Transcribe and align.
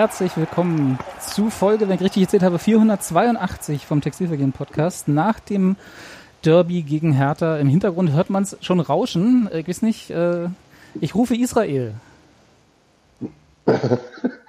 Herzlich 0.00 0.34
willkommen 0.38 0.98
zu 1.20 1.50
Folge, 1.50 1.86
wenn 1.86 1.96
ich 1.96 2.00
richtig 2.00 2.22
gezählt 2.22 2.42
habe, 2.42 2.58
482 2.58 3.84
vom 3.84 4.00
Textilvergehen 4.00 4.52
Podcast. 4.52 5.08
Nach 5.08 5.38
dem 5.40 5.76
Derby 6.42 6.80
gegen 6.80 7.12
Hertha. 7.12 7.58
Im 7.58 7.68
Hintergrund 7.68 8.10
hört 8.10 8.30
man 8.30 8.44
es 8.44 8.56
schon 8.62 8.80
rauschen. 8.80 9.50
Ich 9.52 9.68
weiß 9.68 9.82
nicht, 9.82 10.08
äh, 10.08 10.48
ich 11.02 11.14
rufe 11.14 11.36
Israel. 11.36 11.92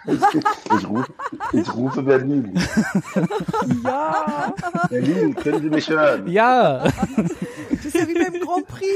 Ich 0.07 0.87
rufe, 0.87 1.13
ich 1.53 1.75
rufe 1.75 2.02
Berlin. 2.02 2.53
Ja, 3.83 4.53
Berlin, 4.89 5.35
können 5.35 5.61
Sie 5.61 5.69
mich 5.69 5.89
hören? 5.89 6.27
Ja, 6.27 6.85
das 7.69 7.85
ist 7.85 7.95
ja 7.95 8.07
wie 8.07 8.15
beim 8.15 8.33
Grand 8.39 8.67
Prix. 8.67 8.88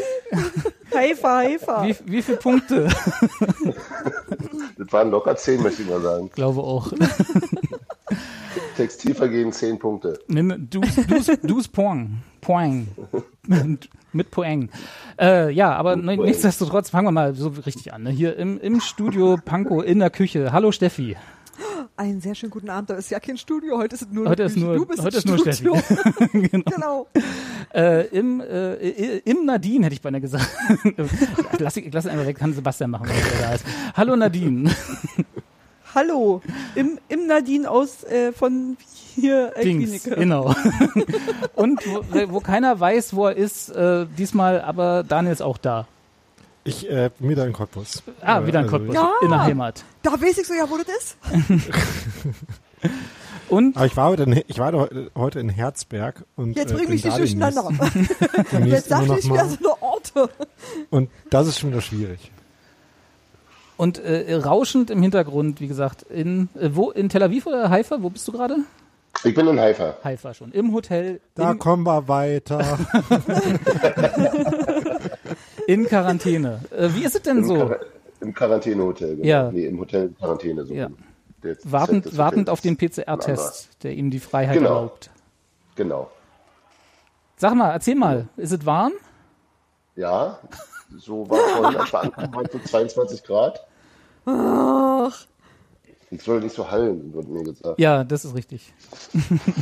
Haifa, 0.93 1.35
Haifa. 1.37 1.83
wie, 1.83 1.95
wie 2.05 2.21
viele 2.23 2.37
Punkte? 2.37 2.87
Das 4.77 4.91
waren 4.91 5.11
locker 5.11 5.35
zehn, 5.35 5.61
möchte 5.61 5.81
ich 5.83 5.89
mal 5.89 6.01
sagen. 6.01 6.29
Glaube 6.33 6.61
auch. 6.61 6.91
Textilvergehen 8.77 9.51
zehn 9.51 9.79
Punkte. 9.79 10.19
Nimm 10.27 10.67
Dus, 10.69 10.95
Dus, 11.07 11.31
Dus 11.41 11.67
Poing. 11.67 12.17
Poing. 12.41 12.87
Mit 14.11 14.31
Poeng. 14.31 14.69
Äh, 15.19 15.51
ja, 15.51 15.73
aber 15.75 15.95
ne, 15.95 16.15
Poeng. 16.15 16.27
nichtsdestotrotz 16.27 16.89
fangen 16.89 17.07
wir 17.07 17.11
mal 17.11 17.35
so 17.35 17.49
richtig 17.65 17.93
an. 17.93 18.03
Ne? 18.03 18.09
Hier 18.11 18.37
im, 18.37 18.59
im 18.59 18.79
Studio 18.81 19.37
Pankow 19.43 19.83
in 19.83 19.99
der 19.99 20.09
Küche. 20.09 20.51
Hallo 20.51 20.71
Steffi. 20.71 21.15
Einen 21.97 22.19
sehr 22.19 22.35
schönen 22.35 22.51
guten 22.51 22.69
Abend. 22.69 22.89
Da 22.89 22.95
ist 22.95 23.09
ja 23.09 23.19
kein 23.19 23.37
Studio. 23.37 23.77
Heute 23.77 23.95
ist 23.95 24.01
es 24.03 24.09
nur 24.09 24.27
Heute 24.27 24.43
ist 24.43 24.57
nur, 24.57 24.75
du 24.75 24.85
bist 24.85 25.01
heute 25.01 25.17
ist 25.17 25.27
nur. 25.27 25.37
Studio. 25.37 25.73
genau. 26.31 26.63
genau. 26.63 27.07
Äh, 27.73 28.07
im, 28.07 28.41
äh, 28.41 29.17
Im 29.19 29.45
Nadine 29.45 29.85
hätte 29.85 29.95
ich 29.95 30.01
beinahe 30.01 30.21
gesagt. 30.21 30.49
lass, 31.59 31.77
ich, 31.77 31.93
lass 31.93 32.05
ihn 32.05 32.11
einfach 32.11 32.25
weg, 32.25 32.37
kann 32.37 32.53
Sebastian 32.53 32.91
machen, 32.91 33.07
wenn 33.07 33.15
er 33.15 33.47
da 33.47 33.53
ist. 33.55 33.65
Hallo 33.95 34.15
Nadine. 34.15 34.71
Hallo. 35.95 36.41
Im, 36.75 36.99
im 37.07 37.27
Nadine 37.27 37.71
aus 37.71 38.03
äh, 38.03 38.33
von 38.33 38.75
hier 39.15 39.53
äh, 39.55 39.63
Dings, 39.63 40.03
Klinike. 40.03 40.15
genau. 40.19 40.53
Und 41.55 41.79
wo, 41.85 42.33
wo 42.33 42.39
keiner 42.41 42.77
weiß, 42.77 43.15
wo 43.15 43.27
er 43.27 43.37
ist, 43.37 43.69
äh, 43.69 44.05
diesmal 44.17 44.61
aber 44.61 45.03
Daniel 45.03 45.31
ist 45.31 45.41
auch 45.41 45.57
da. 45.57 45.87
Ich 46.67 46.89
äh, 46.89 47.11
bin 47.19 47.29
wieder 47.29 47.45
in 47.45 47.53
Cottbus. 47.53 48.01
Ah, 48.21 48.39
Äh, 48.39 48.47
wieder 48.47 48.59
in 48.59 48.65
also 48.65 48.77
Cottbus, 48.77 48.95
Ja. 48.95 49.11
in 49.21 49.29
der 49.29 49.43
Heimat. 49.43 49.83
Da 50.01 50.13
weiß 50.13 50.37
ich 50.39 50.47
so 50.47 50.53
ja, 50.55 50.67
wo 50.69 50.77
das 50.77 50.87
ist. 50.87 51.17
Und 53.49 53.77
Aber 53.77 53.85
ich 53.85 53.95
war 53.95 54.09
heute 54.09 54.23
in, 54.23 54.41
ich 54.47 54.57
war 54.57 54.73
heute- 55.15 55.39
in 55.39 55.49
Herzberg 55.49 56.23
und 56.35 56.55
Jetzt 56.55 56.71
äh, 56.71 56.73
bring 56.73 56.85
bin 56.87 56.95
mich 56.95 57.03
nicht 57.03 57.13
da 57.13 57.19
durcheinander. 57.19 57.69
Jetzt 58.65 58.89
sag 58.89 59.01
mehr 59.01 59.09
mal. 59.09 59.21
so 59.21 59.33
eine 59.35 59.81
Orte. 59.83 60.29
Und 60.89 61.11
das 61.29 61.47
ist 61.47 61.59
schon 61.59 61.69
wieder 61.69 61.81
schwierig. 61.81 62.31
Und 63.77 63.99
äh, 63.99 64.33
rauschend 64.35 64.89
im 64.89 64.99
Hintergrund, 65.03 65.61
wie 65.61 65.67
gesagt, 65.67 66.01
in 66.03 66.49
äh, 66.59 66.69
wo 66.73 66.89
in 66.89 67.07
Tel 67.09 67.21
Aviv 67.21 67.45
oder 67.45 67.69
Haifa? 67.69 68.01
Wo 68.01 68.09
bist 68.09 68.27
du 68.27 68.31
gerade? 68.31 68.57
Ich 69.23 69.35
bin 69.35 69.47
in 69.47 69.59
Haifa. 69.59 69.95
Haifa 70.03 70.33
schon. 70.33 70.51
Im 70.51 70.73
Hotel 70.73 71.21
Da 71.35 71.53
kommen 71.53 71.83
wir 71.83 72.07
weiter. 72.07 72.79
in 75.67 75.85
Quarantäne. 75.85 76.59
Äh, 76.71 76.89
wie 76.93 77.03
ist 77.05 77.15
es 77.15 77.21
denn 77.21 77.37
Im, 77.39 77.45
so? 77.45 77.55
Quar 77.55 77.79
im 78.21 78.33
Quarantänehotel. 78.33 79.15
Genau. 79.17 79.27
Ja. 79.27 79.51
Nee, 79.51 79.65
im 79.65 79.79
Hotel 79.79 80.07
in 80.07 80.15
Quarantäne. 80.17 80.65
So 80.65 80.73
Ja. 80.73 80.89
Wartend, 81.63 82.17
wartend 82.17 82.49
auf 82.49 82.61
den 82.61 82.75
PCR-Test, 82.75 83.83
der 83.83 83.93
ihm 83.93 84.09
die 84.09 84.19
Freiheit 84.19 84.55
Genau. 84.57 84.69
erlaubt. 84.75 85.11
Genau. 85.75 86.09
Sag 87.37 87.53
mal, 87.53 87.69
erzähl 87.71 87.95
mal, 87.95 88.27
ist 88.37 88.51
es 88.51 88.65
warm? 88.65 88.93
Ja, 89.95 90.39
so 90.97 91.29
war 91.29 91.37
vorhin, 91.37 91.79
als 91.79 91.93
wir 91.93 91.99
ankamen, 92.01 92.33
waren 92.33 92.47
so 92.51 92.57
22 92.59 93.23
Grad. 93.23 93.59
Ach, 94.25 95.25
Ich 96.09 96.23
soll 96.23 96.39
nicht 96.39 96.55
so 96.55 96.71
hallen, 96.71 97.13
wurde 97.13 97.27
mir 97.29 97.43
gesagt. 97.43 97.79
Ja, 97.79 98.03
das 98.03 98.25
ist 98.25 98.33
richtig. 98.33 98.73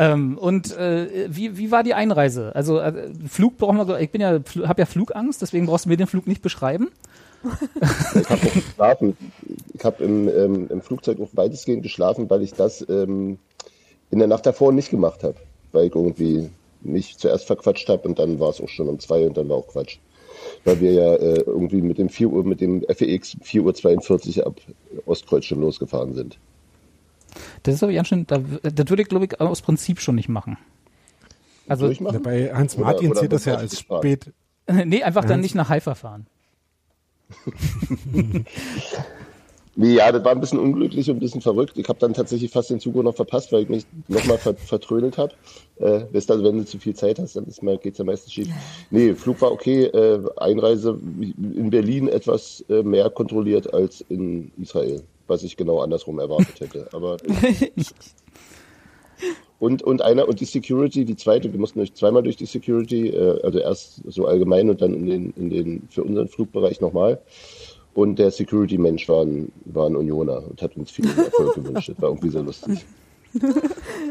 ähm, 0.00 0.38
und 0.38 0.74
äh, 0.78 1.28
wie, 1.28 1.58
wie 1.58 1.70
war 1.70 1.82
die 1.82 1.92
Einreise? 1.92 2.54
Also 2.54 2.78
äh, 2.78 3.10
Flug 3.28 3.58
brauchen 3.58 3.76
wir, 3.76 4.00
ich 4.00 4.10
bin 4.10 4.22
ja, 4.22 4.40
habe 4.66 4.80
ja 4.80 4.86
Flugangst, 4.86 5.42
deswegen 5.42 5.66
brauchst 5.66 5.84
du 5.84 5.90
mir 5.90 5.98
den 5.98 6.06
Flug 6.06 6.26
nicht 6.26 6.40
beschreiben. 6.40 6.88
Ich 8.14 8.30
habe 8.30 8.46
geschlafen. 8.48 9.16
Ich 9.74 9.84
habe 9.84 10.02
im, 10.02 10.26
ähm, 10.28 10.68
im 10.70 10.80
Flugzeug 10.80 11.20
auch 11.20 11.28
weitestgehend 11.32 11.82
geschlafen, 11.82 12.30
weil 12.30 12.40
ich 12.40 12.54
das 12.54 12.86
ähm, 12.88 13.38
in 14.10 14.18
der 14.18 14.28
Nacht 14.28 14.46
davor 14.46 14.72
nicht 14.72 14.88
gemacht 14.88 15.22
habe. 15.22 15.36
Weil 15.72 15.88
ich 15.88 15.94
irgendwie 15.94 16.48
mich 16.80 17.18
zuerst 17.18 17.44
verquatscht 17.44 17.88
habe 17.90 18.08
und 18.08 18.18
dann 18.18 18.40
war 18.40 18.48
es 18.48 18.60
auch 18.62 18.68
schon 18.70 18.88
um 18.88 18.98
zwei 19.00 19.26
und 19.26 19.36
dann 19.36 19.50
war 19.50 19.58
auch 19.58 19.68
Quatsch. 19.68 19.98
Weil 20.64 20.80
wir 20.80 20.92
ja 20.92 21.14
äh, 21.14 21.40
irgendwie 21.40 21.82
mit 21.82 21.98
dem 21.98 22.08
4 22.08 22.28
Uhr, 22.28 22.42
mit 22.44 22.62
dem 22.62 22.82
FEX 22.88 23.36
4.42 23.44 24.38
Uhr 24.38 24.46
ab 24.46 24.60
Ostkreuz 25.04 25.44
schon 25.44 25.60
losgefahren 25.60 26.14
sind. 26.14 26.38
Das 27.62 27.74
ist 27.74 27.82
aber 27.82 27.92
ganz 27.92 28.08
schön, 28.08 28.26
da, 28.26 28.38
das 28.38 28.88
würde 28.88 29.02
ich 29.02 29.08
glaube 29.08 29.26
ich 29.26 29.40
aus 29.40 29.62
Prinzip 29.62 30.00
schon 30.00 30.14
nicht 30.14 30.28
machen. 30.28 30.56
Also 31.68 31.86
Durchmachen? 31.86 32.22
Bei 32.22 32.52
Hans 32.52 32.74
Oder- 32.76 32.84
Martin 32.84 33.10
oder 33.10 33.20
zählt 33.20 33.32
das 33.32 33.44
ja 33.44 33.54
als 33.54 33.78
spät. 33.78 34.32
nee, 34.84 35.02
einfach 35.02 35.24
dann 35.24 35.40
nicht 35.40 35.54
nach 35.54 35.68
Haifa 35.68 35.94
fahren. 35.94 36.26
Nee, 39.76 39.94
ja, 39.94 40.10
das 40.10 40.24
war 40.24 40.32
ein 40.32 40.40
bisschen 40.40 40.58
unglücklich 40.58 41.08
und 41.08 41.16
ein 41.16 41.20
bisschen 41.20 41.40
verrückt. 41.40 41.78
Ich 41.78 41.88
habe 41.88 41.98
dann 41.98 42.12
tatsächlich 42.12 42.50
fast 42.50 42.70
den 42.70 42.80
Zug 42.80 42.96
noch 42.96 43.14
verpasst, 43.14 43.52
weil 43.52 43.62
ich 43.62 43.68
mich 43.68 43.86
nochmal 44.08 44.36
ver 44.36 44.54
vertrödelt 44.54 45.16
habe. 45.16 45.32
Äh, 45.78 46.02
weißt 46.12 46.28
du, 46.28 46.42
wenn 46.42 46.58
du 46.58 46.66
zu 46.66 46.78
viel 46.78 46.94
Zeit 46.94 47.18
hast, 47.18 47.36
dann 47.36 47.46
ist 47.46 47.62
mal, 47.62 47.78
geht's 47.78 47.98
ja 47.98 48.04
meistens 48.04 48.32
schief. 48.32 48.48
Nee, 48.90 49.14
Flug 49.14 49.40
war 49.40 49.52
okay. 49.52 49.84
Äh, 49.84 50.20
Einreise 50.36 50.98
in 51.00 51.70
Berlin 51.70 52.08
etwas 52.08 52.64
äh, 52.68 52.82
mehr 52.82 53.08
kontrolliert 53.10 53.72
als 53.72 54.04
in 54.08 54.50
Israel, 54.60 55.02
was 55.30 55.42
ich 55.42 55.56
genau 55.56 55.80
andersrum 55.80 56.18
erwartet 56.18 56.60
hätte. 56.60 56.88
Aber 56.92 57.16
und 59.58 59.82
und 59.82 60.02
einer 60.02 60.28
und 60.28 60.40
die 60.40 60.44
Security, 60.44 61.06
die 61.06 61.16
zweite, 61.16 61.52
wir 61.52 61.58
mussten 61.58 61.78
durch 61.78 61.94
zweimal 61.94 62.22
durch 62.22 62.36
die 62.36 62.46
Security, 62.46 63.08
äh, 63.08 63.40
also 63.42 63.58
erst 63.58 64.02
so 64.06 64.26
allgemein 64.26 64.68
und 64.68 64.82
dann 64.82 64.92
in 64.92 65.06
den 65.06 65.30
in 65.36 65.48
den 65.48 65.88
für 65.88 66.04
unseren 66.04 66.28
Flugbereich 66.28 66.82
nochmal. 66.82 67.22
Und 67.92 68.18
der 68.20 68.30
Security-Mensch 68.30 69.08
war 69.08 69.24
ein, 69.24 69.50
war 69.64 69.86
ein 69.86 69.96
Unioner 69.96 70.48
und 70.48 70.62
hat 70.62 70.76
uns 70.76 70.92
viel 70.92 71.06
Erfolg 71.06 71.54
gewünscht. 71.56 71.88
Das 71.88 72.00
war 72.00 72.10
irgendwie 72.10 72.28
sehr 72.28 72.42
lustig. 72.42 72.84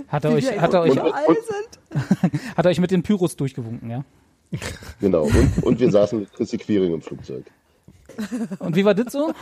Hat 0.09 0.25
er 0.25 0.31
euch, 0.34 0.59
hat 0.59 0.74
er 0.74 0.81
euch, 0.81 0.91
überall 0.91 1.25
sind. 1.28 2.41
hat 2.57 2.66
er 2.66 2.72
euch 2.72 2.80
mit 2.80 2.91
den 2.91 3.03
Pyros 3.03 3.38
durchgewunken, 3.38 3.90
ja? 3.90 4.03
Genau. 5.00 5.24
Und, 5.24 5.63
und 5.63 5.80
wir 5.80 5.91
saßen 5.91 6.19
mit 6.19 6.34
Chrissy 6.34 6.57
Quiring 6.57 6.94
im 6.94 7.01
Flugzeug. 7.01 7.46
Und 8.59 8.75
wie 8.75 8.86
war 8.86 8.94
das 8.96 9.14
so? 9.14 9.34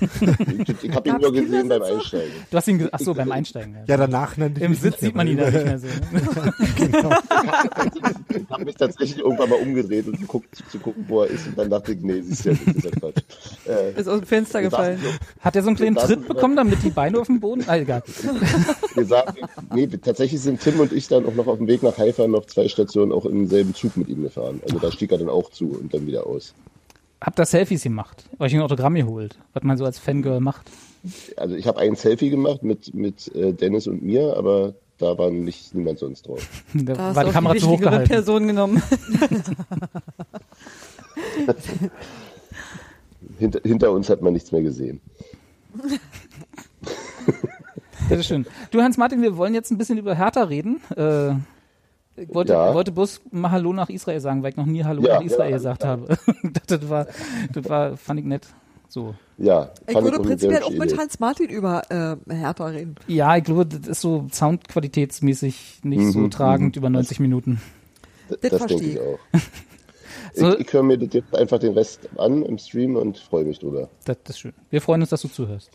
Ich, 0.00 0.84
ich 0.84 0.94
habe 0.94 1.08
ihn 1.08 1.16
nur 1.20 1.32
gesehen 1.32 1.68
beim? 1.68 1.82
Einsteigen. 1.82 2.32
Du 2.50 2.56
hast 2.56 2.68
ihn, 2.68 2.88
ach 2.90 2.98
so, 3.00 3.14
beim 3.14 3.30
Einsteigen. 3.32 3.74
Ja. 3.74 3.80
Ja, 3.86 3.96
danach 3.96 4.36
nannte 4.36 4.60
ich 4.60 4.66
Im 4.66 4.74
Sitz 4.74 4.94
nicht 4.94 5.00
sieht 5.00 5.14
man 5.14 5.26
ihn 5.28 5.38
ja 5.38 5.50
nicht 5.50 5.64
mehr 5.64 5.78
so. 5.78 5.86
Ich 8.36 8.50
habe 8.50 8.64
mich 8.64 8.74
tatsächlich 8.76 9.18
irgendwann 9.18 9.48
mal 9.48 9.60
umgedreht 9.60 10.06
und 10.06 10.18
geguckt, 10.20 10.56
zu 10.70 10.78
gucken, 10.78 11.04
wo 11.08 11.22
er 11.22 11.30
ist. 11.30 11.46
Und 11.46 11.58
dann 11.58 11.70
dachte 11.70 11.92
ich, 11.92 12.00
nee, 12.00 12.18
das 12.20 12.26
ist 12.28 12.44
ja, 12.44 12.52
das 12.52 12.76
ist 12.76 12.84
ja 12.84 12.90
Quatsch. 12.90 13.22
Äh, 13.66 14.00
Ist 14.00 14.08
aus 14.08 14.20
dem 14.20 14.26
Fenster 14.26 14.62
gefallen. 14.62 14.98
saßen, 14.98 15.18
Hat 15.40 15.56
er 15.56 15.62
so 15.62 15.68
einen 15.68 15.76
kleinen 15.76 15.96
Tritt 15.96 16.28
bekommen, 16.28 16.56
damit 16.56 16.82
die 16.82 16.90
Beine 16.90 17.18
auf 17.20 17.26
dem 17.26 17.40
Boden? 17.40 17.64
Ah, 17.66 17.76
egal. 17.76 18.02
wir 18.94 19.04
saßen, 19.04 19.34
nee, 19.74 19.86
tatsächlich 19.86 20.40
sind 20.40 20.60
Tim 20.60 20.80
und 20.80 20.92
ich 20.92 21.08
dann 21.08 21.26
auch 21.26 21.34
noch 21.34 21.46
auf 21.46 21.58
dem 21.58 21.66
Weg 21.66 21.82
nach 21.82 21.96
Haifa 21.98 22.26
noch 22.26 22.46
zwei 22.46 22.68
Stationen 22.68 23.12
auch 23.12 23.24
im 23.24 23.46
selben 23.48 23.74
Zug 23.74 23.96
mit 23.96 24.08
ihm 24.08 24.22
gefahren. 24.22 24.60
Also 24.64 24.78
da 24.78 24.90
stieg 24.92 25.12
er 25.12 25.18
dann 25.18 25.28
auch 25.28 25.50
zu 25.50 25.70
und 25.70 25.92
dann 25.94 26.06
wieder 26.06 26.26
aus. 26.26 26.54
Habt 27.20 27.38
ihr 27.38 27.46
Selfies 27.46 27.82
gemacht? 27.82 28.24
Euch 28.38 28.54
ein 28.54 28.60
Autogramm 28.60 28.94
geholt? 28.94 29.38
Was 29.54 29.62
man 29.62 29.76
so 29.76 29.84
als 29.84 29.98
Fangirl 29.98 30.40
macht? 30.40 30.70
Also 31.36 31.54
ich 31.54 31.66
habe 31.66 31.78
ein 31.80 31.96
Selfie 31.96 32.30
gemacht 32.30 32.62
mit, 32.62 32.94
mit 32.94 33.34
äh, 33.34 33.52
Dennis 33.52 33.86
und 33.86 34.02
mir, 34.02 34.36
aber 34.36 34.74
da 34.98 35.16
war 35.18 35.30
nicht 35.30 35.74
niemand 35.74 35.98
sonst 35.98 36.26
drauf. 36.26 36.46
Da 36.74 36.94
Da 36.94 37.14
war 37.14 37.24
die 37.24 37.30
Kamera 37.30 37.54
die 37.54 37.60
zu 37.60 37.68
hoch 37.68 37.80
gehalten. 37.80 38.08
Person 38.08 38.46
genommen. 38.46 38.82
Hinter, 43.38 43.60
hinter 43.64 43.92
uns 43.92 44.08
hat 44.08 44.22
man 44.22 44.32
nichts 44.32 44.52
mehr 44.52 44.62
gesehen. 44.62 45.00
Das 48.08 48.20
ist 48.20 48.26
schön. 48.26 48.46
Du, 48.70 48.80
Hans-Martin, 48.80 49.20
wir 49.20 49.36
wollen 49.36 49.52
jetzt 49.52 49.72
ein 49.72 49.78
bisschen 49.78 49.98
über 49.98 50.14
Hertha 50.14 50.44
reden. 50.44 50.80
Äh, 50.96 51.34
ich 52.16 52.34
wollte, 52.34 52.52
Ja. 52.54 52.72
wollte 52.74 52.92
bloß 52.92 53.22
mal 53.30 53.50
Hallo 53.50 53.72
nach 53.72 53.88
Israel 53.88 54.20
sagen, 54.20 54.42
weil 54.42 54.50
ich 54.50 54.56
noch 54.56 54.66
nie 54.66 54.84
Hallo 54.84 55.02
Ja, 55.02 55.14
nach 55.16 55.22
Israel 55.22 55.50
ja, 55.50 55.56
gesagt 55.56 55.82
ja. 55.82 55.88
habe. 55.90 56.06
das, 56.42 56.62
das, 56.80 56.88
war, 56.88 57.06
das 57.52 57.68
war, 57.68 57.96
fand 57.96 58.20
ich 58.20 58.26
nett. 58.26 58.46
So. 58.88 59.14
Ja, 59.36 59.70
Ich 59.86 59.94
würde 59.94 60.20
prinzipiell 60.20 60.62
auch 60.62 60.70
mit. 60.70 60.96
Hans 60.96 61.18
Martin 61.18 61.48
über 61.50 61.82
äh, 61.90 62.32
Hertha 62.32 62.66
reden. 62.66 62.94
Ja, 63.08 63.36
ich 63.36 63.44
glaube, 63.44 63.66
das 63.66 63.86
ist 63.88 64.00
so 64.00 64.26
soundqualitätsmäßig 64.30 65.80
nicht 65.82 66.12
so 66.12 66.20
Mhm, 66.20 66.30
tragend 66.30 66.76
mhm. 66.76 66.80
über 66.80 66.90
90 66.90 67.20
Minuten. 67.20 67.60
Das 68.28 68.40
Das 68.40 68.50
denke 68.50 68.58
verstehe 68.58 68.88
ich 68.88 68.94
ich. 68.94 69.00
auch. 69.00 69.18
So. 70.34 70.52
Ich, 70.52 70.66
ich 70.66 70.72
höre 70.72 70.82
mir 70.82 70.98
das 70.98 71.14
jetzt 71.14 71.34
einfach 71.34 71.58
den 71.58 71.72
Rest 71.72 72.10
an 72.18 72.42
im 72.42 72.58
Stream 72.58 72.96
und 72.96 73.16
freue 73.16 73.44
mich 73.44 73.58
drüber. 73.58 73.88
Das, 74.04 74.18
das 74.24 74.36
ist 74.36 74.40
schön. 74.40 74.52
Wir 74.68 74.82
freuen 74.82 75.00
uns, 75.00 75.08
dass 75.08 75.22
du 75.22 75.28
zuhörst. 75.28 75.70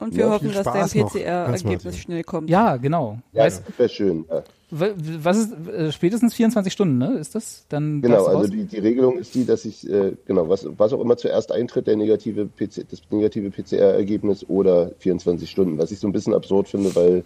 Und 0.00 0.16
wir 0.16 0.26
Ja, 0.26 0.30
hoffen, 0.32 0.52
dass 0.52 0.64
dein 0.64 0.88
PCR-Ergebnis 0.88 1.98
schnell 1.98 2.24
kommt. 2.24 2.50
Ja, 2.50 2.76
genau. 2.76 3.18
Ja, 3.32 3.44
Weißt, 3.44 3.62
das 3.66 3.78
wäre 3.78 3.88
schön. 3.88 4.24
Ja. 4.28 4.42
was 4.70 5.36
ist, 5.36 5.52
äh, 5.68 5.92
spätestens 5.92 6.34
24 6.34 6.72
Stunden, 6.72 6.98
ne? 6.98 7.16
Ist 7.18 7.34
das? 7.34 7.64
Dann 7.68 8.02
Genau, 8.02 8.24
also 8.26 8.50
die, 8.50 8.64
die 8.64 8.78
Regelung 8.78 9.18
ist 9.18 9.34
die, 9.34 9.46
dass 9.46 9.64
ich, 9.64 9.88
äh, 9.88 10.12
genau, 10.26 10.48
was, 10.48 10.66
was 10.76 10.92
auch 10.92 11.00
immer 11.00 11.16
zuerst 11.16 11.52
eintritt, 11.52 11.86
der 11.86 11.96
negative 11.96 12.46
PC, 12.46 12.86
das 12.90 13.02
negative 13.10 13.50
PCR-Ergebnis 13.50 14.44
oder 14.48 14.90
24 14.98 15.48
Stunden. 15.48 15.78
Was 15.78 15.92
ich 15.92 16.00
so 16.00 16.08
ein 16.08 16.12
bisschen 16.12 16.34
absurd 16.34 16.68
finde, 16.68 16.94
weil 16.96 17.22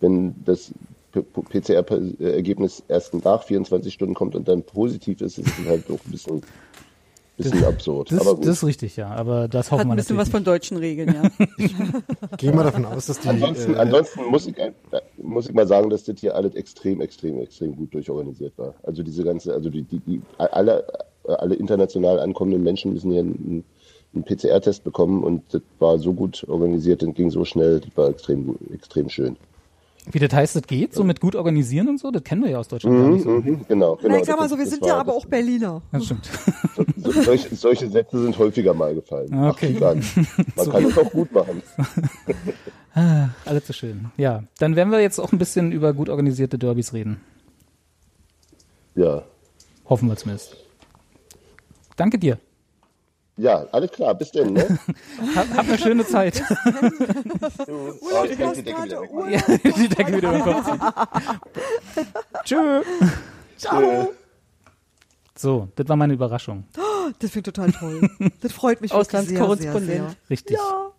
wenn 0.00 0.34
das 0.44 0.72
PCR-Ergebnis 1.12 2.82
erst 2.88 3.14
nach 3.24 3.42
24 3.42 3.92
Stunden 3.92 4.14
kommt 4.14 4.34
und 4.34 4.48
dann 4.48 4.62
positiv 4.62 5.20
ist, 5.20 5.38
ist 5.38 5.48
es 5.58 5.68
halt 5.68 5.88
doch 5.88 5.98
ein 6.04 6.10
bisschen, 6.10 6.42
bisschen 7.42 7.64
absurd. 7.64 8.10
das, 8.12 8.20
Aber 8.20 8.34
gut. 8.36 8.44
das 8.46 8.56
ist 8.58 8.64
richtig, 8.64 8.96
ja. 8.96 9.08
Aber 9.10 9.48
das 9.48 9.70
hoffen 9.70 9.80
Hat 9.80 9.86
wir 9.88 9.92
ein 9.92 9.96
bisschen 9.96 10.16
was 10.16 10.28
natürlich 10.28 10.44
von 10.46 10.52
deutschen 10.52 10.76
Regeln, 10.76 11.14
ja. 11.14 11.46
Gehen 12.36 12.54
wir 12.56 12.64
davon 12.64 12.84
aus, 12.86 13.06
dass 13.06 13.20
die. 13.20 13.28
Ansonsten, 13.28 13.74
äh, 13.74 13.78
ansonsten 13.78 14.24
muss, 14.30 14.46
ich, 14.46 14.58
äh, 14.58 14.72
muss 15.22 15.48
ich 15.48 15.54
mal 15.54 15.66
sagen, 15.66 15.90
dass 15.90 16.04
das 16.04 16.18
hier 16.20 16.34
alles 16.34 16.54
extrem, 16.54 17.00
extrem, 17.00 17.38
extrem 17.40 17.76
gut 17.76 17.92
durchorganisiert 17.94 18.52
war. 18.56 18.74
Also 18.82 19.02
diese 19.02 19.24
ganze, 19.24 19.52
also 19.54 19.70
die, 19.70 19.82
die, 19.82 19.98
die 20.00 20.22
alle, 20.38 20.84
alle 21.24 21.54
international 21.54 22.18
ankommenden 22.20 22.62
Menschen 22.62 22.92
müssen 22.92 23.10
hier 23.10 23.20
einen, 23.20 23.64
einen 24.14 24.24
PCR-Test 24.24 24.82
bekommen 24.84 25.22
und 25.22 25.42
das 25.52 25.62
war 25.78 25.98
so 25.98 26.12
gut 26.12 26.44
organisiert 26.48 27.02
und 27.02 27.14
ging 27.14 27.30
so 27.30 27.44
schnell, 27.44 27.80
das 27.80 27.96
war 27.96 28.08
extrem, 28.08 28.46
gut- 28.48 28.58
extrem 28.72 29.08
schön. 29.08 29.36
Wie 30.10 30.18
das 30.18 30.32
heißt, 30.32 30.56
das 30.56 30.62
geht, 30.62 30.94
so 30.94 31.04
mit 31.04 31.20
gut 31.20 31.36
organisieren 31.36 31.88
und 31.88 31.98
so, 32.00 32.10
das 32.10 32.24
kennen 32.24 32.42
wir 32.42 32.50
ja 32.50 32.58
aus 32.58 32.68
Deutschland 32.68 32.96
gar 32.96 33.08
nicht 33.10 33.22
so. 33.22 33.30
Mhm, 33.30 33.66
genau, 33.68 33.96
genau. 33.96 33.98
Na, 34.08 34.18
ich 34.18 34.24
sag 34.24 34.38
mal 34.38 34.48
so, 34.48 34.58
wir 34.58 34.66
sind 34.66 34.84
ja 34.84 34.96
aber 34.96 35.12
auch 35.14 35.26
Berliner. 35.26 35.82
Das 35.92 36.06
stimmt. 36.06 36.28
So, 36.96 37.12
solche, 37.22 37.54
solche 37.54 37.88
Sätze 37.90 38.22
sind 38.22 38.38
häufiger 38.38 38.72
mal 38.72 38.94
gefallen. 38.94 39.28
Ach, 39.34 39.50
Okay. 39.50 39.76
an. 39.84 40.02
Man 40.56 40.70
kann 40.70 40.84
es 40.86 40.98
auch 40.98 41.10
gut 41.10 41.30
machen. 41.32 41.62
Alles 43.44 43.66
so 43.66 43.72
schön. 43.72 44.10
Ja, 44.16 44.44
dann 44.58 44.74
werden 44.74 44.90
wir 44.90 45.00
jetzt 45.00 45.18
auch 45.20 45.32
ein 45.32 45.38
bisschen 45.38 45.70
über 45.70 45.92
gut 45.92 46.08
organisierte 46.08 46.58
Derbys 46.58 46.92
reden. 46.92 47.20
Ja. 48.94 49.22
Hoffen 49.88 50.08
wir 50.08 50.16
zumindest. 50.16 50.56
Danke 51.96 52.18
dir. 52.18 52.38
Ja, 53.40 53.66
alles 53.72 53.90
klar, 53.90 54.14
bis 54.14 54.30
denn, 54.32 54.52
ne? 54.52 54.78
Hab, 55.34 55.48
hab 55.48 55.66
eine 55.66 55.78
schöne 55.78 56.06
Zeit. 56.06 56.42
Oh, 57.66 58.24
ich 58.28 58.38
kann 58.38 58.52
die 58.54 58.62
Decke 58.62 58.84
wieder 58.84 59.00
weg. 59.00 59.10
ja, 59.30 59.56
die 59.56 59.88
Decke 59.88 60.16
wieder 60.16 60.28
über 60.28 60.38
den 60.38 60.42
Kopf 60.42 60.64
ziehen. 60.66 60.80
Tschö. 62.44 62.82
Tschö. 63.58 64.06
So, 65.34 65.68
das 65.74 65.88
war 65.88 65.96
meine 65.96 66.12
Überraschung. 66.12 66.64
Das 67.18 67.30
finde 67.30 67.48
ich 67.48 67.54
total 67.54 67.72
toll. 67.72 68.10
Das 68.42 68.52
freut 68.52 68.82
mich 68.82 68.90
wirklich 68.92 69.08
sehr, 69.08 69.22
sehr, 69.22 69.42
Auslandskorrespondent. 69.42 70.10
sehr. 70.10 70.16
Richtig. 70.28 70.56
Ja. 70.58 70.92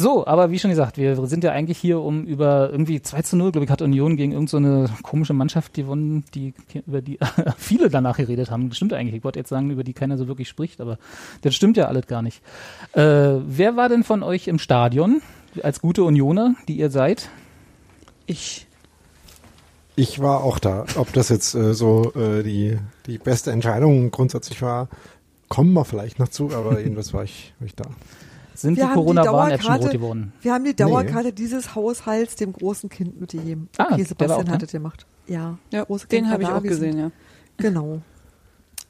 So, 0.00 0.24
aber 0.28 0.52
wie 0.52 0.60
schon 0.60 0.70
gesagt, 0.70 0.96
wir 0.96 1.26
sind 1.26 1.42
ja 1.42 1.50
eigentlich 1.50 1.76
hier, 1.76 2.00
um 2.00 2.24
über 2.24 2.70
irgendwie 2.70 3.02
2 3.02 3.22
zu 3.22 3.36
0, 3.36 3.50
glaube 3.50 3.64
ich, 3.64 3.70
hat 3.72 3.82
Union 3.82 4.16
gegen 4.16 4.30
irgendeine 4.30 4.86
so 4.86 4.92
eine 4.92 5.02
komische 5.02 5.32
Mannschaft 5.32 5.74
gewonnen, 5.74 6.24
die, 6.36 6.54
über 6.86 7.02
die 7.02 7.18
viele 7.58 7.90
danach 7.90 8.16
geredet 8.16 8.48
haben. 8.48 8.68
Das 8.68 8.76
stimmt 8.76 8.92
eigentlich. 8.92 9.16
Ich 9.16 9.24
wollte 9.24 9.40
jetzt 9.40 9.48
sagen, 9.48 9.70
über 9.70 9.82
die 9.82 9.94
keiner 9.94 10.16
so 10.16 10.28
wirklich 10.28 10.48
spricht, 10.48 10.80
aber 10.80 10.98
das 11.42 11.56
stimmt 11.56 11.76
ja 11.76 11.86
alles 11.86 12.06
gar 12.06 12.22
nicht. 12.22 12.42
Äh, 12.92 13.00
wer 13.02 13.74
war 13.74 13.88
denn 13.88 14.04
von 14.04 14.22
euch 14.22 14.46
im 14.46 14.60
Stadion 14.60 15.20
als 15.64 15.80
gute 15.80 16.04
Unioner, 16.04 16.54
die 16.68 16.78
ihr 16.78 16.90
seid? 16.90 17.28
Ich. 18.26 18.68
Ich 19.96 20.20
war 20.20 20.44
auch 20.44 20.60
da. 20.60 20.84
Ob 20.94 21.12
das 21.12 21.28
jetzt 21.28 21.56
äh, 21.56 21.74
so 21.74 22.12
äh, 22.14 22.44
die, 22.44 22.78
die 23.06 23.18
beste 23.18 23.50
Entscheidung 23.50 24.12
grundsätzlich 24.12 24.62
war, 24.62 24.88
kommen 25.48 25.72
wir 25.72 25.84
vielleicht 25.84 26.20
noch 26.20 26.28
zu, 26.28 26.54
aber 26.54 26.78
jedenfalls 26.78 27.12
war 27.12 27.24
ich, 27.24 27.52
war 27.58 27.66
ich 27.66 27.74
da. 27.74 27.86
Sind 28.60 28.76
Wir 28.76 28.84
die 28.84 28.88
haben 28.88 28.90
die 28.90 28.94
Corona-Warn-App 28.96 29.62
schon 29.62 29.72
rot 29.74 29.80
Dauerkarte- 29.84 29.92
geworden? 29.92 30.32
Wir 30.42 30.52
haben 30.52 30.64
die 30.64 30.74
Dauerkarte 30.74 31.32
dieses 31.32 31.74
Haushalts 31.74 32.34
dem 32.36 32.52
großen 32.52 32.88
Kind 32.90 33.20
mitgegeben. 33.20 33.68
Ah, 33.78 33.88
okay, 33.92 34.02
Sebastian 34.04 34.48
auch 34.48 34.52
hat 34.52 34.62
es 34.64 34.72
gemacht. 34.72 35.06
Ja, 35.28 35.58
Ja, 35.72 35.84
große 35.84 36.06
den 36.08 36.28
habe 36.30 36.42
ich 36.42 36.48
auch 36.48 36.62
gesehen, 36.62 36.92
sind- 36.92 37.00
ja. 37.00 37.10
Genau. 37.58 38.00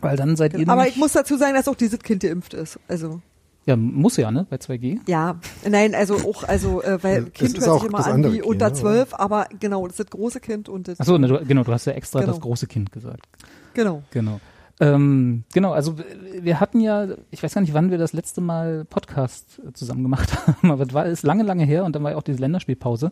Weil 0.00 0.17
dann 0.17 0.37
seid 0.37 0.55
ihr 0.56 0.69
Aber 0.69 0.87
ich 0.88 0.97
muss 0.97 1.12
dazu 1.12 1.37
sagen, 1.37 1.55
dass 1.55 1.69
auch 1.69 1.75
dieses 1.75 1.99
Kind 1.99 2.23
geimpft 2.23 2.55
ist. 2.55 2.79
Also 2.88 3.20
ja, 3.67 3.76
muss 3.76 4.17
ja, 4.17 4.31
ne, 4.31 4.47
bei 4.49 4.56
2G. 4.56 5.00
ja, 5.06 5.38
nein, 5.69 5.94
also 5.94 6.14
auch, 6.14 6.44
also 6.44 6.82
äh, 6.82 7.03
weil 7.03 7.25
Das 7.25 7.32
Kind 7.35 7.59
ist 7.59 7.67
hört 7.67 7.69
auch 7.76 7.81
sich 7.81 7.88
immer 7.91 7.99
das 7.99 8.06
an 8.06 8.25
wie 8.25 8.37
Kind, 8.38 8.44
unter 8.47 8.69
ne? 8.69 8.73
zwölf, 8.73 9.12
aber 9.12 9.47
genau, 9.61 9.87
das 9.87 9.99
ist 9.99 10.06
das 10.09 10.19
große 10.19 10.41
Kind 10.41 10.71
und 10.71 10.88
das, 10.88 10.99
Achso, 11.00 11.19
ne, 11.19 11.26
du, 11.29 11.44
genau, 11.44 11.64
du 11.64 11.73
hast 11.73 11.85
ja 11.85 11.93
extra 11.93 12.21
Genau. 12.21 12.32
das 12.32 12.41
große 12.41 12.67
Kind 12.67 12.91
gesagt. 12.93 13.26
genau. 13.75 14.03
Genau. 14.12 14.41
Ähm, 14.80 15.42
genau, 15.52 15.72
also 15.72 15.96
wir 16.40 16.60
hatten 16.60 16.80
ja, 16.80 17.08
ich 17.30 17.42
weiß 17.42 17.54
gar 17.54 17.60
nicht, 17.60 17.75
wann 17.75 17.90
wir 17.90 17.98
das 17.98 18.12
letzte 18.12 18.40
Mal 18.40 18.84
Podcast 18.84 19.60
äh, 19.66 19.72
zusammen 19.72 20.04
gemacht 20.04 20.46
haben, 20.46 20.70
aber 20.70 20.84
das 20.84 20.94
war 20.94 21.06
ist 21.06 21.25
lange, 21.25 21.42
lange 21.42 21.64
her 21.64 21.84
und 21.84 21.96
dann 21.96 22.04
war 22.04 22.12
ja 22.12 22.16
auch 22.16 22.22
diese 22.22 22.38
Länderspielpause. 22.38 23.10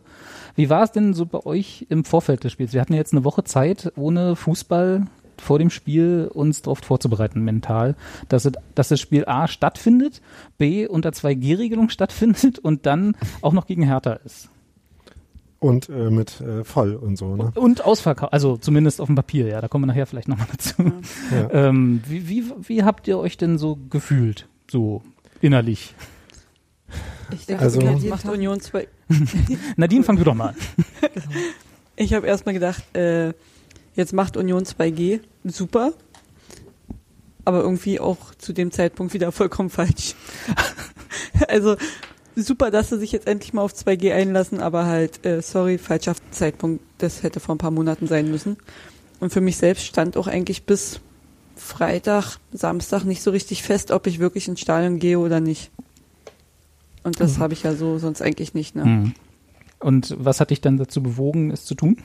Wie 0.55 0.69
war 0.69 0.83
es 0.83 0.91
denn 0.91 1.13
so 1.13 1.25
bei 1.25 1.45
euch 1.45 1.85
im 1.89 2.05
Vorfeld 2.05 2.43
des 2.43 2.53
Spiels? 2.53 2.73
Wir 2.73 2.79
hatten 2.79 2.93
ja 2.93 2.99
jetzt 2.99 3.13
eine 3.13 3.25
Woche 3.25 3.43
Zeit, 3.43 3.91
ohne 3.97 4.35
Fußball 4.35 5.07
vor 5.39 5.59
dem 5.59 5.69
Spiel 5.69 6.29
uns 6.33 6.61
darauf 6.61 6.79
vorzubereiten, 6.79 7.41
mental, 7.41 7.95
dass, 8.29 8.45
es, 8.45 8.53
dass 8.73 8.87
das 8.87 8.99
Spiel 8.99 9.25
A 9.25 9.47
stattfindet, 9.47 10.21
B 10.57 10.87
unter 10.87 11.09
2G-Regelung 11.09 11.89
stattfindet 11.89 12.59
und 12.59 12.85
dann 12.85 13.15
auch 13.41 13.53
noch 13.53 13.67
gegen 13.67 13.83
Hertha 13.83 14.13
ist. 14.13 14.49
Und 15.59 15.89
äh, 15.89 16.11
mit 16.11 16.39
äh, 16.41 16.63
voll 16.63 16.95
und 16.95 17.17
so, 17.17 17.35
ne? 17.35 17.51
Und 17.55 17.83
Ausverkauf, 17.83 18.31
also 18.31 18.57
zumindest 18.57 19.01
auf 19.01 19.07
dem 19.07 19.15
Papier, 19.15 19.47
ja, 19.47 19.59
da 19.59 19.67
kommen 19.67 19.83
wir 19.83 19.87
nachher 19.87 20.05
vielleicht 20.05 20.27
nochmal 20.27 20.47
dazu. 20.51 20.73
Ja. 21.31 21.49
Ähm, 21.69 22.01
wie, 22.07 22.29
wie, 22.29 22.43
wie 22.67 22.83
habt 22.83 23.07
ihr 23.07 23.17
euch 23.17 23.37
denn 23.37 23.57
so 23.57 23.77
gefühlt, 23.89 24.47
so 24.69 25.01
innerlich? 25.41 25.95
Ich 27.31 27.45
denke, 27.47 27.63
Also- 27.63 27.81
Jeden 27.81 28.09
macht. 28.09 28.25
Union 28.25 28.61
zwei. 28.61 28.87
Nadine, 29.77 30.03
fang 30.03 30.17
du 30.17 30.23
doch 30.23 30.35
mal 30.35 30.49
an. 30.49 30.55
Ich 31.99 32.13
habe 32.13 32.27
erstmal 32.27 32.53
gedacht, 32.53 32.95
äh, 32.95 33.33
jetzt 33.95 34.13
macht 34.13 34.37
Union 34.37 34.63
2G, 34.65 35.19
super. 35.43 35.93
Aber 37.43 37.61
irgendwie 37.61 37.99
auch 37.99 38.35
zu 38.35 38.53
dem 38.53 38.69
Zeitpunkt 38.71 39.15
wieder 39.15 39.31
vollkommen 39.31 39.71
falsch. 39.71 40.13
also 41.47 41.75
super, 42.45 42.71
dass 42.71 42.89
sie 42.89 42.99
sich 42.99 43.11
jetzt 43.11 43.27
endlich 43.27 43.53
mal 43.53 43.61
auf 43.61 43.73
2G 43.73 44.13
einlassen, 44.13 44.59
aber 44.59 44.85
halt, 44.85 45.25
äh, 45.25 45.41
sorry, 45.41 45.77
falscher 45.77 46.15
Zeitpunkt. 46.31 46.83
Das 46.97 47.23
hätte 47.23 47.39
vor 47.39 47.55
ein 47.55 47.59
paar 47.59 47.71
Monaten 47.71 48.07
sein 48.07 48.29
müssen. 48.29 48.57
Und 49.19 49.31
für 49.31 49.41
mich 49.41 49.57
selbst 49.57 49.85
stand 49.85 50.17
auch 50.17 50.27
eigentlich 50.27 50.63
bis 50.63 50.99
Freitag, 51.55 52.37
Samstag 52.51 53.03
nicht 53.03 53.23
so 53.23 53.31
richtig 53.31 53.63
fest, 53.63 53.91
ob 53.91 54.07
ich 54.07 54.19
wirklich 54.19 54.47
ins 54.47 54.59
Stadion 54.59 54.99
gehe 54.99 55.19
oder 55.19 55.39
nicht. 55.39 55.71
Und 57.03 57.19
das 57.19 57.39
habe 57.39 57.53
ich 57.53 57.63
ja 57.63 57.73
so 57.73 57.97
sonst 57.97 58.21
eigentlich 58.21 58.53
nicht. 58.53 58.75
Ne? 58.75 58.85
Mhm. 58.85 59.13
Und 59.79 60.15
was 60.19 60.39
hat 60.39 60.49
dich 60.49 60.61
dann 60.61 60.77
dazu 60.77 61.01
bewogen, 61.01 61.51
es 61.51 61.65
zu 61.65 61.73
tun? 61.73 61.97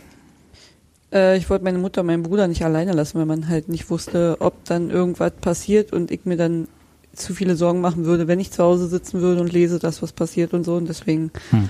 Äh, 1.13 1.37
ich 1.37 1.51
wollte 1.51 1.65
meine 1.65 1.79
Mutter 1.79 2.01
und 2.01 2.07
meinen 2.07 2.23
Bruder 2.23 2.49
nicht 2.49 2.65
alleine 2.65 2.93
lassen, 2.93 3.19
weil 3.19 3.27
man 3.27 3.49
halt 3.49 3.69
nicht 3.69 3.91
wusste, 3.91 4.37
ob 4.41 4.65
dann 4.65 4.91
irgendwas 4.91 5.33
passiert 5.33 5.93
und 5.93 6.11
ich 6.11 6.25
mir 6.25 6.37
dann 6.37 6.69
zu 7.15 7.35
viele 7.35 7.57
Sorgen 7.57 7.81
machen 7.81 8.05
würde, 8.05 8.27
wenn 8.29 8.41
ich 8.41 8.51
zu 8.51 8.63
Hause 8.63 8.87
sitzen 8.89 9.21
würde 9.21 9.41
und 9.41 9.53
lese, 9.53 9.79
dass 9.79 10.03
was 10.03 10.13
passiert 10.13 10.55
und 10.55 10.65
so. 10.65 10.77
Und 10.77 10.89
deswegen 10.89 11.31
Hm. 11.51 11.69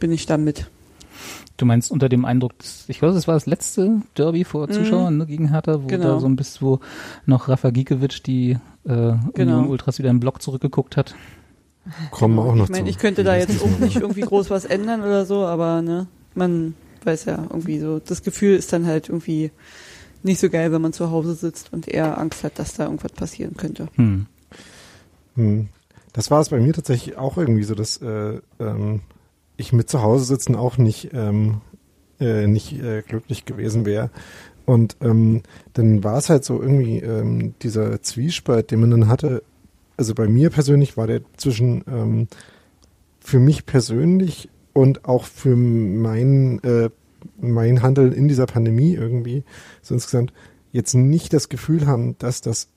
bin 0.00 0.12
ich 0.12 0.26
da 0.26 0.36
mit. 0.36 0.70
Du 1.56 1.66
meinst 1.66 1.90
unter 1.90 2.08
dem 2.08 2.24
Eindruck, 2.24 2.52
ich 2.86 3.00
glaube, 3.00 3.14
das 3.14 3.26
war 3.26 3.34
das 3.34 3.46
letzte 3.46 4.00
Derby 4.16 4.44
vor 4.44 4.68
Mhm. 4.68 4.72
Zuschauern 4.72 5.16
ne, 5.18 5.26
gegen 5.26 5.48
Hertha, 5.50 5.82
wo 5.82 5.86
Genau. 5.88 6.04
da 6.14 6.20
so 6.20 6.26
ein 6.28 6.36
bisschen, 6.36 6.66
wo 6.66 6.80
noch 7.26 7.48
Rafa 7.48 7.70
Gikiewicz 7.70 8.22
die 8.22 8.52
äh, 8.52 8.56
Genau. 8.86 9.18
Union 9.34 9.68
Ultras 9.68 9.98
wieder 9.98 10.10
im 10.10 10.20
Block 10.20 10.40
zurückgeguckt 10.40 10.96
hat. 10.96 11.14
Kommen 12.10 12.36
wir 12.36 12.42
auch 12.42 12.54
noch 12.54 12.64
ich 12.66 12.70
meine, 12.70 12.84
zu. 12.84 12.90
ich 12.90 12.98
könnte 12.98 13.24
da 13.24 13.36
jetzt 13.36 13.60
auch 13.62 13.78
nicht 13.80 13.96
irgendwie 13.96 14.20
groß 14.20 14.50
was 14.50 14.64
ändern 14.66 15.00
oder 15.00 15.26
so, 15.26 15.44
aber 15.46 15.82
ne, 15.82 16.06
man 16.34 16.74
weiß 17.04 17.24
ja 17.24 17.42
irgendwie 17.50 17.80
so, 17.80 17.98
das 17.98 18.22
Gefühl 18.22 18.56
ist 18.56 18.72
dann 18.72 18.86
halt 18.86 19.08
irgendwie 19.08 19.50
nicht 20.22 20.38
so 20.40 20.50
geil, 20.50 20.70
wenn 20.72 20.82
man 20.82 20.92
zu 20.92 21.10
Hause 21.10 21.34
sitzt 21.34 21.72
und 21.72 21.88
eher 21.88 22.18
Angst 22.18 22.44
hat, 22.44 22.58
dass 22.58 22.74
da 22.74 22.84
irgendwas 22.84 23.12
passieren 23.12 23.56
könnte. 23.56 23.88
Hm. 23.96 24.26
Hm. 25.38 25.68
Das 26.12 26.30
war 26.30 26.40
es 26.40 26.48
bei 26.48 26.58
mir 26.58 26.72
tatsächlich 26.72 27.16
auch 27.16 27.38
irgendwie 27.38 27.62
so, 27.62 27.74
dass 27.74 28.02
äh, 28.02 28.40
ähm, 28.58 29.00
ich 29.56 29.72
mit 29.72 29.88
zu 29.88 30.02
Hause 30.02 30.24
sitzen 30.24 30.56
auch 30.56 30.76
nicht, 30.76 31.10
ähm, 31.12 31.60
äh, 32.18 32.46
nicht 32.46 32.72
äh, 32.82 33.02
glücklich 33.02 33.44
gewesen 33.44 33.86
wäre. 33.86 34.10
Und 34.66 34.96
ähm, 35.00 35.42
dann 35.74 36.02
war 36.02 36.18
es 36.18 36.28
halt 36.28 36.44
so 36.44 36.60
irgendwie 36.60 36.98
ähm, 36.98 37.54
dieser 37.62 38.02
Zwiespalt, 38.02 38.70
den 38.70 38.80
man 38.80 38.90
dann 38.90 39.08
hatte. 39.08 39.42
Also 39.96 40.14
bei 40.14 40.26
mir 40.26 40.50
persönlich 40.50 40.96
war 40.96 41.06
der 41.06 41.20
zwischen 41.36 41.84
ähm, 41.88 42.28
für 43.20 43.38
mich 43.38 43.64
persönlich 43.64 44.48
und 44.72 45.04
auch 45.04 45.24
für 45.24 45.54
mein, 45.56 46.62
äh, 46.64 46.90
mein 47.40 47.82
Handeln 47.82 48.12
in 48.12 48.26
dieser 48.26 48.46
Pandemie 48.46 48.94
irgendwie 48.94 49.44
so 49.82 49.94
insgesamt 49.94 50.32
jetzt 50.72 50.94
nicht 50.94 51.32
das 51.32 51.48
Gefühl 51.48 51.86
haben, 51.86 52.16
dass 52.18 52.40
das 52.40 52.68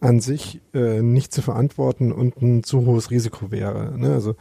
an 0.00 0.20
sich 0.20 0.60
äh, 0.74 1.02
nicht 1.02 1.32
zu 1.32 1.42
verantworten 1.42 2.12
und 2.12 2.40
ein 2.40 2.62
zu 2.62 2.86
hohes 2.86 3.10
Risiko 3.10 3.50
wäre. 3.50 3.98
Ne? 3.98 4.12
Also 4.12 4.36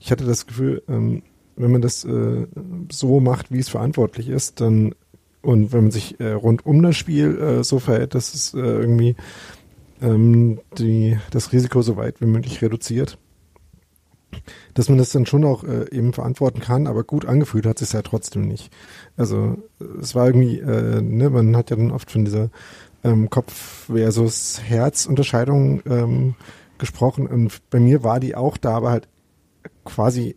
ich 0.00 0.10
hatte 0.10 0.24
das 0.24 0.46
Gefühl, 0.46 0.82
ähm, 0.88 1.22
wenn 1.56 1.72
man 1.72 1.82
das 1.82 2.04
äh, 2.04 2.46
so 2.90 3.20
macht, 3.20 3.50
wie 3.50 3.58
es 3.58 3.68
verantwortlich 3.68 4.28
ist, 4.28 4.60
dann 4.60 4.94
und 5.40 5.72
wenn 5.72 5.84
man 5.84 5.90
sich 5.90 6.18
äh, 6.20 6.32
rund 6.32 6.66
um 6.66 6.82
das 6.82 6.96
Spiel 6.96 7.38
äh, 7.38 7.64
so 7.64 7.78
verhält, 7.78 8.14
dass 8.14 8.34
es 8.34 8.54
äh, 8.54 8.58
irgendwie 8.58 9.16
ähm, 10.02 10.60
die, 10.76 11.18
das 11.30 11.52
Risiko 11.52 11.80
so 11.82 11.96
weit 11.96 12.20
wie 12.20 12.26
möglich 12.26 12.60
reduziert, 12.60 13.18
dass 14.74 14.88
man 14.88 14.98
das 14.98 15.10
dann 15.10 15.26
schon 15.26 15.44
auch 15.44 15.64
äh, 15.64 15.90
eben 15.90 16.12
verantworten 16.12 16.60
kann, 16.60 16.86
aber 16.86 17.04
gut 17.04 17.24
angefühlt 17.24 17.66
hat 17.66 17.78
sich 17.78 17.92
ja 17.92 18.02
trotzdem 18.02 18.42
nicht. 18.42 18.70
Also 19.16 19.56
es 20.00 20.14
war 20.14 20.26
irgendwie, 20.26 20.58
äh, 20.58 21.00
ne, 21.00 21.30
man 21.30 21.56
hat 21.56 21.70
ja 21.70 21.76
dann 21.76 21.92
oft 21.92 22.10
von 22.10 22.24
dieser 22.24 22.50
ähm, 23.04 23.30
Kopf 23.30 23.86
versus 23.86 24.60
Herz 24.62 25.06
Unterscheidung 25.06 25.82
ähm, 25.86 26.34
gesprochen 26.78 27.26
und 27.26 27.68
bei 27.70 27.80
mir 27.80 28.02
war 28.02 28.20
die 28.20 28.34
auch 28.34 28.56
da, 28.56 28.76
aber 28.76 28.90
halt 28.90 29.08
quasi 29.84 30.36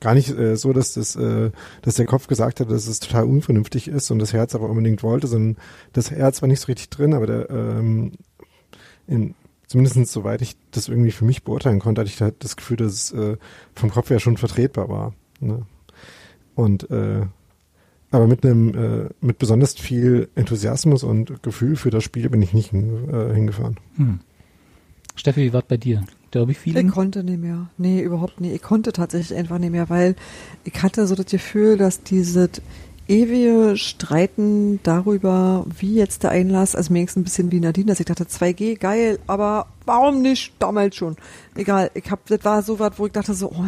gar 0.00 0.14
nicht 0.14 0.30
äh, 0.30 0.56
so, 0.56 0.72
dass 0.72 0.94
das, 0.94 1.16
äh, 1.16 1.50
dass 1.82 1.94
der 1.94 2.06
Kopf 2.06 2.26
gesagt 2.26 2.60
hat, 2.60 2.70
dass 2.70 2.86
es 2.86 3.00
total 3.00 3.24
unvernünftig 3.24 3.88
ist 3.88 4.10
und 4.10 4.18
das 4.18 4.32
Herz 4.32 4.54
aber 4.54 4.68
unbedingt 4.68 5.02
wollte, 5.02 5.26
sondern 5.26 5.56
das 5.92 6.10
Herz 6.10 6.42
war 6.42 6.48
nicht 6.48 6.60
so 6.60 6.66
richtig 6.66 6.90
drin, 6.90 7.14
aber 7.14 7.26
der, 7.26 7.50
ähm, 7.50 8.12
in, 9.06 9.34
zumindest 9.66 10.12
soweit 10.12 10.42
ich 10.42 10.56
das 10.70 10.88
irgendwie 10.88 11.12
für 11.12 11.24
mich 11.24 11.44
beurteilen 11.44 11.80
konnte, 11.80 12.00
hatte 12.00 12.10
ich 12.10 12.20
halt 12.20 12.44
das 12.44 12.56
Gefühl, 12.56 12.76
dass 12.76 12.92
es 12.92 13.12
äh, 13.12 13.36
vom 13.74 13.90
Kopf 13.90 14.10
her 14.10 14.20
schon 14.20 14.36
vertretbar 14.36 14.88
war. 14.88 15.14
Ne? 15.40 15.66
Und 16.54 16.90
äh, 16.90 17.26
aber 18.16 18.26
mit 18.26 18.44
einem, 18.44 18.74
äh, 18.74 19.08
mit 19.20 19.38
besonders 19.38 19.74
viel 19.74 20.28
Enthusiasmus 20.34 21.04
und 21.04 21.42
Gefühl 21.42 21.76
für 21.76 21.90
das 21.90 22.02
Spiel 22.02 22.28
bin 22.28 22.42
ich 22.42 22.54
nicht 22.54 22.70
hin, 22.70 23.08
äh, 23.12 23.34
hingefahren. 23.34 23.76
Hm. 23.96 24.20
Steffi, 25.14 25.42
wie 25.42 25.52
war 25.52 25.62
bei 25.62 25.76
dir? 25.76 26.04
Derby-Feeling? 26.32 26.88
Ich 26.88 26.94
konnte 26.94 27.22
nicht 27.22 27.40
mehr. 27.40 27.70
Nee, 27.78 28.00
überhaupt 28.00 28.40
nicht. 28.40 28.54
Ich 28.54 28.62
konnte 28.62 28.92
tatsächlich 28.92 29.36
einfach 29.38 29.58
nicht 29.58 29.70
mehr, 29.70 29.88
weil 29.88 30.16
ich 30.64 30.82
hatte 30.82 31.06
so 31.06 31.14
das 31.14 31.26
Gefühl, 31.26 31.76
dass 31.76 32.02
dieses 32.02 32.50
ewige 33.08 33.76
Streiten 33.76 34.80
darüber, 34.82 35.64
wie 35.78 35.94
jetzt 35.94 36.22
der 36.22 36.30
Einlass, 36.30 36.74
also 36.74 36.92
mir 36.92 37.00
ging 37.00 37.08
es 37.08 37.16
ein 37.16 37.24
bisschen 37.24 37.52
wie 37.52 37.60
Nadine, 37.60 37.86
dass 37.86 38.00
ich 38.00 38.06
dachte, 38.06 38.24
2G, 38.24 38.78
geil, 38.78 39.18
aber 39.26 39.66
warum 39.84 40.22
nicht 40.22 40.54
damals 40.58 40.96
schon? 40.96 41.16
Egal, 41.54 41.90
ich 41.94 42.10
hab, 42.10 42.26
das 42.26 42.44
war 42.44 42.62
so 42.62 42.78
was, 42.78 42.98
wo 42.98 43.06
ich 43.06 43.12
dachte 43.12 43.34
so, 43.34 43.50
oh, 43.50 43.64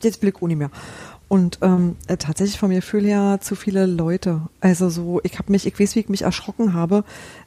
jetzt 0.00 0.24
auch 0.24 0.48
nicht 0.48 0.58
mehr. 0.58 0.70
Und 1.34 1.58
ähm, 1.62 1.96
äh, 2.06 2.16
tatsächlich 2.16 2.60
von 2.60 2.68
mir 2.68 2.80
fühlen 2.80 3.08
ja 3.08 3.40
zu 3.40 3.56
viele 3.56 3.86
Leute. 3.86 4.42
Also 4.60 4.88
so, 4.88 5.20
ich 5.24 5.36
habe 5.40 5.50
mich, 5.50 5.66
ich 5.66 5.78
weiß, 5.80 5.96
wie 5.96 6.00
ich 6.00 6.08
mich 6.08 6.22
erschrocken 6.22 6.74
habe, 6.74 7.02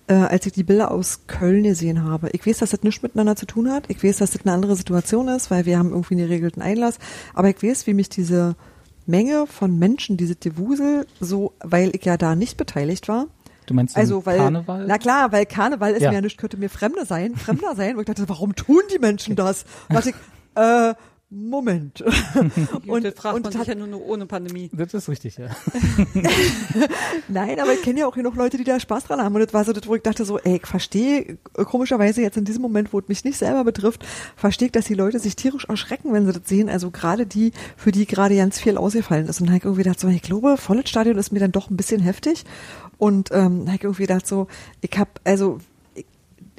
äh, 0.08 0.14
als 0.14 0.46
ich 0.46 0.52
die 0.52 0.64
Bilder 0.64 0.92
aus 0.92 1.22
Köln 1.28 1.64
gesehen 1.64 2.04
habe. 2.04 2.30
Ich 2.34 2.46
weiß, 2.46 2.58
dass 2.58 2.72
das 2.72 2.84
nichts 2.84 3.02
miteinander 3.02 3.38
zu 3.38 3.46
tun 3.46 3.72
hat. 3.72 3.86
Ich 3.88 4.04
weiß, 4.04 4.18
dass 4.18 4.32
das 4.32 4.42
eine 4.46 4.52
andere 4.54 4.76
Situation 4.76 5.30
ist, 5.30 5.52
weil 5.52 5.66
wir 5.66 5.80
haben 5.80 5.92
irgendwie 5.92 6.16
einen 6.16 6.28
geregelten 6.28 6.62
Einlass. 6.62 7.00
Aber 7.34 7.50
ich 7.50 7.64
weiß, 7.64 7.88
wie 7.88 7.94
mich 7.94 8.10
diese 8.10 8.58
Menge 9.06 9.48
von 9.48 9.80
Menschen, 9.80 10.18
diese 10.18 10.36
Gewusel, 10.36 11.08
so, 11.22 11.54
weil 11.64 11.92
ich 11.96 12.04
ja 12.04 12.18
da 12.18 12.36
nicht 12.36 12.58
beteiligt 12.58 13.08
war. 13.08 13.28
Du 13.68 13.74
meinst 13.74 13.96
Also 13.96 14.26
weil, 14.26 14.38
Karneval? 14.40 14.86
na 14.86 14.98
klar, 14.98 15.32
weil 15.32 15.46
Karneval 15.46 15.94
ist 15.94 16.02
Ja. 16.02 16.10
mir 16.10 16.16
ja 16.16 16.22
nicht, 16.22 16.38
könnte 16.38 16.58
mir 16.58 16.70
Fremde 16.70 17.06
sein, 17.06 17.38
Fremder 17.38 17.74
sein. 17.78 17.94
Und 17.96 18.02
ich 18.02 18.06
dachte, 18.08 18.28
warum 18.28 18.54
tun 18.54 18.82
die 18.94 19.00
Menschen 19.00 19.38
das? 19.38 19.64
Was 19.88 20.08
ich, 20.08 20.16
äh, 20.56 20.94
Moment. 21.30 22.02
Und, 22.88 23.04
das 23.04 23.14
fragt 23.16 23.36
man 23.36 23.44
und 23.44 23.52
sich 23.52 23.60
hat- 23.60 23.68
ja 23.68 23.76
nur 23.76 23.88
noch 23.88 24.00
ohne 24.00 24.26
Pandemie. 24.26 24.70
das 24.72 24.94
ist 24.94 25.10
richtig, 25.10 25.38
ja. 25.38 25.48
Nein, 27.28 27.60
aber 27.60 27.74
ich 27.74 27.82
kenne 27.82 28.00
ja 28.00 28.08
auch 28.08 28.16
genug 28.16 28.36
Leute, 28.36 28.58
die 28.58 28.64
da 28.64 28.80
Spaß 28.80 29.06
dran 29.06 29.22
haben. 29.22 29.36
Und 29.36 29.42
das 29.42 29.54
war 29.54 29.66
so, 29.66 29.74
das, 29.74 29.86
wo 29.88 29.96
ich 29.96 30.02
dachte 30.02 30.26
so, 30.26 30.40
ey, 30.40 30.58
ich 30.58 30.66
verstehe 30.68 31.38
äh, 31.58 31.64
komischerweise 31.66 32.22
jetzt 32.22 32.38
in 32.38 32.46
diesem 32.46 32.62
Moment, 32.62 32.94
wo 32.94 33.00
es 33.00 33.08
mich 33.08 33.24
nicht 33.24 33.38
selber 33.38 33.64
betrifft, 33.64 34.06
verstehe 34.36 34.68
ich, 34.68 34.72
dass 34.72 34.86
die 34.86 34.94
Leute 34.94 35.20
sich 35.20 35.36
tierisch 35.36 35.66
erschrecken, 35.66 36.14
wenn 36.14 36.26
sie 36.26 36.32
das 36.34 36.48
sehen. 36.48 36.70
Also 36.70 36.92
gerade 36.92 37.26
die, 37.26 37.52
für 37.76 37.92
die 37.92 38.06
gerade 38.06 38.36
ganz 38.36 38.60
viel 38.60 38.78
ausgefallen 38.78 39.28
ist. 39.28 39.40
Und 39.42 39.48
dann 39.48 39.54
habe 39.56 39.60
ich 39.60 39.66
irgendwie 39.66 39.84
gedacht 39.84 40.00
so, 40.00 40.08
ich 40.08 40.22
glaube, 40.22 40.58
volles 40.58 40.90
Stadion 40.90 41.18
ist 41.18 41.32
mir 41.32 41.40
dann 41.40 41.52
doch 41.52 41.70
ein 41.70 41.78
bisschen 41.78 42.02
heftig. 42.02 42.46
Und 42.98 43.32
ähm, 43.32 43.60
dann 43.60 43.68
habe 43.68 43.76
ich 43.76 43.84
irgendwie 43.84 44.04
gedacht 44.04 44.28
so, 44.28 44.48
ich 44.82 44.98
habe, 44.98 45.10
also 45.24 45.60
ich, 45.94 46.06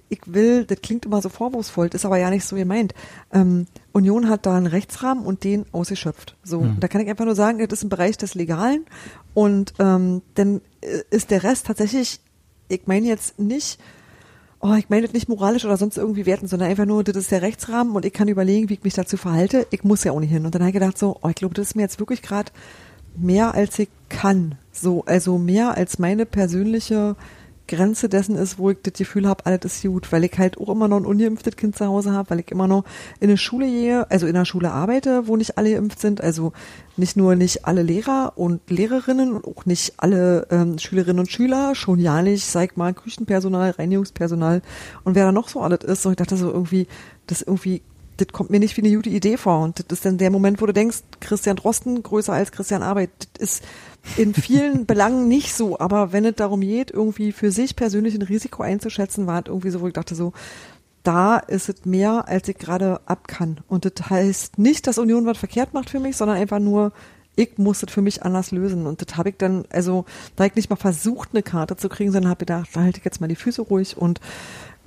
ich 0.08 0.20
will, 0.26 0.64
das 0.64 0.80
klingt 0.82 1.04
immer 1.06 1.20
so 1.22 1.28
vorwurfsvoll, 1.30 1.88
das 1.88 2.02
ist 2.02 2.06
aber 2.06 2.18
ja 2.18 2.30
nicht 2.30 2.44
so 2.44 2.54
gemeint. 2.56 2.94
Ähm, 3.32 3.66
Union 3.98 4.28
hat 4.28 4.46
da 4.46 4.56
einen 4.56 4.66
Rechtsrahmen 4.66 5.24
und 5.24 5.44
den 5.44 5.66
ausgeschöpft. 5.72 6.36
So, 6.42 6.62
Hm. 6.62 6.76
da 6.80 6.88
kann 6.88 7.00
ich 7.02 7.08
einfach 7.08 7.24
nur 7.26 7.34
sagen, 7.34 7.58
das 7.58 7.78
ist 7.80 7.84
ein 7.84 7.88
Bereich 7.90 8.16
des 8.16 8.34
Legalen 8.34 8.84
und 9.34 9.74
ähm, 9.78 10.22
dann 10.34 10.60
äh, 10.80 11.02
ist 11.10 11.30
der 11.30 11.42
Rest 11.42 11.66
tatsächlich, 11.66 12.20
ich 12.68 12.82
meine 12.86 13.06
jetzt 13.06 13.38
nicht, 13.38 13.78
oh, 14.60 14.74
ich 14.74 14.88
meine 14.88 15.02
das 15.02 15.12
nicht 15.12 15.28
moralisch 15.28 15.64
oder 15.64 15.76
sonst 15.76 15.98
irgendwie 15.98 16.26
werten, 16.26 16.48
sondern 16.48 16.68
einfach 16.68 16.84
nur, 16.86 17.04
das 17.04 17.16
ist 17.16 17.30
der 17.30 17.42
Rechtsrahmen 17.42 17.94
und 17.94 18.04
ich 18.04 18.12
kann 18.12 18.28
überlegen, 18.28 18.68
wie 18.68 18.74
ich 18.74 18.82
mich 18.84 18.94
dazu 18.94 19.16
verhalte. 19.16 19.66
Ich 19.70 19.84
muss 19.84 20.02
ja 20.04 20.12
auch 20.12 20.20
nicht 20.20 20.30
hin. 20.32 20.44
Und 20.44 20.54
dann 20.54 20.62
habe 20.62 20.70
ich 20.70 20.74
gedacht 20.74 20.98
so, 20.98 21.16
oh, 21.22 21.28
ich 21.28 21.36
glaube, 21.36 21.54
das 21.54 21.68
ist 21.68 21.74
mir 21.76 21.82
jetzt 21.82 22.00
wirklich 22.00 22.22
gerade 22.22 22.50
mehr 23.16 23.54
als 23.54 23.78
ich 23.78 23.88
kann. 24.08 24.56
So, 24.72 25.04
also 25.06 25.38
mehr 25.38 25.76
als 25.76 25.98
meine 25.98 26.26
persönliche 26.26 27.14
Grenze 27.68 28.08
dessen 28.08 28.36
ist, 28.36 28.58
wo 28.58 28.70
ich 28.70 28.78
das 28.82 28.94
Gefühl 28.94 29.28
habe, 29.28 29.46
alles 29.46 29.64
ist 29.64 29.82
gut, 29.82 30.10
weil 30.10 30.24
ich 30.24 30.36
halt 30.38 30.58
auch 30.58 30.68
immer 30.70 30.88
noch 30.88 30.96
ein 30.96 31.06
ungeimpftes 31.06 31.56
Kind 31.56 31.76
zu 31.76 31.86
Hause 31.86 32.12
habe, 32.12 32.30
weil 32.30 32.40
ich 32.40 32.50
immer 32.50 32.66
noch 32.66 32.84
in 33.20 33.28
eine 33.28 33.36
Schule 33.36 33.66
gehe, 33.66 34.10
also 34.10 34.26
in 34.26 34.34
einer 34.34 34.44
Schule 34.44 34.72
arbeite, 34.72 35.28
wo 35.28 35.36
nicht 35.36 35.56
alle 35.58 35.72
geimpft 35.72 36.00
sind, 36.00 36.20
also 36.20 36.52
nicht 36.96 37.16
nur 37.16 37.36
nicht 37.36 37.64
alle 37.64 37.82
Lehrer 37.82 38.32
und 38.36 38.68
Lehrerinnen 38.68 39.32
und 39.32 39.44
auch 39.46 39.66
nicht 39.66 39.94
alle 39.98 40.46
ähm, 40.50 40.78
Schülerinnen 40.78 41.20
und 41.20 41.30
Schüler, 41.30 41.74
schon 41.74 42.00
ja 42.00 42.22
nicht, 42.22 42.44
sag 42.44 42.76
mal, 42.76 42.92
Küchenpersonal, 42.92 43.70
Reinigungspersonal. 43.70 44.62
Und 45.04 45.14
wer 45.14 45.26
da 45.26 45.32
noch 45.32 45.48
so 45.48 45.60
alles 45.60 45.84
ist. 45.84 46.04
Und 46.06 46.12
ich 46.12 46.16
dachte 46.16 46.36
so 46.36 46.50
irgendwie, 46.50 46.88
das 47.26 47.42
irgendwie 47.42 47.82
das 48.18 48.28
kommt 48.28 48.50
mir 48.50 48.60
nicht 48.60 48.76
wie 48.76 48.82
eine 48.82 48.94
gute 48.94 49.10
Idee 49.10 49.36
vor. 49.36 49.60
Und 49.62 49.78
das 49.78 49.98
ist 49.98 50.04
dann 50.04 50.18
der 50.18 50.30
Moment, 50.30 50.60
wo 50.60 50.66
du 50.66 50.72
denkst, 50.72 50.98
Christian 51.20 51.56
Drosten 51.56 52.02
größer 52.02 52.32
als 52.32 52.52
Christian 52.52 52.82
Arbeit. 52.82 53.10
Das 53.34 53.42
ist 53.42 53.64
in 54.16 54.34
vielen 54.34 54.86
Belangen 54.86 55.28
nicht 55.28 55.54
so. 55.54 55.78
Aber 55.78 56.12
wenn 56.12 56.24
es 56.24 56.34
darum 56.34 56.60
geht, 56.60 56.90
irgendwie 56.90 57.32
für 57.32 57.50
sich 57.50 57.76
persönlich 57.76 58.14
ein 58.14 58.22
Risiko 58.22 58.62
einzuschätzen, 58.62 59.26
war 59.26 59.40
es 59.40 59.46
irgendwie 59.46 59.70
so, 59.70 59.80
wo 59.80 59.86
ich 59.86 59.94
dachte 59.94 60.14
so, 60.14 60.32
da 61.04 61.38
ist 61.38 61.68
es 61.68 61.84
mehr, 61.84 62.28
als 62.28 62.48
ich 62.48 62.58
gerade 62.58 63.00
ab 63.06 63.28
kann. 63.28 63.60
Und 63.68 63.84
das 63.84 64.10
heißt 64.10 64.58
nicht, 64.58 64.86
dass 64.86 64.98
Union 64.98 65.24
was 65.24 65.38
verkehrt 65.38 65.72
macht 65.72 65.90
für 65.90 66.00
mich, 66.00 66.16
sondern 66.16 66.36
einfach 66.36 66.58
nur, 66.58 66.92
ich 67.38 67.56
muss 67.56 67.78
das 67.80 67.92
für 67.92 68.02
mich 68.02 68.24
anders 68.24 68.50
lösen. 68.50 68.84
Und 68.86 69.00
das 69.00 69.16
habe 69.16 69.28
ich 69.28 69.36
dann, 69.38 69.64
also 69.70 70.04
da 70.34 70.44
ich 70.44 70.56
nicht 70.56 70.70
mal 70.70 70.76
versucht, 70.76 71.30
eine 71.32 71.44
Karte 71.44 71.76
zu 71.76 71.88
kriegen, 71.88 72.10
sondern 72.10 72.30
habe 72.30 72.40
gedacht, 72.40 72.68
da 72.72 72.80
halte 72.80 72.98
ich 72.98 73.04
jetzt 73.04 73.20
mal 73.20 73.28
die 73.28 73.36
Füße 73.36 73.62
ruhig 73.62 73.96
und 73.96 74.20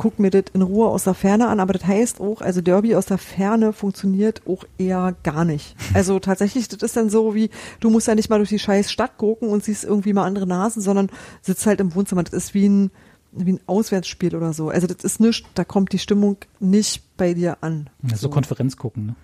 guck 0.01 0.17
mir 0.17 0.31
das 0.31 0.45
in 0.53 0.63
Ruhe 0.63 0.87
aus 0.87 1.03
der 1.03 1.13
Ferne 1.13 1.47
an. 1.47 1.59
Aber 1.59 1.73
das 1.73 1.85
heißt 1.85 2.21
auch, 2.21 2.41
also 2.41 2.59
Derby 2.59 2.95
aus 2.95 3.05
der 3.05 3.19
Ferne 3.19 3.71
funktioniert 3.71 4.41
auch 4.47 4.65
eher 4.79 5.13
gar 5.21 5.45
nicht. 5.45 5.75
Also 5.93 6.17
tatsächlich, 6.17 6.67
das 6.67 6.81
ist 6.81 6.97
dann 6.97 7.11
so 7.11 7.35
wie, 7.35 7.51
du 7.81 7.91
musst 7.91 8.07
ja 8.07 8.15
nicht 8.15 8.27
mal 8.27 8.37
durch 8.39 8.49
die 8.49 8.57
scheiß 8.57 8.91
Stadt 8.91 9.19
gucken 9.19 9.49
und 9.49 9.63
siehst 9.63 9.83
irgendwie 9.83 10.13
mal 10.13 10.25
andere 10.25 10.47
Nasen, 10.47 10.81
sondern 10.81 11.11
sitzt 11.43 11.67
halt 11.67 11.79
im 11.79 11.93
Wohnzimmer. 11.93 12.23
Das 12.23 12.33
ist 12.33 12.55
wie 12.55 12.67
ein, 12.67 12.89
wie 13.31 13.53
ein 13.53 13.59
Auswärtsspiel 13.67 14.35
oder 14.35 14.53
so. 14.53 14.69
Also 14.69 14.87
das 14.87 15.03
ist 15.03 15.19
nichts, 15.19 15.47
da 15.53 15.63
kommt 15.63 15.93
die 15.93 15.99
Stimmung 15.99 16.37
nicht 16.59 17.03
bei 17.15 17.35
dir 17.35 17.59
an. 17.61 17.87
Ja, 18.01 18.17
so 18.17 18.29
Konferenz 18.29 18.77
gucken, 18.77 19.05
ne? 19.05 19.15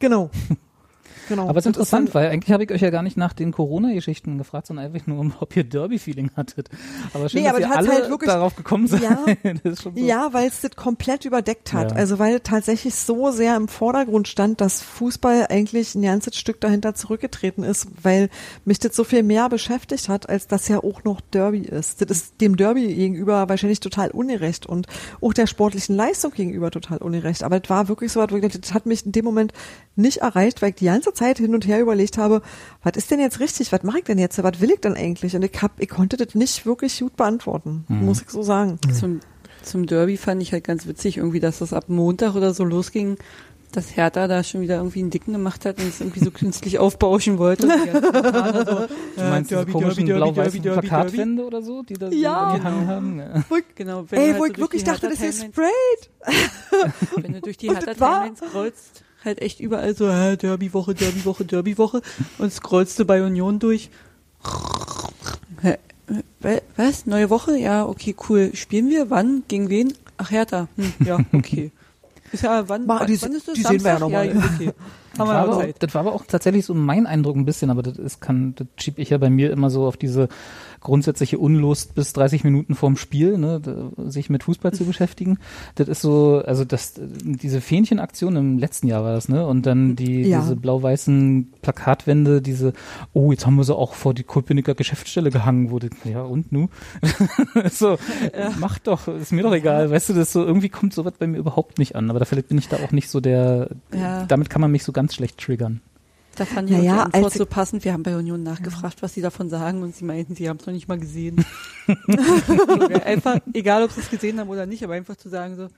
Genau. 0.00 0.30
Genau. 1.28 1.48
Aber 1.48 1.58
es 1.58 1.64
ist 1.64 1.66
interessant, 1.66 2.14
weil 2.14 2.28
eigentlich 2.28 2.52
habe 2.52 2.64
ich 2.64 2.70
euch 2.70 2.80
ja 2.80 2.90
gar 2.90 3.02
nicht 3.02 3.16
nach 3.16 3.32
den 3.32 3.52
Corona-Geschichten 3.52 4.38
gefragt, 4.38 4.66
sondern 4.68 4.86
einfach 4.86 5.06
nur, 5.06 5.32
ob 5.40 5.56
ihr 5.56 5.64
Derby-Feeling 5.64 6.30
hattet. 6.36 6.68
Aber 7.14 7.28
schön, 7.28 7.42
Nee, 7.42 7.48
aber 7.48 7.60
dass 7.60 7.70
ihr 7.70 7.76
alle 7.76 7.88
halt 7.90 8.08
wirklich- 8.10 8.30
darauf 8.30 8.56
gekommen 8.56 8.86
seid. 8.86 9.02
Ja. 9.02 9.18
so. 9.74 9.92
Ja, 9.94 10.28
weil 10.32 10.48
es 10.48 10.60
das 10.60 10.76
komplett 10.76 11.24
überdeckt 11.24 11.72
hat. 11.72 11.92
Ja. 11.92 11.96
Also 11.96 12.18
weil 12.18 12.40
tatsächlich 12.40 12.94
so 12.94 13.30
sehr 13.30 13.56
im 13.56 13.68
Vordergrund 13.68 14.28
stand, 14.28 14.60
dass 14.60 14.82
Fußball 14.82 15.46
eigentlich 15.50 15.94
ein 15.94 16.02
ganzes 16.02 16.36
Stück 16.36 16.60
dahinter 16.60 16.94
zurückgetreten 16.94 17.64
ist, 17.64 17.88
weil 18.02 18.28
mich 18.64 18.78
das 18.78 18.94
so 18.94 19.04
viel 19.04 19.22
mehr 19.22 19.48
beschäftigt 19.48 20.08
hat, 20.08 20.28
als 20.28 20.46
das 20.46 20.68
ja 20.68 20.78
auch 20.82 21.04
noch 21.04 21.20
Derby 21.20 21.60
ist. 21.62 22.00
Das 22.00 22.10
ist 22.10 22.40
dem 22.40 22.56
Derby 22.56 22.94
gegenüber 22.94 23.48
wahrscheinlich 23.48 23.80
total 23.80 24.10
ungerecht 24.10 24.66
und 24.66 24.86
auch 25.20 25.32
der 25.32 25.46
sportlichen 25.46 25.96
Leistung 25.96 26.32
gegenüber 26.32 26.70
total 26.70 26.98
ungerecht. 26.98 27.42
Aber 27.42 27.60
das 27.60 27.70
war 27.70 27.88
wirklich 27.88 28.12
so, 28.12 28.24
das 28.24 28.74
hat 28.74 28.86
mich 28.86 29.04
in 29.06 29.12
dem 29.12 29.24
Moment 29.24 29.52
nicht 29.96 30.18
erreicht, 30.18 30.62
weil 30.62 30.70
ich 30.70 30.76
die 30.76 30.84
ganze 30.86 31.12
Zeit 31.14 31.38
hin 31.38 31.54
und 31.54 31.66
her 31.66 31.80
überlegt 31.80 32.18
habe, 32.18 32.42
was 32.82 32.96
ist 32.96 33.10
denn 33.10 33.20
jetzt 33.20 33.40
richtig, 33.40 33.72
was 33.72 33.82
mache 33.82 33.98
ich 33.98 34.04
denn 34.04 34.18
jetzt, 34.18 34.42
was 34.42 34.60
will 34.60 34.70
ich 34.70 34.80
denn 34.80 34.94
eigentlich? 34.94 35.34
Und 35.34 35.42
ich 35.44 35.62
hab, 35.62 35.80
ich 35.80 35.88
konnte 35.88 36.16
das 36.16 36.34
nicht 36.34 36.66
wirklich 36.66 36.98
gut 37.00 37.16
beantworten, 37.16 37.84
Mhm. 37.88 38.04
muss 38.06 38.22
ich 38.22 38.30
so 38.30 38.42
sagen. 38.42 38.78
Zum, 38.98 39.20
zum 39.62 39.86
Derby 39.86 40.16
fand 40.16 40.42
ich 40.42 40.52
halt 40.52 40.64
ganz 40.64 40.86
witzig, 40.86 41.16
irgendwie, 41.16 41.40
dass 41.40 41.58
das 41.58 41.72
ab 41.72 41.84
Montag 41.88 42.34
oder 42.34 42.52
so 42.54 42.62
losging, 42.64 43.16
dass 43.72 43.96
Hertha 43.96 44.26
da 44.28 44.42
schon 44.44 44.60
wieder 44.60 44.76
irgendwie 44.76 45.00
einen 45.00 45.10
Dicken 45.10 45.32
gemacht 45.32 45.64
hat 45.66 45.78
und 45.80 45.88
es 45.88 46.00
irgendwie 46.00 46.20
so 46.24 46.30
künstlich 46.32 46.78
aufbauschen 46.78 47.38
wollte. 47.38 47.66
So, 49.16 49.22
Du 49.22 49.28
meinst 49.30 49.50
diese 49.50 49.66
komischen 49.66 50.04
blau-weißen 50.06 50.62
Plakatwände 50.62 51.44
oder 51.44 51.62
so, 51.62 51.82
die 51.82 51.94
da 51.94 52.08
Ja. 52.10 52.56
gehangen 52.56 52.86
haben? 52.86 53.18
Ja. 53.18 53.44
Genau, 53.74 54.04
wenn 54.08 54.18
Ey, 54.20 54.28
wo 54.28 54.32
halt 54.32 54.34
ich 54.34 54.40
so 54.40 54.46
durch 54.46 54.58
wirklich 54.58 54.84
dachte, 54.84 55.08
das 55.08 55.20
ist 55.20 55.42
sprayed. 55.44 56.10
Wenn 57.16 57.32
du 57.34 57.40
durch 57.40 57.56
die 57.56 57.68
Und 57.68 57.74
Hertha 57.76 57.90
das 57.92 58.00
war- 58.00 58.22
Timelines 58.24 58.38
scrollst, 58.40 59.02
halt 59.26 59.42
echt 59.42 59.60
überall 59.60 59.94
so, 59.94 60.06
äh, 60.08 60.36
Derby-Woche, 60.36 60.94
Derby-Woche, 60.94 61.44
Derby-Woche 61.44 62.00
und 62.38 62.52
scrollst 62.52 62.98
du 62.98 63.04
bei 63.04 63.22
Union 63.22 63.58
durch. 63.58 63.90
Was? 66.76 67.06
Neue 67.06 67.30
Woche? 67.30 67.56
Ja, 67.58 67.84
okay, 67.86 68.14
cool. 68.28 68.52
Spielen 68.54 68.88
wir? 68.90 69.10
Wann? 69.10 69.42
Gegen 69.48 69.68
wen? 69.68 69.92
Ach, 70.18 70.30
Hertha. 70.30 70.68
Hm, 70.76 70.92
ja, 71.04 71.18
okay. 71.32 71.72
Ist 72.32 72.44
ja, 72.44 72.68
wann, 72.68 72.86
Ma- 72.86 73.00
wann, 73.00 73.06
die- 73.08 73.20
wann 73.20 73.32
ist 73.32 73.48
das? 73.48 73.54
die 73.54 73.62
sehen 73.62 73.82
wir 73.84 73.90
ja 73.92 73.98
Samstag? 73.98 74.00
noch 74.00 74.10
mal. 74.10 74.26
Ja, 74.28 74.54
okay. 74.54 74.72
Das 75.18 75.28
war, 75.28 75.36
aber 75.36 75.56
auch, 75.56 75.64
das 75.78 75.94
war 75.94 76.00
aber 76.00 76.14
auch 76.14 76.24
tatsächlich 76.26 76.64
so 76.64 76.74
mein 76.74 77.06
Eindruck 77.06 77.36
ein 77.36 77.44
bisschen, 77.44 77.70
aber 77.70 77.82
das 77.82 77.98
ist, 77.98 78.20
kann, 78.20 78.54
das 78.56 78.66
schieb 78.76 78.98
ich 78.98 79.10
ja 79.10 79.18
bei 79.18 79.30
mir 79.30 79.50
immer 79.50 79.70
so 79.70 79.86
auf 79.86 79.96
diese 79.96 80.28
grundsätzliche 80.80 81.38
Unlust 81.38 81.96
bis 81.96 82.12
30 82.12 82.44
Minuten 82.44 82.76
vorm 82.76 82.96
Spiel, 82.96 83.38
ne, 83.38 83.60
sich 84.06 84.30
mit 84.30 84.44
Fußball 84.44 84.72
zu 84.72 84.84
beschäftigen. 84.86 85.38
Das 85.74 85.88
ist 85.88 86.00
so, 86.00 86.42
also 86.46 86.64
das, 86.64 86.94
diese 86.96 87.60
Fähnchenaktion 87.60 88.36
im 88.36 88.58
letzten 88.58 88.86
Jahr 88.86 89.02
war 89.02 89.14
das, 89.14 89.28
ne? 89.28 89.46
Und 89.46 89.66
dann 89.66 89.96
die, 89.96 90.22
ja. 90.22 90.40
diese 90.40 90.54
blau-weißen 90.54 91.52
Plakatwände, 91.62 92.40
diese, 92.40 92.72
oh, 93.12 93.32
jetzt 93.32 93.46
haben 93.46 93.56
wir 93.56 93.64
sie 93.64 93.74
auch 93.74 93.94
vor 93.94 94.14
die 94.14 94.22
Köpenicker 94.22 94.74
Geschäftsstelle 94.74 95.30
gehangen, 95.30 95.70
wurde, 95.70 95.90
ja, 96.04 96.22
und 96.22 96.52
nu? 96.52 96.68
so, 97.72 97.98
ja. 98.38 98.52
mach 98.60 98.78
doch, 98.78 99.08
ist 99.08 99.32
mir 99.32 99.42
doch 99.42 99.54
egal, 99.54 99.90
weißt 99.90 100.10
du, 100.10 100.12
das 100.14 100.32
so, 100.32 100.44
irgendwie 100.44 100.68
kommt 100.68 100.92
sowas 100.92 101.14
bei 101.18 101.26
mir 101.26 101.38
überhaupt 101.38 101.78
nicht 101.78 101.96
an, 101.96 102.10
aber 102.10 102.20
da 102.20 102.24
vielleicht 102.24 102.48
bin 102.48 102.58
ich 102.58 102.68
da 102.68 102.76
auch 102.76 102.92
nicht 102.92 103.08
so 103.08 103.20
der, 103.20 103.70
ja. 103.92 104.24
damit 104.26 104.50
kann 104.50 104.60
man 104.60 104.70
mich 104.70 104.84
so 104.84 104.92
ganz 104.92 105.05
schlecht 105.14 105.38
triggern. 105.38 105.80
Da 106.36 106.44
fand 106.44 106.70
ich 106.70 106.76
naja, 106.76 107.06
die 107.06 107.14
Antwort 107.14 107.32
so 107.32 107.46
passend. 107.46 107.84
Wir 107.84 107.94
haben 107.94 108.02
bei 108.02 108.14
Union 108.14 108.42
nachgefragt, 108.42 109.02
was 109.02 109.14
sie 109.14 109.22
davon 109.22 109.48
sagen 109.48 109.82
und 109.82 109.96
sie 109.96 110.04
meinten, 110.04 110.34
sie 110.34 110.48
haben 110.48 110.58
es 110.58 110.66
noch 110.66 110.74
nicht 110.74 110.86
mal 110.86 110.98
gesehen. 110.98 111.44
einfach, 113.04 113.38
egal 113.54 113.82
ob 113.84 113.92
sie 113.92 114.00
es 114.00 114.10
gesehen 114.10 114.38
haben 114.38 114.50
oder 114.50 114.66
nicht, 114.66 114.84
aber 114.84 114.92
einfach 114.94 115.16
zu 115.16 115.30
sagen 115.30 115.56
so, 115.56 115.68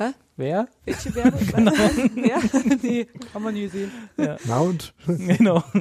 Hä? 0.00 0.14
Wer? 0.38 0.66
Welche 0.86 1.14
Werbung? 1.14 1.46
genau. 1.46 1.72
Wer? 2.14 2.40
nee, 2.82 3.06
haben 3.34 3.44
wir 3.44 3.52
nie 3.52 3.64
gesehen. 3.64 3.92
Ja. 4.16 4.38
Na 4.46 4.60
und? 4.60 4.94
genau. 5.06 5.62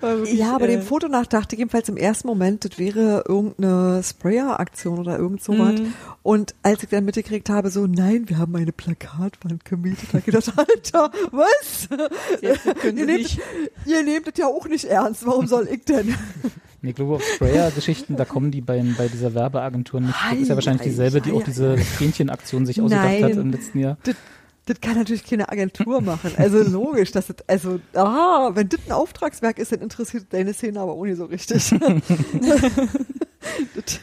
Wirklich, 0.00 0.38
ja, 0.38 0.54
aber 0.54 0.68
äh, 0.68 0.72
dem 0.72 0.82
Foto 0.82 1.08
nach 1.08 1.26
dachte 1.26 1.54
ich 1.54 1.58
jedenfalls 1.58 1.88
im 1.88 1.96
ersten 1.96 2.28
Moment, 2.28 2.64
das 2.64 2.78
wäre 2.78 3.24
irgendeine 3.28 4.02
Sprayer-Aktion 4.02 4.98
oder 4.98 5.18
irgend 5.18 5.42
sowas. 5.42 5.80
Mm. 5.80 5.92
Und 6.22 6.54
als 6.62 6.82
ich 6.82 6.88
dann 6.88 7.04
mitgekriegt 7.04 7.50
habe, 7.50 7.70
so, 7.70 7.86
nein, 7.86 8.28
wir 8.28 8.38
haben 8.38 8.54
eine 8.56 8.72
Plakatwand 8.72 9.64
gemietet, 9.64 10.08
da 10.12 10.20
gedacht, 10.20 10.52
Alter, 10.56 11.10
was? 11.30 11.88
ihr, 12.40 12.92
nehmt, 12.92 13.38
ihr 13.86 14.02
nehmt 14.02 14.26
das 14.26 14.34
ja 14.36 14.46
auch 14.46 14.66
nicht 14.66 14.84
ernst, 14.84 15.26
warum 15.26 15.46
soll 15.46 15.68
ich 15.70 15.84
denn? 15.84 16.14
Nee, 16.82 16.90
ich 16.90 16.96
glaube, 16.96 17.16
auf 17.16 17.22
Sprayer-Geschichten, 17.22 18.16
da 18.16 18.24
kommen 18.24 18.50
die 18.50 18.62
bei, 18.62 18.82
bei 18.96 19.08
dieser 19.08 19.34
Werbeagentur 19.34 20.00
nicht. 20.00 20.14
Das 20.30 20.38
ist 20.38 20.48
ja 20.48 20.54
wahrscheinlich 20.54 20.82
dieselbe, 20.84 21.20
die 21.20 21.30
auch 21.30 21.42
diese 21.42 21.76
Fähnchenaktion 21.76 22.64
sich 22.64 22.80
ausgedacht 22.80 23.04
Nein, 23.04 23.24
hat 23.24 23.32
im 23.32 23.50
letzten 23.50 23.80
Jahr. 23.80 23.98
Das, 24.70 24.80
kann 24.80 24.96
natürlich 24.96 25.24
keine 25.24 25.48
Agentur 25.48 26.00
machen. 26.00 26.30
Also 26.36 26.62
logisch, 26.62 27.10
dass 27.10 27.26
das, 27.26 27.36
also, 27.48 27.80
ah, 27.94 28.50
wenn 28.54 28.68
das 28.68 28.78
ein 28.86 28.92
Auftragswerk 28.92 29.58
ist, 29.58 29.72
dann 29.72 29.80
interessiert 29.80 30.26
deine 30.30 30.54
Szene 30.54 30.78
aber 30.78 30.94
nicht 31.04 31.16
so 31.16 31.24
richtig. 31.24 31.70
das, 33.74 34.00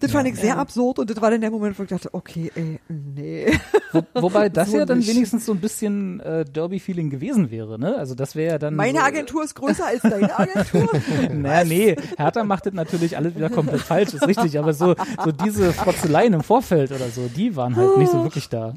das 0.00 0.12
ja, 0.12 0.18
fand 0.18 0.28
ich 0.28 0.36
sehr 0.36 0.54
ja. 0.54 0.56
absurd 0.56 0.98
und 0.98 1.08
das 1.10 1.20
war 1.20 1.30
dann 1.30 1.40
der 1.40 1.50
Moment, 1.50 1.78
wo 1.78 1.82
ich 1.82 1.88
dachte, 1.88 2.08
okay, 2.12 2.50
ey, 2.54 2.78
nee. 2.88 3.58
Wo, 3.92 4.02
wobei 4.14 4.48
das 4.50 4.70
so 4.70 4.78
ja 4.78 4.86
dann 4.86 4.98
nicht. 4.98 5.08
wenigstens 5.08 5.44
so 5.44 5.52
ein 5.52 5.60
bisschen 5.60 6.20
äh, 6.20 6.44
Derby-Feeling 6.46 7.10
gewesen 7.10 7.50
wäre, 7.50 7.78
ne? 7.78 7.96
Also 7.96 8.14
das 8.14 8.34
wäre 8.34 8.52
ja 8.52 8.58
dann. 8.58 8.74
Meine 8.76 8.98
so, 8.98 9.04
Agentur 9.04 9.44
ist 9.44 9.54
größer 9.54 9.86
als 9.86 10.02
deine 10.02 10.38
Agentur. 10.38 10.88
naja, 11.34 11.64
nee, 11.64 11.96
Hertha 12.16 12.44
macht 12.44 12.66
das 12.66 12.72
natürlich 12.74 13.16
alles 13.16 13.34
wieder 13.34 13.48
komplett 13.48 13.80
falsch, 13.80 14.12
ist 14.12 14.26
richtig, 14.26 14.58
aber 14.58 14.72
so, 14.72 14.94
so 15.24 15.32
diese 15.32 15.72
Frotzeleien 15.72 16.32
im 16.32 16.42
Vorfeld 16.42 16.92
oder 16.92 17.08
so, 17.08 17.28
die 17.34 17.54
waren 17.54 17.76
halt 17.76 17.98
nicht 17.98 18.10
so 18.10 18.22
wirklich 18.22 18.48
da. 18.48 18.74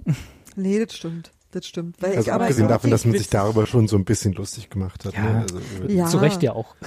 Nee, 0.56 0.84
das 0.84 0.96
stimmt. 0.96 1.32
Das 1.52 1.68
stimmt. 1.68 2.02
Weil 2.02 2.18
also 2.18 2.32
abgesehen 2.32 2.68
davon, 2.68 2.90
dass 2.90 3.06
man 3.06 3.16
sich 3.16 3.30
darüber 3.30 3.68
schon 3.68 3.88
so 3.88 3.96
ein 3.96 4.06
bisschen 4.06 4.34
lustig 4.34 4.70
gemacht 4.70 5.06
hat. 5.06 5.14
Ja, 5.14 5.22
ne? 5.22 5.42
also, 5.42 5.60
ja. 5.88 6.08
Zu 6.08 6.18
Recht 6.18 6.42
ja 6.42 6.54
auch. 6.54 6.76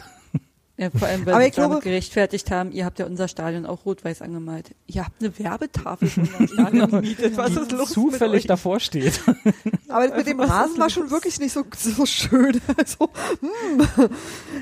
Ja, 0.78 0.90
vor 0.90 1.08
allem, 1.08 1.24
weil 1.24 1.32
Aber 1.32 1.42
wir 1.42 1.50
glaube, 1.50 1.80
gerechtfertigt 1.80 2.50
haben, 2.50 2.70
ihr 2.70 2.84
habt 2.84 2.98
ja 2.98 3.06
unser 3.06 3.28
Stadion 3.28 3.64
auch 3.64 3.86
rot-weiß 3.86 4.20
angemalt. 4.20 4.74
Ihr 4.86 5.06
habt 5.06 5.22
eine 5.22 5.38
Werbetafel 5.38 6.06
von 6.06 6.24
unserem 6.24 6.48
Stadion 6.48 6.90
gemietet. 6.90 7.36
Was 7.38 7.56
ist 7.56 7.72
los 7.72 7.90
zufällig 7.92 8.46
davor 8.46 8.78
steht. 8.78 9.18
Aber 9.88 10.14
mit 10.14 10.26
dem 10.26 10.38
Rasen 10.38 10.78
war 10.78 10.90
schon 10.90 11.10
wirklich 11.10 11.40
nicht 11.40 11.52
so, 11.52 11.64
so 11.74 12.04
schön. 12.04 12.60
Also, 12.76 13.08
hm. 13.40 14.10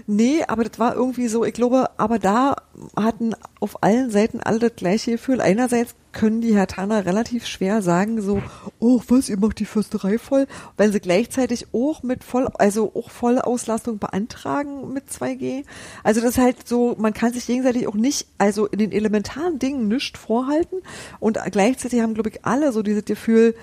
Nee, 0.06 0.44
aber 0.46 0.62
das 0.62 0.78
war 0.78 0.94
irgendwie 0.94 1.26
so, 1.26 1.44
ich 1.44 1.52
glaube, 1.52 1.90
aber 1.96 2.18
da 2.18 2.56
hatten 2.96 3.34
auf 3.58 3.82
allen 3.82 4.10
Seiten 4.10 4.40
alle 4.40 4.58
das 4.60 4.76
gleiche 4.76 5.12
Gefühl. 5.12 5.40
Einerseits 5.40 5.96
können 6.14 6.40
die 6.40 6.55
Herr 6.55 6.66
Tanner 6.66 7.05
relativ 7.05 7.46
schwer 7.46 7.83
sagen, 7.83 8.22
so, 8.22 8.42
oh, 8.79 9.03
was, 9.09 9.29
ihr 9.29 9.38
macht 9.38 9.59
die 9.59 9.66
Försterei 9.66 10.18
voll, 10.18 10.46
wenn 10.77 10.92
sie 10.92 11.00
gleichzeitig 11.00 11.66
auch 11.72 12.03
mit 12.03 12.24
voll, 12.24 12.48
also 12.55 12.92
auch 12.94 13.11
volle 13.11 13.46
Auslastung 13.46 13.98
beantragen 13.98 14.92
mit 14.92 15.11
2G. 15.11 15.64
Also 16.03 16.20
das 16.20 16.31
ist 16.31 16.38
halt 16.38 16.66
so, 16.66 16.94
man 16.98 17.12
kann 17.12 17.33
sich 17.33 17.46
gegenseitig 17.46 17.87
auch 17.87 17.94
nicht, 17.94 18.27
also 18.38 18.66
in 18.66 18.79
den 18.79 18.92
elementaren 18.92 19.59
Dingen 19.59 19.88
nichts 19.88 20.18
vorhalten 20.18 20.77
und 21.20 21.38
gleichzeitig 21.50 22.00
haben, 22.00 22.14
glaube 22.14 22.31
ich, 22.31 22.44
alle 22.44 22.72
so 22.72 22.83
dieses 22.83 23.05
Gefühl, 23.05 23.55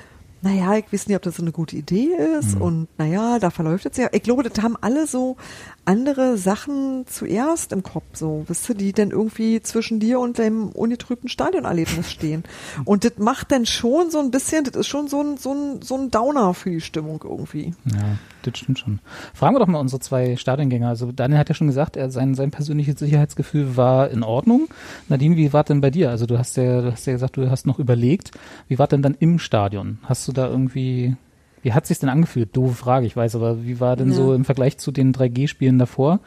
naja, 0.44 0.76
ich 0.76 0.92
weiß 0.92 1.08
nicht, 1.08 1.16
ob 1.16 1.22
das 1.22 1.36
so 1.36 1.44
eine 1.44 1.52
gute 1.52 1.76
Idee 1.76 2.10
ist 2.40 2.56
mhm. 2.56 2.62
und 2.62 2.88
naja, 2.98 3.38
da 3.40 3.52
verläuft 3.52 3.86
es 3.86 3.98
ja. 3.98 4.10
Ich 4.12 4.24
glaube, 4.24 4.44
das 4.44 4.62
haben 4.64 4.76
alle 4.82 5.06
so 5.06 5.38
andere 5.86 6.38
Sachen 6.38 7.06
zuerst 7.08 7.72
im 7.72 7.84
Kopf, 7.84 8.06
so, 8.13 8.44
wisst 8.48 8.70
ihr, 8.70 8.76
die 8.76 8.94
dann 8.94 9.12
irgendwie 9.12 9.62
zwischen 9.62 10.00
dir 10.00 10.20
und 10.20 10.38
deinem 10.38 10.70
ungetrübten 10.70 11.30
Stadionerlebnis 11.30 12.12
stehen. 12.12 12.44
Und 12.86 13.04
das 13.04 13.13
macht 13.17 13.52
dann 13.52 13.65
schon 13.65 14.12
so 14.12 14.20
ein 14.20 14.32
bisschen, 14.32 14.63
das 14.63 14.76
ist 14.76 14.88
schon 14.88 15.08
so 15.08 15.22
ein, 15.22 15.38
so 15.38 15.54
ein, 15.54 15.82
so 15.82 15.96
ein 15.96 16.12
Downer 16.12 16.54
für 16.54 16.70
die 16.70 16.82
Stimmung 16.82 17.22
irgendwie. 17.24 17.74
Ja, 17.86 18.17
das 18.44 18.58
stimmt 18.60 18.80
schon. 18.80 19.00
Fragen 19.34 19.56
wir 19.56 19.60
doch 19.60 19.67
mal 19.67 19.80
unsere 19.80 20.00
zwei 20.00 20.36
Stadiongänger. 20.36 20.89
Also 20.89 21.12
Daniel 21.12 21.39
hat 21.39 21.50
ja 21.50 21.56
schon 21.56 21.67
gesagt, 21.67 21.96
er, 21.96 22.12
sein, 22.12 22.36
sein 22.36 22.52
persönliches 22.52 23.00
Sicherheitsgefühl 23.00 23.76
war 23.76 24.10
in 24.10 24.24
Ordnung. 24.24 24.67
Nadine, 25.10 25.36
wie 25.36 25.54
war 25.54 25.63
denn 25.63 25.82
bei 25.82 25.89
dir? 25.89 26.10
Also 26.10 26.26
du 26.26 26.38
hast 26.38 26.58
ja, 26.58 26.82
du 26.82 26.91
hast 26.91 27.06
ja 27.08 27.13
gesagt, 27.13 27.38
du 27.38 27.50
hast 27.50 27.65
noch 27.65 27.80
überlegt. 27.80 28.32
Wie 28.67 28.78
war 28.78 28.88
denn 28.88 29.02
dann 29.02 29.15
im 29.20 29.39
Stadion? 29.39 30.00
Hast 30.04 30.28
du 30.28 30.32
da 30.32 30.48
irgendwie 30.48 31.15
wie 31.62 31.74
hat 31.74 31.86
sich 31.86 32.00
denn 32.00 32.10
angefühlt? 32.10 32.56
Doofe 32.56 32.76
Frage, 32.76 33.06
ich 33.06 33.15
weiß, 33.15 33.36
aber 33.36 33.63
wie 33.63 33.80
war 33.80 33.95
denn 33.95 34.10
ja. 34.10 34.15
so 34.15 34.34
im 34.34 34.45
Vergleich 34.45 34.78
zu 34.78 34.91
den 34.91 35.13
3G-Spielen 35.13 35.80
davor? 35.80 36.19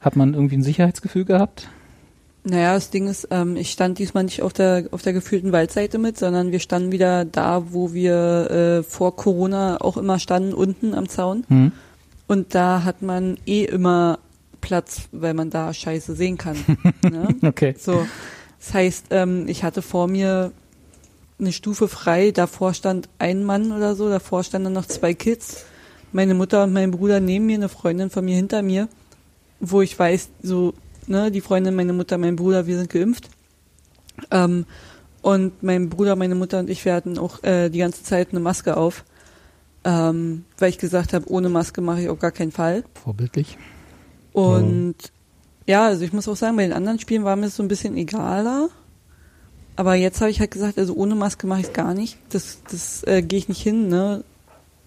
Hat 0.00 0.16
man 0.16 0.34
irgendwie 0.34 0.56
ein 0.56 0.62
Sicherheitsgefühl 0.62 1.24
gehabt? 1.24 1.68
Naja, 2.46 2.74
das 2.74 2.90
Ding 2.90 3.08
ist, 3.08 3.28
ähm, 3.30 3.56
ich 3.56 3.70
stand 3.70 3.98
diesmal 3.98 4.24
nicht 4.24 4.42
auf 4.42 4.52
der 4.52 4.84
auf 4.90 5.00
der 5.00 5.14
gefühlten 5.14 5.50
Waldseite 5.52 5.96
mit, 5.96 6.18
sondern 6.18 6.52
wir 6.52 6.60
standen 6.60 6.92
wieder 6.92 7.24
da, 7.24 7.72
wo 7.72 7.94
wir 7.94 8.50
äh, 8.50 8.82
vor 8.82 9.16
Corona 9.16 9.80
auch 9.80 9.96
immer 9.96 10.18
standen, 10.18 10.52
unten 10.52 10.92
am 10.92 11.08
Zaun. 11.08 11.44
Hm. 11.48 11.72
Und 12.26 12.54
da 12.54 12.84
hat 12.84 13.00
man 13.00 13.38
eh 13.46 13.64
immer 13.64 14.18
Platz, 14.60 15.08
weil 15.12 15.32
man 15.32 15.48
da 15.48 15.72
Scheiße 15.72 16.14
sehen 16.14 16.36
kann. 16.36 16.56
ne? 17.02 17.28
Okay. 17.42 17.74
So, 17.78 18.06
das 18.58 18.74
heißt, 18.74 19.06
ähm, 19.10 19.48
ich 19.48 19.64
hatte 19.64 19.80
vor 19.80 20.06
mir 20.06 20.52
eine 21.38 21.52
Stufe 21.52 21.88
frei, 21.88 22.30
davor 22.30 22.74
stand 22.74 23.08
ein 23.18 23.44
Mann 23.44 23.72
oder 23.72 23.96
so, 23.96 24.08
davor 24.08 24.44
standen 24.44 24.72
noch 24.72 24.86
zwei 24.86 25.14
Kids, 25.14 25.64
meine 26.12 26.34
Mutter 26.34 26.64
und 26.64 26.72
mein 26.72 26.90
Bruder 26.90 27.20
neben 27.20 27.46
mir, 27.46 27.56
eine 27.56 27.68
Freundin 27.68 28.10
von 28.10 28.24
mir 28.24 28.36
hinter 28.36 28.62
mir, 28.62 28.88
wo 29.60 29.82
ich 29.82 29.98
weiß, 29.98 30.28
so, 30.42 30.74
ne, 31.06 31.30
die 31.30 31.40
Freundin, 31.40 31.74
meine 31.74 31.92
Mutter, 31.92 32.18
mein 32.18 32.36
Bruder, 32.36 32.66
wir 32.66 32.78
sind 32.78 32.90
geimpft. 32.90 33.28
Ähm, 34.30 34.64
und 35.22 35.62
mein 35.62 35.88
Bruder, 35.88 36.16
meine 36.16 36.34
Mutter 36.34 36.58
und 36.58 36.70
ich, 36.70 36.84
wir 36.84 36.94
hatten 36.94 37.18
auch 37.18 37.42
äh, 37.42 37.70
die 37.70 37.78
ganze 37.78 38.04
Zeit 38.04 38.28
eine 38.30 38.40
Maske 38.40 38.76
auf, 38.76 39.04
ähm, 39.82 40.44
weil 40.58 40.68
ich 40.68 40.78
gesagt 40.78 41.12
habe, 41.12 41.30
ohne 41.30 41.48
Maske 41.48 41.80
mache 41.80 42.02
ich 42.02 42.08
auf 42.08 42.18
gar 42.18 42.30
keinen 42.30 42.52
Fall. 42.52 42.84
Vorbildlich. 43.02 43.56
Und 44.32 44.88
mhm. 44.88 44.94
ja, 45.66 45.86
also 45.86 46.04
ich 46.04 46.12
muss 46.12 46.28
auch 46.28 46.36
sagen, 46.36 46.56
bei 46.56 46.62
den 46.62 46.72
anderen 46.72 46.98
Spielen 46.98 47.24
war 47.24 47.36
mir 47.36 47.46
es 47.46 47.56
so 47.56 47.62
ein 47.62 47.68
bisschen 47.68 47.96
egaler. 47.96 48.68
Aber 49.76 49.94
jetzt 49.94 50.20
habe 50.20 50.30
ich 50.30 50.40
halt 50.40 50.50
gesagt, 50.50 50.78
also 50.78 50.94
ohne 50.94 51.14
Maske 51.14 51.46
mache 51.46 51.60
ich 51.60 51.66
es 51.66 51.72
gar 51.72 51.94
nicht. 51.94 52.18
Das, 52.28 52.58
das 52.70 53.02
äh, 53.04 53.22
gehe 53.22 53.38
ich 53.38 53.48
nicht 53.48 53.62
hin, 53.62 53.88
ne? 53.88 54.22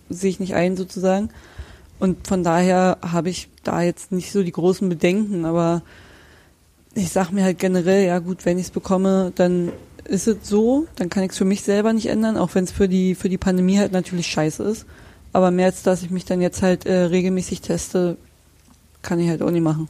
Sehe 0.10 0.30
ich 0.30 0.39
nicht 0.39 0.56
ein 0.56 0.78
sozusagen. 0.78 1.30
Und 2.00 2.28
von 2.28 2.43
daher 2.43 2.97
habe 3.02 3.30
ich 3.30 3.50
da 3.63 3.82
jetzt 3.82 4.12
nicht 4.12 4.32
so 4.32 4.43
die 4.43 4.52
großen 4.52 4.88
Bedenken, 4.88 5.45
aber 5.45 5.82
ich 6.93 7.12
sag 7.12 7.32
mir 7.32 7.43
halt 7.43 7.60
generell, 7.60 8.06
ja 8.06 8.19
gut, 8.19 8.45
wenn 8.45 8.58
ich 8.58 8.67
es 8.67 8.71
bekomme, 8.71 9.32
dann 9.36 9.71
ist 10.06 10.28
es 10.28 10.38
so, 10.47 10.88
dann 10.95 11.10
kann 11.10 11.23
ich 11.23 11.32
es 11.32 11.38
für 11.38 11.45
mich 11.45 11.63
selber 11.63 11.91
nicht 11.91 12.08
ändern, 12.08 12.38
auch 12.38 12.56
wenn 12.56 12.63
es 12.63 12.71
für 12.71 12.88
die, 12.88 13.13
für 13.15 13.30
die 13.30 13.38
Pandemie 13.38 13.78
halt 13.78 13.91
natürlich 13.91 14.28
scheiße 14.28 14.63
ist. 14.63 14.86
Aber 15.34 15.52
mehr 15.52 15.65
als 15.67 15.84
dass 15.84 16.04
ich 16.04 16.10
mich 16.10 16.26
dann 16.26 16.41
jetzt 16.41 16.62
halt 16.62 16.86
äh, 16.86 16.93
regelmäßig 16.93 17.62
teste, 17.62 18.17
kann 19.02 19.19
ich 19.19 19.30
halt 19.30 19.41
auch 19.41 19.52
nicht 19.52 19.63
machen. 19.63 19.89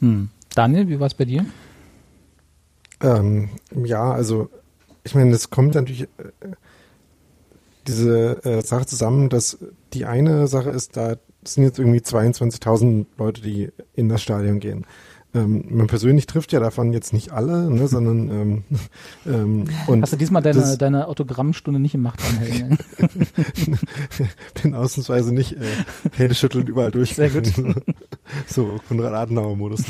Hm. 0.00 0.28
Daniel, 0.54 0.88
wie 0.88 1.00
war 1.00 1.08
es 1.08 1.14
bei 1.14 1.24
dir? 1.24 1.44
Ähm, 3.00 3.50
ja, 3.84 4.12
also 4.12 4.50
ich 5.04 5.14
meine, 5.14 5.32
es 5.34 5.50
kommt 5.50 5.74
natürlich 5.74 6.02
äh, 6.02 6.06
diese 7.86 8.44
äh, 8.44 8.62
Sache 8.62 8.86
zusammen, 8.86 9.28
dass 9.28 9.58
die 9.92 10.06
eine 10.06 10.46
Sache 10.46 10.70
ist, 10.70 10.96
da 10.96 11.16
sind 11.44 11.64
jetzt 11.64 11.78
irgendwie 11.78 12.00
22.000 12.00 13.06
Leute, 13.18 13.42
die 13.42 13.70
in 13.94 14.08
das 14.08 14.22
Stadion 14.22 14.60
gehen. 14.60 14.86
Ähm, 15.34 15.64
man 15.68 15.88
persönlich 15.88 16.26
trifft 16.26 16.52
ja 16.52 16.60
davon 16.60 16.92
jetzt 16.92 17.12
nicht 17.12 17.32
alle, 17.32 17.68
ne, 17.68 17.88
sondern 17.88 18.30
ähm, 18.30 18.64
ähm, 19.26 19.64
und 19.88 20.02
Hast 20.02 20.12
du 20.12 20.16
diesmal 20.16 20.42
deine, 20.42 20.60
das, 20.60 20.78
deine 20.78 21.08
Autogrammstunde 21.08 21.80
nicht 21.80 21.94
im 21.94 22.02
Machtanhängen? 22.02 22.78
Bin 24.62 24.74
ausnahmsweise 24.74 25.34
nicht 25.34 25.54
äh, 25.54 25.66
Hände 26.16 26.34
schütteln 26.36 26.66
überall 26.68 26.92
durch. 26.92 27.14
Sehr 27.14 27.30
gut. 27.30 27.52
so, 28.46 28.78
Konrad 28.86 29.12
Adenauer-Modus. 29.12 29.82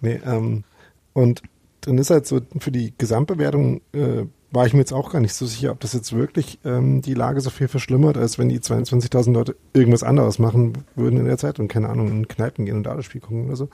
nee, 0.00 0.20
ähm, 0.26 0.64
und 1.12 1.42
dann 1.82 1.98
ist 1.98 2.10
halt 2.10 2.26
so 2.26 2.40
für 2.58 2.70
die 2.70 2.92
Gesamtbewertung 2.96 3.80
äh, 3.92 4.26
war 4.52 4.66
ich 4.66 4.72
mir 4.72 4.80
jetzt 4.80 4.92
auch 4.92 5.12
gar 5.12 5.20
nicht 5.20 5.34
so 5.34 5.46
sicher, 5.46 5.70
ob 5.70 5.80
das 5.80 5.92
jetzt 5.92 6.12
wirklich 6.12 6.58
ähm, 6.64 7.02
die 7.02 7.14
Lage 7.14 7.40
so 7.40 7.50
viel 7.50 7.68
verschlimmert, 7.68 8.16
als 8.16 8.38
wenn 8.38 8.48
die 8.48 8.58
22.000 8.58 9.32
Leute 9.32 9.56
irgendwas 9.72 10.02
anderes 10.02 10.38
machen 10.38 10.84
würden 10.96 11.18
in 11.18 11.26
der 11.26 11.38
Zeit 11.38 11.60
und 11.60 11.68
keine 11.68 11.88
Ahnung, 11.88 12.08
in 12.08 12.28
Kneipen 12.28 12.66
gehen 12.66 12.76
und 12.76 12.82
da 12.82 12.96
das 12.96 13.04
Spiel 13.04 13.20
gucken 13.20 13.46
oder 13.46 13.56
so. 13.56 13.68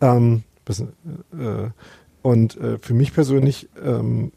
Ähm, 0.00 0.42
das, 0.64 0.80
äh, 0.80 0.84
und 2.22 2.56
äh, 2.56 2.78
für 2.78 2.94
mich 2.94 3.14
persönlich, 3.14 3.68
ähm, 3.82 4.32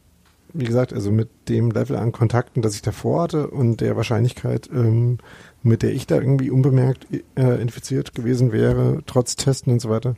wie 0.53 0.65
gesagt, 0.65 0.93
also 0.93 1.11
mit 1.11 1.29
dem 1.49 1.71
Level 1.71 1.95
an 1.95 2.11
Kontakten, 2.11 2.61
das 2.61 2.75
ich 2.75 2.81
davor 2.83 3.23
hatte 3.23 3.47
und 3.47 3.81
der 3.81 3.95
Wahrscheinlichkeit, 3.95 4.69
ähm, 4.71 5.17
mit 5.63 5.81
der 5.81 5.93
ich 5.93 6.05
da 6.05 6.15
irgendwie 6.15 6.51
unbemerkt 6.51 7.07
äh, 7.35 7.61
infiziert 7.61 8.13
gewesen 8.13 8.51
wäre, 8.51 9.01
trotz 9.07 9.35
Testen 9.35 9.73
und 9.73 9.81
so 9.81 9.89
weiter, 9.89 10.15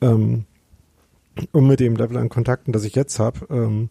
ähm, 0.00 0.46
und 1.52 1.66
mit 1.66 1.80
dem 1.80 1.96
Level 1.96 2.16
an 2.16 2.28
Kontakten, 2.28 2.72
das 2.72 2.84
ich 2.84 2.94
jetzt 2.94 3.18
habe, 3.18 3.46
ähm, 3.50 3.90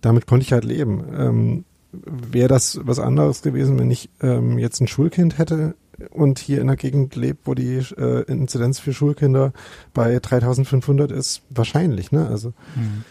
damit 0.00 0.26
konnte 0.26 0.44
ich 0.44 0.52
halt 0.52 0.64
leben. 0.64 1.04
Ähm, 1.16 1.64
Wäre 1.92 2.48
das 2.48 2.80
was 2.84 3.00
anderes 3.00 3.42
gewesen, 3.42 3.78
wenn 3.78 3.90
ich 3.90 4.10
ähm, 4.22 4.58
jetzt 4.58 4.80
ein 4.80 4.86
Schulkind 4.86 5.38
hätte 5.38 5.74
und 6.10 6.38
hier 6.38 6.60
in 6.60 6.68
der 6.68 6.76
Gegend 6.76 7.16
lebt, 7.16 7.46
wo 7.46 7.54
die 7.54 7.82
äh, 7.98 8.22
Inzidenz 8.30 8.78
für 8.78 8.92
Schulkinder 8.92 9.52
bei 9.92 10.18
3500 10.20 11.10
ist? 11.10 11.42
Wahrscheinlich, 11.50 12.12
ne? 12.12 12.28
Also, 12.28 12.52
mhm. 12.76 13.04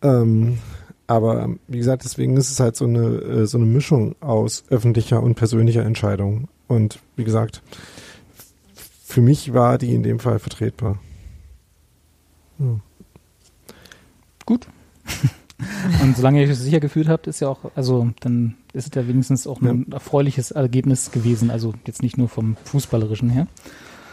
ähm, 0.00 0.58
aber 1.06 1.50
wie 1.68 1.78
gesagt, 1.78 2.04
deswegen 2.04 2.36
ist 2.36 2.50
es 2.50 2.58
halt 2.58 2.74
so 2.74 2.86
eine, 2.86 3.06
äh, 3.06 3.46
so 3.46 3.58
eine 3.58 3.66
Mischung 3.66 4.16
aus 4.20 4.64
öffentlicher 4.70 5.22
und 5.22 5.34
persönlicher 5.34 5.84
Entscheidung. 5.84 6.48
Und 6.68 6.98
wie 7.16 7.24
gesagt, 7.24 7.62
für 9.04 9.20
mich 9.20 9.54
war 9.54 9.78
die 9.78 9.94
in 9.94 10.02
dem 10.02 10.18
Fall 10.18 10.38
vertretbar. 10.38 10.98
Ja. 12.58 12.80
Gut. 14.46 14.66
Und 16.02 16.16
solange 16.16 16.42
ihr 16.42 16.48
euch 16.48 16.58
sicher 16.58 16.80
gefühlt 16.80 17.08
habt, 17.08 17.26
ist 17.26 17.40
ja 17.40 17.48
auch, 17.48 17.70
also 17.74 18.10
dann 18.20 18.56
ist 18.74 18.88
es 18.88 18.94
ja 18.94 19.08
wenigstens 19.08 19.46
auch 19.46 19.60
ein 19.62 19.86
ja. 19.88 19.94
erfreuliches 19.94 20.50
Ergebnis 20.50 21.10
gewesen. 21.10 21.50
Also 21.50 21.72
jetzt 21.86 22.02
nicht 22.02 22.18
nur 22.18 22.28
vom 22.28 22.56
Fußballerischen 22.64 23.30
her. 23.30 23.46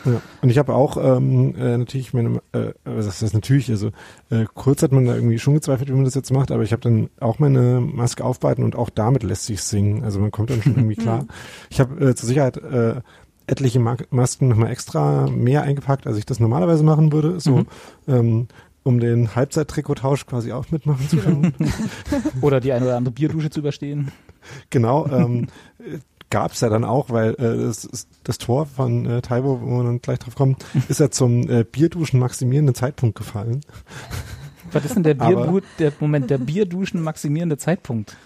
Ja. 0.05 0.21
Und 0.41 0.49
ich 0.49 0.57
habe 0.57 0.73
auch 0.73 0.97
ähm, 0.97 1.55
äh, 1.55 1.77
natürlich 1.77 2.13
meine, 2.13 2.41
äh, 2.51 2.73
was 2.83 3.21
heißt 3.21 3.33
natürlich, 3.33 3.69
also 3.69 3.89
äh, 4.29 4.45
kurz 4.53 4.83
hat 4.83 4.91
man 4.91 5.05
da 5.05 5.15
irgendwie 5.15 5.39
schon 5.39 5.53
gezweifelt, 5.53 5.89
wie 5.89 5.93
man 5.93 6.03
das 6.03 6.15
jetzt 6.15 6.31
macht, 6.31 6.51
aber 6.51 6.63
ich 6.63 6.73
habe 6.73 6.81
dann 6.81 7.09
auch 7.19 7.39
meine 7.39 7.79
Maske 7.79 8.23
aufbehalten 8.23 8.63
und 8.63 8.75
auch 8.75 8.89
damit 8.89 9.23
lässt 9.23 9.45
sich 9.45 9.61
singen. 9.61 10.03
Also 10.03 10.19
man 10.19 10.31
kommt 10.31 10.49
dann 10.49 10.61
schon 10.61 10.75
irgendwie 10.75 10.95
klar. 11.01 11.25
Ich 11.69 11.79
habe 11.79 12.09
äh, 12.09 12.15
zur 12.15 12.27
Sicherheit 12.27 12.57
äh, 12.57 13.01
etliche 13.47 13.79
Masken 13.79 14.47
nochmal 14.47 14.71
extra 14.71 15.29
mehr 15.29 15.63
eingepackt, 15.63 16.07
als 16.07 16.17
ich 16.17 16.25
das 16.25 16.39
normalerweise 16.39 16.83
machen 16.83 17.11
würde. 17.11 17.39
So 17.39 17.57
mhm. 17.57 17.67
ähm, 18.07 18.47
um 18.83 18.99
den 18.99 19.35
Halbzeit-Trikottausch 19.35 20.25
quasi 20.25 20.51
auch 20.51 20.69
mitmachen 20.71 21.07
zu 21.07 21.17
können. 21.17 21.53
oder 22.41 22.59
die 22.59 22.73
eine 22.73 22.85
oder 22.85 22.97
andere 22.97 23.13
Bierdusche 23.13 23.49
zu 23.49 23.61
überstehen. 23.61 24.11
Genau, 24.69 25.07
ähm, 25.07 25.47
gab 26.29 26.51
es 26.51 26.61
ja 26.61 26.69
dann 26.69 26.83
auch, 26.83 27.09
weil 27.11 27.35
äh, 27.35 27.65
das, 27.65 28.07
das 28.23 28.37
Tor 28.39 28.65
von 28.65 29.05
äh, 29.05 29.21
Taibo, 29.21 29.61
wo 29.61 29.77
wir 29.77 29.83
dann 29.83 30.01
gleich 30.01 30.19
drauf 30.19 30.35
kommen, 30.35 30.57
ist 30.89 30.99
ja 30.99 31.11
zum 31.11 31.47
äh, 31.49 31.63
Bierduschen 31.63 32.19
maximierenden 32.19 32.75
Zeitpunkt 32.75 33.17
gefallen. 33.17 33.61
Was 34.71 34.83
ist 34.83 34.95
denn 34.95 35.03
der 35.03 35.13
Bierdu 35.13 35.61
der 35.77 35.93
Moment, 35.99 36.31
der 36.31 36.39
Bierduschen 36.39 37.01
maximierende 37.03 37.57
Zeitpunkt? 37.57 38.17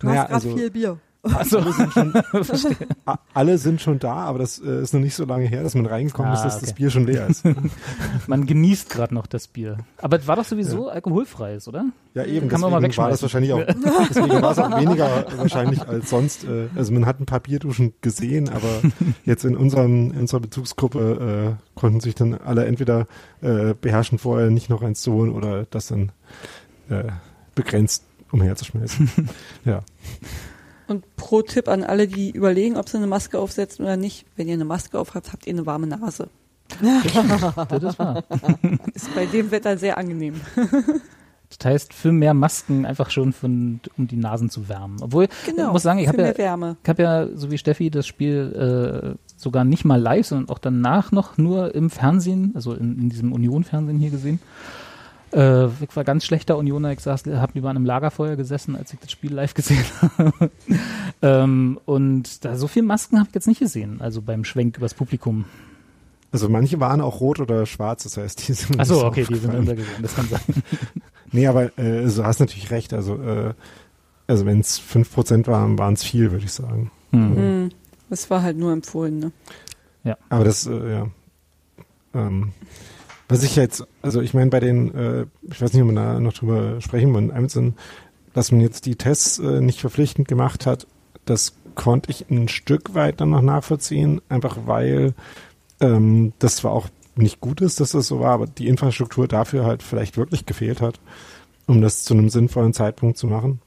Du 0.00 0.08
naja, 0.08 0.22
hast 0.22 0.28
gerade 0.28 0.34
also, 0.34 0.56
viel 0.56 0.70
Bier. 0.70 0.98
Also, 1.22 1.58
alle, 1.58 1.72
sind 1.72 1.92
schon, 1.92 2.12
alle 3.34 3.58
sind 3.58 3.80
schon 3.80 3.98
da, 4.00 4.14
aber 4.14 4.40
das 4.40 4.58
äh, 4.58 4.82
ist 4.82 4.92
noch 4.92 5.00
nicht 5.00 5.14
so 5.14 5.24
lange 5.24 5.46
her, 5.46 5.62
dass 5.62 5.76
man 5.76 5.86
reingekommen 5.86 6.32
ah, 6.32 6.34
ist, 6.34 6.42
dass 6.42 6.56
okay. 6.56 6.66
das 6.66 6.74
Bier 6.74 6.90
schon 6.90 7.06
leer 7.06 7.28
ist. 7.28 7.44
man 8.26 8.44
genießt 8.44 8.90
gerade 8.90 9.14
noch 9.14 9.28
das 9.28 9.46
Bier. 9.46 9.78
Aber 9.98 10.18
es 10.18 10.26
war 10.26 10.34
doch 10.34 10.44
sowieso 10.44 10.88
ja. 10.88 10.94
alkoholfreies, 10.94 11.68
oder? 11.68 11.84
Ja, 12.14 12.24
eben. 12.24 12.48
Kann 12.48 12.60
man 12.60 12.72
mal 12.72 12.82
war 12.96 13.10
das 13.10 13.22
wahrscheinlich 13.22 13.52
auch, 13.52 13.62
deswegen 13.64 14.42
war 14.42 14.50
es 14.50 14.58
auch 14.58 14.76
weniger 14.80 15.24
wahrscheinlich 15.36 15.86
als 15.86 16.10
sonst. 16.10 16.42
Äh, 16.42 16.68
also 16.74 16.92
man 16.92 17.06
hat 17.06 17.20
ein 17.20 17.26
paar 17.26 17.40
Bierduschen 17.40 17.94
gesehen, 18.00 18.48
aber 18.48 18.82
jetzt 19.24 19.44
in, 19.44 19.56
unserem, 19.56 20.10
in 20.10 20.20
unserer 20.20 20.40
Bezugsgruppe 20.40 21.56
äh, 21.56 21.78
konnten 21.78 22.00
sich 22.00 22.16
dann 22.16 22.34
alle 22.34 22.66
entweder 22.66 23.06
äh, 23.42 23.74
beherrschen, 23.80 24.18
vorher 24.18 24.50
nicht 24.50 24.70
noch 24.70 24.82
eins 24.82 25.02
zu 25.02 25.12
holen 25.12 25.30
oder 25.30 25.66
das 25.70 25.86
dann 25.86 26.10
äh, 26.90 27.04
begrenzt 27.54 28.02
umherzuschmeißen. 28.32 29.28
ja. 29.64 29.82
Und 30.88 31.16
pro 31.16 31.42
Tipp 31.42 31.68
an 31.68 31.84
alle, 31.84 32.08
die 32.08 32.30
überlegen, 32.30 32.76
ob 32.76 32.88
sie 32.88 32.96
eine 32.96 33.06
Maske 33.06 33.38
aufsetzen 33.38 33.84
oder 33.84 33.96
nicht. 33.96 34.26
Wenn 34.36 34.48
ihr 34.48 34.54
eine 34.54 34.64
Maske 34.64 34.98
aufhabt, 34.98 35.32
habt 35.32 35.46
ihr 35.46 35.52
eine 35.52 35.66
warme 35.66 35.86
Nase. 35.86 36.28
das 36.80 37.82
ist 37.82 37.98
wahr. 37.98 38.24
Ist 38.94 39.14
bei 39.14 39.26
dem 39.26 39.50
Wetter 39.50 39.76
sehr 39.76 39.98
angenehm. 39.98 40.40
Das 41.58 41.66
heißt, 41.66 41.92
für 41.92 42.12
mehr 42.12 42.34
Masken 42.34 42.86
einfach 42.86 43.10
schon 43.10 43.32
von, 43.32 43.80
um 43.98 44.06
die 44.06 44.16
Nasen 44.16 44.48
zu 44.48 44.68
wärmen. 44.68 44.96
Obwohl, 45.02 45.28
genau, 45.44 45.66
ich 45.66 45.72
muss 45.72 45.82
sagen, 45.82 45.98
ich 45.98 46.08
habe 46.08 46.34
ja, 46.38 46.76
hab 46.86 46.98
ja, 46.98 47.28
so 47.34 47.50
wie 47.50 47.58
Steffi, 47.58 47.90
das 47.90 48.06
Spiel 48.06 49.14
äh, 49.14 49.18
sogar 49.36 49.64
nicht 49.64 49.84
mal 49.84 50.00
live, 50.00 50.26
sondern 50.26 50.48
auch 50.48 50.58
danach 50.58 51.12
noch 51.12 51.36
nur 51.38 51.74
im 51.74 51.90
Fernsehen, 51.90 52.52
also 52.54 52.72
in, 52.72 52.98
in 52.98 53.08
diesem 53.10 53.32
Union-Fernsehen 53.32 53.98
hier 53.98 54.10
gesehen. 54.10 54.40
Äh, 55.32 55.66
ich 55.66 55.94
war 55.94 56.04
ganz 56.04 56.24
schlechter 56.24 56.56
Unioner. 56.56 56.92
Ich 56.92 57.00
saß, 57.00 57.24
hab 57.26 57.54
lieber 57.54 57.70
an 57.70 57.76
einem 57.76 57.86
Lagerfeuer 57.86 58.36
gesessen, 58.36 58.76
als 58.76 58.92
ich 58.92 59.00
das 59.00 59.10
Spiel 59.10 59.32
live 59.32 59.54
gesehen 59.54 59.84
habe. 60.00 60.50
ähm, 61.22 61.80
und 61.84 62.44
da 62.44 62.56
so 62.56 62.68
viele 62.68 62.86
Masken 62.86 63.18
habe 63.18 63.28
ich 63.28 63.34
jetzt 63.34 63.46
nicht 63.46 63.60
gesehen, 63.60 64.00
also 64.00 64.22
beim 64.22 64.44
Schwenk 64.44 64.76
übers 64.76 64.94
Publikum. 64.94 65.44
Also 66.32 66.48
manche 66.48 66.80
waren 66.80 67.02
auch 67.02 67.20
rot 67.20 67.40
oder 67.40 67.66
schwarz, 67.66 68.04
das 68.04 68.16
heißt, 68.16 68.48
die 68.48 68.54
sind. 68.54 68.80
Achso, 68.80 69.06
okay, 69.06 69.26
die 69.28 69.34
sind 69.34 69.54
untergegangen, 69.54 70.00
das 70.00 70.14
kann 70.14 70.28
sein. 70.28 70.40
nee, 71.32 71.46
aber 71.46 71.76
äh, 71.78 72.06
du 72.06 72.24
hast 72.24 72.40
natürlich 72.40 72.70
recht. 72.70 72.94
Also, 72.94 73.22
äh, 73.22 73.54
also 74.26 74.46
wenn 74.46 74.60
es 74.60 74.80
5% 74.80 75.46
waren, 75.46 75.78
waren 75.78 75.92
es 75.94 76.02
viel, 76.02 76.30
würde 76.30 76.46
ich 76.46 76.52
sagen. 76.52 76.90
Hm. 77.10 77.34
Mhm. 77.34 77.70
Das 78.08 78.30
war 78.30 78.42
halt 78.42 78.56
nur 78.56 78.72
empfohlen, 78.72 79.18
ne? 79.18 79.32
Ja. 80.04 80.16
Aber 80.30 80.44
das, 80.44 80.66
äh, 80.66 80.92
ja. 80.92 81.06
Ähm, 82.14 82.52
was 83.32 83.42
ich 83.42 83.56
jetzt, 83.56 83.86
also 84.02 84.20
ich 84.20 84.34
meine 84.34 84.50
bei 84.50 84.60
den, 84.60 84.94
äh, 84.94 85.26
ich 85.50 85.60
weiß 85.60 85.72
nicht, 85.72 85.82
ob 85.82 85.86
man 85.86 85.96
da 85.96 86.20
noch 86.20 86.34
drüber 86.34 86.80
sprechen 86.80 87.14
wollen, 87.14 87.30
Amazon, 87.30 87.74
dass 88.34 88.52
man 88.52 88.60
jetzt 88.60 88.86
die 88.86 88.96
Tests 88.96 89.38
äh, 89.38 89.60
nicht 89.60 89.80
verpflichtend 89.80 90.28
gemacht 90.28 90.66
hat, 90.66 90.86
das 91.24 91.54
konnte 91.74 92.10
ich 92.10 92.30
ein 92.30 92.48
Stück 92.48 92.94
weit 92.94 93.20
dann 93.20 93.30
noch 93.30 93.40
nachvollziehen, 93.40 94.20
einfach 94.28 94.58
weil 94.66 95.14
ähm, 95.80 96.32
das 96.38 96.56
zwar 96.56 96.72
auch 96.72 96.88
nicht 97.14 97.40
gut 97.40 97.60
ist, 97.60 97.80
dass 97.80 97.92
das 97.92 98.06
so 98.06 98.20
war, 98.20 98.32
aber 98.32 98.46
die 98.46 98.68
Infrastruktur 98.68 99.28
dafür 99.28 99.64
halt 99.64 99.82
vielleicht 99.82 100.16
wirklich 100.16 100.46
gefehlt 100.46 100.80
hat, 100.80 101.00
um 101.66 101.80
das 101.80 102.04
zu 102.04 102.14
einem 102.14 102.28
sinnvollen 102.28 102.72
Zeitpunkt 102.74 103.16
zu 103.16 103.26
machen. 103.26 103.60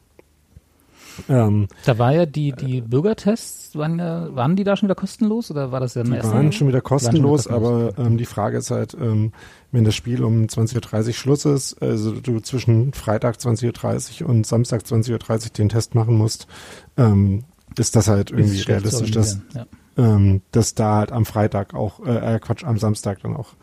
Ähm, 1.30 1.67
da 1.86 1.97
war 1.97 2.13
ja 2.13 2.25
die, 2.25 2.51
die 2.51 2.82
Bürgertests, 2.82 3.75
waren, 3.75 3.99
ja, 3.99 4.34
waren 4.36 4.56
die 4.56 4.63
da 4.63 4.75
schon 4.75 4.88
wieder 4.88 4.95
kostenlos 4.95 5.51
oder 5.51 5.71
war 5.71 5.80
das 5.80 5.95
ja 5.95 6.01
im 6.01 6.12
Die 6.12 6.23
waren 6.23 6.51
schon 6.51 6.67
wieder 6.67 6.82
kostenlos, 6.82 7.45
schon 7.45 7.56
wieder 7.56 7.69
kostenlos. 7.69 7.95
aber 7.97 8.06
ähm, 8.06 8.17
die 8.17 8.25
Frage 8.25 8.58
ist 8.58 8.71
halt, 8.71 8.95
ähm, 8.99 9.32
wenn 9.71 9.84
das 9.84 9.95
Spiel 9.95 10.23
um 10.23 10.45
20.30 10.45 11.08
Uhr 11.08 11.13
Schluss 11.13 11.45
ist, 11.45 11.82
also 11.82 12.12
du 12.12 12.39
zwischen 12.39 12.93
Freitag 12.93 13.36
20.30 13.38 14.23
Uhr 14.23 14.30
und 14.30 14.45
Samstag 14.45 14.82
20.30 14.82 15.12
Uhr 15.12 15.49
den 15.58 15.69
Test 15.69 15.95
machen 15.95 16.17
musst, 16.17 16.47
ähm, 16.97 17.43
ist 17.78 17.95
das 17.95 18.08
halt 18.08 18.32
irgendwie 18.32 18.60
ist 18.60 18.67
realistisch, 18.67 19.12
dass, 19.12 19.39
ja. 19.54 19.65
ähm, 19.97 20.41
dass 20.51 20.75
da 20.75 20.95
halt 20.95 21.12
am 21.12 21.25
Freitag 21.25 21.73
auch, 21.73 22.06
äh, 22.06 22.36
äh, 22.36 22.39
Quatsch, 22.39 22.63
am 22.63 22.78
Samstag 22.78 23.21
dann 23.21 23.36
auch 23.36 23.54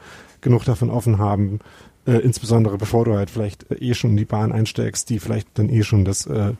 genug 0.41 0.65
davon 0.65 0.91
offen 0.91 1.19
haben, 1.19 1.61
äh, 2.07 2.19
insbesondere 2.19 2.79
bevor 2.79 3.05
du 3.05 3.15
halt 3.15 3.31
vielleicht 3.31 3.71
äh, 3.71 3.77
eh 3.77 3.95
schon 3.95 4.11
in 4.11 4.17
die 4.17 4.25
Bahn 4.25 4.53
einsteigst, 4.53 5.09
die 5.09 5.19
vielleicht 5.19 5.49
dann 5.55 5.69
eh 5.69 5.83
schon 5.83 6.05
das, 6.05 6.27
äh, 6.27 6.55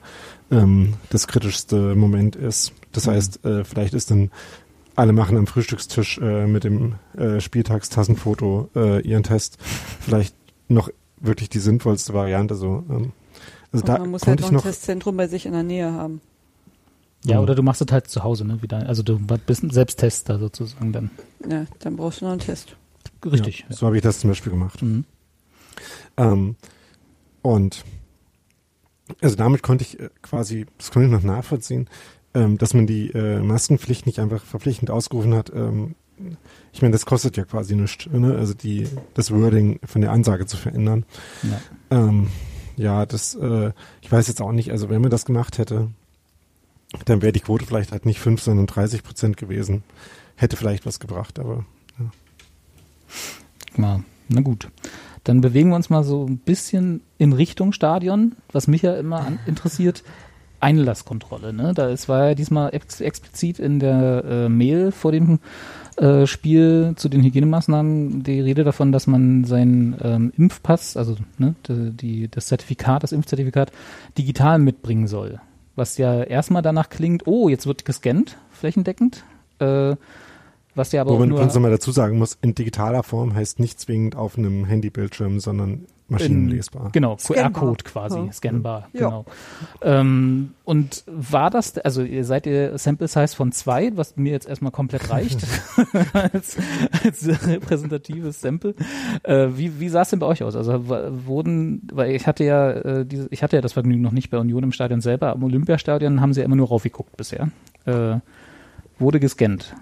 ähm, 0.53 0.95
das 1.11 1.27
kritischste 1.27 1.97
Moment 1.97 2.37
ist. 2.37 2.73
Das 2.93 3.07
mhm. 3.07 3.11
heißt, 3.11 3.45
äh, 3.45 3.65
vielleicht 3.65 3.95
ist 3.95 4.11
dann 4.11 4.31
alle 4.95 5.13
machen 5.13 5.39
am 5.39 5.47
Frühstückstisch 5.47 6.19
äh, 6.19 6.47
mit 6.47 6.65
dem 6.65 6.97
äh, 7.17 7.41
Spieltagstassenfoto 7.41 8.69
äh, 8.77 9.01
ihren 9.01 9.23
Test 9.23 9.57
vielleicht 10.01 10.37
noch 10.69 10.91
wirklich 11.19 11.49
die 11.49 11.61
sinnvollste 11.61 12.13
Variante. 12.13 12.55
So, 12.55 12.85
ähm, 12.91 13.13
also 13.73 13.85
da 13.85 13.99
man 13.99 14.11
muss 14.11 14.27
halt 14.27 14.41
noch 14.41 14.49
ein 14.49 14.55
noch 14.55 14.63
Testzentrum 14.63 15.17
bei 15.17 15.29
sich 15.29 15.47
in 15.47 15.53
der 15.53 15.63
Nähe 15.63 15.93
haben. 15.93 16.21
Ja, 17.25 17.41
oder 17.41 17.55
du 17.55 17.63
machst 17.63 17.81
es 17.81 17.91
halt 17.93 18.09
zu 18.09 18.25
Hause, 18.25 18.45
ne? 18.45 18.61
Wieder, 18.63 18.87
also 18.87 19.03
du 19.03 19.19
bist 19.47 19.63
ein 19.63 19.71
Selbsttester 19.71 20.39
sozusagen 20.39 20.93
dann. 20.93 21.11
Ja, 21.49 21.67
dann 21.79 21.97
brauchst 21.97 22.21
du 22.21 22.25
noch 22.25 22.33
einen 22.33 22.41
Test. 22.41 22.77
Richtig. 23.25 23.65
Ja, 23.69 23.77
so 23.77 23.87
habe 23.87 23.97
ich 23.97 24.03
das 24.03 24.19
zum 24.19 24.31
Beispiel 24.31 24.51
gemacht. 24.51 24.83
Mhm. 24.83 25.05
Ähm, 26.17 26.57
und 27.43 27.85
also 29.21 29.37
damit 29.37 29.63
konnte 29.63 29.85
ich 29.85 30.01
äh, 30.01 30.11
quasi, 30.23 30.67
das 30.79 30.91
konnte 30.91 31.07
ich 31.07 31.13
noch 31.13 31.23
nachvollziehen, 31.23 31.89
ähm, 32.35 32.59
dass 32.59 32.75
man 32.75 32.87
die 32.87 33.11
äh, 33.11 33.41
Maskenpflicht 33.41 34.07
nicht 34.07 34.19
einfach 34.19 34.45
verpflichtend 34.45 34.91
ausgerufen 34.91 35.35
hat. 35.35 35.53
Ähm, 35.55 35.95
ich 36.73 36.83
meine, 36.83 36.93
das 36.93 37.07
kostet 37.07 37.37
ja 37.37 37.45
quasi 37.45 37.75
nichts, 37.75 38.07
ne? 38.07 38.37
also 38.37 38.55
die, 38.55 38.87
das 39.15 39.33
Wording 39.33 39.81
von 39.85 40.01
der 40.01 40.13
Ansage 40.13 40.47
zu 40.47 40.57
verändern. 40.57 41.05
Ja, 41.43 41.61
ähm, 41.91 42.29
ja 42.77 43.07
das, 43.07 43.35
äh, 43.35 43.73
ich 44.01 44.13
weiß 44.13 44.29
jetzt 44.29 44.41
auch 44.41 44.53
nicht, 44.53 44.71
also 44.71 44.89
wenn 44.89 45.01
man 45.01 45.11
das 45.11 45.25
gemacht 45.25 45.59
hätte, 45.59 45.89
dann 47.07 47.23
wäre 47.23 47.33
die 47.33 47.41
Quote 47.41 47.67
vielleicht 47.67 47.93
halt 47.93 48.07
nicht 48.07 48.21
5, 48.21 48.41
sondern 48.43 48.67
30 48.67 49.03
Prozent 49.03 49.37
gewesen. 49.37 49.83
Hätte 50.37 50.57
vielleicht 50.57 50.87
was 50.87 51.01
gebracht, 51.01 51.39
aber 51.39 51.65
ja. 51.99 53.83
ja 53.83 54.01
na 54.29 54.41
gut. 54.41 54.69
Dann 55.25 55.41
bewegen 55.41 55.71
wir 55.71 55.77
uns 55.77 55.91
mal 55.91 56.03
so 56.03 56.27
ein 56.27 56.39
bisschen 56.39 57.01
in 57.19 57.33
Richtung 57.33 57.73
Stadion, 57.73 58.37
was 58.51 58.67
mich 58.67 58.83
ja 58.83 58.95
immer 58.95 59.27
interessiert. 59.47 60.03
Einlasskontrolle. 60.61 61.53
Ne? 61.53 61.73
Da 61.75 61.89
ist, 61.89 62.09
war 62.09 62.29
ja 62.29 62.35
diesmal 62.35 62.73
ex 62.73 63.01
explizit 63.01 63.59
in 63.59 63.81
der 63.81 64.25
äh, 64.25 64.49
Mail 64.49 64.93
vor 64.93 65.11
dem 65.11 65.41
äh, 65.97 66.27
Spiel 66.27 66.95
zu 66.97 67.09
den 67.09 67.23
Hygienemaßnahmen 67.23 68.23
die 68.23 68.41
Rede 68.41 68.63
davon, 68.63 68.93
dass 68.93 69.07
man 69.07 69.45
seinen 69.45 69.97
ähm, 70.03 70.33
Impfpass, 70.37 70.97
also 70.97 71.17
ne, 71.39 71.55
die, 71.69 72.29
das 72.29 72.47
Zertifikat, 72.47 73.03
das 73.03 73.13
Impfzertifikat, 73.13 73.73
digital 74.17 74.59
mitbringen 74.59 75.09
soll. 75.09 75.41
Was 75.75 75.99
ja 75.99 76.23
erstmal 76.23 76.63
danach 76.63 76.91
klingt, 76.91 77.27
oh, 77.27 77.49
jetzt 77.49 77.67
wird 77.67 77.85
gescannt, 77.85 78.37
flächendeckend. 78.53 79.25
Äh, 79.59 79.97
was 80.75 80.93
ja 80.93 81.03
aber 81.03 81.11
Wo 81.11 81.15
auch 81.15 81.19
man 81.21 81.29
nur 81.31 81.41
uns 81.41 81.55
nochmal 81.55 81.71
dazu 81.71 81.91
sagen 81.93 82.19
muss, 82.19 82.39
in 82.43 82.55
digitaler 82.55 83.03
Form 83.03 83.35
heißt 83.35 83.61
nicht 83.61 83.79
zwingend 83.81 84.17
auf 84.17 84.39
einem 84.39 84.65
Handybildschirm, 84.65 85.41
sondern 85.41 85.87
maschinenlesbar. 86.09 86.87
In, 86.87 86.93
genau. 86.93 87.17
QR-Code 87.17 87.85
quasi, 87.85 88.19
Ja. 88.21 88.33
scannbar, 88.33 88.89
Ja. 88.93 89.01
genau. 89.09 89.25
Ähm, 89.83 90.51
und 90.65 91.05
war 91.07 91.51
das, 91.51 91.79
also 91.79 92.03
ihr 92.03 92.25
seid 92.25 92.47
ihr 92.47 92.77
Sample 92.79 93.09
Size 93.09 93.35
von 93.35 93.51
zwei, 93.53 93.97
was 93.97 94.17
mir 94.17 94.33
jetzt 94.33 94.47
erstmal 94.49 94.73
komplett 94.73 95.11
reicht, 95.11 95.41
als, 96.13 96.57
als 97.05 97.47
repräsentatives 97.49 98.41
Sample. 98.41 98.75
Äh, 99.23 99.49
wie, 99.57 99.81
wie 99.81 99.89
sah 99.89 100.03
es 100.03 100.11
denn 100.11 100.19
bei 100.19 100.27
euch 100.27 100.43
aus? 100.43 100.55
Also 100.55 100.87
wurden, 101.27 101.89
weil 101.93 102.13
ich 102.15 102.27
hatte 102.27 102.45
ja 102.45 102.71
äh, 102.73 103.07
diese, 103.07 103.29
ich 103.31 103.43
hatte 103.43 103.57
ja 103.57 103.63
das 103.63 103.73
Vergnügen 103.73 104.03
noch 104.03 104.13
nicht 104.13 104.31
bei 104.31 104.39
Union 104.39 104.65
im 104.65 104.73
Stadion 104.73 105.01
selber, 105.01 105.33
am 105.33 105.43
Olympiastadion 105.45 106.21
haben 106.21 106.35
sie 106.35 106.41
ja 106.41 106.47
immer 106.47 106.57
nur 106.57 106.69
raufgeguckt 106.69 107.17
bisher. 107.17 107.49
Äh, 107.87 108.17
wurde 108.99 109.19
gescannt. 109.19 109.75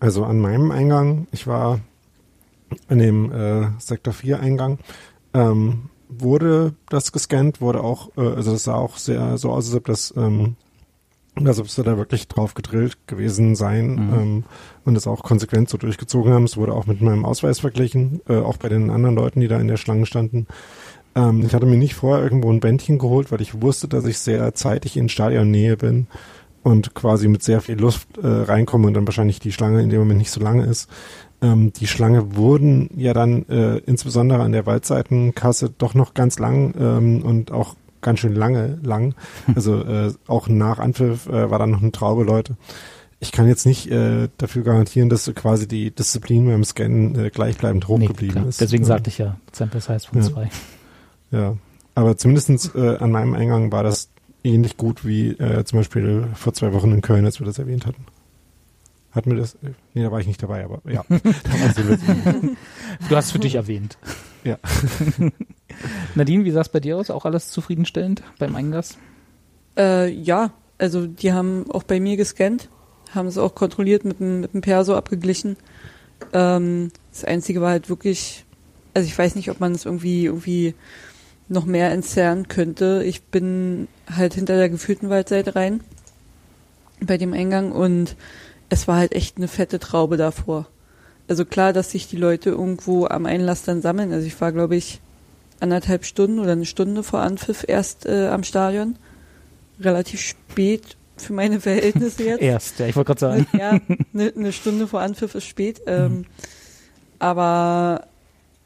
Also 0.00 0.24
an 0.24 0.38
meinem 0.38 0.70
Eingang, 0.70 1.26
ich 1.32 1.46
war 1.46 1.80
an 2.88 2.98
dem 2.98 3.32
äh, 3.32 3.66
Sektor 3.78 4.12
4 4.12 4.40
Eingang, 4.40 4.78
ähm, 5.34 5.90
wurde 6.08 6.74
das 6.88 7.12
gescannt, 7.12 7.60
wurde 7.60 7.82
auch, 7.82 8.10
äh, 8.16 8.20
also 8.20 8.52
das 8.52 8.64
sah 8.64 8.74
auch 8.74 8.96
sehr 8.96 9.38
so 9.38 9.50
aus, 9.50 9.66
als 9.66 9.74
ob 9.74 9.86
das, 9.86 10.14
ähm, 10.16 10.56
als 11.34 11.58
ob 11.60 11.68
sie 11.68 11.82
da 11.82 11.96
wirklich 11.96 12.28
drauf 12.28 12.54
gedrillt 12.54 12.96
gewesen 13.06 13.54
sein 13.54 13.94
Mhm. 13.94 14.14
ähm, 14.14 14.44
und 14.84 14.94
das 14.94 15.06
auch 15.06 15.22
konsequent 15.22 15.68
so 15.68 15.78
durchgezogen 15.78 16.32
haben. 16.32 16.44
Es 16.44 16.56
wurde 16.56 16.72
auch 16.72 16.86
mit 16.86 17.00
meinem 17.00 17.24
Ausweis 17.24 17.60
verglichen, 17.60 18.20
äh, 18.28 18.36
auch 18.36 18.56
bei 18.56 18.68
den 18.68 18.90
anderen 18.90 19.16
Leuten, 19.16 19.40
die 19.40 19.48
da 19.48 19.58
in 19.58 19.68
der 19.68 19.76
Schlange 19.76 20.06
standen. 20.06 20.46
Ähm, 21.14 21.44
ich 21.44 21.54
hatte 21.54 21.66
mir 21.66 21.76
nicht 21.76 21.94
vorher 21.94 22.22
irgendwo 22.22 22.50
ein 22.52 22.60
Bändchen 22.60 22.98
geholt, 22.98 23.30
weil 23.32 23.40
ich 23.40 23.60
wusste, 23.60 23.88
dass 23.88 24.04
ich 24.04 24.18
sehr 24.18 24.54
zeitig 24.54 24.96
in 24.96 25.08
Stadionnähe 25.08 25.76
bin 25.76 26.06
und 26.62 26.94
quasi 26.94 27.28
mit 27.28 27.42
sehr 27.42 27.60
viel 27.60 27.78
Luft 27.78 28.18
äh, 28.18 28.26
reinkomme 28.26 28.86
und 28.86 28.94
dann 28.94 29.06
wahrscheinlich 29.06 29.40
die 29.40 29.52
Schlange 29.52 29.82
in 29.82 29.90
dem 29.90 30.00
Moment 30.00 30.18
nicht 30.18 30.30
so 30.30 30.40
lange 30.40 30.64
ist. 30.66 30.88
Ähm, 31.40 31.72
die 31.72 31.86
Schlange 31.86 32.36
wurden 32.36 32.90
ja 32.96 33.12
dann 33.14 33.48
äh, 33.48 33.78
insbesondere 33.78 34.42
an 34.42 34.52
der 34.52 34.66
Waldseitenkasse 34.66 35.70
doch 35.78 35.94
noch 35.94 36.14
ganz 36.14 36.38
lang 36.38 36.74
ähm, 36.78 37.22
und 37.22 37.52
auch 37.52 37.76
ganz 38.00 38.20
schön 38.20 38.34
lange 38.34 38.78
lang. 38.82 39.14
Also 39.54 39.82
äh, 39.82 40.12
auch 40.26 40.48
nach 40.48 40.78
Anpfiff 40.78 41.26
äh, 41.28 41.50
war 41.50 41.58
dann 41.58 41.70
noch 41.70 41.82
eine 41.82 41.92
Traube 41.92 42.24
Leute. 42.24 42.56
Ich 43.20 43.32
kann 43.32 43.48
jetzt 43.48 43.66
nicht 43.66 43.90
äh, 43.90 44.28
dafür 44.38 44.62
garantieren, 44.62 45.08
dass 45.08 45.32
quasi 45.34 45.66
die 45.66 45.90
Disziplin 45.92 46.46
beim 46.46 46.62
Scannen 46.64 47.18
äh, 47.18 47.30
gleichbleibend 47.30 47.88
hoch 47.88 47.98
Nee, 47.98 48.06
geblieben 48.06 48.32
klar. 48.34 48.46
ist. 48.46 48.60
Deswegen 48.60 48.84
Ja. 48.84 48.88
sagte 48.88 49.10
ich 49.10 49.18
ja 49.18 49.36
Sample 49.52 49.80
Size 49.80 50.00
von 50.08 50.18
Ja. 50.22 50.28
zwei. 50.28 50.50
Ja, 51.32 51.56
aber 51.96 52.16
zumindestens 52.16 52.72
äh, 52.76 52.96
an 52.98 53.10
meinem 53.10 53.34
Eingang 53.34 53.72
war 53.72 53.82
das 53.82 54.10
ähnlich 54.44 54.76
gut 54.76 55.04
wie 55.04 55.30
äh, 55.30 55.64
zum 55.64 55.80
Beispiel 55.80 56.28
vor 56.34 56.52
zwei 56.52 56.72
Wochen 56.72 56.92
in 56.92 57.00
Köln, 57.00 57.24
als 57.24 57.40
wir 57.40 57.46
das 57.46 57.58
erwähnt 57.58 57.86
hatten. 57.86 58.04
Hatten 59.10 59.30
wir 59.30 59.38
das? 59.38 59.56
Nee, 59.94 60.02
da 60.02 60.12
war 60.12 60.20
ich 60.20 60.26
nicht 60.26 60.42
dabei, 60.42 60.64
aber 60.64 60.80
ja. 60.90 61.04
Du 63.08 63.16
hast 63.16 63.26
es 63.26 63.32
für 63.32 63.38
dich 63.38 63.54
erwähnt. 63.54 63.96
Ja. 64.44 64.58
Nadine, 66.14 66.44
wie 66.44 66.50
sah 66.50 66.60
es 66.60 66.68
bei 66.68 66.80
dir 66.80 66.96
aus? 66.96 67.10
Auch 67.10 67.24
alles 67.24 67.50
zufriedenstellend 67.50 68.22
beim 68.38 68.54
Eingas? 68.54 68.98
Äh, 69.76 70.10
ja, 70.10 70.52
also 70.76 71.06
die 71.06 71.32
haben 71.32 71.70
auch 71.70 71.82
bei 71.82 72.00
mir 72.00 72.16
gescannt, 72.16 72.68
haben 73.14 73.28
es 73.28 73.38
auch 73.38 73.54
kontrolliert 73.54 74.04
mit 74.04 74.20
dem, 74.20 74.40
mit 74.40 74.54
dem 74.54 74.60
Perso 74.60 74.94
abgeglichen. 74.94 75.56
Ähm, 76.32 76.90
das 77.10 77.24
Einzige 77.24 77.60
war 77.60 77.70
halt 77.70 77.88
wirklich, 77.88 78.44
also 78.94 79.06
ich 79.06 79.18
weiß 79.18 79.36
nicht, 79.36 79.50
ob 79.50 79.60
man 79.60 79.72
es 79.72 79.84
irgendwie, 79.84 80.26
irgendwie 80.26 80.74
noch 81.48 81.64
mehr 81.64 81.90
entzerren 81.92 82.48
könnte. 82.48 83.02
Ich 83.04 83.22
bin 83.22 83.88
halt 84.14 84.34
hinter 84.34 84.56
der 84.56 84.68
geführten 84.68 85.10
Waldseite 85.10 85.56
rein 85.56 85.80
bei 87.00 87.16
dem 87.16 87.32
Eingang 87.32 87.72
und 87.72 88.16
es 88.68 88.88
war 88.88 88.96
halt 88.96 89.12
echt 89.12 89.36
eine 89.36 89.48
fette 89.48 89.78
Traube 89.78 90.16
davor. 90.16 90.66
Also 91.28 91.44
klar, 91.44 91.72
dass 91.72 91.90
sich 91.90 92.08
die 92.08 92.16
Leute 92.16 92.50
irgendwo 92.50 93.06
am 93.06 93.26
Einlass 93.26 93.62
dann 93.62 93.82
sammeln. 93.82 94.12
Also 94.12 94.26
ich 94.26 94.40
war, 94.40 94.52
glaube 94.52 94.76
ich, 94.76 95.00
anderthalb 95.60 96.04
Stunden 96.04 96.38
oder 96.38 96.52
eine 96.52 96.66
Stunde 96.66 97.02
vor 97.02 97.20
Anpfiff 97.20 97.64
erst 97.66 98.06
äh, 98.06 98.28
am 98.28 98.44
Stadion. 98.44 98.96
Relativ 99.80 100.20
spät 100.20 100.96
für 101.16 101.32
meine 101.32 101.60
Verhältnisse 101.60 102.24
jetzt. 102.24 102.40
Erst, 102.40 102.78
ja, 102.78 102.86
ich 102.86 102.96
wollte 102.96 103.08
gerade 103.14 103.20
sagen. 103.20 103.46
Ja, 103.58 103.78
eine 104.14 104.32
ne 104.34 104.52
Stunde 104.52 104.86
vor 104.86 105.00
Anpfiff 105.00 105.34
ist 105.34 105.46
spät. 105.46 105.82
Ähm, 105.86 106.24
aber 107.18 108.07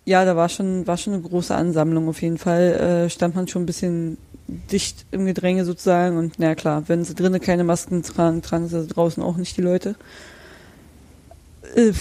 ja, 0.04 0.24
da 0.24 0.36
war 0.36 0.48
schon, 0.48 0.86
war 0.86 0.96
schon 0.96 1.14
eine 1.14 1.22
große 1.22 1.54
Ansammlung 1.54 2.08
auf 2.08 2.22
jeden 2.22 2.38
Fall. 2.38 3.06
Äh, 3.06 3.10
stand 3.10 3.34
man 3.34 3.48
schon 3.48 3.62
ein 3.62 3.66
bisschen 3.66 4.18
dicht 4.48 5.06
im 5.12 5.26
Gedränge 5.26 5.64
sozusagen. 5.64 6.16
Und 6.16 6.38
na 6.38 6.54
klar, 6.54 6.84
wenn 6.88 7.04
sie 7.04 7.14
drinnen 7.14 7.40
keine 7.40 7.64
Masken 7.64 8.02
tragen, 8.02 8.42
tragen 8.42 8.68
sie 8.68 8.86
draußen 8.86 9.22
auch 9.22 9.36
nicht 9.36 9.56
die 9.56 9.62
Leute. 9.62 9.94
Äh, 11.74 11.92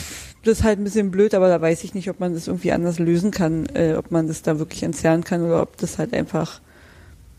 das 0.43 0.59
ist 0.59 0.63
halt 0.63 0.79
ein 0.79 0.83
bisschen 0.83 1.11
blöd, 1.11 1.35
aber 1.35 1.49
da 1.49 1.61
weiß 1.61 1.83
ich 1.83 1.93
nicht, 1.93 2.09
ob 2.09 2.19
man 2.19 2.33
das 2.33 2.47
irgendwie 2.47 2.71
anders 2.71 2.97
lösen 2.97 3.29
kann, 3.29 3.67
äh, 3.75 3.93
ob 3.95 4.09
man 4.09 4.27
das 4.27 4.41
da 4.41 4.57
wirklich 4.57 4.81
entzerren 4.81 5.23
kann 5.23 5.43
oder 5.43 5.61
ob 5.61 5.77
das 5.77 5.99
halt 5.99 6.13
einfach 6.13 6.61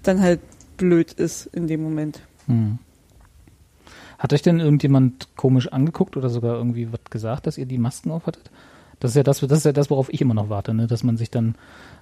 dann 0.04 0.20
halt 0.20 0.40
blöd 0.76 1.12
ist 1.12 1.46
in 1.46 1.66
dem 1.66 1.82
Moment. 1.82 2.20
Hm. 2.46 2.78
Hat 4.18 4.32
euch 4.32 4.42
denn 4.42 4.60
irgendjemand 4.60 5.28
komisch 5.34 5.66
angeguckt 5.72 6.16
oder 6.16 6.28
sogar 6.28 6.56
irgendwie 6.56 6.92
was 6.92 7.00
gesagt, 7.10 7.48
dass 7.48 7.58
ihr 7.58 7.66
die 7.66 7.78
Masken 7.78 8.12
aufhattet? 8.12 8.52
Das 9.02 9.10
ist 9.10 9.16
ja 9.16 9.24
das, 9.24 9.40
das 9.40 9.58
ist 9.58 9.64
ja 9.64 9.72
das, 9.72 9.90
worauf 9.90 10.12
ich 10.12 10.20
immer 10.20 10.32
noch 10.32 10.48
warte, 10.48 10.72
ne? 10.74 10.86
dass 10.86 11.02
man 11.02 11.16
sich 11.16 11.28
dann 11.28 11.56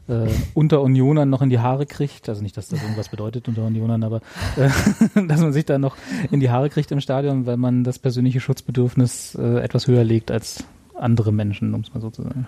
äh, 0.07 0.27
unter 0.53 0.83
Unionern 0.83 1.31
noch 1.31 1.41
in 1.41 1.49
die 1.49 1.59
Haare 1.59 1.87
kriegt. 1.87 2.29
Also 2.29 2.43
nicht, 2.43 2.59
dass 2.59 2.69
das 2.69 2.83
irgendwas 2.83 3.09
bedeutet 3.09 3.49
unter 3.49 3.65
Unionern, 3.65 4.05
aber 4.05 4.21
äh, 4.57 4.69
dass 5.27 5.41
man 5.41 5.55
sich 5.55 5.65
dann 5.65 5.81
noch 5.81 5.97
in 6.31 6.41
die 6.41 6.51
Haare 6.51 6.69
kriegt 6.69 6.93
im 6.93 7.01
Stadion, 7.01 7.47
weil 7.47 7.57
man 7.57 7.85
das 7.85 7.99
persönliche 7.99 8.41
Schutzbedürfnis 8.41 9.35
äh, 9.35 9.61
etwas 9.61 9.87
höher 9.87 10.05
legt 10.05 10.31
als 10.31 10.63
andere 10.95 11.33
Menschen, 11.33 11.73
um 11.73 11.81
es 11.81 11.95
mal 11.95 12.01
so 12.01 12.11
zu 12.11 12.23
sagen. 12.23 12.47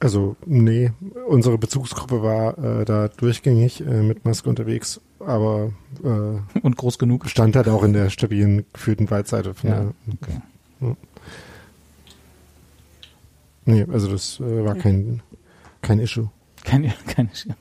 Also, 0.00 0.34
nee, 0.44 0.90
unsere 1.28 1.56
Bezugsgruppe 1.56 2.20
war 2.20 2.58
äh, 2.58 2.84
da 2.84 3.06
durchgängig 3.06 3.86
äh, 3.86 4.02
mit 4.02 4.24
Maske 4.24 4.50
unterwegs, 4.50 5.00
aber 5.20 5.70
äh, 6.02 6.58
Und 6.60 6.76
groß 6.76 6.98
genug. 6.98 7.28
stand 7.28 7.54
halt 7.54 7.68
auch 7.68 7.84
in 7.84 7.92
der 7.92 8.10
stabilen 8.10 8.64
geführten 8.72 9.08
Waldseite. 9.08 9.54
Von 9.54 9.70
Ja, 9.70 9.76
der, 9.76 9.92
okay. 10.20 10.96
Nee, 13.64 13.86
also 13.90 14.08
das 14.08 14.40
äh, 14.40 14.64
war 14.64 14.74
kein, 14.74 15.22
kein 15.80 15.98
Issue. 15.98 16.30
Keine, 16.64 16.92
keine 17.06 17.30
Schirm. 17.34 17.56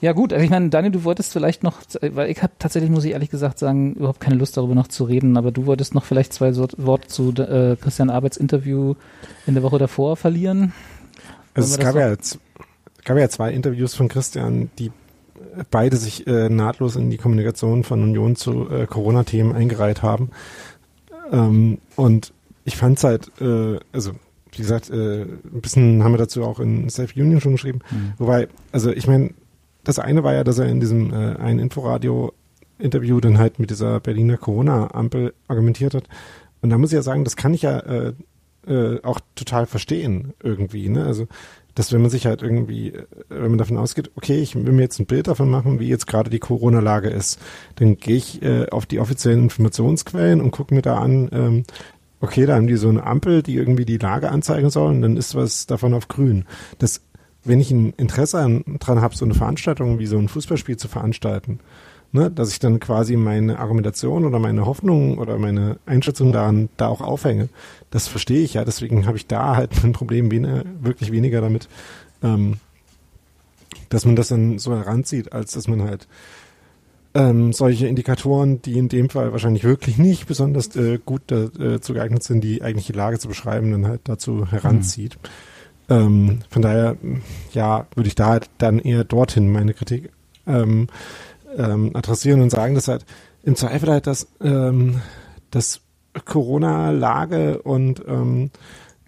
Ja 0.00 0.12
gut, 0.12 0.34
also 0.34 0.44
ich 0.44 0.50
meine, 0.50 0.68
Daniel, 0.68 0.92
du 0.92 1.04
wolltest 1.04 1.32
vielleicht 1.32 1.62
noch, 1.62 1.78
weil 2.02 2.30
ich 2.30 2.42
habe 2.42 2.52
tatsächlich, 2.58 2.90
muss 2.90 3.04
ich 3.04 3.12
ehrlich 3.12 3.30
gesagt 3.30 3.58
sagen, 3.58 3.94
überhaupt 3.94 4.20
keine 4.20 4.36
Lust 4.36 4.56
darüber 4.56 4.74
noch 4.74 4.88
zu 4.88 5.04
reden, 5.04 5.38
aber 5.38 5.50
du 5.50 5.64
wolltest 5.64 5.94
noch 5.94 6.04
vielleicht 6.04 6.34
zwei 6.34 6.54
Worte 6.54 7.08
zu 7.08 7.32
äh, 7.32 7.76
Christian 7.80 8.10
Arbeits 8.10 8.36
Interview 8.36 8.96
in 9.46 9.54
der 9.54 9.62
Woche 9.62 9.78
davor 9.78 10.16
verlieren. 10.16 10.74
Also 11.54 11.72
es 11.72 11.78
gab 11.78 11.94
ja, 11.94 12.14
gab 13.04 13.16
ja 13.16 13.28
zwei 13.30 13.52
Interviews 13.52 13.94
von 13.94 14.08
Christian, 14.08 14.68
die 14.78 14.92
beide 15.70 15.96
sich 15.96 16.26
äh, 16.26 16.48
nahtlos 16.48 16.96
in 16.96 17.10
die 17.10 17.16
Kommunikation 17.16 17.84
von 17.84 18.02
Union 18.02 18.36
zu 18.36 18.68
äh, 18.68 18.86
Corona-Themen 18.86 19.54
eingereiht 19.54 20.02
haben. 20.02 20.30
Ähm, 21.32 21.78
und 21.96 22.32
ich 22.64 22.76
fand 22.76 22.98
es 22.98 23.04
halt, 23.04 23.30
äh, 23.40 23.78
also 23.92 24.12
wie 24.52 24.62
gesagt, 24.62 24.90
äh, 24.90 25.22
ein 25.22 25.60
bisschen 25.60 26.02
haben 26.04 26.12
wir 26.12 26.18
dazu 26.18 26.44
auch 26.44 26.60
in 26.60 26.88
Safe 26.88 27.12
Union 27.20 27.40
schon 27.40 27.52
geschrieben. 27.52 27.80
Mhm. 27.90 28.12
Wobei, 28.18 28.48
also 28.72 28.90
ich 28.90 29.06
meine, 29.06 29.30
das 29.82 29.98
eine 29.98 30.24
war 30.24 30.34
ja, 30.34 30.44
dass 30.44 30.58
er 30.58 30.66
in 30.66 30.80
diesem 30.80 31.12
äh, 31.12 31.36
einen 31.36 31.58
Inforadio-Interview 31.58 33.20
dann 33.20 33.38
halt 33.38 33.58
mit 33.58 33.70
dieser 33.70 34.00
Berliner 34.00 34.36
Corona-Ampel 34.36 35.34
argumentiert 35.48 35.94
hat. 35.94 36.04
Und 36.62 36.70
da 36.70 36.78
muss 36.78 36.90
ich 36.90 36.96
ja 36.96 37.02
sagen, 37.02 37.24
das 37.24 37.36
kann 37.36 37.52
ich 37.52 37.62
ja 37.62 37.78
äh, 37.80 38.12
äh, 38.66 39.00
auch 39.02 39.20
total 39.34 39.66
verstehen 39.66 40.32
irgendwie. 40.42 40.88
Ne? 40.88 41.04
Also, 41.04 41.26
dass 41.74 41.92
wenn 41.92 42.00
man 42.00 42.10
sich 42.10 42.26
halt 42.26 42.42
irgendwie, 42.42 42.88
äh, 42.90 43.06
wenn 43.28 43.50
man 43.50 43.58
davon 43.58 43.76
ausgeht, 43.76 44.10
okay, 44.16 44.40
ich 44.40 44.54
will 44.54 44.72
mir 44.72 44.82
jetzt 44.82 44.98
ein 44.98 45.06
Bild 45.06 45.26
davon 45.26 45.50
machen, 45.50 45.80
wie 45.80 45.88
jetzt 45.88 46.06
gerade 46.06 46.30
die 46.30 46.38
Corona-Lage 46.38 47.10
ist, 47.10 47.38
dann 47.76 47.96
gehe 47.96 48.16
ich 48.16 48.42
äh, 48.42 48.68
auf 48.70 48.86
die 48.86 49.00
offiziellen 49.00 49.42
Informationsquellen 49.42 50.40
und 50.40 50.52
gucke 50.52 50.74
mir 50.74 50.82
da 50.82 50.98
an, 50.98 51.28
ähm, 51.32 51.62
okay, 52.24 52.46
da 52.46 52.56
haben 52.56 52.66
die 52.66 52.76
so 52.76 52.88
eine 52.88 53.04
Ampel, 53.04 53.42
die 53.42 53.54
irgendwie 53.54 53.84
die 53.84 53.98
Lage 53.98 54.30
anzeigen 54.30 54.70
soll 54.70 54.90
und 54.90 55.02
dann 55.02 55.16
ist 55.16 55.34
was 55.34 55.66
davon 55.66 55.94
auf 55.94 56.08
grün. 56.08 56.46
Das, 56.78 57.02
wenn 57.44 57.60
ich 57.60 57.70
ein 57.70 57.92
Interesse 57.96 58.38
an, 58.38 58.64
dran 58.80 59.00
habe, 59.00 59.14
so 59.14 59.24
eine 59.24 59.34
Veranstaltung 59.34 59.98
wie 59.98 60.06
so 60.06 60.18
ein 60.18 60.28
Fußballspiel 60.28 60.78
zu 60.78 60.88
veranstalten, 60.88 61.60
ne, 62.12 62.30
dass 62.30 62.50
ich 62.50 62.58
dann 62.58 62.80
quasi 62.80 63.16
meine 63.16 63.58
Argumentation 63.58 64.24
oder 64.24 64.38
meine 64.38 64.64
Hoffnung 64.64 65.18
oder 65.18 65.38
meine 65.38 65.78
Einschätzung 65.84 66.32
daran 66.32 66.70
da 66.78 66.88
auch 66.88 67.02
aufhänge. 67.02 67.50
Das 67.90 68.08
verstehe 68.08 68.42
ich 68.42 68.54
ja, 68.54 68.64
deswegen 68.64 69.06
habe 69.06 69.18
ich 69.18 69.26
da 69.26 69.56
halt 69.56 69.72
ein 69.84 69.92
Problem 69.92 70.30
weniger, 70.30 70.64
wirklich 70.80 71.12
weniger 71.12 71.42
damit, 71.42 71.68
ähm, 72.22 72.56
dass 73.90 74.06
man 74.06 74.16
das 74.16 74.28
dann 74.28 74.58
so 74.58 74.74
heranzieht, 74.74 75.32
als 75.32 75.52
dass 75.52 75.68
man 75.68 75.82
halt 75.82 76.08
ähm, 77.14 77.52
solche 77.52 77.86
Indikatoren, 77.86 78.60
die 78.60 78.76
in 78.76 78.88
dem 78.88 79.08
Fall 79.08 79.30
wahrscheinlich 79.30 79.64
wirklich 79.64 79.98
nicht 79.98 80.26
besonders 80.26 80.74
äh, 80.74 80.98
gut 81.04 81.30
äh, 81.30 81.80
zu 81.80 81.94
geeignet 81.94 82.24
sind, 82.24 82.42
die 82.42 82.62
eigentliche 82.62 82.92
Lage 82.92 83.18
zu 83.18 83.28
beschreiben, 83.28 83.70
dann 83.70 83.86
halt 83.86 84.02
dazu 84.04 84.50
heranzieht. 84.50 85.16
Mhm. 85.88 85.94
Ähm, 85.96 86.38
von 86.48 86.62
daher, 86.62 86.96
ja, 87.52 87.86
würde 87.94 88.08
ich 88.08 88.14
da 88.14 88.28
halt 88.28 88.50
dann 88.58 88.78
eher 88.78 89.04
dorthin 89.04 89.52
meine 89.52 89.74
Kritik 89.74 90.10
ähm, 90.46 90.88
ähm, 91.56 91.90
adressieren 91.94 92.40
und 92.40 92.50
sagen, 92.50 92.74
dass 92.74 92.88
halt 92.88 93.04
im 93.44 93.54
Zweifel 93.54 93.90
halt 93.90 94.06
das, 94.06 94.26
ähm, 94.40 95.00
das 95.50 95.82
Corona-Lage 96.24 97.62
und 97.62 98.02
ähm, 98.08 98.50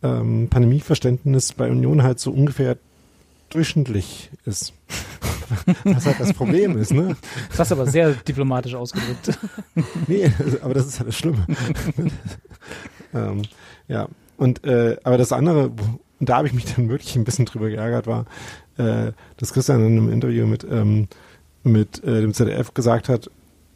Pandemieverständnis 0.03 1.55
bei 1.55 1.69
Union 1.69 2.05
halt 2.05 2.21
so 2.21 2.31
ungefähr 2.31 2.77
durchschnittlich 3.57 4.31
ist. 4.45 4.73
Was 5.85 6.07
halt 6.07 6.21
das 6.21 6.33
Problem 6.33 6.77
ist, 6.77 6.93
ne? 6.93 7.17
Das 7.51 7.61
hast 7.61 7.71
du 7.71 7.77
aber 7.77 7.87
sehr 7.87 8.13
diplomatisch 8.13 8.75
ausgedrückt. 8.75 9.39
nee, 10.07 10.31
aber 10.61 10.75
das 10.75 10.87
ist 10.87 10.99
halt 10.99 11.09
das 11.09 11.17
Schlimme. 11.17 11.47
ähm, 13.15 13.43
ja, 13.89 14.09
und 14.37 14.65
äh, 14.65 14.97
aber 15.05 15.19
das 15.19 15.33
andere, 15.33 15.69
und 15.69 16.29
da 16.29 16.37
habe 16.37 16.49
ich 16.49 16.55
mich 16.55 16.67
dann 16.75 16.89
wirklich 16.89 17.17
ein 17.17 17.25
bisschen 17.25 17.47
drüber 17.47 17.69
geärgert, 17.71 18.07
war, 18.07 18.27
äh, 18.77 19.13
dass 19.37 19.53
Christian 19.53 19.81
in 19.81 19.99
einem 19.99 20.13
Interview 20.13 20.47
mit, 20.47 20.67
ähm, 20.71 21.09
mit 21.63 22.05
äh, 22.05 22.21
dem 22.21 22.35
ZDF 22.35 22.75
gesagt 22.75 23.09
hat, 23.09 23.31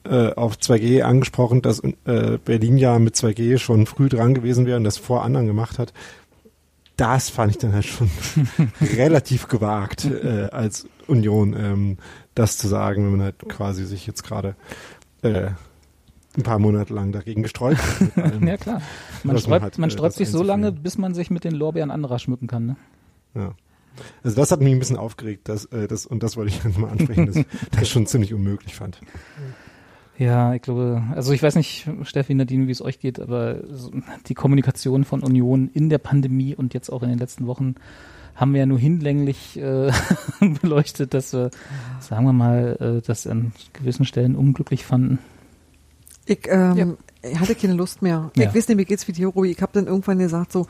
äh, 0.04 0.32
auf 0.32 0.56
2G 0.56 1.02
angesprochen, 1.02 1.62
dass 1.62 1.80
äh, 1.80 2.38
Berlin 2.44 2.78
ja 2.78 2.98
mit 2.98 3.14
2G 3.14 3.58
schon 3.58 3.86
früh 3.86 4.08
dran 4.08 4.34
gewesen 4.34 4.66
wäre 4.66 4.76
und 4.76 4.84
das 4.84 4.98
vor 4.98 5.24
anderen 5.24 5.46
gemacht 5.46 5.78
hat 5.78 5.92
das 7.00 7.30
fand 7.30 7.52
ich 7.52 7.58
dann 7.58 7.72
halt 7.72 7.86
schon 7.86 8.10
relativ 8.80 9.48
gewagt 9.48 10.04
äh, 10.04 10.48
als 10.52 10.86
Union, 11.06 11.54
ähm, 11.58 11.96
das 12.34 12.58
zu 12.58 12.68
sagen, 12.68 13.04
wenn 13.04 13.12
man 13.12 13.22
halt 13.22 13.48
quasi 13.48 13.86
sich 13.86 14.06
jetzt 14.06 14.22
gerade 14.22 14.54
äh, 15.22 15.50
ein 16.36 16.42
paar 16.42 16.58
Monate 16.58 16.92
lang 16.92 17.10
dagegen 17.10 17.42
gesträubt 17.42 17.80
hat. 18.16 18.42
ja 18.42 18.56
klar. 18.58 18.82
Man 19.24 19.38
sträubt, 19.38 19.48
man, 19.48 19.62
halt, 19.62 19.78
man 19.78 19.90
sträubt 19.90 20.14
sich 20.14 20.28
so 20.30 20.42
lange, 20.42 20.72
bis 20.72 20.98
man 20.98 21.14
sich 21.14 21.30
mit 21.30 21.44
den 21.44 21.54
Lorbeeren 21.54 21.90
anderer 21.90 22.18
schmücken 22.18 22.46
kann. 22.46 22.66
Ne? 22.66 22.76
Ja. 23.34 23.54
Also 24.22 24.36
das 24.36 24.52
hat 24.52 24.60
mich 24.60 24.72
ein 24.72 24.78
bisschen 24.78 24.98
aufgeregt, 24.98 25.48
das, 25.48 25.64
äh, 25.66 25.88
das, 25.88 26.04
und 26.04 26.22
das 26.22 26.36
wollte 26.36 26.52
ich 26.52 26.76
mal 26.78 26.90
ansprechen, 26.90 27.26
dass 27.26 27.36
ich 27.36 27.46
das 27.72 27.88
schon 27.88 28.06
ziemlich 28.06 28.34
unmöglich 28.34 28.74
fand. 28.74 29.00
Ja, 30.20 30.52
ich 30.52 30.61
glaube, 30.61 31.02
also 31.14 31.33
ich 31.33 31.42
weiß 31.42 31.54
nicht, 31.54 31.88
Steffi, 32.02 32.35
Nadine, 32.35 32.66
wie 32.66 32.72
es 32.72 32.83
euch 32.83 33.00
geht, 33.00 33.18
aber 33.18 33.56
die 34.26 34.35
Kommunikation 34.35 35.04
von 35.04 35.22
Union 35.22 35.70
in 35.72 35.88
der 35.88 35.96
Pandemie 35.96 36.54
und 36.54 36.74
jetzt 36.74 36.90
auch 36.90 37.02
in 37.02 37.09
den 37.09 37.18
letzten 37.18 37.46
Wochen 37.46 37.76
haben 38.35 38.52
wir 38.52 38.61
ja 38.61 38.66
nur 38.66 38.78
hinlänglich 38.78 39.59
äh, 39.59 39.90
beleuchtet, 40.61 41.14
dass 41.14 41.33
wir, 41.33 41.50
sagen 42.00 42.26
wir 42.26 42.35
mal, 42.35 42.98
äh, 43.00 43.06
das 43.06 43.26
an 43.26 43.52
gewissen 43.72 44.04
Stellen 44.04 44.37
unglücklich 44.37 44.85
fanden. 44.85 45.20
Ich, 46.26 46.40
ähm, 46.50 46.76
ja. 46.76 46.87
ich 47.30 47.40
hatte 47.40 47.54
keine 47.54 47.72
Lust 47.72 48.02
mehr. 48.02 48.30
Ja. 48.37 48.50
Ich 48.50 48.54
weiß 48.54 48.68
nicht, 48.68 48.76
mir 48.76 48.85
geht's 48.85 49.09
wie 49.09 49.14
Theorie. 49.14 49.52
Ich 49.52 49.62
habe 49.62 49.72
dann 49.72 49.87
irgendwann 49.87 50.18
gesagt, 50.18 50.52
so, 50.52 50.66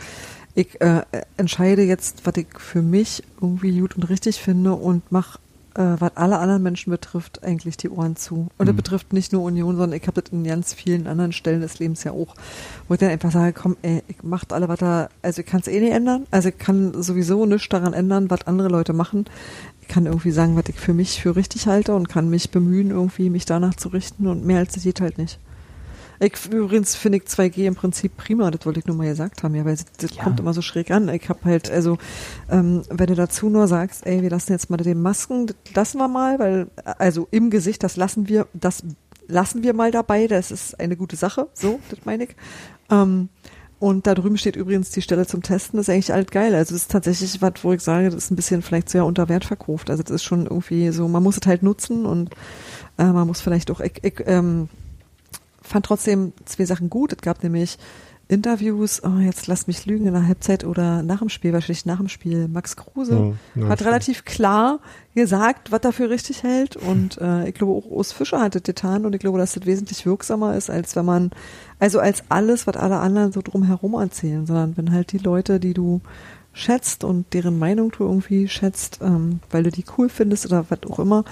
ich 0.55 0.81
äh, 0.81 1.03
entscheide 1.37 1.83
jetzt, 1.83 2.25
was 2.25 2.37
ich 2.37 2.47
für 2.57 2.83
mich 2.83 3.25
irgendwie 3.41 3.81
gut 3.81 3.97
und 3.97 4.05
richtig 4.05 4.41
finde 4.41 4.75
und 4.75 5.11
mache 5.11 5.41
äh, 5.75 5.97
was 5.99 6.17
alle 6.17 6.39
anderen 6.39 6.63
Menschen 6.63 6.91
betrifft, 6.91 7.43
eigentlich 7.43 7.77
die 7.77 7.91
Ohren 7.91 8.17
zu. 8.17 8.49
Und 8.59 8.67
das 8.67 8.73
mhm. 8.73 8.79
betrifft 8.79 9.13
nicht 9.13 9.33
nur 9.33 9.43
Union, 9.43 9.77
sondern 9.77 9.97
ich 9.99 10.07
habe 10.07 10.21
das 10.21 10.33
in 10.33 10.45
ganz 10.45 10.75
vielen 10.75 11.07
anderen 11.07 11.33
Stellen 11.33 11.61
des 11.61 11.79
Lebens 11.79 12.05
ja 12.05 12.13
auch, 12.13 12.35
wo 12.89 12.95
ich 12.95 13.01
dann 13.01 13.11
einfach 13.11 13.31
sage, 13.31 13.53
komm, 13.53 13.77
ey, 13.83 14.03
ich 14.09 14.23
macht 14.23 14.53
alle 14.53 14.69
was 14.69 14.79
da, 14.79 15.09
also 15.23 15.41
ich 15.41 15.47
kann 15.47 15.61
es 15.61 15.69
eh 15.69 15.81
nicht 15.81 15.93
ändern, 15.93 16.27
also 16.31 16.49
ich 16.49 16.59
kann 16.59 17.01
sowieso 17.03 17.47
nichts 17.47 17.69
daran 17.69 17.93
ändern, 17.93 18.31
was 18.31 18.47
andere 18.47 18.69
Leute 18.69 18.93
machen. 18.93 19.27
Ich 19.81 19.89
kann 19.89 20.07
irgendwie 20.07 20.31
sagen, 20.31 20.57
was 20.57 20.69
ich 20.69 20.79
für 20.79 20.95
mich 20.95 21.21
für 21.21 21.37
richtig 21.37 21.67
halte 21.67 21.95
und 21.95 22.09
kann 22.09 22.31
mich 22.31 22.51
bemühen, 22.51 22.91
irgendwie 22.91 23.31
mich 23.31 23.45
danach 23.45 23.75
zu 23.75 23.89
richten 23.89 24.27
und 24.27 24.45
mehr 24.45 24.59
als 24.59 24.75
das 24.75 24.85
geht 24.85 25.01
halt 25.01 25.19
nicht. 25.19 25.39
Ich, 26.23 26.35
übrigens 26.53 26.97
finde 26.97 27.17
ich 27.19 27.25
2G 27.25 27.67
im 27.67 27.75
Prinzip 27.75 28.15
prima, 28.19 28.51
das 28.51 28.67
wollte 28.67 28.79
ich 28.81 28.87
nur 28.87 28.95
mal 28.95 29.09
gesagt 29.09 29.43
haben, 29.43 29.55
ja, 29.55 29.65
weil 29.65 29.79
das 29.97 30.15
ja. 30.15 30.23
kommt 30.23 30.39
immer 30.39 30.53
so 30.53 30.61
schräg 30.61 30.91
an. 30.91 31.09
Ich 31.09 31.31
habe 31.31 31.41
halt, 31.47 31.71
also, 31.71 31.97
ähm, 32.51 32.83
wenn 32.91 33.07
du 33.07 33.15
dazu 33.15 33.49
nur 33.49 33.67
sagst, 33.69 34.07
ey, 34.07 34.21
wir 34.21 34.29
lassen 34.29 34.53
jetzt 34.53 34.69
mal 34.69 34.77
den 34.77 35.01
Masken, 35.01 35.47
das 35.47 35.57
lassen 35.75 35.99
wir 35.99 36.09
mal, 36.09 36.39
weil, 36.39 36.67
also 36.99 37.27
im 37.31 37.49
Gesicht, 37.49 37.83
das 37.83 37.97
lassen 37.97 38.29
wir, 38.29 38.47
das 38.53 38.83
lassen 39.29 39.63
wir 39.63 39.73
mal 39.73 39.93
dabei, 39.93 40.27
das 40.27 40.51
ist 40.51 40.79
eine 40.79 40.95
gute 40.95 41.17
Sache, 41.17 41.49
so, 41.55 41.81
das 41.89 42.01
meine 42.05 42.25
ich. 42.25 42.37
Ähm, 42.91 43.31
und 43.79 44.07
da 44.07 44.15
drüben 44.15 44.37
steht 44.37 44.57
übrigens 44.57 44.91
die 44.91 45.01
Stelle 45.01 45.27
zum 45.27 45.43
Testen, 45.43 45.79
das 45.79 45.89
ist 45.89 45.95
eigentlich 45.95 46.13
alt 46.13 46.31
geil. 46.33 46.55
Also 46.55 46.75
das 46.75 46.83
ist 46.83 46.91
tatsächlich 46.91 47.41
was, 47.41 47.55
wo 47.63 47.73
ich 47.73 47.81
sage, 47.81 48.11
das 48.11 48.25
ist 48.25 48.31
ein 48.31 48.37
bisschen 48.37 48.61
vielleicht 48.61 48.91
sehr 48.91 49.07
unter 49.07 49.31
Wert 49.31 49.47
verkauft. 49.47 49.89
Also 49.89 50.03
das 50.03 50.13
ist 50.13 50.23
schon 50.23 50.45
irgendwie 50.45 50.91
so, 50.91 51.09
man 51.09 51.23
muss 51.23 51.39
es 51.39 51.47
halt 51.47 51.63
nutzen 51.63 52.05
und 52.05 52.29
äh, 52.99 53.05
man 53.05 53.27
muss 53.27 53.41
vielleicht 53.41 53.71
auch, 53.71 53.81
ich, 53.81 53.95
ich, 54.03 54.23
ähm, 54.27 54.69
fand 55.71 55.87
trotzdem 55.87 56.33
zwei 56.45 56.65
Sachen 56.65 56.91
gut. 56.91 57.13
Es 57.13 57.23
gab 57.23 57.43
nämlich 57.43 57.79
Interviews, 58.31 59.03
oh, 59.03 59.19
jetzt 59.19 59.49
lass 59.49 59.67
mich 59.67 59.87
lügen, 59.87 60.07
in 60.07 60.13
der 60.13 60.27
Halbzeit 60.27 60.65
oder 60.65 61.03
nach 61.03 61.19
dem 61.19 61.29
Spiel, 61.29 61.53
wahrscheinlich 61.53 61.85
nach 61.85 61.99
dem 61.99 62.09
Spiel. 62.09 62.47
Max 62.47 62.77
Kruse 62.77 63.35
ja, 63.57 63.69
hat 63.69 63.85
relativ 63.85 64.25
klar 64.25 64.79
gesagt, 65.17 65.73
was 65.73 65.81
er 65.83 65.93
für 65.93 66.11
richtig 66.11 66.45
hält. 66.45 66.77
Und 66.77 67.19
äh, 67.21 67.49
ich 67.49 67.55
glaube, 67.55 67.73
auch 67.73 67.91
Urs 67.91 68.13
Fischer 68.13 68.41
hat 68.41 68.55
das 68.55 68.63
getan 68.63 69.05
und 69.05 69.15
ich 69.15 69.21
glaube, 69.21 69.39
dass 69.39 69.55
das 69.55 69.67
wesentlich 69.67 70.07
wirksamer 70.07 70.57
ist, 70.57 70.71
als 70.71 70.95
wenn 70.95 71.05
man, 71.05 71.31
also 71.81 71.99
als 71.99 72.23
alles, 72.29 72.69
was 72.69 72.77
alle 72.77 72.99
anderen 72.99 73.33
so 73.33 73.43
drumherum 73.43 73.95
erzählen, 73.95 74.47
sondern 74.47 74.77
wenn 74.77 74.93
halt 74.93 75.11
die 75.11 75.19
Leute, 75.19 75.59
die 75.59 75.75
du 75.75 76.01
schätzt 76.61 77.05
und 77.05 77.33
deren 77.33 77.59
Meinung 77.59 77.91
du 77.91 78.05
irgendwie 78.05 78.49
schätzt, 78.49 79.01
ähm, 79.03 79.41
weil 79.51 79.63
du 79.63 79.71
die 79.71 79.85
cool 79.97 80.09
findest 80.09 80.47
oder 80.47 80.67
was 80.69 80.79
auch 80.89 80.99
immer, 80.99 81.25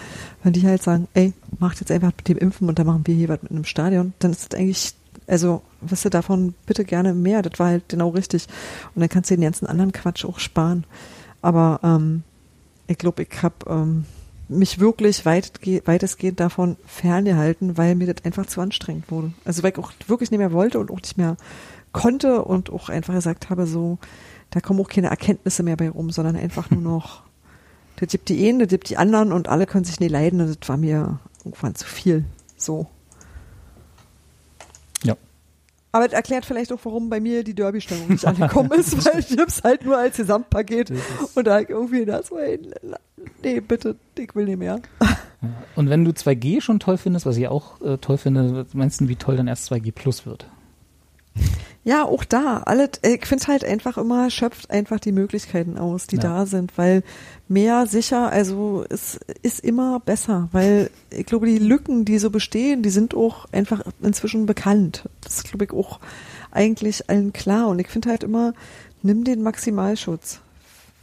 wenn 0.42 0.52
die 0.52 0.66
halt 0.66 0.82
sagen, 0.82 1.08
ey, 1.14 1.32
macht 1.58 1.80
jetzt 1.80 1.90
einfach 1.90 2.12
mit 2.16 2.28
dem 2.28 2.38
Impfen 2.38 2.68
und 2.68 2.78
dann 2.78 2.86
machen 2.86 3.06
wir 3.06 3.14
hier 3.14 3.28
was 3.28 3.42
mit 3.42 3.52
einem 3.52 3.64
Stadion, 3.64 4.14
dann 4.18 4.32
ist 4.32 4.52
das 4.52 4.58
eigentlich, 4.58 4.94
also, 5.26 5.62
wisst 5.80 6.06
ihr, 6.06 6.10
davon 6.10 6.54
bitte 6.66 6.84
gerne 6.84 7.14
mehr, 7.14 7.42
das 7.42 7.58
war 7.58 7.68
halt 7.68 7.88
genau 7.88 8.08
richtig. 8.08 8.46
Und 8.94 9.00
dann 9.00 9.08
kannst 9.08 9.30
du 9.30 9.34
den 9.34 9.42
ganzen 9.42 9.66
anderen 9.66 9.92
Quatsch 9.92 10.24
auch 10.24 10.38
sparen. 10.38 10.84
Aber 11.42 11.80
ähm, 11.82 12.22
ich 12.86 12.98
glaube, 12.98 13.22
ich 13.22 13.42
habe 13.42 13.56
ähm, 13.68 14.06
mich 14.48 14.80
wirklich 14.80 15.26
weit, 15.26 15.52
weitestgehend 15.84 16.40
davon 16.40 16.76
ferngehalten, 16.86 17.76
weil 17.76 17.94
mir 17.94 18.12
das 18.12 18.24
einfach 18.24 18.46
zu 18.46 18.60
anstrengend 18.60 19.10
wurde. 19.10 19.32
Also 19.44 19.62
weil 19.62 19.72
ich 19.72 19.78
auch 19.78 19.92
wirklich 20.06 20.30
nicht 20.30 20.38
mehr 20.38 20.52
wollte 20.52 20.78
und 20.78 20.90
auch 20.90 21.00
nicht 21.00 21.18
mehr 21.18 21.36
konnte 21.92 22.42
und 22.44 22.70
auch 22.70 22.88
einfach 22.88 23.14
gesagt 23.14 23.50
habe, 23.50 23.66
so, 23.66 23.98
da 24.50 24.60
kommen 24.60 24.80
auch 24.80 24.88
keine 24.88 25.08
Erkenntnisse 25.08 25.62
mehr 25.62 25.76
bei 25.76 25.90
rum, 25.90 26.10
sondern 26.10 26.36
einfach 26.36 26.70
nur 26.70 26.82
noch, 26.92 27.22
das 27.96 28.10
gibt 28.10 28.28
die 28.28 28.48
einen, 28.48 28.60
das 28.60 28.68
gibt 28.68 28.90
die 28.90 28.96
anderen 28.96 29.32
und 29.32 29.48
alle 29.48 29.66
können 29.66 29.84
sich 29.84 30.00
nicht 30.00 30.10
leiden 30.10 30.40
und 30.40 30.48
das 30.48 30.68
war 30.68 30.76
mir 30.76 31.20
irgendwann 31.44 31.74
zu 31.74 31.86
viel. 31.86 32.24
So. 32.56 32.86
Ja. 35.02 35.16
Aber 35.92 36.04
das 36.04 36.14
erklärt 36.14 36.44
vielleicht 36.44 36.72
auch, 36.72 36.80
warum 36.82 37.08
bei 37.08 37.20
mir 37.20 37.44
die 37.44 37.54
Derby-Stimmung 37.54 38.08
nicht 38.08 38.24
angekommen 38.26 38.72
ist, 38.72 39.04
weil 39.04 39.20
ich 39.20 39.30
es 39.30 39.62
halt 39.62 39.84
nur 39.84 39.96
als 39.96 40.16
Gesamtpaket 40.16 40.92
und 41.34 41.46
da 41.46 41.60
irgendwie 41.60 42.04
das, 42.04 42.30
nee, 43.42 43.60
bitte, 43.60 43.96
ich 44.18 44.34
will 44.34 44.46
nicht 44.46 44.58
mehr. 44.58 44.80
Und 45.76 45.88
wenn 45.88 46.04
du 46.04 46.10
2G 46.10 46.60
schon 46.60 46.80
toll 46.80 46.96
findest, 46.96 47.24
was 47.24 47.36
ich 47.36 47.48
auch 47.48 47.80
äh, 47.80 47.98
toll 47.98 48.18
finde, 48.18 48.66
meinst 48.72 49.00
du, 49.00 49.08
wie 49.08 49.16
toll 49.16 49.36
dann 49.36 49.46
erst 49.46 49.70
2G 49.70 49.92
Plus 49.92 50.26
wird? 50.26 50.48
Ja, 51.88 52.04
auch 52.04 52.24
da. 52.24 52.64
Alle, 52.66 52.90
ich 53.02 53.24
finde 53.24 53.46
halt 53.46 53.64
einfach 53.64 53.96
immer, 53.96 54.28
schöpft 54.28 54.70
einfach 54.70 55.00
die 55.00 55.10
Möglichkeiten 55.10 55.78
aus, 55.78 56.06
die 56.06 56.16
ja. 56.16 56.22
da 56.22 56.44
sind, 56.44 56.76
weil 56.76 57.02
mehr 57.48 57.86
sicher, 57.86 58.30
also 58.30 58.84
es 58.90 59.18
ist 59.40 59.60
immer 59.60 59.98
besser, 59.98 60.50
weil 60.52 60.90
ich 61.08 61.24
glaube, 61.24 61.46
die 61.46 61.56
Lücken, 61.56 62.04
die 62.04 62.18
so 62.18 62.28
bestehen, 62.28 62.82
die 62.82 62.90
sind 62.90 63.14
auch 63.14 63.46
einfach 63.52 63.80
inzwischen 64.02 64.44
bekannt. 64.44 65.08
Das 65.22 65.36
ist, 65.36 65.44
glaube 65.44 65.64
ich, 65.64 65.72
auch 65.72 65.98
eigentlich 66.50 67.08
allen 67.08 67.32
klar. 67.32 67.68
Und 67.68 67.78
ich 67.78 67.88
finde 67.88 68.10
halt 68.10 68.22
immer, 68.22 68.52
nimm 69.02 69.24
den 69.24 69.42
Maximalschutz. 69.42 70.40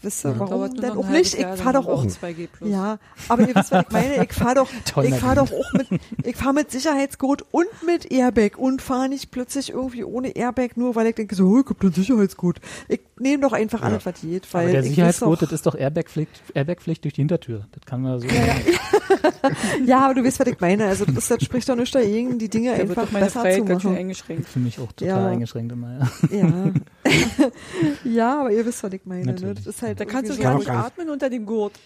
Wisst 0.05 0.23
ihr, 0.23 0.39
warum 0.39 0.71
denn 0.75 0.91
auch 0.91 1.09
nicht? 1.09 1.33
Ich 1.33 1.45
fahre 1.45 1.73
doch 1.73 1.87
auch. 1.87 2.05
2G 2.05 2.47
plus. 2.47 2.69
Ja, 2.69 2.99
aber 3.27 3.47
ihr 3.47 3.55
wisst, 3.55 3.71
was 3.71 3.85
ich 3.85 3.91
meine. 3.91 4.23
Ich 4.23 4.33
fahre 4.33 4.55
doch, 4.55 4.69
Toll, 4.85 5.05
ich 5.09 5.15
fahre 5.15 5.35
doch 5.37 5.51
auch 5.51 5.73
mit, 5.73 5.87
ich 6.23 6.35
fahre 6.35 6.53
mit 6.53 6.69
Sicherheitsgurt 6.69 7.43
und 7.49 7.65
mit 7.85 8.11
Airbag 8.11 8.57
und 8.57 8.83
fahre 8.83 9.09
nicht 9.09 9.31
plötzlich 9.31 9.71
irgendwie 9.71 10.03
ohne 10.03 10.35
Airbag, 10.35 10.77
nur 10.77 10.95
weil 10.95 11.07
ich 11.07 11.15
denke, 11.15 11.33
so, 11.33 11.47
oh, 11.47 11.59
ich 11.59 11.65
hab 11.65 11.79
den 11.79 11.91
Sicherheitsgurt. 11.91 12.61
Ich 12.87 13.01
nehme 13.17 13.41
doch 13.41 13.53
einfach 13.53 13.81
ja. 13.81 13.87
alles, 13.87 14.05
was 14.05 14.21
geht. 14.21 14.53
Weil 14.53 14.65
aber 14.65 14.71
der 14.73 14.83
Sicherheitsgurt, 14.83 15.41
das 15.41 15.51
ist 15.51 15.65
doch 15.65 15.73
Airbag-Pflicht 15.75 16.29
Airbag 16.53 16.77
durch 16.85 16.99
die 16.99 17.09
Hintertür. 17.21 17.65
Das 17.71 17.83
kann 17.85 18.03
man 18.03 18.19
so. 18.19 18.27
Ja, 18.27 18.45
ja. 18.45 18.55
Ja, 19.85 20.05
aber 20.05 20.15
du 20.15 20.23
weißt, 20.23 20.39
was 20.39 20.47
ich 20.47 20.59
meine. 20.59 20.85
Also 20.85 21.05
das, 21.05 21.27
das 21.27 21.43
spricht 21.43 21.67
doch 21.69 21.75
nicht 21.75 21.93
dagegen, 21.93 22.37
die 22.39 22.49
Dinge 22.49 22.71
Da 22.71 22.77
wird 22.77 22.89
einfach 22.89 23.03
doch 23.05 23.11
meine 23.11 23.25
besser 23.25 23.41
Freiheit 23.41 23.65
zu 23.65 23.73
machen. 23.73 23.95
eingeschränkt. 23.97 24.47
Für 24.47 24.59
mich 24.59 24.79
auch 24.79 24.91
total 24.91 25.07
Ja. 25.07 25.27
eingeschränkt 25.27 25.71
immer, 25.71 26.09
ja. 26.29 26.37
Ja. 26.37 26.73
ja, 28.03 28.41
aber 28.41 28.51
ihr 28.51 28.65
wisst, 28.65 28.83
was 28.83 28.93
ich 28.93 29.05
meine. 29.05 29.25
Ne? 29.25 29.31
Natürlich. 29.33 29.55
Das 29.57 29.67
ist 29.67 29.81
halt 29.81 29.94
Da 29.97 30.05
kannst 30.05 30.31
du 30.31 30.41
gar 30.41 30.55
nicht 30.55 30.67
gar 30.67 30.75
nicht. 30.77 30.85
atmen 30.87 31.09
unter 31.09 31.29
dem 31.29 31.45
Gurt. 31.45 31.73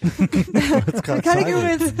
Da 1.04 1.20
kann 1.20 1.38
ich 1.40 1.46
übrigens, 1.48 1.92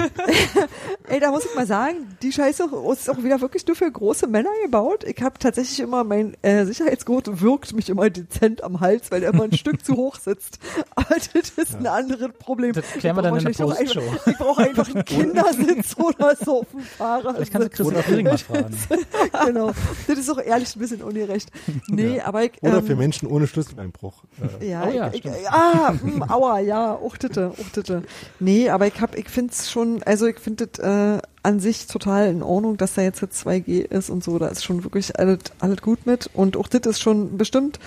ey, 1.08 1.20
da 1.20 1.30
muss 1.30 1.44
ich 1.44 1.54
mal 1.54 1.66
sagen, 1.66 2.16
die 2.22 2.32
Scheiße 2.32 2.64
ist 2.92 3.10
auch 3.10 3.22
wieder 3.22 3.40
wirklich 3.40 3.66
nur 3.66 3.76
für 3.76 3.90
große 3.90 4.26
Männer 4.26 4.50
gebaut. 4.64 5.04
Ich 5.04 5.20
habe 5.22 5.38
tatsächlich 5.38 5.80
immer, 5.80 6.04
mein 6.04 6.36
äh, 6.42 6.64
Sicherheitsgurt 6.64 7.40
wirkt 7.40 7.72
mich 7.74 7.88
immer 7.90 8.10
dezent 8.10 8.62
am 8.62 8.80
Hals, 8.80 9.10
weil 9.10 9.22
er 9.22 9.32
immer 9.32 9.44
ein 9.44 9.52
Stück 9.52 9.84
zu 9.84 9.94
hoch 9.96 10.16
sitzt. 10.18 10.58
Aber 10.94 11.14
das 11.32 11.50
ist 11.56 11.76
ein 11.76 11.86
anderes 11.86 12.30
Problem. 12.38 12.72
Das 12.72 12.84
klären 12.92 13.16
wir 13.16 13.22
dann 13.22 13.36
in 13.36 13.42
der 13.44 13.50
Ich 13.50 13.58
Postshow. 13.58 14.00
auch 14.00 14.04
einfach- 14.04 14.26
Ich 14.26 14.36
brauche 14.38 14.62
einfach 14.62 14.94
einen 14.94 15.04
Kindersitz 15.04 15.96
oder 15.98 16.36
so 16.36 16.60
auf 16.60 16.70
dem 16.70 16.80
Fahrer. 16.80 17.34
Vielleicht 17.34 17.52
kannst 17.52 17.66
du 17.68 17.70
Christoph 17.84 18.08
Riering 18.08 18.26
mal 18.26 18.38
fragen. 18.38 18.76
genau. 19.46 19.72
Das 20.06 20.18
ist 20.18 20.30
auch 20.30 20.38
ehrlich 20.40 20.74
ein 20.76 20.78
bisschen 20.78 21.02
ungerecht. 21.02 21.50
Nee, 21.88 22.20
aber 22.20 22.44
ich, 22.44 22.52
Oder 22.62 22.78
ähm, 22.78 22.86
für 22.86 22.96
Menschen 22.96 23.28
ohne 23.28 23.46
Schlüsselbeinbruch. 23.46 24.24
Äh, 24.60 24.68
ja, 24.70 24.84
Oh 24.86 24.90
ja, 24.92 25.10
ich, 25.12 25.24
ich, 25.24 25.50
ah, 25.50 25.94
mh, 26.02 26.26
aua, 26.28 26.58
ja, 26.60 26.98
uchtete, 27.00 27.52
uchtete. 27.58 28.02
Nee, 28.38 28.70
aber 28.70 28.86
ich 28.86 29.00
hab, 29.00 29.16
ich 29.16 29.28
find's 29.28 29.70
schon, 29.70 30.02
also 30.04 30.26
ich 30.26 30.38
finde 30.38 30.68
äh, 30.78 31.26
an 31.42 31.60
sich 31.60 31.86
total 31.86 32.28
in 32.28 32.42
Ordnung, 32.42 32.76
dass 32.76 32.94
da 32.94 33.02
jetzt 33.02 33.22
2G 33.22 33.80
ist 33.82 34.10
und 34.10 34.22
so, 34.24 34.38
da 34.38 34.48
ist 34.48 34.64
schon 34.64 34.84
wirklich 34.84 35.18
alles, 35.18 35.38
alles 35.58 35.80
gut 35.82 36.06
mit 36.06 36.30
und 36.34 36.56
auch 36.56 36.68
das 36.68 36.82
ist 36.86 37.00
schon 37.00 37.36
bestimmt 37.36 37.78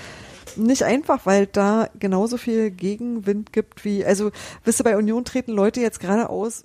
nicht 0.55 0.83
einfach, 0.83 1.25
weil 1.25 1.47
da 1.47 1.89
genauso 1.97 2.37
viel 2.37 2.69
Gegenwind 2.71 3.53
gibt 3.53 3.85
wie, 3.85 4.05
also, 4.05 4.31
wisst 4.63 4.81
ihr, 4.81 4.83
bei 4.83 4.97
Union 4.97 5.25
treten 5.25 5.51
Leute 5.51 5.81
jetzt 5.81 5.99
gerade 5.99 6.29
aus 6.29 6.63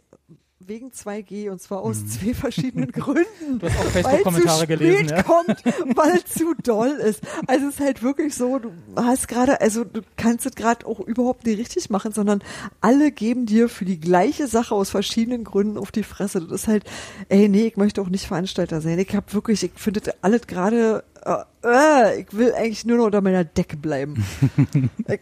wegen 0.68 0.90
2G 0.90 1.50
und 1.50 1.62
zwar 1.62 1.80
aus 1.80 2.06
zwei 2.06 2.34
verschiedenen 2.34 2.92
Gründen. 2.92 3.58
Du 3.58 3.66
hast 3.66 3.78
auch 3.78 3.90
Facebook-Kommentare 3.90 4.66
gelesen, 4.66 5.08
ja? 5.08 5.22
kommt, 5.22 5.64
weil 5.96 6.16
es 6.16 6.34
zu 6.34 6.54
doll 6.62 6.90
ist. 6.90 7.22
Also 7.46 7.68
es 7.68 7.74
ist 7.74 7.80
halt 7.80 8.02
wirklich 8.02 8.34
so, 8.34 8.58
du 8.58 8.72
hast 8.96 9.28
gerade, 9.28 9.62
also 9.62 9.84
du 9.84 10.02
kannst 10.16 10.44
es 10.44 10.54
gerade 10.54 10.86
auch 10.86 11.00
überhaupt 11.00 11.46
nicht 11.46 11.58
richtig 11.58 11.88
machen, 11.88 12.12
sondern 12.12 12.42
alle 12.82 13.10
geben 13.12 13.46
dir 13.46 13.70
für 13.70 13.86
die 13.86 13.98
gleiche 13.98 14.46
Sache 14.46 14.74
aus 14.74 14.90
verschiedenen 14.90 15.42
Gründen 15.42 15.78
auf 15.78 15.90
die 15.90 16.02
Fresse. 16.02 16.42
Das 16.42 16.62
ist 16.62 16.68
halt, 16.68 16.84
ey, 17.30 17.48
nee, 17.48 17.68
ich 17.68 17.78
möchte 17.78 18.02
auch 18.02 18.10
nicht 18.10 18.26
Veranstalter 18.26 18.82
sein. 18.82 18.98
Ich 18.98 19.16
habe 19.16 19.32
wirklich, 19.32 19.62
ich 19.62 19.72
finde 19.74 20.14
alles 20.20 20.46
gerade, 20.46 21.02
äh, 21.24 21.44
äh, 21.64 22.20
ich 22.20 22.32
will 22.32 22.52
eigentlich 22.52 22.84
nur 22.84 22.98
noch 22.98 23.06
unter 23.06 23.22
meiner 23.22 23.44
Decke 23.44 23.78
bleiben. 23.78 24.22
ich, 25.08 25.20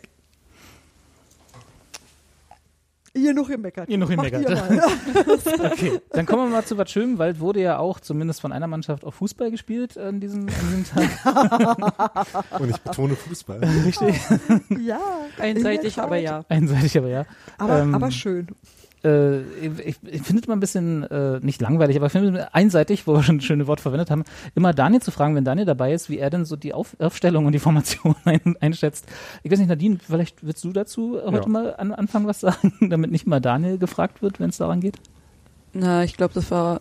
hier 3.17 3.35
noch 3.35 3.49
gemeckert. 3.49 3.89
Hier 3.89 3.99
noch 3.99 4.11
ihr 4.11 4.17
mal. 4.17 4.31
Okay, 5.73 6.01
dann 6.11 6.27
kommen 6.27 6.45
wir 6.45 6.51
mal 6.57 6.64
zu 6.64 6.77
was 6.79 6.91
Schönem, 6.91 7.19
weil 7.19 7.33
es 7.33 7.41
wurde 7.41 7.61
ja 7.61 7.79
auch 7.79 8.01
zumindest 8.01 8.41
von 8.41 8.53
einer 8.53 8.67
Mannschaft 8.67 9.05
auch 9.05 9.14
Fußball 9.14 9.51
gespielt 9.51 9.99
an 9.99 10.21
diesem, 10.21 10.49
an 10.49 10.55
diesem 10.71 10.85
Tag. 10.85 12.51
Und 12.61 12.71
ich 12.71 12.81
betone 12.81 13.17
Fußball. 13.17 13.61
Richtig. 13.85 14.17
ja. 14.87 15.01
Einseitig, 15.39 15.99
aber 15.99 16.17
ja. 16.17 16.45
Einseitig, 16.49 16.97
aber 16.99 17.09
ja. 17.09 17.27
Aber, 17.59 17.81
Ähm, 17.81 17.95
aber 17.95 18.11
schön. 18.11 18.49
Äh, 19.07 19.40
ich 19.88 19.96
ich 20.02 20.22
finde 20.22 20.40
es 20.40 20.46
immer 20.46 20.57
ein 20.57 20.61
bisschen, 20.61 21.04
äh, 21.04 21.38
nicht 21.40 21.61
langweilig, 21.61 21.96
aber 21.96 22.07
ich 22.07 22.12
finde 22.12 22.40
es 22.40 22.46
einseitig, 22.54 23.07
wo 23.07 23.14
wir 23.14 23.22
schon 23.22 23.36
ein 23.36 23.40
schönes 23.40 23.66
Wort 23.66 23.80
verwendet 23.80 24.11
haben, 24.11 24.24
immer 24.54 24.72
Daniel 24.74 25.00
zu 25.00 25.11
fragen, 25.11 25.34
wenn 25.36 25.44
Daniel 25.44 25.66
dabei 25.66 25.92
ist, 25.92 26.11
wie 26.11 26.18
er 26.18 26.30
denn 26.30 26.44
so 26.44 26.57
die 26.57 26.74
Auf 26.74 26.96
Aufstellung 26.98 27.46
und 27.46 27.52
die 27.52 27.59
Formation 27.59 28.16
ein, 28.24 28.57
einschätzt. 28.61 29.07
Ich 29.42 29.50
weiß 29.52 29.59
nicht, 29.59 29.68
Nadine, 29.68 29.98
vielleicht 30.04 30.44
willst 30.44 30.64
du 30.64 30.72
dazu 30.72 31.20
heute 31.24 31.36
Ja. 31.44 31.48
mal 31.48 31.74
an, 31.76 31.92
anfangen 31.92 32.26
was 32.26 32.40
sagen, 32.40 32.72
damit 32.90 33.11
nicht 33.11 33.26
mal 33.26 33.40
Daniel 33.40 33.78
gefragt 33.78 34.22
wird, 34.22 34.40
wenn 34.40 34.50
es 34.50 34.57
daran 34.57 34.80
geht? 34.80 34.96
Na, 35.72 36.04
ich 36.04 36.16
glaube, 36.16 36.34
das 36.34 36.50
war. 36.50 36.80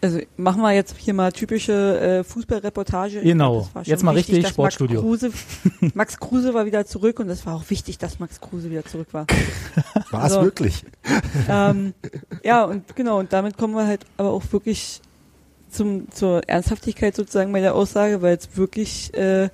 Also 0.00 0.20
machen 0.36 0.62
wir 0.62 0.72
jetzt 0.72 0.96
hier 0.96 1.12
mal 1.12 1.32
typische 1.32 2.00
äh, 2.20 2.24
Fußballreportage. 2.24 3.20
Genau. 3.20 3.68
Jetzt 3.82 4.04
mal 4.04 4.14
wichtig, 4.14 4.36
richtig 4.36 4.52
Sportstudio. 4.52 5.02
Max 5.02 5.20
Kruse, 5.20 5.32
Max 5.94 6.20
Kruse 6.20 6.54
war 6.54 6.66
wieder 6.66 6.86
zurück 6.86 7.18
und 7.18 7.28
es 7.30 7.44
war 7.46 7.56
auch 7.56 7.68
wichtig, 7.68 7.98
dass 7.98 8.20
Max 8.20 8.40
Kruse 8.40 8.70
wieder 8.70 8.84
zurück 8.84 9.08
war. 9.12 9.26
War 10.10 10.24
es 10.26 10.32
Also- 10.32 10.42
wirklich? 10.42 10.84
ähm, 11.48 11.94
ja, 12.44 12.64
und 12.64 12.94
genau, 12.94 13.18
und 13.18 13.32
damit 13.32 13.58
kommen 13.58 13.74
wir 13.74 13.86
halt 13.86 14.06
aber 14.16 14.30
auch 14.30 14.42
wirklich 14.52 15.00
zum, 15.68 16.10
zur 16.12 16.48
Ernsthaftigkeit 16.48 17.14
sozusagen 17.16 17.52
bei 17.52 17.60
der 17.60 17.74
Aussage, 17.74 18.22
weil 18.22 18.36
es 18.36 18.56
wirklich 18.56 19.12
äh, 19.14 19.50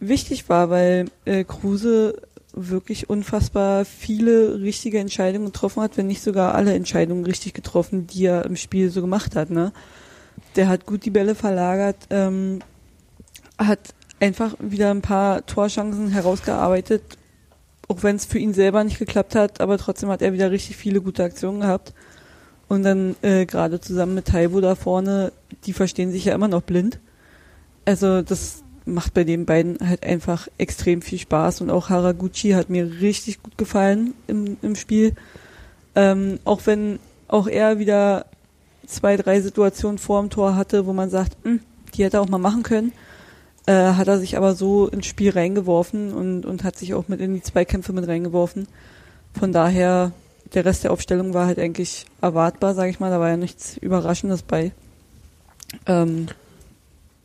wichtig 0.00 0.48
war, 0.48 0.70
weil 0.70 1.06
äh, 1.26 1.44
Kruse 1.44 2.22
wirklich 2.58 3.08
unfassbar 3.08 3.84
viele 3.84 4.60
richtige 4.60 4.98
Entscheidungen 4.98 5.46
getroffen 5.46 5.82
hat, 5.82 5.96
wenn 5.96 6.06
nicht 6.06 6.22
sogar 6.22 6.54
alle 6.54 6.74
Entscheidungen 6.74 7.24
richtig 7.24 7.54
getroffen, 7.54 8.06
die 8.06 8.26
er 8.26 8.44
im 8.44 8.56
Spiel 8.56 8.90
so 8.90 9.00
gemacht 9.00 9.36
hat. 9.36 9.50
Ne? 9.50 9.72
Der 10.56 10.68
hat 10.68 10.86
gut 10.86 11.04
die 11.04 11.10
Bälle 11.10 11.34
verlagert, 11.34 11.96
ähm, 12.10 12.60
hat 13.58 13.94
einfach 14.20 14.54
wieder 14.58 14.90
ein 14.90 15.02
paar 15.02 15.46
Torchancen 15.46 16.08
herausgearbeitet, 16.10 17.02
auch 17.88 18.02
wenn 18.02 18.16
es 18.16 18.26
für 18.26 18.38
ihn 18.38 18.54
selber 18.54 18.84
nicht 18.84 18.98
geklappt 18.98 19.34
hat, 19.34 19.60
aber 19.60 19.78
trotzdem 19.78 20.08
hat 20.10 20.22
er 20.22 20.32
wieder 20.32 20.50
richtig 20.50 20.76
viele 20.76 21.00
gute 21.00 21.24
Aktionen 21.24 21.60
gehabt. 21.60 21.94
Und 22.68 22.82
dann 22.82 23.16
äh, 23.22 23.46
gerade 23.46 23.80
zusammen 23.80 24.14
mit 24.14 24.26
Taibo 24.26 24.60
da 24.60 24.74
vorne, 24.74 25.32
die 25.64 25.72
verstehen 25.72 26.12
sich 26.12 26.26
ja 26.26 26.34
immer 26.34 26.48
noch 26.48 26.62
blind. 26.62 27.00
Also 27.86 28.20
das 28.20 28.62
macht 28.94 29.14
bei 29.14 29.24
den 29.24 29.46
beiden 29.46 29.78
halt 29.80 30.04
einfach 30.04 30.48
extrem 30.58 31.02
viel 31.02 31.18
Spaß 31.18 31.60
und 31.60 31.70
auch 31.70 31.90
Haraguchi 31.90 32.50
hat 32.50 32.70
mir 32.70 33.00
richtig 33.00 33.42
gut 33.42 33.58
gefallen 33.58 34.14
im, 34.26 34.56
im 34.62 34.74
Spiel. 34.74 35.14
Ähm, 35.94 36.38
auch 36.44 36.62
wenn 36.64 36.98
auch 37.28 37.46
er 37.46 37.78
wieder 37.78 38.26
zwei, 38.86 39.16
drei 39.16 39.40
Situationen 39.40 39.98
vor 39.98 40.20
dem 40.20 40.30
Tor 40.30 40.56
hatte, 40.56 40.86
wo 40.86 40.92
man 40.92 41.10
sagt, 41.10 41.36
"Hm, 41.44 41.60
die 41.94 42.04
hätte 42.04 42.18
er 42.18 42.22
auch 42.22 42.28
mal 42.28 42.38
machen 42.38 42.62
können, 42.62 42.92
äh, 43.66 43.92
hat 43.92 44.08
er 44.08 44.18
sich 44.18 44.36
aber 44.36 44.54
so 44.54 44.88
ins 44.88 45.06
Spiel 45.06 45.30
reingeworfen 45.30 46.12
und, 46.14 46.46
und 46.46 46.64
hat 46.64 46.76
sich 46.76 46.94
auch 46.94 47.08
mit 47.08 47.20
in 47.20 47.34
die 47.34 47.42
Zweikämpfe 47.42 47.92
mit 47.92 48.08
reingeworfen. 48.08 48.66
Von 49.38 49.52
daher, 49.52 50.12
der 50.54 50.64
Rest 50.64 50.84
der 50.84 50.92
Aufstellung 50.92 51.34
war 51.34 51.46
halt 51.46 51.58
eigentlich 51.58 52.06
erwartbar, 52.22 52.74
sage 52.74 52.90
ich 52.90 53.00
mal, 53.00 53.10
da 53.10 53.20
war 53.20 53.28
ja 53.28 53.36
nichts 53.36 53.76
Überraschendes 53.76 54.42
bei. 54.42 54.72
Ähm, 55.86 56.28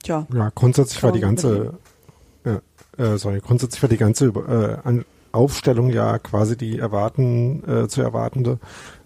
tja, 0.03 0.27
Ja, 0.33 0.51
grundsätzlich 0.53 1.01
war 1.01 1.11
die 1.11 1.19
ganze, 1.19 1.73
ja, 2.45 2.61
äh, 2.97 3.17
sorry, 3.17 3.39
grundsätzlich 3.39 3.81
war 3.81 3.89
die 3.89 3.97
ganze 3.97 4.27
äh, 4.27 5.03
Aufstellung 5.31 5.89
ja 5.89 6.19
quasi 6.19 6.55
die 6.55 6.77
erwarten, 6.77 7.63
äh, 7.67 7.87
zu 7.87 8.01
erwartende. 8.01 8.59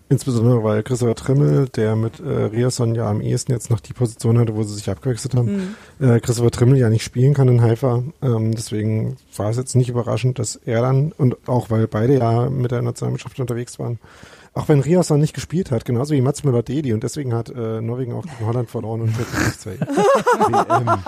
Insbesondere 0.09 0.63
weil 0.63 0.83
Christopher 0.83 1.15
Trimmel, 1.15 1.67
der 1.67 1.97
mit 1.97 2.21
äh, 2.21 2.23
Riasson 2.23 2.95
ja 2.95 3.09
am 3.09 3.19
ehesten 3.19 3.51
jetzt 3.51 3.69
noch 3.69 3.81
die 3.81 3.91
Position 3.91 4.39
hatte, 4.39 4.55
wo 4.55 4.63
sie 4.63 4.73
sich 4.73 4.89
abgewechselt 4.89 5.35
haben, 5.35 5.75
hm. 5.99 6.09
äh, 6.09 6.19
Christopher 6.21 6.51
Trimmel 6.51 6.77
ja 6.77 6.89
nicht 6.89 7.03
spielen 7.03 7.33
kann 7.33 7.49
in 7.49 7.61
Haifa. 7.61 8.03
Ähm, 8.21 8.55
deswegen 8.55 9.17
war 9.35 9.49
es 9.49 9.57
jetzt 9.57 9.75
nicht 9.75 9.89
überraschend, 9.89 10.39
dass 10.39 10.55
er 10.55 10.81
dann, 10.81 11.11
und 11.11 11.35
auch 11.47 11.69
weil 11.71 11.87
beide 11.87 12.17
ja 12.17 12.49
mit 12.49 12.71
der 12.71 12.81
Nationalmannschaft 12.81 13.37
unterwegs 13.39 13.79
waren, 13.79 13.99
auch 14.57 14.67
wenn 14.67 14.79
Riasson 14.79 15.19
nicht 15.19 15.33
gespielt 15.33 15.71
hat, 15.71 15.85
genauso 15.85 16.13
wie 16.13 16.21
Mats 16.21 16.43
Müller-Deli 16.43 16.93
und 16.93 17.03
deswegen 17.03 17.33
hat 17.33 17.49
äh, 17.49 17.81
Norwegen 17.81 18.13
auch 18.13 18.23
gegen 18.23 18.45
Holland 18.45 18.69
verloren 18.69 19.01
und 19.01 19.17
wird 19.17 19.27
nicht 19.33 19.61
zur 19.61 19.73
WM. 19.73 20.99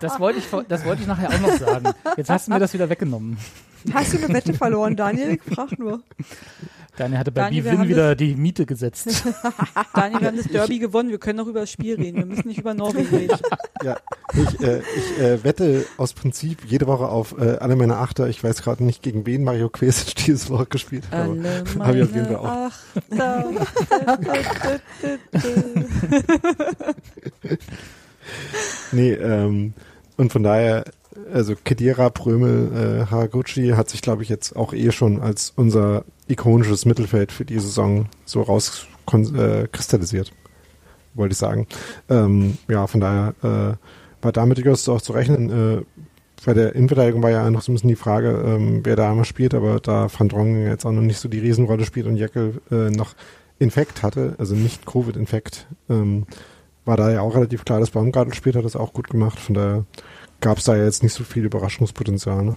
Das 0.00 0.20
wollte 0.20 0.38
ich, 0.38 0.46
das 0.68 0.84
wollte 0.84 1.02
ich 1.02 1.08
nachher 1.08 1.30
auch 1.30 1.40
noch 1.40 1.56
sagen. 1.58 1.90
Jetzt 2.16 2.30
hast 2.30 2.48
du 2.48 2.52
mir 2.52 2.58
das 2.58 2.74
wieder 2.74 2.88
weggenommen. 2.88 3.38
Hast 3.92 4.12
du 4.12 4.18
eine 4.18 4.34
Wette 4.34 4.54
verloren, 4.54 4.96
Daniel? 4.96 5.38
Ich 5.44 5.54
frag 5.54 5.78
nur. 5.78 6.02
Daniel 6.98 7.18
hatte 7.18 7.32
bei 7.32 7.42
Daniel, 7.42 7.62
Bivin 7.62 7.88
wieder 7.88 8.16
die 8.16 8.34
Miete 8.34 8.66
gesetzt. 8.66 9.06
Daniel, 9.94 10.20
wir 10.20 10.28
haben 10.28 10.36
das 10.36 10.48
Derby 10.48 10.78
gewonnen, 10.80 11.10
wir 11.10 11.18
können 11.18 11.38
auch 11.40 11.46
über 11.46 11.60
das 11.60 11.70
Spiel 11.70 11.94
reden, 11.94 12.18
wir 12.18 12.26
müssen 12.26 12.48
nicht 12.48 12.58
über 12.58 12.74
Norwegen 12.74 13.08
reden. 13.14 13.38
Ja, 13.84 13.96
ich, 14.34 14.60
äh, 14.60 14.80
ich 14.80 15.20
äh, 15.20 15.44
wette 15.44 15.86
aus 15.98 16.12
Prinzip 16.12 16.64
jede 16.66 16.88
Woche 16.88 17.06
auf 17.08 17.38
äh, 17.38 17.58
alle 17.58 17.76
meine 17.76 17.98
Achter. 17.98 18.28
Ich 18.28 18.42
weiß 18.42 18.62
gerade 18.62 18.82
nicht, 18.82 19.04
gegen 19.04 19.24
wen 19.24 19.44
Mario 19.44 19.68
Quesic 19.68 20.16
dieses 20.26 20.50
Woche 20.50 20.66
gespielt 20.66 21.04
hat. 21.12 21.20
aber 21.20 21.30
Alle 21.30 21.64
Hab 21.78 21.94
ich 21.94 22.02
auf 22.02 22.12
jeden 22.12 22.24
meine 22.24 22.26
Fall 22.26 22.36
auch. 22.36 22.72
Achter. 23.06 23.44
Nee, 28.90 29.12
ähm, 29.12 29.74
und 30.16 30.32
von 30.32 30.42
daher, 30.42 30.84
also 31.32 31.54
Kedira, 31.62 32.10
Prömel, 32.10 33.02
äh, 33.02 33.06
Haraguchi 33.10 33.70
hat 33.70 33.88
sich, 33.90 34.02
glaube 34.02 34.22
ich, 34.22 34.28
jetzt 34.28 34.56
auch 34.56 34.72
eh 34.72 34.90
schon 34.92 35.20
als 35.20 35.52
unser 35.56 36.04
ikonisches 36.28 36.84
Mittelfeld 36.84 37.32
für 37.32 37.44
die 37.44 37.58
Saison 37.58 38.06
so 38.24 38.42
rauskristallisiert, 38.42 40.32
wollte 41.14 41.32
ich 41.32 41.38
sagen. 41.38 41.66
Ähm, 42.08 42.58
ja, 42.68 42.86
von 42.86 43.00
daher 43.00 43.34
äh, 43.42 44.22
war 44.22 44.32
damit 44.32 44.58
durchaus 44.58 44.88
auch 44.88 45.02
zu 45.02 45.12
rechnen. 45.12 45.50
Äh, 45.50 45.82
bei 46.44 46.54
der 46.54 46.74
Innenverteidigung 46.74 47.22
war 47.22 47.30
ja 47.30 47.50
noch 47.50 47.62
so 47.62 47.72
ein 47.72 47.74
bisschen 47.74 47.88
die 47.88 47.96
Frage, 47.96 48.30
ähm, 48.46 48.80
wer 48.84 48.96
da 48.96 49.10
einmal 49.10 49.24
spielt, 49.24 49.54
aber 49.54 49.80
da 49.80 50.08
Van 50.16 50.28
Drong 50.28 50.62
jetzt 50.66 50.86
auch 50.86 50.92
noch 50.92 51.02
nicht 51.02 51.18
so 51.18 51.28
die 51.28 51.40
Riesenrolle 51.40 51.84
spielt 51.84 52.06
und 52.06 52.16
Jeckel 52.16 52.60
äh, 52.70 52.90
noch 52.90 53.14
Infekt 53.58 54.02
hatte, 54.04 54.34
also 54.38 54.54
nicht 54.54 54.86
Covid-Infekt, 54.86 55.66
ähm, 55.90 56.26
war 56.84 56.96
da 56.96 57.10
ja 57.10 57.20
auch 57.20 57.34
relativ 57.34 57.64
klar, 57.64 57.80
dass 57.80 57.90
Baumgartel 57.90 58.34
spielt, 58.34 58.56
hat 58.56 58.64
das 58.64 58.76
auch 58.76 58.92
gut 58.92 59.10
gemacht. 59.10 59.38
Von 59.38 59.54
daher 59.54 59.84
gab 60.40 60.58
es 60.58 60.64
da 60.64 60.76
jetzt 60.76 61.02
nicht 61.02 61.12
so 61.14 61.24
viel 61.24 61.44
Überraschungspotenzial. 61.44 62.44
Ne? 62.44 62.56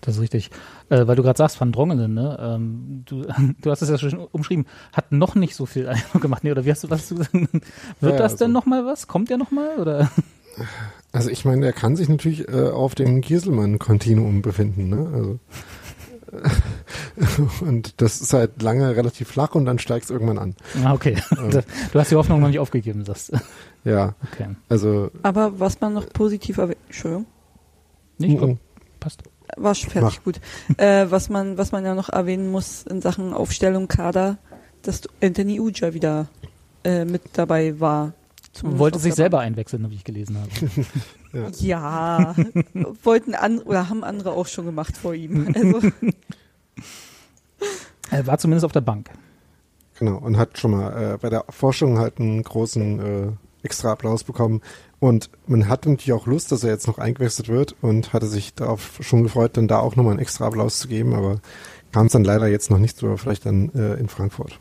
Das 0.00 0.16
ist 0.16 0.20
richtig. 0.20 0.50
Äh, 0.88 1.06
weil 1.06 1.16
du 1.16 1.22
gerade 1.22 1.38
sagst, 1.38 1.60
Van 1.60 1.70
Drongelen, 1.72 2.12
ne? 2.14 2.36
Ähm, 2.40 3.02
du, 3.06 3.24
du 3.62 3.70
hast 3.70 3.82
es 3.82 3.88
ja 3.88 3.98
schon 3.98 4.18
umschrieben, 4.18 4.66
hat 4.92 5.12
noch 5.12 5.34
nicht 5.34 5.54
so 5.54 5.66
viel 5.66 5.88
Eindruck 5.88 6.22
gemacht. 6.22 6.44
Nee, 6.44 6.50
oder 6.52 6.64
wie 6.64 6.70
hast 6.70 6.84
du 6.84 6.90
was 6.90 7.08
du 7.08 7.16
gesagt? 7.16 7.32
Wird 7.34 7.52
Ja, 8.00 8.10
ja, 8.10 8.16
das 8.16 8.32
also- 8.32 8.44
denn 8.44 8.52
noch 8.52 8.66
mal 8.66 8.84
was? 8.84 9.06
Kommt 9.06 9.30
der 9.30 9.38
noch 9.38 9.50
mal? 9.50 9.78
Oder? 9.78 10.10
Also 11.12 11.30
ich 11.30 11.46
meine, 11.46 11.64
er 11.64 11.72
kann 11.72 11.96
sich 11.96 12.10
natürlich 12.10 12.46
äh, 12.48 12.68
auf 12.68 12.94
dem 12.94 13.22
Gieselmann-Kontinuum 13.22 14.42
befinden, 14.42 14.90
ne? 14.90 15.10
Also 15.14 15.38
und 17.60 18.00
das 18.00 18.20
ist 18.20 18.32
halt 18.32 18.62
lange 18.62 18.96
relativ 18.96 19.28
flach 19.28 19.54
und 19.54 19.64
dann 19.66 19.78
steigt 19.78 20.04
es 20.06 20.10
irgendwann 20.10 20.38
an. 20.38 20.54
Ah, 20.82 20.94
okay. 20.94 21.16
Du 21.92 21.98
hast 21.98 22.10
die 22.10 22.16
Hoffnung 22.16 22.40
noch 22.40 22.48
nicht 22.48 22.58
aufgegeben, 22.58 23.04
sagst 23.04 23.32
du. 23.32 23.38
Ja, 23.84 24.14
Okay. 24.32 24.48
also 24.68 25.10
Aber 25.22 25.58
was 25.58 25.80
man 25.80 25.92
noch 25.94 26.08
positiv 26.10 26.58
erwähnt, 26.58 26.78
Entschuldigung, 26.86 27.26
Nee, 28.18 28.26
ich 28.28 28.36
glaub, 28.38 28.50
Mhm. 28.50 28.58
passt. 29.00 29.22
war 29.56 29.74
schon 29.74 29.90
fertig, 29.90 30.18
Mach. 30.18 30.24
gut. 30.24 30.40
Äh, 30.78 31.06
was 31.10 31.28
man, 31.28 31.58
was 31.58 31.72
man 31.72 31.84
ja 31.84 31.94
noch 31.94 32.08
erwähnen 32.08 32.50
muss 32.50 32.84
in 32.84 33.00
Sachen 33.02 33.32
Aufstellung, 33.34 33.88
Kader, 33.88 34.38
dass 34.82 35.02
Anthony 35.22 35.58
Uja 35.60 35.94
wieder 35.94 36.28
äh, 36.84 37.04
mit 37.04 37.22
dabei 37.34 37.78
war. 37.80 38.12
Zumindest 38.52 38.80
Wollte 38.80 38.98
sich 38.98 39.14
selber 39.14 39.40
einwechseln, 39.40 39.90
wie 39.90 39.94
ich 39.96 40.04
gelesen 40.04 40.38
habe. 40.38 40.50
Ja, 41.58 42.36
wollten 43.02 43.34
an 43.34 43.58
oder 43.60 43.88
haben 43.88 44.04
andere 44.04 44.32
auch 44.32 44.46
schon 44.46 44.66
gemacht 44.66 44.94
vor 44.98 45.14
ihm. 45.14 45.50
Also, 45.54 45.80
Er 48.10 48.26
war 48.26 48.36
zumindest 48.38 48.64
auf 48.66 48.72
der 48.72 48.82
Bank. 48.82 49.08
Genau, 49.98 50.18
und 50.18 50.36
hat 50.36 50.58
schon 50.58 50.72
mal 50.72 51.14
äh, 51.14 51.18
bei 51.18 51.30
der 51.30 51.44
Forschung 51.48 51.98
halt 51.98 52.18
einen 52.18 52.42
großen 52.42 53.00
äh, 53.00 53.32
extra 53.62 53.92
Applaus 53.92 54.24
bekommen. 54.24 54.60
Und 55.00 55.30
man 55.46 55.68
hat 55.68 55.86
natürlich 55.86 56.12
auch 56.12 56.26
Lust, 56.26 56.52
dass 56.52 56.64
er 56.64 56.70
jetzt 56.70 56.86
noch 56.86 56.98
eingewechselt 56.98 57.48
wird 57.48 57.74
und 57.80 58.12
hatte 58.12 58.26
sich 58.26 58.54
darauf 58.54 58.98
schon 59.00 59.22
gefreut, 59.22 59.56
dann 59.56 59.68
da 59.68 59.78
auch 59.78 59.96
nochmal 59.96 60.12
einen 60.12 60.20
extra 60.20 60.46
Applaus 60.46 60.78
zu 60.78 60.88
geben, 60.88 61.14
aber 61.14 61.40
kam 61.92 62.06
es 62.06 62.12
dann 62.12 62.24
leider 62.24 62.46
jetzt 62.46 62.70
noch 62.70 62.78
nicht 62.78 62.96
so, 62.96 63.06
aber 63.06 63.18
vielleicht 63.18 63.46
dann 63.46 63.70
äh, 63.74 63.94
in 63.94 64.08
Frankfurt. 64.08 64.58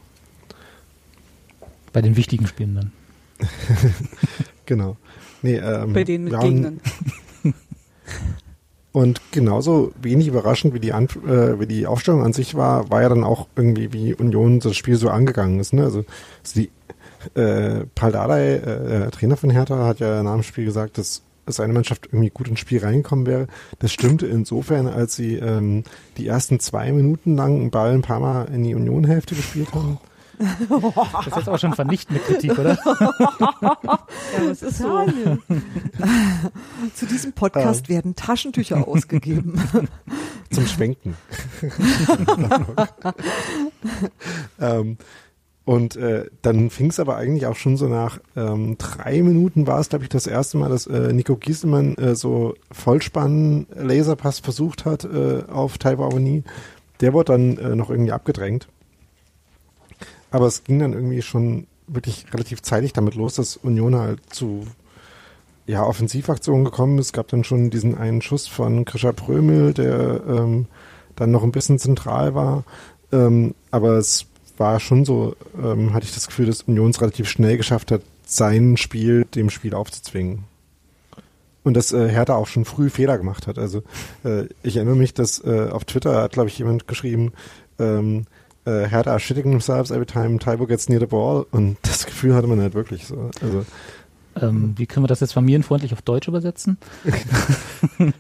Bei 1.94 2.02
den 2.02 2.16
wichtigen 2.16 2.48
Spielen 2.48 2.76
dann. 2.76 2.92
Genau. 4.68 4.96
Nee, 5.42 5.56
ähm, 5.58 5.92
bei 5.92 6.06
denen 6.06 6.24
mit 6.26 6.34
ja, 6.34 6.40
und- 6.40 6.50
Gegnern. 6.50 6.80
Und 8.94 9.22
genauso 9.32 9.94
wenig 10.02 10.28
überraschend 10.28 10.74
wie 10.74 10.82
die, 10.82 10.92
An 10.92 11.06
äh, 11.26 11.60
wie 11.60 11.66
die 11.66 11.88
Aufstellung 11.88 12.24
an 12.24 12.34
sich 12.34 12.56
war, 12.56 12.90
war 12.90 13.02
ja 13.02 13.10
dann 13.10 13.24
auch 13.24 13.48
irgendwie, 13.56 13.94
wie 13.94 14.14
Union 14.14 14.60
das 14.60 14.76
Spiel 14.76 14.98
so 14.98 15.10
angegangen 15.10 15.60
ist. 15.62 15.72
Ne? 15.72 15.84
Also, 15.84 16.00
also 16.00 16.60
die 16.60 16.70
äh, 17.36 17.86
Paul 17.96 18.12
Dardai, 18.12 18.56
äh, 18.56 19.12
Trainer 19.12 19.38
von 19.38 19.50
Hertha, 19.50 19.86
hat 19.86 20.00
ja 20.00 20.24
nach 20.24 20.34
dem 20.34 20.44
Spiel 20.44 20.66
gesagt, 20.66 20.98
dass 20.98 21.24
seine 21.48 21.74
Mannschaft 21.74 22.08
irgendwie 22.08 22.30
gut 22.30 22.48
ins 22.48 22.60
Spiel 22.60 22.80
reingekommen 22.80 23.26
wäre. 23.26 23.48
Das 23.80 23.92
stimmte 23.92 24.28
insofern, 24.28 24.88
als 24.88 25.16
sie 25.16 25.36
ähm, 25.36 25.84
die 26.18 26.28
ersten 26.28 26.60
zwei 26.60 26.92
Minuten 26.92 27.36
lang 27.36 27.60
einen 27.60 27.72
Ball 27.72 27.94
ein 27.94 28.02
paar 28.02 28.20
Mal 28.20 28.46
in 28.54 28.64
die 28.64 28.76
Union-Hälfte 28.76 29.36
gespielt 29.36 29.74
haben. 29.74 29.98
Das 30.42 31.28
ist 31.28 31.36
jetzt 31.36 31.48
aber 31.48 31.58
schon 31.60 31.74
vernichtende 31.74 32.20
Kritik, 32.20 32.58
oder? 32.58 32.76
Ja, 34.34 34.46
das 34.48 34.62
ist 34.64 34.78
so. 34.80 35.06
Zu 36.96 37.06
diesem 37.06 37.34
Podcast 37.34 37.90
werden 37.90 38.16
Taschentücher 38.16 38.88
ausgegeben. 38.88 39.62
zum 40.50 40.66
Schwenken. 40.66 41.16
ähm, 44.60 44.98
und 45.64 45.96
äh, 45.96 46.26
dann 46.42 46.70
fing 46.72 46.90
es 46.90 47.00
aber 47.00 47.18
eigentlich 47.18 47.46
auch 47.46 47.56
schon 47.56 47.78
so 47.78 47.88
nach 47.88 48.20
ähm, 48.36 48.78
drei 48.80 49.22
Minuten 49.22 49.68
war 49.68 49.80
es, 49.80 49.90
glaube 49.90 50.04
ich, 50.04 50.10
das 50.10 50.26
erste 50.26 50.58
Mal, 50.58 50.70
dass 50.70 50.88
äh, 50.88 51.14
Nico 51.14 51.36
Gieselmann 51.36 51.96
äh, 51.96 52.16
so 52.16 52.56
Vollspann-Laserpass 52.72 54.40
versucht 54.40 54.86
hat 54.86 55.06
äh, 55.06 55.44
auf 55.52 55.78
Taiwo 55.78 56.06
Awani. 56.06 56.44
Der 57.00 57.14
wurde 57.14 57.34
dann 57.34 57.58
äh, 57.58 57.76
noch 57.76 57.92
irgendwie 57.92 58.12
abgedrängt. 58.12 58.68
Aber 60.32 60.48
es 60.48 60.64
ging 60.64 60.80
dann 60.80 60.94
irgendwie 60.94 61.22
schon 61.22 61.68
wirklich 61.88 62.26
relativ 62.34 62.62
zeitig 62.64 62.94
damit 62.94 63.16
los, 63.16 63.36
dass 63.36 63.58
Union 63.58 63.96
halt 63.96 64.22
zu 64.34 64.66
ja, 65.68 65.84
Offensivaktionen 65.84 66.66
gekommen 66.66 66.98
ist. 66.98 67.08
Es 67.08 67.14
gab 67.14 67.28
dann 67.28 67.44
schon 67.44 67.70
diesen 67.70 67.98
einen 67.98 68.22
Schuss 68.22 68.48
von 68.48 68.86
Krischer 68.86 69.14
Prömel, 69.14 69.74
der 69.74 70.24
ähm, 70.28 70.66
dann 71.16 71.32
noch 71.32 71.44
ein 71.44 71.52
bisschen 71.52 71.78
zentral 71.78 72.34
war. 72.34 72.64
Ähm, 73.12 73.54
aber 73.70 73.98
es 73.98 74.26
war 74.62 74.80
schon 74.80 75.04
so, 75.04 75.36
ähm, 75.62 75.94
hatte 75.94 76.06
ich 76.06 76.14
das 76.14 76.28
Gefühl, 76.28 76.46
dass 76.46 76.62
Union 76.62 76.92
es 76.92 77.02
relativ 77.02 77.28
schnell 77.28 77.58
geschafft 77.58 77.92
hat, 77.92 78.02
sein 78.26 78.78
Spiel 78.78 79.26
dem 79.26 79.50
Spiel 79.50 79.74
aufzuzwingen. 79.74 80.46
Und 81.64 81.76
dass 81.76 81.92
äh, 81.92 82.08
Hertha 82.08 82.36
auch 82.36 82.48
schon 82.48 82.64
früh 82.64 82.90
Fehler 82.90 83.18
gemacht 83.18 83.48
hat. 83.48 83.60
Also 83.60 83.84
äh, 84.24 84.46
ich 84.64 84.78
erinnere 84.78 84.96
mich, 84.96 85.14
dass 85.14 85.44
äh, 85.44 85.68
auf 85.70 85.84
Twitter 85.84 86.22
hat, 86.22 86.32
glaube 86.32 86.50
ich, 86.50 86.58
jemand 86.58 86.88
geschrieben, 86.88 87.34
ähm, 87.78 88.26
äh, 88.66 88.88
Hertha 88.88 89.12
are 89.12 89.20
shitting 89.20 89.44
themselves 89.44 89.92
every 89.92 90.06
time 90.06 90.40
Taibo 90.40 90.66
gets 90.66 90.88
near 90.88 91.00
the 91.00 91.08
ball. 91.08 91.46
Und 91.52 91.78
das 91.84 92.06
Gefühl 92.06 92.34
hatte 92.34 92.48
man 92.48 92.62
halt 92.62 92.74
wirklich 92.74 93.06
so. 93.06 93.30
Also 93.42 93.66
Ähm, 94.40 94.76
wie 94.78 94.86
können 94.86 95.04
wir 95.04 95.08
das 95.08 95.20
jetzt 95.20 95.34
familienfreundlich 95.34 95.94
auf 95.94 96.02
Deutsch 96.02 96.28
übersetzen? 96.28 96.78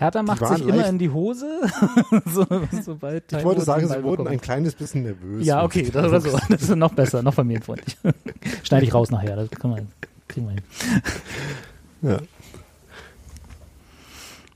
Hertha 0.00 0.22
macht 0.22 0.46
sich 0.46 0.66
immer 0.66 0.88
in 0.88 0.98
die 0.98 1.10
Hose, 1.10 1.60
so, 2.24 2.46
sobald 2.82 3.30
ich 3.30 3.44
wollte 3.44 3.60
sagen, 3.60 3.86
sie 3.86 4.02
wurden 4.02 4.24
bekommt. 4.24 4.28
ein 4.28 4.40
kleines 4.40 4.74
bisschen 4.74 5.02
nervös. 5.02 5.44
Ja, 5.44 5.62
okay, 5.62 5.90
das 5.92 6.06
oder 6.06 6.20
so. 6.22 6.38
Das 6.48 6.62
ist 6.62 6.74
noch 6.74 6.94
besser, 6.94 7.22
noch 7.22 7.34
familienfreundlich. 7.34 7.98
Schneide 8.62 8.86
ich 8.86 8.94
raus 8.94 9.10
nachher, 9.10 9.36
das 9.36 9.50
kann 9.50 9.70
man, 9.72 9.88
kriegen 10.26 10.46
wir 10.46 10.54
hin. 10.54 10.62
Ja. 12.00 12.18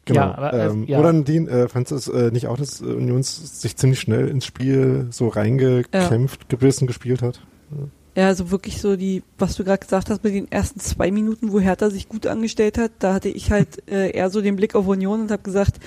Genau. 0.07 0.21
Ja, 0.21 0.35
aber, 0.35 0.53
äh, 0.55 0.67
ähm, 0.67 0.85
ja. 0.87 0.99
Oder 0.99 1.13
Nadine, 1.13 1.51
äh, 1.51 1.69
fandst 1.69 1.93
du 1.93 1.97
es 1.97 2.09
äh, 2.09 2.31
nicht 2.31 2.47
auch, 2.47 2.57
dass 2.57 2.81
äh, 2.81 2.85
Union 2.87 3.23
sich 3.23 3.77
ziemlich 3.77 4.01
schnell 4.01 4.29
ins 4.29 4.47
Spiel 4.47 5.09
so 5.11 5.29
reingekämpft, 5.29 6.49
gebissen 6.49 6.87
gespielt 6.87 7.21
hat? 7.21 7.43
Ja, 7.71 7.85
also 8.17 8.51
wirklich 8.51 8.81
so 8.81 8.97
die, 8.97 9.23
was 9.39 9.57
du 9.57 9.65
gerade 9.65 9.81
gesagt 9.81 10.09
hast, 10.09 10.23
mit 10.23 10.35
den 10.35 10.51
ersten 10.51 10.79
zwei 10.79 11.11
Minuten, 11.11 11.53
wo 11.53 11.59
Hertha 11.59 11.91
sich 11.91 12.09
gut 12.09 12.27
angestellt 12.27 12.79
hat, 12.79 12.93
da 13.01 13.15
hatte 13.15 13.29
ich 13.29 13.51
halt 13.51 13.83
äh, 13.91 14.11
eher 14.11 14.31
so 14.31 14.41
den 14.41 14.57
Blick 14.57 14.75
auf 14.75 14.87
Union 14.87 15.23
und 15.23 15.31
habe 15.31 15.43
gesagt, 15.43 15.81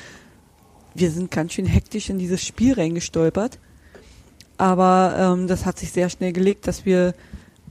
wir 0.93 1.11
sind 1.11 1.31
ganz 1.31 1.53
schön 1.53 1.65
hektisch 1.65 2.09
in 2.09 2.19
dieses 2.19 2.43
Spiel 2.43 2.73
reingestolpert. 2.73 3.59
Aber 4.57 5.15
ähm, 5.17 5.47
das 5.47 5.65
hat 5.65 5.77
sich 5.77 5.91
sehr 5.91 6.09
schnell 6.09 6.33
gelegt, 6.33 6.67
dass 6.67 6.85
wir 6.85 7.13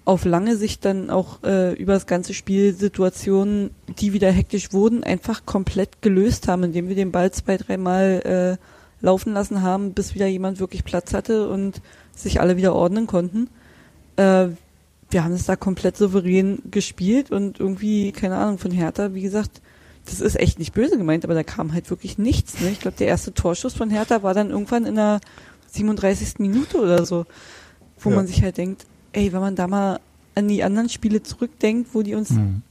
auf 0.04 0.24
lange 0.24 0.56
Sicht 0.56 0.84
dann 0.84 1.10
auch 1.10 1.42
äh, 1.42 1.72
über 1.74 1.94
das 1.94 2.06
ganze 2.06 2.32
Spiel 2.32 2.72
Situationen, 2.72 3.70
die 3.98 4.12
wieder 4.12 4.30
hektisch 4.30 4.72
wurden, 4.72 5.02
einfach 5.02 5.44
komplett 5.44 6.00
gelöst 6.00 6.46
haben, 6.46 6.62
indem 6.62 6.88
wir 6.88 6.94
den 6.94 7.10
Ball 7.10 7.32
zwei, 7.32 7.56
dreimal 7.56 8.58
äh, 8.60 9.04
laufen 9.04 9.32
lassen 9.32 9.62
haben, 9.62 9.92
bis 9.94 10.14
wieder 10.14 10.28
jemand 10.28 10.60
wirklich 10.60 10.84
Platz 10.84 11.12
hatte 11.12 11.48
und 11.48 11.82
sich 12.14 12.40
alle 12.40 12.56
wieder 12.56 12.74
ordnen 12.74 13.08
konnten. 13.08 13.50
Äh, 14.16 14.48
wir 15.10 15.22
haben 15.24 15.32
es 15.32 15.46
da 15.46 15.54
komplett 15.56 15.96
souverän 15.96 16.58
gespielt 16.70 17.30
und 17.30 17.60
irgendwie, 17.60 18.10
keine 18.12 18.36
Ahnung, 18.36 18.58
von 18.58 18.70
Hertha, 18.72 19.14
wie 19.14 19.22
gesagt, 19.22 19.60
das 20.04 20.20
ist 20.20 20.36
echt 20.38 20.58
nicht 20.58 20.72
böse 20.74 20.96
gemeint, 20.98 21.24
aber 21.24 21.34
da 21.34 21.42
kam 21.44 21.72
halt 21.72 21.90
wirklich 21.90 22.18
nichts. 22.18 22.60
Ne? 22.60 22.70
Ich 22.70 22.80
glaube, 22.80 22.96
der 22.96 23.06
erste 23.08 23.32
Torschuss 23.34 23.74
von 23.74 23.90
Hertha 23.90 24.22
war 24.22 24.34
dann 24.34 24.50
irgendwann 24.50 24.84
in 24.84 24.96
der 24.96 25.20
37. 25.68 26.38
Minute 26.38 26.78
oder 26.80 27.04
so, 27.06 27.24
wo 28.00 28.10
Ja. 28.10 28.16
man 28.16 28.26
sich 28.26 28.42
halt 28.42 28.56
denkt, 28.56 28.84
ey, 29.12 29.32
wenn 29.32 29.40
man 29.40 29.54
da 29.56 29.66
mal 29.68 30.00
an 30.34 30.48
die 30.48 30.62
anderen 30.64 30.88
Spiele 30.88 31.22
zurückdenkt, 31.22 31.90
wo 31.94 32.02
die 32.02 32.14
uns 32.14 32.30
Hm. 32.30 32.62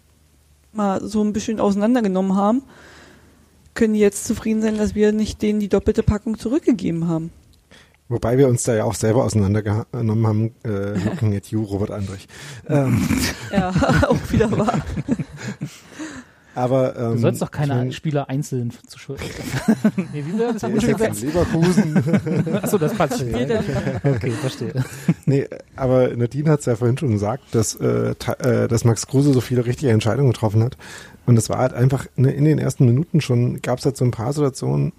mal 0.74 1.02
so 1.08 1.24
ein 1.24 1.34
bisschen 1.34 1.60
auseinandergenommen 1.60 2.36
haben, 2.36 2.64
können 3.74 3.94
die 3.94 4.00
jetzt 4.00 4.26
zufrieden 4.26 4.62
sein, 4.62 4.78
dass 4.78 4.96
wir 4.96 5.12
nicht 5.12 5.42
denen 5.42 5.60
die 5.60 5.68
doppelte 5.70 6.04
Packung 6.04 6.38
zurückgegeben 6.38 7.08
haben. 7.08 7.32
Wobei 8.08 8.38
wir 8.38 8.48
uns 8.48 8.62
da 8.64 8.76
ja 8.76 8.84
auch 8.84 8.94
selber 8.94 9.24
auseinandergenommen 9.24 10.28
haben, 10.28 10.52
äh, 10.64 10.94
looking 11.04 11.36
at 11.36 11.48
you, 11.48 11.64
Robert 11.64 11.90
Andrich. 11.90 12.28
Ähm, 12.70 13.02
Ja, 13.52 13.70
auch 14.08 14.32
wieder 14.32 14.52
wahr. 14.52 14.80
aber 16.54 16.96
ähm, 16.96 17.14
Du 17.14 17.18
sollst 17.18 17.42
doch 17.42 17.50
keine 17.50 17.74
ich 17.74 17.80
mein, 17.80 17.92
Spieler 17.94 18.30
einzeln 18.30 18.72
zu 18.88 19.00
schuld. 19.00 19.20
nee, 20.14 20.24
wie 20.24 20.40
war 20.40 20.54
das? 20.54 20.62
jetzt 20.62 21.02
Achso, 21.02 21.26
in 21.26 21.34
Leverkusen. 21.34 22.04
das 22.80 22.94
passt. 22.94 23.20
Spiel 23.20 23.50
Ja. 23.50 24.12
Okay, 24.12 24.32
verstehe. 24.32 24.86
nee, 25.26 25.48
aber 25.76 26.16
Nadine 26.16 26.52
hat 26.52 26.60
es 26.60 26.68
ja 26.68 26.76
vorhin 26.76 27.00
schon 27.00 27.12
gesagt, 27.12 27.44
dass, 27.56 27.74
äh, 27.76 28.14
äh, 28.40 28.68
dass 28.68 28.86
Max 28.86 29.08
Kruse 29.08 29.34
so 29.34 29.42
viele 29.42 29.66
richtige 29.66 29.92
Entscheidungen 29.92 30.32
getroffen 30.32 30.64
hat. 30.64 30.78
Und 31.26 31.38
es 31.38 31.50
war 31.50 31.58
halt 31.58 31.74
einfach 31.74 32.06
ne, 32.16 32.32
in 32.32 32.46
den 32.46 32.60
ersten 32.60 32.86
Minuten 32.86 33.20
schon, 33.20 33.62
gab 33.64 33.80
es 33.80 33.86
halt 33.86 33.98
so 33.98 34.06
ein 34.06 34.12
paar 34.12 34.32
Situationen, 34.32 34.94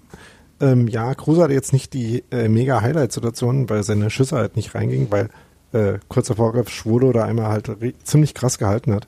ähm, 0.59 0.87
ja, 0.87 1.13
Kruse 1.13 1.43
hatte 1.43 1.53
jetzt 1.53 1.73
nicht 1.73 1.93
die 1.93 2.23
äh, 2.31 2.47
mega 2.47 2.81
Highlight-Situationen, 2.81 3.69
weil 3.69 3.83
seine 3.83 4.09
Schüsse 4.09 4.37
halt 4.37 4.55
nicht 4.55 4.73
reingingen, 4.75 5.11
weil 5.11 5.29
äh, 5.73 5.99
kurzer 6.07 6.35
Vorgriff 6.35 6.69
Schwolo 6.69 7.11
da 7.11 7.25
einmal 7.25 7.47
halt 7.47 7.69
ziemlich 8.03 8.33
krass 8.33 8.57
gehalten 8.57 8.93
hat. 8.93 9.07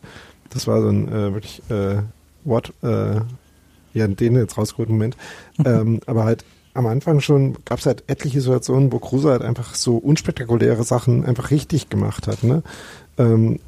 Das 0.49 0.67
war 0.67 0.81
so 0.81 0.89
ein 0.89 1.07
äh, 1.07 1.33
wirklich 1.33 1.61
äh, 1.69 2.01
What, 2.43 2.73
äh, 2.83 3.21
ja, 3.93 4.07
den 4.07 4.35
jetzt 4.35 4.57
rausgeholt 4.57 4.89
Moment. 4.89 5.17
ähm, 5.65 5.99
aber 6.05 6.25
halt 6.25 6.45
am 6.73 6.85
Anfang 6.85 7.19
schon 7.19 7.57
gab 7.65 7.79
es 7.79 7.85
halt 7.85 8.03
etliche 8.07 8.41
Situationen, 8.41 8.91
wo 8.91 8.99
Kruse 8.99 9.29
halt 9.29 9.41
einfach 9.41 9.75
so 9.75 9.97
unspektakuläre 9.97 10.83
Sachen 10.83 11.25
einfach 11.25 11.51
richtig 11.51 11.89
gemacht 11.89 12.27
hat. 12.27 12.43
Ne? 12.43 12.63
Ähm, 13.17 13.59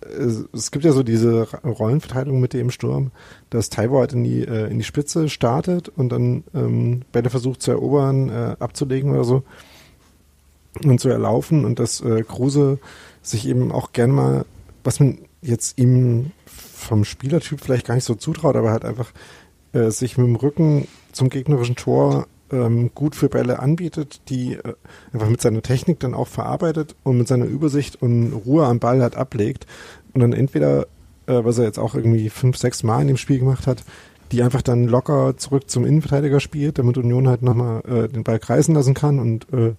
es, 0.00 0.70
gibt 0.70 0.84
ja 0.84 0.92
so 0.92 1.02
diese 1.02 1.46
Rollenverteilung 1.64 2.40
mit 2.40 2.52
dem 2.52 2.70
Sturm, 2.70 3.10
dass 3.50 3.70
Taiwo 3.70 4.00
halt 4.00 4.12
in 4.12 4.24
die, 4.24 4.42
äh, 4.42 4.70
in 4.70 4.78
die 4.78 4.84
Spitze 4.84 5.28
startet 5.28 5.88
und 5.88 6.10
dann 6.10 6.44
ähm, 6.54 7.02
Bälle 7.12 7.30
versucht 7.30 7.62
zu 7.62 7.70
erobern, 7.70 8.28
äh, 8.30 8.56
abzulegen 8.58 9.12
oder 9.12 9.24
so 9.24 9.42
und 10.84 11.00
zu 11.00 11.08
erlaufen 11.08 11.64
und 11.64 11.78
dass 11.78 12.00
äh, 12.00 12.22
Kruse 12.22 12.78
sich 13.22 13.46
eben 13.46 13.72
auch 13.72 13.92
gern 13.92 14.10
mal, 14.10 14.46
was 14.84 15.00
man 15.00 15.18
jetzt 15.42 15.78
ihm 15.78 16.32
vom 16.46 17.04
Spielertyp 17.04 17.60
vielleicht 17.60 17.86
gar 17.86 17.94
nicht 17.94 18.04
so 18.04 18.14
zutraut, 18.14 18.56
aber 18.56 18.70
halt 18.70 18.84
einfach 18.84 19.12
äh, 19.72 19.90
sich 19.90 20.16
mit 20.16 20.26
dem 20.26 20.36
Rücken 20.36 20.88
zum 21.12 21.28
gegnerischen 21.28 21.76
Tor 21.76 22.26
ähm, 22.52 22.90
gut 22.94 23.14
für 23.14 23.28
Bälle 23.28 23.58
anbietet, 23.58 24.22
die 24.28 24.54
äh, 24.54 24.74
einfach 25.12 25.28
mit 25.28 25.40
seiner 25.40 25.62
Technik 25.62 26.00
dann 26.00 26.14
auch 26.14 26.28
verarbeitet 26.28 26.96
und 27.02 27.18
mit 27.18 27.28
seiner 27.28 27.46
Übersicht 27.46 28.00
und 28.00 28.32
Ruhe 28.32 28.66
am 28.66 28.78
Ball 28.78 29.02
halt 29.02 29.16
ablegt 29.16 29.66
und 30.12 30.20
dann 30.20 30.32
entweder, 30.32 30.82
äh, 31.26 31.44
was 31.44 31.58
er 31.58 31.64
jetzt 31.64 31.78
auch 31.78 31.94
irgendwie 31.94 32.30
fünf, 32.30 32.56
sechs 32.56 32.82
Mal 32.82 33.02
in 33.02 33.08
dem 33.08 33.16
Spiel 33.16 33.38
gemacht 33.38 33.66
hat, 33.66 33.84
die 34.32 34.42
einfach 34.42 34.62
dann 34.62 34.84
locker 34.84 35.36
zurück 35.36 35.68
zum 35.70 35.84
Innenverteidiger 35.84 36.40
spielt, 36.40 36.78
damit 36.78 36.98
Union 36.98 37.28
halt 37.28 37.42
nochmal 37.42 37.82
äh, 37.86 38.08
den 38.08 38.24
Ball 38.24 38.38
kreisen 38.38 38.74
lassen 38.74 38.94
kann 38.94 39.18
und 39.18 39.52
äh, 39.52 39.74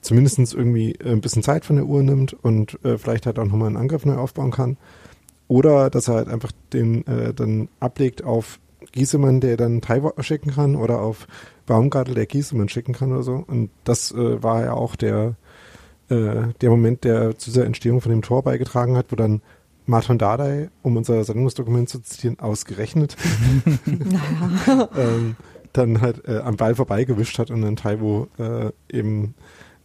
zumindestens 0.00 0.52
irgendwie 0.52 0.92
äh, 0.92 1.10
ein 1.10 1.20
bisschen 1.20 1.42
Zeit 1.42 1.64
von 1.64 1.76
der 1.76 1.86
Uhr 1.86 2.02
nimmt 2.02 2.34
und 2.34 2.78
äh, 2.84 2.98
vielleicht 2.98 3.26
halt 3.26 3.38
auch 3.38 3.46
nochmal 3.46 3.68
einen 3.68 3.76
Angriff 3.76 4.04
neu 4.04 4.16
aufbauen 4.16 4.50
kann. 4.50 4.76
Oder 5.48 5.90
dass 5.90 6.08
er 6.08 6.14
halt 6.14 6.28
einfach 6.28 6.52
den 6.72 7.06
äh, 7.06 7.34
dann 7.34 7.68
ablegt 7.80 8.24
auf 8.24 8.58
Giesemann, 8.92 9.40
der 9.40 9.56
dann 9.56 9.80
Taiwan 9.80 10.12
schicken 10.22 10.52
kann, 10.52 10.76
oder 10.76 11.00
auf 11.00 11.26
Baumgartel, 11.66 12.14
der 12.14 12.26
Giesemann 12.26 12.68
schicken 12.68 12.92
kann 12.92 13.12
oder 13.12 13.22
so. 13.22 13.44
Und 13.46 13.70
das 13.84 14.12
äh, 14.12 14.42
war 14.42 14.64
ja 14.64 14.72
auch 14.74 14.96
der, 14.96 15.36
äh, 16.08 16.48
der 16.60 16.70
Moment, 16.70 17.04
der 17.04 17.38
zu 17.38 17.50
dieser 17.50 17.66
Entstehung 17.66 18.00
von 18.00 18.10
dem 18.10 18.22
Tor 18.22 18.42
beigetragen 18.42 18.96
hat, 18.96 19.06
wo 19.10 19.16
dann 19.16 19.42
Martin 19.86 20.18
Dardai, 20.18 20.70
um 20.82 20.96
unser 20.96 21.24
Sendungsdokument 21.24 21.88
zu 21.88 22.00
zitieren, 22.00 22.38
ausgerechnet, 22.40 23.16
ähm, 24.96 25.36
dann 25.72 26.00
halt 26.00 26.26
äh, 26.26 26.38
am 26.38 26.56
Ball 26.56 26.74
vorbeigewischt 26.74 27.38
hat 27.38 27.50
und 27.50 27.62
dann 27.62 27.76
Taiwo 27.76 28.28
äh, 28.38 28.70
eben 28.90 29.34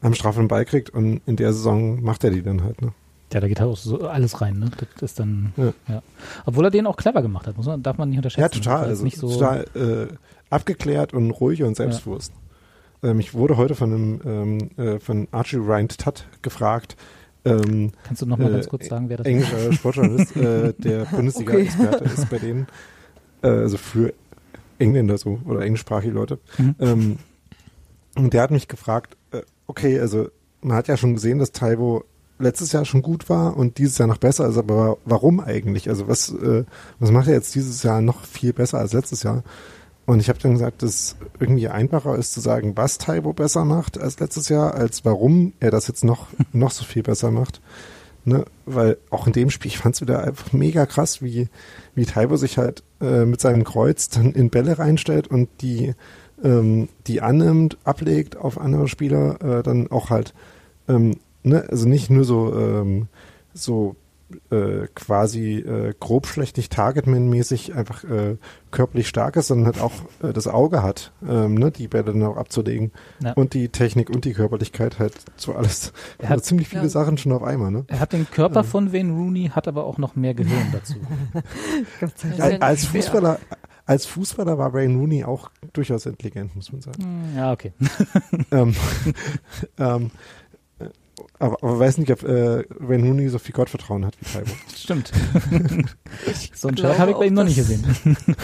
am 0.02 0.14
straffen 0.14 0.47
Ball 0.47 0.66
kriegt 0.66 0.89
und 0.91 1.22
in 1.26 1.36
der 1.36 1.52
Saison 1.52 2.02
macht 2.02 2.24
er 2.24 2.32
die 2.32 2.41
dann 2.41 2.64
halt, 2.64 2.82
ne? 2.82 2.93
Ja, 3.32 3.40
da 3.40 3.48
geht 3.48 3.60
halt 3.60 3.70
auch 3.70 3.78
so 3.78 4.08
alles 4.08 4.42
rein, 4.42 4.60
ne? 4.60 4.72
Das 4.96 5.12
ist 5.12 5.20
dann, 5.20 5.54
Ja. 5.56 5.74
ja. 5.88 6.02
Obwohl 6.46 6.66
er 6.66 6.72
den 6.72 6.88
auch 6.88 6.98
clever 6.98 7.22
gemacht 7.22 7.48
hat, 7.48 7.58
muss 7.58 7.68
man, 7.68 7.84
darf 7.84 7.98
man 7.98 8.10
nicht 8.10 8.18
unterschätzen. 8.18 8.42
Ja, 8.42 8.50
total. 8.50 8.86
Also 8.86 9.04
nicht 9.04 9.18
so, 9.18 9.32
total 9.32 9.66
äh, 9.76 10.14
abgeklärt 10.50 11.14
und 11.14 11.32
ruhig 11.32 11.64
und 11.64 11.76
selbstbewusst. 11.76 12.34
Ähm, 13.04 13.20
ich 13.20 13.34
wurde 13.34 13.58
heute 13.58 13.76
von 13.76 13.94
einem 13.94 14.22
ähm, 14.26 14.70
äh, 14.78 15.00
von 15.00 15.28
Archie 15.32 15.58
Rind 15.58 16.00
Tutt 16.00 16.26
gefragt, 16.42 16.96
ähm, 17.46 17.92
Kannst 18.04 18.22
du 18.22 18.26
noch 18.26 18.38
mal 18.38 18.50
äh, 18.50 18.54
ganz 18.54 18.68
kurz 18.68 18.88
sagen, 18.88 19.10
wer 19.10 19.18
das 19.18 19.26
ist? 19.26 19.32
englischer 19.32 19.74
Sportjournalist, 19.74 20.36
äh, 20.36 20.74
der 20.78 21.06
Bundesliga-Experte 21.06 22.04
ist 22.04 22.30
bei 22.30 22.38
denen, 22.38 22.68
äh, 23.42 23.48
also 23.48 23.78
für 23.78 24.14
Engländer 24.78 25.18
so 25.18 25.40
oder 25.46 25.62
englischsprachige 25.62 26.14
Leute. 26.14 26.40
Mhm. 26.58 26.76
Ähm, 26.80 27.18
und 28.16 28.34
der 28.34 28.42
hat 28.42 28.52
mich 28.52 28.68
gefragt, 28.68 29.16
äh, 29.32 29.42
okay, 29.68 30.00
also 30.00 30.30
man 30.62 30.76
hat 30.76 30.88
ja 30.88 30.98
schon 30.98 31.14
gesehen, 31.14 31.40
dass 31.40 31.52
Taiwo 31.52 32.04
letztes 32.40 32.72
Jahr 32.72 32.86
schon 32.86 33.02
gut 33.02 33.30
war 33.30 33.56
und 33.58 33.78
dieses 33.78 33.98
Jahr 33.98 34.08
noch 34.08 34.18
besser 34.18 34.48
ist, 34.48 34.58
aber 34.58 34.98
warum 35.06 35.40
eigentlich? 35.40 35.90
Also 35.90 36.08
was, 36.08 36.34
äh, 36.34 36.64
was 37.00 37.12
macht 37.12 37.28
er 37.28 37.34
jetzt 37.34 37.54
dieses 37.54 37.84
Jahr 37.84 38.02
noch 38.02 38.24
viel 38.26 38.54
besser 38.54 38.80
als 38.80 38.94
letztes 38.94 39.24
Jahr? 39.24 39.44
Und 40.06 40.22
ich 40.22 40.30
habe 40.30 40.40
dann 40.40 40.54
gesagt, 40.54 40.82
dass 40.82 41.18
irgendwie 41.40 41.68
einfacher 41.68 42.18
ist 42.18 42.34
zu 42.34 42.40
sagen, 42.40 42.76
was 42.76 42.98
Taibo 42.98 43.32
besser 43.34 43.64
macht 43.64 44.00
als 44.00 44.20
letztes 44.20 44.50
Jahr, 44.50 44.74
als 44.74 45.06
warum 45.06 45.54
er 45.60 45.70
das 45.70 45.88
jetzt 45.88 46.04
noch, 46.04 46.28
noch 46.52 46.72
so 46.72 46.84
viel 46.84 47.04
besser 47.04 47.30
macht. 47.30 47.62
Ne? 48.26 48.46
Weil 48.66 48.98
auch 49.12 49.28
in 49.28 49.34
dem 49.34 49.50
Spiel, 49.50 49.70
ich 49.70 49.78
fand 49.78 49.96
es 49.96 50.02
wieder 50.02 50.24
einfach 50.24 50.52
mega 50.52 50.86
krass, 50.86 51.22
wie, 51.22 51.48
wie 51.94 52.06
Taibo 52.06 52.38
sich 52.38 52.58
halt 52.58 52.84
äh, 53.02 53.26
mit 53.26 53.40
seinem 53.40 53.64
Kreuz 53.64 54.10
dann 54.10 54.32
in 54.32 54.50
Bälle 54.50 54.80
reinstellt 54.80 55.28
und 55.28 55.50
die, 55.62 55.94
ähm, 56.44 56.90
die 57.06 57.22
annimmt, 57.22 57.78
ablegt 57.84 58.36
auf 58.36 58.60
andere 58.60 58.88
Spieler, 58.88 59.42
äh, 59.42 59.64
dann 59.64 59.92
auch 59.92 60.10
halt, 60.10 60.34
ähm, 60.88 61.18
ne? 61.50 61.66
also 61.70 61.88
nicht 61.88 62.10
nur 62.10 62.24
so, 62.24 62.54
ähm, 62.58 63.08
so 63.54 63.95
äh, 64.52 64.86
quasi 64.93 65.56
äh, 65.56 65.95
grobschlächtig 66.00 66.68
Targetman-mäßig 66.70 67.74
einfach 67.76 68.04
äh, 68.04 68.38
körperlich 68.70 69.08
stark 69.08 69.36
ist, 69.38 69.47
sondern 69.47 69.66
halt 69.66 69.82
auch 69.82 69.91
äh, 70.22 70.32
das 70.34 70.47
Auge 70.47 70.84
hat, 70.84 71.12
ähm, 71.28 71.56
ne, 71.56 71.72
die 71.72 71.88
Bälle 71.88 72.06
dann 72.14 72.22
auch 72.22 72.38
abzulegen 72.38 72.91
Ja. 73.24 73.34
und 73.34 73.56
die 73.56 73.70
Technik 73.70 74.12
und 74.12 74.26
die 74.26 74.34
Körperlichkeit 74.34 75.00
halt 75.00 75.14
so 75.36 75.56
alles. 75.56 75.93
Er 76.20 76.26
Also 76.26 76.36
hat- 76.36 76.45
ziemlich 76.45 76.70
viele 76.70 76.84
ja. 76.84 76.89
Sachen 76.89 77.18
schon 77.18 77.32
auf 77.32 77.41
einmal, 77.41 77.72
ne? 77.72 77.86
Er 77.88 78.00
hat 78.00 78.14
den 78.14 78.30
Körper 78.30 78.64
von 78.64 78.93
Wayne 78.93 79.14
Rooney, 79.14 79.50
hat 79.56 79.68
aber 79.68 79.86
auch 79.86 79.97
noch 79.97 80.16
mehr 80.16 80.36
Gehirn 80.36 80.68
dazu. 80.74 80.93
Als, 82.39 82.62
als. 82.62 82.86
Fußballer, 82.86 83.39
als 83.88 84.06
Fußballer 84.06 84.60
war 84.60 84.74
Wayne 84.74 84.95
Rooney 84.95 85.24
auch 85.24 85.50
durchaus 85.74 86.06
intelligent, 86.06 86.56
muss 86.56 86.72
man 86.72 86.82
sagen. 86.82 87.04
Hm, 87.04 87.36
ja, 87.36 87.52
okay. 87.52 87.74
ähm, 88.52 88.76
ähm, 89.80 90.06
äh, 90.06 90.10
aber, 91.40 91.58
aber 91.64 91.80
weiß 91.80 91.98
nicht, 92.00 92.12
ob 92.12 92.24
äh, 92.24 92.64
Wayne 92.80 93.04
Rooney 93.08 93.30
so 93.30 93.40
viel 93.40 93.54
Gottvertrauen 93.54 94.06
hat 94.06 94.16
wie 94.20 94.26
Taibo. 94.26 94.52
Stimmt. 94.76 95.12
Ich 96.26 96.52
So 96.56 96.68
einen 96.68 96.76
glaube 96.76 96.94
Schlag 96.96 97.00
habe 97.00 97.12
ich 97.12 97.18
bei 97.18 97.26
ihm 97.28 97.34
noch 97.34 97.44
nicht 97.44 97.58
dass- 97.60 97.68
gesehen. 97.68 98.18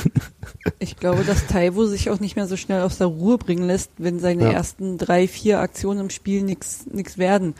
Ich 0.79 0.97
glaube, 0.97 1.23
dass 1.23 1.45
Taiwo 1.47 1.85
sich 1.85 2.09
auch 2.09 2.19
nicht 2.19 2.35
mehr 2.35 2.47
so 2.47 2.57
schnell 2.57 2.81
aus 2.81 2.97
der 2.97 3.07
Ruhe 3.07 3.37
bringen 3.37 3.65
lässt, 3.67 3.91
wenn 3.97 4.19
seine 4.19 4.43
Ja. 4.45 4.51
ersten 4.51 4.97
drei, 4.97 5.27
vier 5.27 5.59
Aktionen 5.59 5.99
im 6.01 6.09
Spiel 6.09 6.41
nichts 6.43 6.85
werden. 7.17 7.53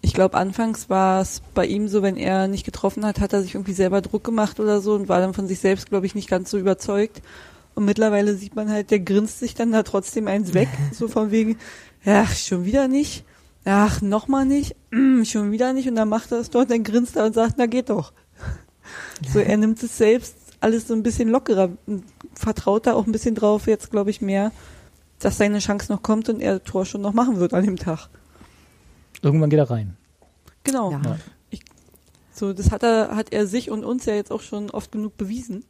Ich 0.00 0.14
glaube, 0.14 0.36
anfangs 0.36 0.88
war 0.88 1.20
es 1.20 1.42
bei 1.54 1.66
ihm 1.66 1.88
so, 1.88 2.02
wenn 2.02 2.16
er 2.16 2.48
nicht 2.48 2.64
getroffen 2.64 3.04
hat, 3.04 3.20
hat 3.20 3.32
er 3.32 3.42
sich 3.42 3.54
irgendwie 3.54 3.72
selber 3.72 4.00
Druck 4.00 4.24
gemacht 4.24 4.60
oder 4.60 4.80
so 4.80 4.94
und 4.94 5.08
war 5.08 5.20
dann 5.20 5.34
von 5.34 5.46
sich 5.48 5.58
selbst, 5.58 5.88
glaube 5.90 6.06
ich, 6.06 6.14
nicht 6.14 6.28
ganz 6.30 6.50
so 6.50 6.58
überzeugt. 6.58 7.20
Und 7.74 7.84
mittlerweile 7.84 8.34
sieht 8.34 8.56
man 8.56 8.70
halt, 8.70 8.90
der 8.90 9.00
grinst 9.00 9.40
sich 9.40 9.54
dann 9.54 9.72
da 9.72 9.82
trotzdem 9.82 10.26
eins 10.26 10.54
weg, 10.54 10.68
so 10.92 11.08
von 11.08 11.30
wegen, 11.30 11.58
ja, 12.04 12.26
schon 12.26 12.64
wieder 12.64 12.88
nicht. 12.88 13.24
Ach, 13.70 14.00
nochmal 14.00 14.46
nicht, 14.46 14.76
mm, 14.92 15.24
schon 15.24 15.52
wieder 15.52 15.74
nicht. 15.74 15.86
Und 15.88 15.96
dann 15.96 16.08
macht 16.08 16.32
er 16.32 16.38
es 16.38 16.48
dort, 16.48 16.70
dann 16.70 16.84
grinst 16.84 17.16
er 17.16 17.26
und 17.26 17.34
sagt, 17.34 17.56
na 17.58 17.66
geht 17.66 17.90
doch. 17.90 18.14
So, 19.30 19.40
er 19.40 19.58
nimmt 19.58 19.82
es 19.82 19.98
selbst 19.98 20.36
alles 20.60 20.88
so 20.88 20.94
ein 20.94 21.02
bisschen 21.02 21.28
lockerer 21.28 21.70
und 21.86 22.04
vertraut 22.34 22.86
da 22.86 22.94
auch 22.94 23.06
ein 23.06 23.12
bisschen 23.12 23.34
drauf, 23.34 23.66
jetzt 23.66 23.90
glaube 23.90 24.08
ich 24.10 24.22
mehr, 24.22 24.52
dass 25.18 25.36
seine 25.36 25.58
Chance 25.58 25.92
noch 25.92 26.02
kommt 26.02 26.30
und 26.30 26.40
er 26.40 26.64
Tor 26.64 26.86
schon 26.86 27.02
noch 27.02 27.12
machen 27.12 27.36
wird 27.36 27.52
an 27.52 27.64
dem 27.64 27.76
Tag. 27.76 28.08
Irgendwann 29.20 29.50
geht 29.50 29.58
er 29.58 29.70
rein. 29.70 29.96
Genau. 30.64 30.90
Ja. 30.92 31.02
Ja. 31.02 31.18
So, 32.32 32.54
das 32.54 32.70
hat 32.70 32.82
er, 32.82 33.14
hat 33.16 33.32
er 33.32 33.46
sich 33.46 33.70
und 33.70 33.84
uns 33.84 34.06
ja 34.06 34.14
jetzt 34.14 34.32
auch 34.32 34.40
schon 34.40 34.70
oft 34.70 34.92
genug 34.92 35.18
bewiesen. 35.18 35.64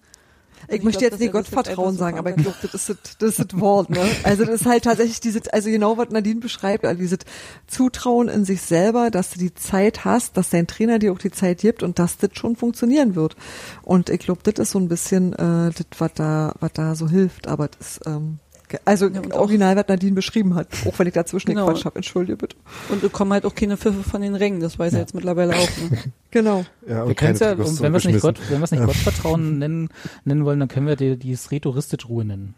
Ich 0.69 0.77
Ich 0.77 0.83
möchte 0.83 1.05
jetzt 1.05 1.21
nicht 1.21 1.35
einfach 1.35 1.65
so 1.65 1.91
sagen, 1.93 2.19
aber 2.19 2.31
ich 2.31 2.37
glaube, 2.37 2.57
das 2.63 2.75
ist 2.75 3.17
das, 3.19 3.39
ist 3.39 3.61
Wort, 3.61 3.91
ne? 3.91 4.01
Also 4.25 4.45
das 4.45 4.63
ist 4.63 4.67
halt 4.67 4.85
tatsächlich 4.85 5.21
diese, 5.21 5.41
also 5.53 5.71
genau 5.71 5.97
was 5.97 6.11
Nadine 6.11 6.41
beschreibt, 6.41 6.85
also 6.85 7.01
dieses 7.01 7.19
Zutrauen 7.67 8.29
in 8.29 8.45
sich 8.45 8.63
selber, 8.63 9.11
dass 9.11 9.31
du 9.31 9.39
die 9.39 9.55
Zeit 9.55 10.05
hast, 10.05 10.37
dass 10.37 10.51
dein 10.51 10.67
Trainer 10.67 10.99
dir 10.99 11.13
auch 11.13 11.19
die 11.19 11.31
Zeit 11.31 11.61
gibt 11.61 11.83
und 11.83 11.99
dass 11.99 12.19
das 12.19 12.31
schon 12.35 12.57
funktionieren 12.57 13.15
wird. 13.15 13.37
Und 13.83 14.11
ich 14.11 14.21
glaube, 14.21 14.41
das 14.43 14.55
ist 14.59 14.73
so 14.73 14.79
ein 14.79 14.89
bisschen 14.89 15.33
äh, 15.35 15.71
das, 15.71 15.87
was 15.99 16.13
da, 16.15 16.55
was 16.61 16.73
da 16.73 16.95
so 16.95 17.09
hilft, 17.09 17.49
aber 17.49 17.69
das 17.69 18.01
ähm, 18.07 18.39
also 18.85 19.07
Ja, 19.09 19.21
und 19.21 19.33
auch- 19.35 19.41
original, 19.41 19.77
was 19.77 19.89
Nadine 19.89 20.15
beschrieben 20.15 20.55
hat, 20.55 20.69
auch 20.87 20.99
wenn 20.99 21.07
ich 21.07 21.15
dazwischen 21.15 21.49
Genau. 21.51 21.67
Quatsch 21.67 21.85
habe, 21.85 21.97
entschuldige 21.97 22.37
bitte. 22.37 22.57
Und 22.89 23.03
es 23.03 23.13
kommen 23.13 23.33
halt 23.33 23.45
auch 23.47 23.55
keine 23.55 23.77
Pfiffe 23.77 24.03
von 24.03 24.21
den 24.23 24.35
Rängen, 24.35 24.61
das 24.61 24.79
weiß 24.79 24.93
er 24.93 24.99
Ja. 24.99 25.03
jetzt 25.05 25.15
mittlerweile 25.15 25.55
auch. 25.57 25.69
Ne? 25.91 25.99
Genau. 26.31 26.65
Ja, 26.87 27.07
Wir 27.09 27.15
können 27.15 27.37
ja, 27.37 27.55
Trikots 27.55 27.81
wenn 27.81 27.93
wir 27.93 27.97
es 27.97 28.05
nicht, 28.05 28.21
Gott, 28.21 28.39
wenn 28.51 28.59
wir 28.61 28.65
es 28.65 28.71
nicht 28.71 28.85
Gottvertrauen 28.85 29.59
nennen, 29.59 29.89
nennen 30.25 30.45
wollen, 30.45 30.61
dann 30.61 30.69
können 30.69 30.87
wir 30.87 30.97
die, 30.97 31.17
die 31.17 31.35
Sreto-Ristic-Ruhe 31.35 32.25
nennen. 32.25 32.55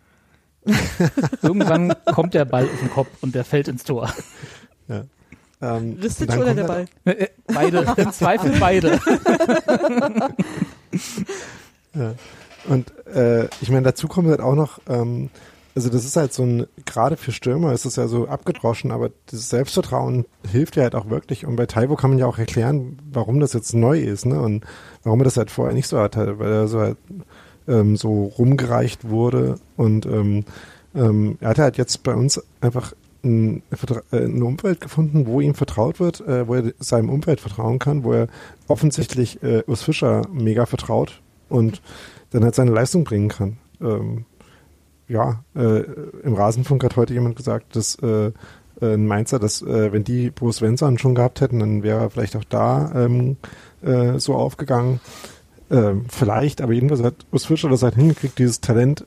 Irgendwann 1.43 1.95
kommt 2.07 2.35
der 2.35 2.45
Ball 2.45 2.65
auf 2.65 2.81
den 2.81 2.91
Kopf 2.91 3.09
und 3.21 3.35
der 3.35 3.45
fällt 3.45 3.69
ins 3.69 3.85
Tor. 3.85 4.13
Ja. 4.89 5.05
Ähm, 5.63 5.99
Ristic 6.03 6.31
und 6.31 6.39
oder 6.39 6.55
der 6.55 6.65
Ball? 6.65 6.87
Äh, 7.05 7.29
Beide, 7.47 7.87
im 7.97 8.13
Zweifel 8.13 8.53
beide. 8.59 8.99
Ja. 11.95 12.15
Und 12.69 12.93
äh, 13.07 13.47
ich 13.61 13.71
meine, 13.71 13.83
dazu 13.83 14.07
kommt 14.09 14.29
halt 14.29 14.41
auch 14.41 14.55
noch, 14.55 14.81
ähm, 14.89 15.31
also 15.75 15.89
das 15.89 16.05
ist 16.05 16.17
halt 16.17 16.33
so 16.33 16.43
ein, 16.43 16.67
gerade 16.85 17.17
für 17.17 17.33
Stürmer 17.33 17.73
ist 17.73 17.85
es 17.85 17.97
ja 17.97 18.09
so 18.09 18.29
abgedroschen, 18.29 18.91
aber 18.91 19.11
das 19.27 19.51
Selbstvertrauen 19.51 20.27
hilft 20.51 20.77
ja 20.77 20.83
halt 20.83 20.95
auch 20.95 21.11
wirklich. 21.11 21.47
Und 21.47 21.57
bei 21.57 21.67
Taiwo 21.67 21.97
kann 21.97 22.11
man 22.11 22.19
ja 22.19 22.27
auch 22.27 22.39
erklären, 22.39 22.99
warum 23.13 23.41
das 23.41 23.53
jetzt 23.53 23.75
neu 23.75 23.99
ist, 23.99 24.27
ne? 24.27 24.41
Und 24.41 24.65
warum 25.05 25.21
er 25.21 25.25
das 25.25 25.37
halt 25.37 25.51
vorher 25.51 25.75
nicht 25.75 25.89
so 25.89 25.99
hatte, 25.99 26.39
weil 26.39 26.51
er 26.51 26.69
so 26.69 26.81
halt 26.81 26.97
ähm, 27.69 27.97
so 27.97 28.25
rumgereicht 28.25 29.09
wurde. 29.09 29.57
Und 29.77 30.07
ähm, 30.07 30.45
ähm, 30.95 31.39
er 31.41 31.51
hat 31.51 31.59
halt 31.59 31.77
jetzt 31.77 32.03
bei 32.03 32.15
uns 32.15 32.43
einfach 32.61 32.93
ein, 33.23 33.63
äh, 34.11 34.17
eine 34.17 34.45
Umwelt 34.45 34.81
gefunden, 34.81 35.27
wo 35.27 35.41
ihm 35.41 35.55
vertraut 35.55 36.01
wird, 36.01 36.21
äh, 36.23 36.49
wo 36.49 36.55
er 36.55 36.73
seinem 36.79 37.11
Umfeld 37.11 37.41
vertrauen 37.41 37.79
kann, 37.79 38.05
wo 38.05 38.13
er 38.13 38.29
offensichtlich 38.67 39.43
äh, 39.43 39.63
Urs 39.67 39.83
Fischer 39.83 40.23
mega 40.33 40.67
vertraut 40.67 41.21
und 41.49 41.81
dann 42.31 42.45
halt 42.45 42.55
seine 42.55 42.73
Leistung 42.73 43.05
bringen 43.05 43.29
kann. 43.29 43.59
Ähm, 43.81 44.25
ja, 45.11 45.45
äh, 45.57 45.83
im 46.23 46.35
Rasenfunk 46.35 46.85
hat 46.85 46.97
heute 46.97 47.13
jemand 47.13 47.35
gesagt, 47.35 47.75
dass 47.75 47.97
äh, 47.97 48.31
äh, 48.81 48.95
ein 48.95 49.07
Mainzer, 49.07 49.41
dass 49.41 49.61
äh, 49.61 49.93
wenn 49.93 50.05
die 50.05 50.31
Bo 50.31 50.53
Svensson 50.53 50.99
schon 50.99 51.17
gehabt 51.17 51.41
hätten, 51.41 51.59
dann 51.59 51.83
wäre 51.83 52.01
er 52.01 52.11
vielleicht 52.11 52.37
auch 52.37 52.45
da 52.45 52.93
ähm, 52.95 53.37
äh, 53.83 54.19
so 54.19 54.35
aufgegangen. 54.37 55.01
Ähm, 55.69 56.07
vielleicht, 56.09 56.61
aber 56.61 56.73
jedenfalls 56.73 57.03
hat 57.03 57.27
Urs 57.33 57.45
Fischer 57.45 57.69
das 57.69 57.83
halt 57.83 57.97
hingekriegt, 57.97 58.39
dieses 58.39 58.61
Talent 58.61 59.05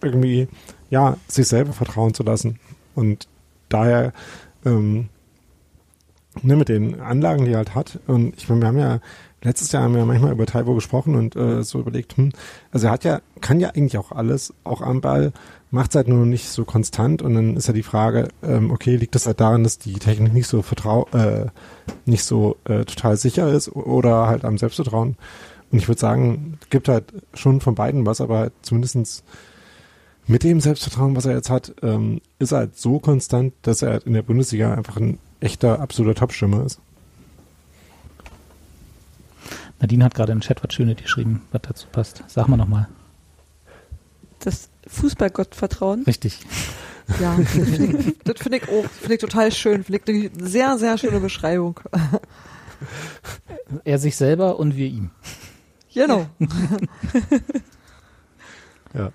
irgendwie, 0.00 0.46
ja, 0.90 1.16
sich 1.26 1.48
selber 1.48 1.72
vertrauen 1.72 2.14
zu 2.14 2.22
lassen. 2.22 2.60
Und 2.94 3.26
daher, 3.68 4.12
ähm, 4.64 5.08
ne, 6.42 6.54
mit 6.54 6.68
den 6.68 7.00
Anlagen, 7.00 7.44
die 7.44 7.52
er 7.52 7.58
halt 7.58 7.74
hat. 7.74 7.98
Und 8.06 8.36
ich 8.36 8.48
meine, 8.48 8.60
wir 8.60 8.68
haben 8.68 8.78
ja 8.78 9.00
letztes 9.42 9.72
Jahr 9.72 9.82
haben 9.82 9.92
wir 9.92 10.00
ja 10.00 10.06
manchmal 10.06 10.32
über 10.32 10.46
Taiwo 10.46 10.74
gesprochen 10.74 11.14
und 11.14 11.36
äh, 11.36 11.62
so 11.62 11.78
überlegt, 11.78 12.16
hm, 12.16 12.32
also 12.72 12.86
er 12.86 12.92
hat 12.92 13.04
ja, 13.04 13.20
kann 13.40 13.60
ja 13.60 13.70
eigentlich 13.70 13.98
auch 13.98 14.12
alles, 14.12 14.54
auch 14.64 14.80
am 14.80 15.00
Ball, 15.00 15.32
macht 15.70 15.90
es 15.90 15.96
halt 15.96 16.08
nur 16.08 16.24
nicht 16.26 16.48
so 16.48 16.64
konstant 16.64 17.22
und 17.22 17.34
dann 17.34 17.56
ist 17.56 17.66
ja 17.66 17.74
die 17.74 17.82
Frage, 17.82 18.28
ähm, 18.42 18.70
okay, 18.70 18.96
liegt 18.96 19.14
das 19.14 19.26
halt 19.26 19.40
daran, 19.40 19.64
dass 19.64 19.78
die 19.78 19.94
Technik 19.94 20.32
nicht 20.32 20.48
so 20.48 20.62
vertrau, 20.62 21.06
äh, 21.12 21.46
nicht 22.04 22.24
so 22.24 22.56
äh, 22.64 22.84
total 22.84 23.16
sicher 23.16 23.48
ist 23.48 23.68
oder 23.74 24.26
halt 24.26 24.44
am 24.44 24.58
Selbstvertrauen. 24.58 25.16
Und 25.70 25.78
ich 25.78 25.88
würde 25.88 26.00
sagen, 26.00 26.58
gibt 26.70 26.88
halt 26.88 27.12
schon 27.34 27.60
von 27.60 27.74
beiden 27.74 28.06
was, 28.06 28.20
aber 28.20 28.38
halt 28.38 28.52
zumindestens 28.62 29.24
mit 30.26 30.42
dem 30.42 30.60
Selbstvertrauen, 30.60 31.16
was 31.16 31.26
er 31.26 31.34
jetzt 31.34 31.50
hat, 31.50 31.74
ähm, 31.82 32.20
ist 32.38 32.52
er 32.52 32.58
halt 32.58 32.78
so 32.78 32.98
konstant, 32.98 33.52
dass 33.62 33.82
er 33.82 33.92
halt 33.92 34.04
in 34.04 34.12
der 34.12 34.22
Bundesliga 34.22 34.74
einfach 34.74 34.96
ein 34.96 35.18
echter, 35.40 35.80
absoluter 35.80 36.14
Top-Stürmer 36.14 36.64
ist. 36.64 36.80
Nadine 39.80 40.04
hat 40.04 40.14
gerade 40.14 40.32
im 40.32 40.40
Chat 40.40 40.62
was 40.64 40.74
Schönes 40.74 40.96
geschrieben, 40.96 41.42
was 41.52 41.62
dazu 41.62 41.86
passt. 41.90 42.24
Sag 42.26 42.48
mal 42.48 42.56
nochmal. 42.56 42.88
Das 44.40 44.68
Fußballgottvertrauen. 44.86 46.04
Richtig. 46.04 46.40
Ja, 47.20 47.36
das 47.38 47.50
finde 47.50 47.98
ich, 47.98 48.18
das 48.24 48.40
find 48.40 48.54
ich 48.56 48.68
auch, 48.68 48.90
finde 48.90 49.14
ich 49.14 49.20
total 49.20 49.52
schön. 49.52 49.84
Finde 49.84 50.12
ich 50.12 50.32
eine 50.32 50.48
sehr, 50.48 50.78
sehr 50.78 50.98
schöne 50.98 51.20
Beschreibung. 51.20 51.80
Er 53.84 53.98
sich 53.98 54.16
selber 54.16 54.58
und 54.58 54.76
wir 54.76 54.86
ihm. 54.86 55.10
Genau. 55.94 56.26
Ja. 58.94 59.12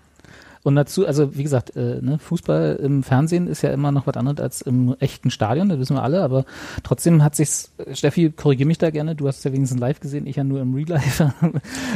Und 0.64 0.76
dazu, 0.76 1.08
also 1.08 1.36
wie 1.36 1.44
gesagt, 1.44 1.76
äh, 1.76 2.00
ne, 2.02 2.20
Fußball 2.20 2.80
im 2.84 3.02
Fernsehen 3.02 3.48
ist 3.48 3.64
ja 3.64 3.72
immer 3.72 3.92
noch 3.92 4.06
was 4.06 4.16
anderes 4.16 4.40
als 4.40 4.62
im 4.62 4.96
echten 5.00 5.32
Stadion, 5.32 5.70
das 5.70 5.80
wissen 5.80 5.96
wir 5.96 6.04
alle, 6.04 6.22
aber 6.22 6.46
trotzdem 6.84 7.24
hat 7.24 7.36
sich's, 7.36 7.72
Steffi, 7.94 8.32
korrigier 8.32 8.68
mich 8.68 8.78
da 8.78 8.92
gerne, 8.92 9.16
du 9.16 9.28
hast 9.28 9.40
es 9.40 9.44
ja 9.44 9.54
wenigstens 9.54 9.80
live 9.80 10.00
gesehen, 10.00 10.28
ich 10.28 10.36
ja 10.36 10.44
nur 10.44 10.62
im 10.62 10.74
Real 10.74 10.90
Life. 10.90 11.34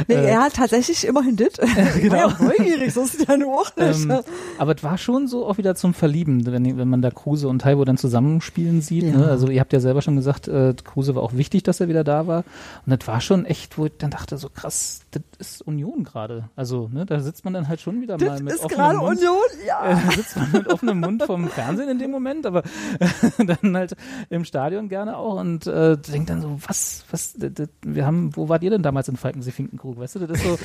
Nee, 0.08 0.14
Äh, 0.14 0.30
er 0.30 0.42
hat 0.42 0.54
tatsächlich 0.54 1.06
immerhin 1.06 1.36
das. 1.36 1.48
Ich 1.96 2.02
genau. 2.02 2.14
war 2.38 2.40
ja 2.40 2.44
neugierig, 2.44 2.92
so 2.92 3.02
ist 3.02 3.26
ja 3.26 3.36
nur 3.36 3.60
auch 3.60 3.76
nicht. 3.76 4.04
ähm, 4.04 4.20
aber 4.58 4.74
es 4.74 4.82
war 4.82 4.98
schon 4.98 5.26
so 5.28 5.46
auch 5.46 5.58
wieder 5.58 5.74
zum 5.74 5.94
Verlieben, 5.94 6.46
wenn, 6.46 6.76
wenn 6.76 6.88
man 6.88 7.02
da 7.02 7.10
Kruse 7.10 7.48
und 7.48 7.60
Taibo 7.60 7.84
dann 7.84 7.96
zusammenspielen 7.96 8.82
sieht. 8.82 9.04
Ja. 9.04 9.16
Ne? 9.16 9.26
Also 9.28 9.48
ihr 9.48 9.60
habt 9.60 9.72
ja 9.72 9.80
selber 9.80 10.02
schon 10.02 10.16
gesagt, 10.16 10.48
äh, 10.48 10.74
Kruse 10.84 11.14
war 11.14 11.22
auch 11.22 11.34
wichtig, 11.34 11.62
dass 11.62 11.80
er 11.80 11.88
wieder 11.88 12.04
da 12.04 12.26
war. 12.26 12.44
Und 12.84 12.98
das 12.98 13.06
war 13.06 13.20
schon 13.20 13.44
echt, 13.44 13.78
wo 13.78 13.86
ich 13.86 13.92
dann 13.98 14.10
dachte, 14.10 14.38
so 14.38 14.48
krass, 14.48 15.00
das 15.10 15.22
ist 15.38 15.62
Union 15.62 16.04
gerade. 16.04 16.48
Also 16.56 16.88
ne, 16.92 17.06
da 17.06 17.20
sitzt 17.20 17.44
man 17.44 17.54
dann 17.54 17.68
halt 17.68 17.80
schon 17.80 18.00
wieder 18.00 18.18
mal 18.18 18.26
das 18.26 18.42
mit 18.42 18.55
ist 18.60 18.68
gerade 18.68 18.98
Mund. 18.98 19.18
Union, 19.18 19.36
ja. 19.66 19.90
äh, 20.08 20.14
sitzt 20.14 20.36
man 20.36 20.52
mit 20.52 20.68
offenem 20.68 21.00
Mund 21.00 21.22
vom 21.22 21.48
Fernsehen 21.48 21.88
in 21.88 21.98
dem 21.98 22.10
Moment, 22.10 22.46
aber 22.46 22.62
dann 23.38 23.76
halt 23.76 23.94
im 24.30 24.44
Stadion 24.44 24.88
gerne 24.88 25.16
auch 25.16 25.40
und 25.40 25.66
äh, 25.66 25.96
denkt 25.96 26.30
dann 26.30 26.42
so, 26.42 26.58
was, 26.66 27.04
was, 27.10 27.34
wir 27.82 28.06
haben, 28.06 28.34
wo 28.36 28.48
wart 28.48 28.62
ihr 28.62 28.70
denn 28.70 28.82
damals 28.82 29.08
in 29.08 29.16
Falkensee-Finkenkrug, 29.16 29.98
weißt 29.98 30.16
du, 30.16 30.26
das 30.26 30.38
ist 30.38 30.44
so, 30.44 30.58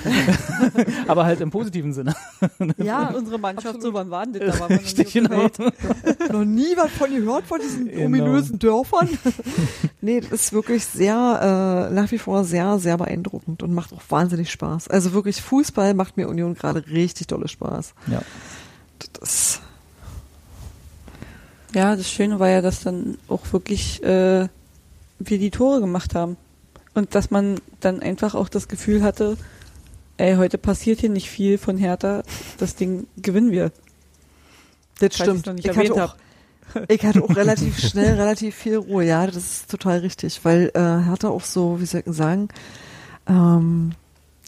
aber 1.08 1.26
halt 1.26 1.42
im 1.42 1.52
positiven 1.52 1.94
Sinne. 1.94 2.16
Ja, 2.78 3.10
unsere 3.10 3.38
Mannschaft, 3.38 3.82
so 3.82 3.94
wann 3.94 4.10
waren 4.10 4.34
das? 4.34 4.42
Da 4.42 4.60
war 4.60 4.70
man 4.70 4.78
noch 4.78 4.84
nie 4.84 5.02
Richtig, 5.02 5.14
genau. 5.14 5.48
Noch 6.32 6.46
nie 6.46 6.76
was 6.76 6.92
von 6.92 7.10
gehört, 7.10 7.46
von 7.46 7.60
diesen 7.60 7.92
Genau. 7.92 8.06
ominösen 8.06 8.60
Dörfern. 8.60 9.10
nee, 10.02 10.22
das 10.22 10.32
ist 10.32 10.54
wirklich 10.54 10.86
sehr, 10.86 11.90
äh, 11.90 11.94
nach 11.94 12.12
wie 12.12 12.18
vor 12.18 12.44
sehr, 12.44 12.80
sehr 12.80 12.98
beeindruckend 12.98 13.64
und 13.64 13.74
macht 13.74 13.94
auch 13.94 14.02
wahnsinnig 14.10 14.52
Spaß. 14.52 14.88
Also 14.88 15.14
wirklich, 15.14 15.42
Fußball 15.42 15.94
macht 15.94 16.18
mir 16.18 16.28
Union 16.28 16.56
gerade 16.56 16.86
richtig 16.88 17.28
dolle 17.28 17.48
Spaß. 17.48 17.81
Ja. 18.08 18.22
Das, 19.20 19.62
Ja, 21.74 21.96
das 21.96 22.10
Schöne 22.10 22.40
war 22.40 22.50
ja, 22.50 22.62
dass 22.62 22.82
dann 22.82 23.18
auch 23.28 23.42
wirklich 23.52 24.04
äh, 24.04 24.48
wir 25.20 25.40
die 25.40 25.52
Tore 25.52 25.80
gemacht 25.80 26.16
haben. 26.16 26.38
Und 26.94 27.16
dass 27.16 27.32
man 27.32 27.60
dann 27.80 28.02
einfach 28.02 28.36
auch 28.36 28.50
das 28.50 28.68
Gefühl 28.68 29.02
hatte, 29.02 29.38
ey, 30.18 30.36
heute 30.36 30.58
passiert 30.58 31.00
hier 31.00 31.10
nicht 31.10 31.30
viel 31.30 31.58
von 31.58 31.78
Hertha, 31.78 32.24
das 32.58 32.76
Ding 32.76 33.08
gewinnen 33.18 33.52
wir. 33.52 33.72
das 35.00 35.16
Falls 35.16 35.30
stimmt. 35.30 35.46
noch 35.46 35.54
nicht 35.54 35.68
Ich 35.68 35.78
hatte, 35.78 36.04
auch, 36.04 36.16
ich 36.90 37.06
hatte 37.06 37.24
auch 37.24 37.36
relativ 37.36 37.80
schnell 37.88 38.16
relativ 38.16 38.56
viel 38.56 38.76
Ruhe. 38.76 39.06
Ja, 39.06 39.26
das 39.26 39.38
ist 39.38 39.72
total 39.72 40.00
richtig, 40.00 40.42
weil 40.44 40.72
äh, 40.74 40.80
Hertha 40.80 41.30
auch 41.30 41.46
so, 41.46 41.80
wie 41.80 41.86
soll 41.86 42.04
ich 42.06 42.14
sagen, 42.14 42.50
ähm, 43.28 43.94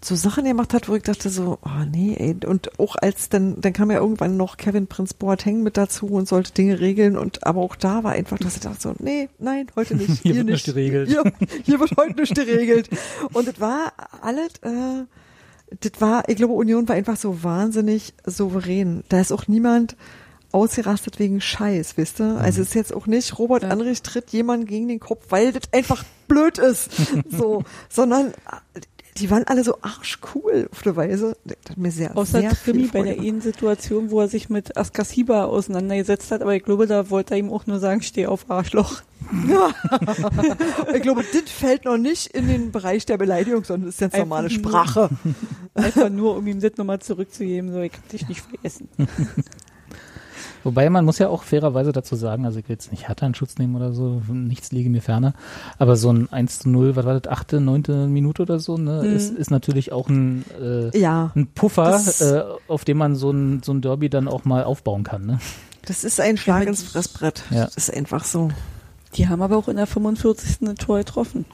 so 0.03 0.15
Sachen 0.15 0.45
gemacht 0.45 0.73
hat, 0.73 0.89
wo 0.89 0.95
ich 0.95 1.03
dachte 1.03 1.29
so, 1.29 1.59
oh 1.61 1.85
nee, 1.91 2.15
ey. 2.17 2.35
Und 2.47 2.79
auch 2.79 2.95
als 2.95 3.29
dann, 3.29 3.61
dann 3.61 3.73
kam 3.73 3.91
ja 3.91 3.99
irgendwann 3.99 4.37
noch 4.37 4.57
Kevin 4.57 4.87
Prinz 4.87 5.13
Boateng 5.13 5.61
mit 5.61 5.77
dazu 5.77 6.07
und 6.07 6.27
sollte 6.27 6.53
Dinge 6.53 6.79
regeln 6.79 7.17
und 7.17 7.45
aber 7.45 7.61
auch 7.61 7.75
da 7.75 8.03
war 8.03 8.13
einfach, 8.13 8.39
dass 8.39 8.55
ich 8.55 8.61
dachte 8.61 8.81
so, 8.81 8.95
nee, 8.99 9.29
nein, 9.39 9.67
heute 9.75 9.95
nicht. 9.95 10.09
Hier 10.23 10.35
wird 10.35 10.47
nicht 10.47 10.63
nicht 10.65 10.75
geregelt. 10.75 11.09
Hier, 11.09 11.23
hier 11.63 11.79
wird 11.79 11.95
heute 11.97 12.21
nicht 12.21 12.35
geregelt. 12.35 12.89
Und 13.33 13.47
es 13.47 13.59
war 13.59 13.93
alles, 14.21 14.53
äh, 14.61 15.05
das 15.79 15.91
war, 15.99 16.29
ich 16.29 16.35
glaube, 16.35 16.53
Union 16.53 16.87
war 16.87 16.95
einfach 16.95 17.17
so 17.17 17.43
wahnsinnig 17.43 18.13
souverän. 18.25 19.03
Da 19.09 19.19
ist 19.19 19.31
auch 19.31 19.47
niemand 19.47 19.95
ausgerastet 20.51 21.17
wegen 21.17 21.41
Scheiß, 21.41 21.97
wisst 21.97 22.21
ihr? 22.21 22.37
Also 22.37 22.61
es 22.61 22.69
ist 22.69 22.75
jetzt 22.75 22.93
auch 22.93 23.07
nicht, 23.07 23.39
Robert 23.39 23.63
Ja. 23.63 23.69
Andrich 23.69 24.03
tritt 24.03 24.29
jemand 24.29 24.67
gegen 24.67 24.87
den 24.87 24.99
Kopf, 24.99 25.25
weil 25.29 25.51
das 25.51 25.63
einfach 25.71 26.03
blöd 26.27 26.59
ist. 26.59 26.91
so, 27.29 27.63
sondern 27.89 28.33
die 29.17 29.29
waren 29.29 29.43
alle 29.45 29.63
so 29.63 29.77
arschcool 29.81 30.69
auf 30.71 30.81
der 30.81 30.95
Weise. 30.95 31.37
Das 31.45 31.57
hat 31.69 31.77
mir 31.77 31.91
sehr, 31.91 32.17
Außer 32.17 32.41
sehr 32.41 32.51
Trimi 32.51 32.87
bei 32.87 33.03
der 33.03 33.13
gemacht. 33.13 33.27
einen 33.27 33.41
Situation, 33.41 34.11
wo 34.11 34.21
er 34.21 34.27
sich 34.27 34.49
mit 34.49 34.77
Askasiba 34.77 35.45
auseinandergesetzt 35.45 36.31
hat, 36.31 36.41
aber 36.41 36.55
ich 36.55 36.63
glaube, 36.63 36.87
da 36.87 37.09
wollte 37.09 37.35
er 37.35 37.39
ihm 37.39 37.51
auch 37.51 37.67
nur 37.67 37.79
sagen, 37.79 38.01
steh 38.01 38.27
auf 38.27 38.49
Arschloch. 38.49 39.01
Ich 40.93 41.01
glaube, 41.01 41.23
das 41.31 41.49
fällt 41.49 41.85
noch 41.85 41.97
nicht 41.97 42.27
in 42.27 42.47
den 42.47 42.71
Bereich 42.71 43.05
der 43.05 43.17
Beleidigung, 43.17 43.63
sondern 43.63 43.89
ist 43.89 44.01
jetzt 44.01 44.17
normale 44.17 44.49
Sprache. 44.49 45.09
Einfach 45.73 46.09
nur, 46.09 46.35
um 46.37 46.45
ihm 46.45 46.59
das 46.59 46.73
nochmal 46.77 46.99
zurückzugeben, 46.99 47.71
so, 47.71 47.79
ich 47.79 47.93
hab 47.93 48.09
dich 48.09 48.27
nicht 48.27 48.41
vergessen. 48.41 48.89
Wobei 50.63 50.89
man 50.89 51.03
muss 51.05 51.19
ja 51.19 51.27
auch 51.29 51.43
fairerweise 51.43 51.91
dazu 51.91 52.15
sagen, 52.15 52.45
also 52.45 52.59
ich 52.59 52.69
will 52.69 52.73
jetzt 52.75 52.91
nicht 52.91 53.07
Hertha 53.07 53.25
in 53.25 53.35
Schutz 53.35 53.57
nehmen 53.57 53.75
oder 53.75 53.91
so, 53.91 54.21
nichts 54.29 54.71
liege 54.71 54.89
mir 54.89 55.01
ferner, 55.01 55.33
aber 55.77 55.95
so 55.95 56.11
ein 56.11 56.31
1 56.31 56.59
zu 56.59 56.69
0, 56.69 56.95
was 56.95 57.05
war 57.05 57.19
das, 57.19 57.31
achte, 57.31 57.59
neunte 57.59 58.07
Minute 58.07 58.43
oder 58.43 58.59
so, 58.59 58.77
ne, 58.77 59.03
Mhm. 59.03 59.15
ist, 59.15 59.31
ist 59.33 59.51
natürlich 59.51 59.91
auch 59.91 60.07
ein, 60.09 60.45
äh, 60.61 60.97
Ja, 60.97 61.31
ein 61.35 61.47
Puffer, 61.47 61.99
äh, 62.19 62.71
auf 62.71 62.85
dem 62.85 62.97
man 62.97 63.15
so 63.15 63.31
ein, 63.31 63.61
so 63.63 63.73
ein 63.73 63.81
Derby 63.81 64.09
dann 64.09 64.27
auch 64.27 64.45
mal 64.45 64.63
aufbauen 64.63 65.03
kann, 65.03 65.25
ne? 65.25 65.39
das 65.85 66.03
ist 66.05 66.19
ein 66.21 66.37
Schlag 66.37 66.65
ins 66.65 66.81
Fressbrett. 66.83 67.43
Ja. 67.51 67.65
Das 67.65 67.75
ist 67.75 67.93
einfach 67.93 68.23
so. 68.23 68.49
Die 69.15 69.27
haben 69.27 69.41
aber 69.41 69.57
auch 69.57 69.67
in 69.67 69.75
der 69.75 69.85
45. 69.85 70.61
ein 70.69 70.75
Tor 70.77 70.97
getroffen. 70.99 71.45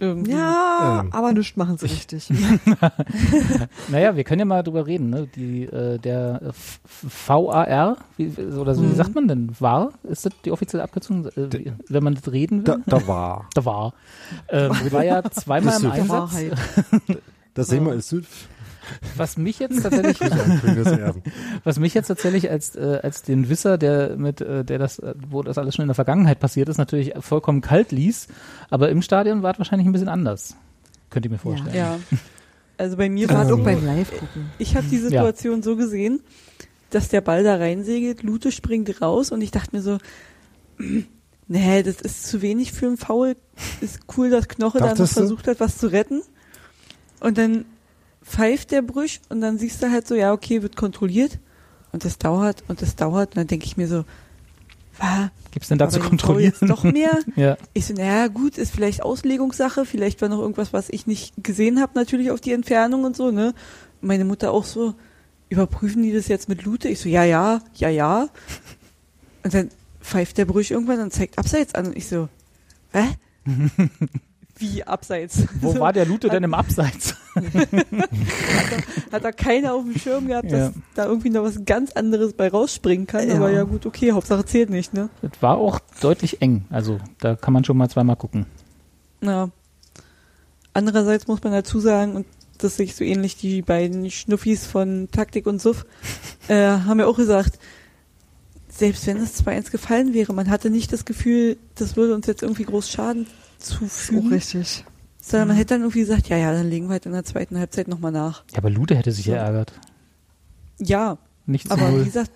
Irgendwie. 0.00 0.32
Ja, 0.32 1.00
Ähm. 1.02 1.12
aber 1.12 1.32
nichts 1.32 1.56
machen 1.56 1.78
sie 1.78 1.86
richtig. 1.86 2.28
Naja, 3.88 4.16
wir 4.16 4.24
können 4.24 4.40
ja 4.40 4.44
mal 4.44 4.62
drüber 4.62 4.86
reden, 4.86 5.10
ne? 5.10 5.26
Die, 5.34 5.64
äh, 5.64 5.98
der 5.98 6.40
F- 6.48 6.80
VAR, 7.26 7.96
wie, 8.16 8.28
oder 8.42 8.74
so, 8.74 8.82
wie 8.82 8.86
Mhm. 8.86 8.94
sagt 8.96 9.14
man 9.14 9.28
denn? 9.28 9.50
VAR? 9.58 9.92
Ist 10.04 10.26
das 10.26 10.32
die 10.44 10.50
offizielle 10.52 10.82
Abkürzung? 10.82 11.26
Äh, 11.26 11.52
wie, 11.52 11.72
wenn 11.88 12.02
man 12.04 12.14
das 12.14 12.30
reden 12.32 12.66
will? 12.66 12.82
Da, 12.86 12.98
da 12.98 13.06
war. 13.06 13.48
Da 13.54 13.64
war. 13.64 13.94
Ähm, 14.48 14.72
war 14.90 15.04
ja 15.04 15.22
zweimal 15.30 15.76
im 15.80 15.86
ist 15.86 15.92
Einsatz. 15.92 16.08
Wahrheit. 16.08 16.52
Das 17.56 17.68
sehen 17.68 17.84
wir 17.86 17.92
als 17.92 18.08
Süd. 18.08 18.26
Was 19.16 19.36
mich 19.36 19.58
jetzt 19.58 19.82
tatsächlich, 19.82 20.30
was 21.64 21.78
mich 21.78 21.94
jetzt 21.94 22.08
tatsächlich 22.08 22.50
als 22.50 22.76
äh, 22.76 23.00
als 23.02 23.22
den 23.22 23.48
Wisser, 23.48 23.78
der 23.78 24.16
mit 24.16 24.40
äh, 24.40 24.64
der 24.64 24.78
das, 24.78 24.98
äh, 24.98 25.14
wo 25.28 25.42
das 25.42 25.58
alles 25.58 25.74
schon 25.74 25.84
in 25.84 25.88
der 25.88 25.94
Vergangenheit 25.94 26.40
passiert 26.40 26.68
ist, 26.68 26.78
natürlich 26.78 27.12
vollkommen 27.20 27.60
kalt 27.60 27.92
ließ. 27.92 28.28
Aber 28.70 28.88
im 28.88 29.02
Stadion 29.02 29.42
war 29.42 29.52
es 29.52 29.58
wahrscheinlich 29.58 29.86
ein 29.86 29.92
bisschen 29.92 30.08
anders. 30.08 30.56
Könnt 31.10 31.24
ihr 31.26 31.30
mir 31.30 31.38
vorstellen. 31.38 31.74
Ja. 31.76 31.98
Also 32.76 32.96
bei 32.96 33.08
mir 33.08 33.28
War 33.28 33.44
doch 33.44 33.58
Ähm. 33.58 33.64
beim 33.64 33.86
Live-Gucken. 33.86 34.50
Ich 34.58 34.76
habe 34.76 34.86
die 34.88 34.98
Situation 34.98 35.62
so 35.62 35.76
gesehen, 35.76 36.20
dass 36.90 37.08
der 37.08 37.20
Ball 37.20 37.44
da 37.44 37.54
reinsegelt, 37.54 38.24
Lute 38.24 38.50
springt 38.50 39.00
raus 39.00 39.30
und 39.30 39.40
ich 39.42 39.52
dachte 39.52 39.76
mir 39.76 39.80
so, 39.82 39.98
nee, 41.48 41.82
das 41.82 42.00
ist 42.00 42.26
zu 42.26 42.42
wenig 42.42 42.72
für 42.72 42.86
einen 42.86 42.96
Foul. 42.96 43.36
Ist 43.80 44.00
cool, 44.16 44.30
dass 44.30 44.48
Knoche 44.48 44.78
da 44.78 44.88
noch 44.90 44.96
du? 44.96 45.06
versucht 45.06 45.46
hat, 45.46 45.60
was 45.60 45.78
zu 45.78 45.86
retten. 45.86 46.22
Und 47.20 47.38
dann 47.38 47.64
pfeift 48.24 48.70
der 48.72 48.82
Brüch 48.82 49.20
und 49.28 49.40
dann 49.40 49.58
siehst 49.58 49.82
du 49.82 49.90
halt 49.90 50.08
so, 50.08 50.14
ja, 50.14 50.32
okay, 50.32 50.62
wird 50.62 50.76
kontrolliert. 50.76 51.38
Und 51.92 52.04
das 52.04 52.18
dauert 52.18 52.64
und 52.66 52.82
das 52.82 52.96
dauert. 52.96 53.30
Und 53.30 53.36
dann 53.36 53.46
denke 53.46 53.66
ich 53.66 53.76
mir 53.76 53.86
so, 53.86 54.04
was? 54.98 55.30
Gibt's 55.52 55.68
denn 55.68 55.78
da 55.78 55.88
zu 55.88 56.00
War 56.00 56.08
kontrollieren? 56.08 56.52
jetzt 56.52 56.62
noch 56.62 56.82
mehr? 56.82 57.18
Ja. 57.36 57.56
Ich 57.72 57.86
so, 57.86 57.94
naja, 57.94 58.26
gut, 58.28 58.58
ist 58.58 58.74
vielleicht 58.74 59.02
Auslegungssache, 59.02 59.84
vielleicht 59.84 60.20
war 60.20 60.28
noch 60.28 60.40
irgendwas, 60.40 60.72
was 60.72 60.88
ich 60.88 61.06
nicht 61.06 61.32
gesehen 61.40 61.80
habe, 61.80 61.92
natürlich 61.94 62.30
auf 62.30 62.40
die 62.40 62.52
Entfernung 62.52 63.04
und 63.04 63.16
so, 63.16 63.30
ne? 63.30 63.54
Meine 64.00 64.24
Mutter 64.24 64.50
auch 64.50 64.64
so, 64.64 64.94
überprüfen 65.48 66.02
die 66.02 66.12
das 66.12 66.26
jetzt 66.28 66.48
mit 66.48 66.64
Lute? 66.64 66.88
Ich 66.88 67.00
so, 67.00 67.08
ja, 67.08 67.22
ja, 67.24 67.60
ja, 67.74 67.88
ja. 67.88 68.28
Und 69.44 69.54
dann 69.54 69.68
pfeift 70.00 70.38
der 70.38 70.46
Brüch 70.46 70.70
irgendwann 70.70 71.00
und 71.00 71.12
zeigt 71.12 71.38
abseits 71.38 71.74
an. 71.74 71.86
Und 71.86 71.96
ich 71.96 72.08
so, 72.08 72.28
hä? 72.92 73.04
Wie 74.72 74.82
abseits? 74.84 75.44
Wo 75.60 75.78
war 75.78 75.92
der 75.92 76.06
Lute 76.06 76.28
denn 76.30 76.42
im 76.44 76.54
Abseits? 76.54 77.14
Hat 79.12 79.24
da 79.24 79.32
keiner 79.32 79.74
auf 79.74 79.82
dem 79.84 79.98
Schirm 79.98 80.26
gehabt, 80.28 80.50
Ja. 80.50 80.58
dass 80.68 80.72
da 80.94 81.06
irgendwie 81.06 81.30
noch 81.30 81.42
was 81.42 81.64
ganz 81.64 81.92
anderes 81.92 82.32
bei 82.32 82.48
rausspringen 82.48 83.06
kann. 83.06 83.28
Ja. 83.28 83.36
Aber 83.36 83.50
ja 83.50 83.64
gut, 83.64 83.86
okay, 83.86 84.12
Hauptsache 84.12 84.44
zählt 84.44 84.70
nicht, 84.70 84.94
ne? 84.94 85.08
Es 85.22 85.42
war 85.42 85.58
auch 85.58 85.80
deutlich 86.00 86.40
eng. 86.42 86.64
Also 86.70 86.98
da 87.20 87.34
kann 87.36 87.52
man 87.52 87.64
schon 87.64 87.76
mal 87.76 87.88
zweimal 87.90 88.16
gucken. 88.16 88.46
Ja. 89.20 89.50
Andererseits 90.72 91.26
muss 91.26 91.42
man 91.42 91.52
dazu 91.52 91.78
sagen, 91.80 92.16
und 92.16 92.26
das 92.58 92.76
sehe 92.76 92.86
ich 92.86 92.94
so 92.96 93.04
ähnlich, 93.04 93.36
die 93.36 93.62
beiden 93.62 94.10
Schnuffis 94.10 94.66
von 94.66 95.08
Taktik 95.12 95.46
und 95.46 95.60
Suff 95.60 95.84
äh, 96.48 96.54
haben 96.54 96.98
ja 97.00 97.06
auch 97.06 97.16
gesagt, 97.16 97.58
selbst 98.68 99.06
wenn 99.06 99.18
es 99.18 99.44
2-1 99.44 99.70
gefallen 99.70 100.14
wäre, 100.14 100.32
man 100.32 100.50
hatte 100.50 100.70
nicht 100.70 100.92
das 100.92 101.04
Gefühl, 101.04 101.58
das 101.76 101.96
würde 101.96 102.14
uns 102.14 102.26
jetzt 102.26 102.42
irgendwie 102.42 102.64
groß 102.64 102.90
Schaden 102.90 103.26
Auch 103.72 103.78
zufügen, 103.78 104.28
richtig. 104.32 104.84
sondern 105.20 105.48
man 105.48 105.56
hätte 105.56 105.74
dann 105.74 105.80
irgendwie 105.82 106.00
gesagt, 106.00 106.28
ja, 106.28 106.36
ja, 106.36 106.52
dann 106.52 106.68
legen 106.70 106.86
wir 106.86 106.92
halt 106.92 107.06
in 107.06 107.12
der 107.12 107.24
zweiten 107.24 107.58
Halbzeit 107.58 107.88
nochmal 107.88 108.12
nach. 108.12 108.44
Ja, 108.52 108.58
aber 108.58 108.70
Lute 108.70 108.94
hätte 108.96 109.12
sich 109.12 109.24
So. 109.26 109.32
geärgert. 109.32 109.72
Ja, 110.78 111.18
Nicht 111.46 111.68
zu 111.68 111.72
aber 111.74 111.88
wie 111.90 111.94
null. 111.96 112.04
gesagt, 112.04 112.30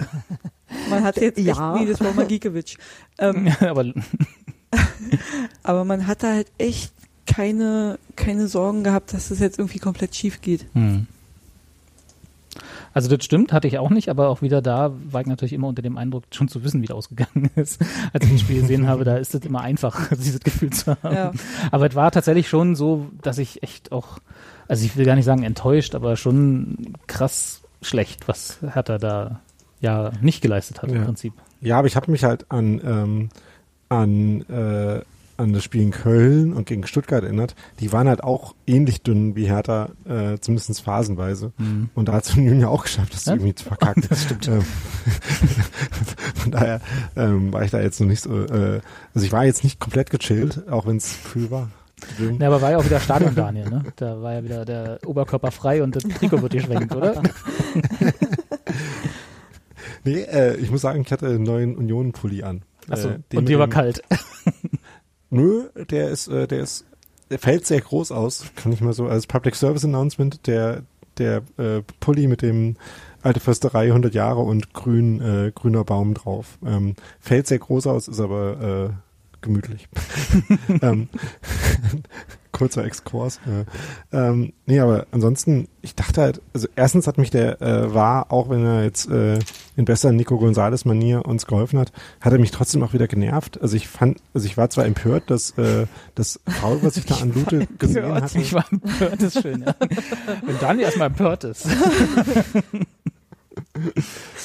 man 0.90 1.02
hat 1.02 1.16
jetzt 1.16 1.38
Ja. 1.40 1.74
echt, 1.74 1.82
nee, 1.84 1.90
das 1.90 2.00
war 2.00 2.12
Magikiewicz. 2.14 2.76
Ähm, 3.18 3.48
aber 3.60 3.84
aber 5.62 5.84
man 5.84 6.06
hatte 6.06 6.28
halt 6.28 6.48
echt 6.58 6.92
keine, 7.26 7.98
keine 8.16 8.48
Sorgen 8.48 8.84
gehabt, 8.84 9.12
dass 9.12 9.30
es 9.30 9.38
jetzt 9.38 9.58
irgendwie 9.58 9.78
komplett 9.78 10.14
schief 10.14 10.40
geht. 10.40 10.66
Hm. 10.74 11.06
Also 12.94 13.14
das 13.14 13.24
stimmt, 13.24 13.52
hatte 13.52 13.68
ich 13.68 13.78
auch 13.78 13.90
nicht, 13.90 14.08
aber 14.08 14.28
auch 14.28 14.42
wieder 14.42 14.62
da 14.62 14.92
war 15.10 15.20
ich 15.20 15.26
natürlich 15.26 15.52
immer 15.52 15.68
unter 15.68 15.82
dem 15.82 15.96
Eindruck, 15.98 16.24
schon 16.32 16.48
zu 16.48 16.64
wissen, 16.64 16.82
wie 16.82 16.86
das 16.86 16.96
ausgegangen 16.96 17.50
ist. 17.56 17.80
Als 18.12 18.24
ich 18.24 18.32
das 18.32 18.40
Spiel 18.40 18.60
gesehen 18.60 18.86
habe, 18.88 19.04
da 19.04 19.16
ist 19.16 19.34
es 19.34 19.44
immer 19.44 19.60
einfach, 19.60 20.08
dieses 20.16 20.40
Gefühl 20.40 20.70
zu 20.70 20.96
haben. 21.02 21.14
Ja. 21.14 21.32
Aber 21.70 21.86
es 21.86 21.94
war 21.94 22.10
tatsächlich 22.10 22.48
schon 22.48 22.74
so, 22.76 23.06
dass 23.22 23.38
ich 23.38 23.62
echt 23.62 23.92
auch, 23.92 24.18
also 24.68 24.84
ich 24.84 24.96
will 24.96 25.04
gar 25.04 25.14
nicht 25.16 25.24
sagen 25.24 25.42
enttäuscht, 25.42 25.94
aber 25.94 26.16
schon 26.16 26.94
krass 27.06 27.62
schlecht, 27.82 28.26
was 28.28 28.58
Hertha 28.72 28.98
da 28.98 29.40
ja 29.80 30.10
nicht 30.20 30.42
geleistet 30.42 30.82
hat 30.82 30.90
im 30.90 30.96
Ja. 30.96 31.04
Prinzip. 31.04 31.32
Ja, 31.60 31.78
aber 31.78 31.86
ich 31.86 31.96
habe 31.96 32.10
mich 32.10 32.24
halt 32.24 32.50
an, 32.50 32.80
ähm, 32.84 33.28
an, 33.88 34.42
äh, 34.48 35.02
an 35.38 35.52
das 35.52 35.64
Spiel 35.64 35.82
in 35.82 35.90
Köln 35.92 36.52
und 36.52 36.66
gegen 36.66 36.86
Stuttgart 36.86 37.22
erinnert. 37.24 37.54
Die 37.80 37.92
waren 37.92 38.08
halt 38.08 38.22
auch 38.22 38.54
ähnlich 38.66 39.02
dünn 39.02 39.36
wie 39.36 39.46
Hertha, 39.46 39.90
äh, 40.04 40.38
zumindest 40.40 40.80
phasenweise. 40.82 41.52
Mhm. 41.58 41.88
Und 41.94 42.08
da 42.08 42.12
hat 42.14 42.24
es 42.26 42.34
Union 42.36 42.60
ja 42.60 42.68
auch 42.68 42.82
geschafft, 42.84 43.14
das 43.14 43.24
Ja? 43.24 43.34
irgendwie 43.34 43.54
zu 43.54 43.64
verkacken. 43.64 44.02
Das 44.08 44.24
stimmt. 44.24 44.48
Ähm, 44.48 44.62
Von 46.34 46.52
daher 46.52 46.80
ähm, 47.16 47.52
war 47.52 47.62
ich 47.62 47.70
da 47.70 47.80
jetzt 47.80 48.00
noch 48.00 48.06
nicht 48.08 48.20
so, 48.22 48.44
äh, 48.44 48.80
also 49.14 49.26
ich 49.26 49.32
war 49.32 49.44
jetzt 49.44 49.64
nicht 49.64 49.80
komplett 49.80 50.10
gechillt, 50.10 50.68
auch 50.70 50.86
wenn 50.86 50.96
es 50.96 51.16
kühl 51.32 51.50
war. 51.50 51.70
Ja, 52.38 52.46
aber 52.46 52.62
war 52.62 52.70
ja 52.70 52.76
auch 52.78 52.84
wieder 52.84 53.00
Stadion 53.00 53.34
Daniel, 53.34 53.68
ne? 53.68 53.82
Da 53.96 54.22
war 54.22 54.34
ja 54.34 54.44
wieder 54.44 54.64
der 54.64 55.00
Oberkörper 55.04 55.50
frei 55.50 55.82
und 55.82 55.96
das 55.96 56.04
Trikot 56.04 56.42
wird 56.42 56.52
geschwenkt, 56.52 56.94
oder? 56.94 57.20
Nee, 60.04 60.20
äh, 60.22 60.56
ich 60.56 60.70
muss 60.70 60.82
sagen, 60.82 61.02
ich 61.04 61.10
hatte 61.12 61.26
einen 61.26 61.42
neuen 61.42 61.76
Union-Pulli 61.76 62.42
an. 62.42 62.62
Achso, 62.88 63.10
Äh, 63.32 63.36
und 63.36 63.48
dir 63.48 63.58
war 63.58 63.68
kalt. 63.68 64.02
Nö, 65.30 65.68
der 65.90 66.08
ist, 66.08 66.28
äh, 66.28 66.46
der 66.46 66.60
ist, 66.60 66.84
der 67.30 67.38
fällt 67.38 67.66
sehr 67.66 67.80
groß 67.80 68.12
aus, 68.12 68.44
kann 68.56 68.72
ich 68.72 68.80
mal 68.80 68.92
so 68.92 69.06
als 69.06 69.26
Public 69.26 69.54
Service 69.54 69.84
Announcement, 69.84 70.46
der, 70.46 70.82
der 71.18 71.42
äh, 71.58 71.82
Pulli 72.00 72.26
mit 72.26 72.42
dem 72.42 72.76
alte 73.22 73.40
Försterei 73.40 73.88
100 73.88 74.14
Jahre 74.14 74.40
und 74.40 74.72
grün, 74.72 75.20
äh, 75.20 75.52
grüner 75.54 75.84
Baum 75.84 76.14
drauf. 76.14 76.58
Ähm, 76.64 76.94
fällt 77.20 77.46
sehr 77.46 77.58
groß 77.58 77.86
aus, 77.86 78.08
ist 78.08 78.20
aber 78.20 78.90
äh, 78.90 79.42
gemütlich. 79.42 79.88
ähm, 80.82 81.08
kurzer 82.58 82.84
Exkurs. 82.84 83.40
Äh, 84.12 84.16
ähm, 84.16 84.52
nee, 84.66 84.80
aber 84.80 85.06
ansonsten, 85.12 85.68
ich 85.80 85.94
dachte 85.94 86.20
halt, 86.20 86.42
also 86.52 86.66
erstens 86.74 87.06
hat 87.06 87.18
mich 87.18 87.30
der 87.30 87.62
äh, 87.62 87.94
war, 87.94 88.32
auch 88.32 88.50
wenn 88.50 88.64
er 88.64 88.84
jetzt 88.84 89.08
äh, 89.10 89.38
in 89.76 89.84
besser 89.84 90.10
Nico 90.12 90.36
Gonzales 90.38 90.84
Manier 90.84 91.24
uns 91.24 91.46
geholfen 91.46 91.78
hat, 91.78 91.92
hat 92.20 92.32
er 92.32 92.38
mich 92.38 92.50
trotzdem 92.50 92.82
auch 92.82 92.92
wieder 92.92 93.06
genervt. 93.06 93.60
Also 93.62 93.76
ich 93.76 93.86
fand, 93.86 94.18
also 94.34 94.46
ich 94.46 94.56
war 94.56 94.68
zwar 94.70 94.86
empört, 94.86 95.30
dass 95.30 95.56
äh, 95.56 95.86
das 96.14 96.40
Foul, 96.60 96.82
was 96.82 96.96
ich 96.96 97.06
da 97.06 97.16
an 97.16 97.32
Lute 97.32 97.68
gesehen 97.78 98.12
hatte, 98.12 98.38
Ich 98.38 98.52
war 98.52 98.64
empört, 98.70 99.22
ist 99.22 99.40
schön, 99.40 99.62
ja. 99.62 99.74
Wenn 100.44 100.58
Daniel 100.58 100.86
erstmal 100.86 101.08
empört 101.08 101.44
ist. 101.44 101.66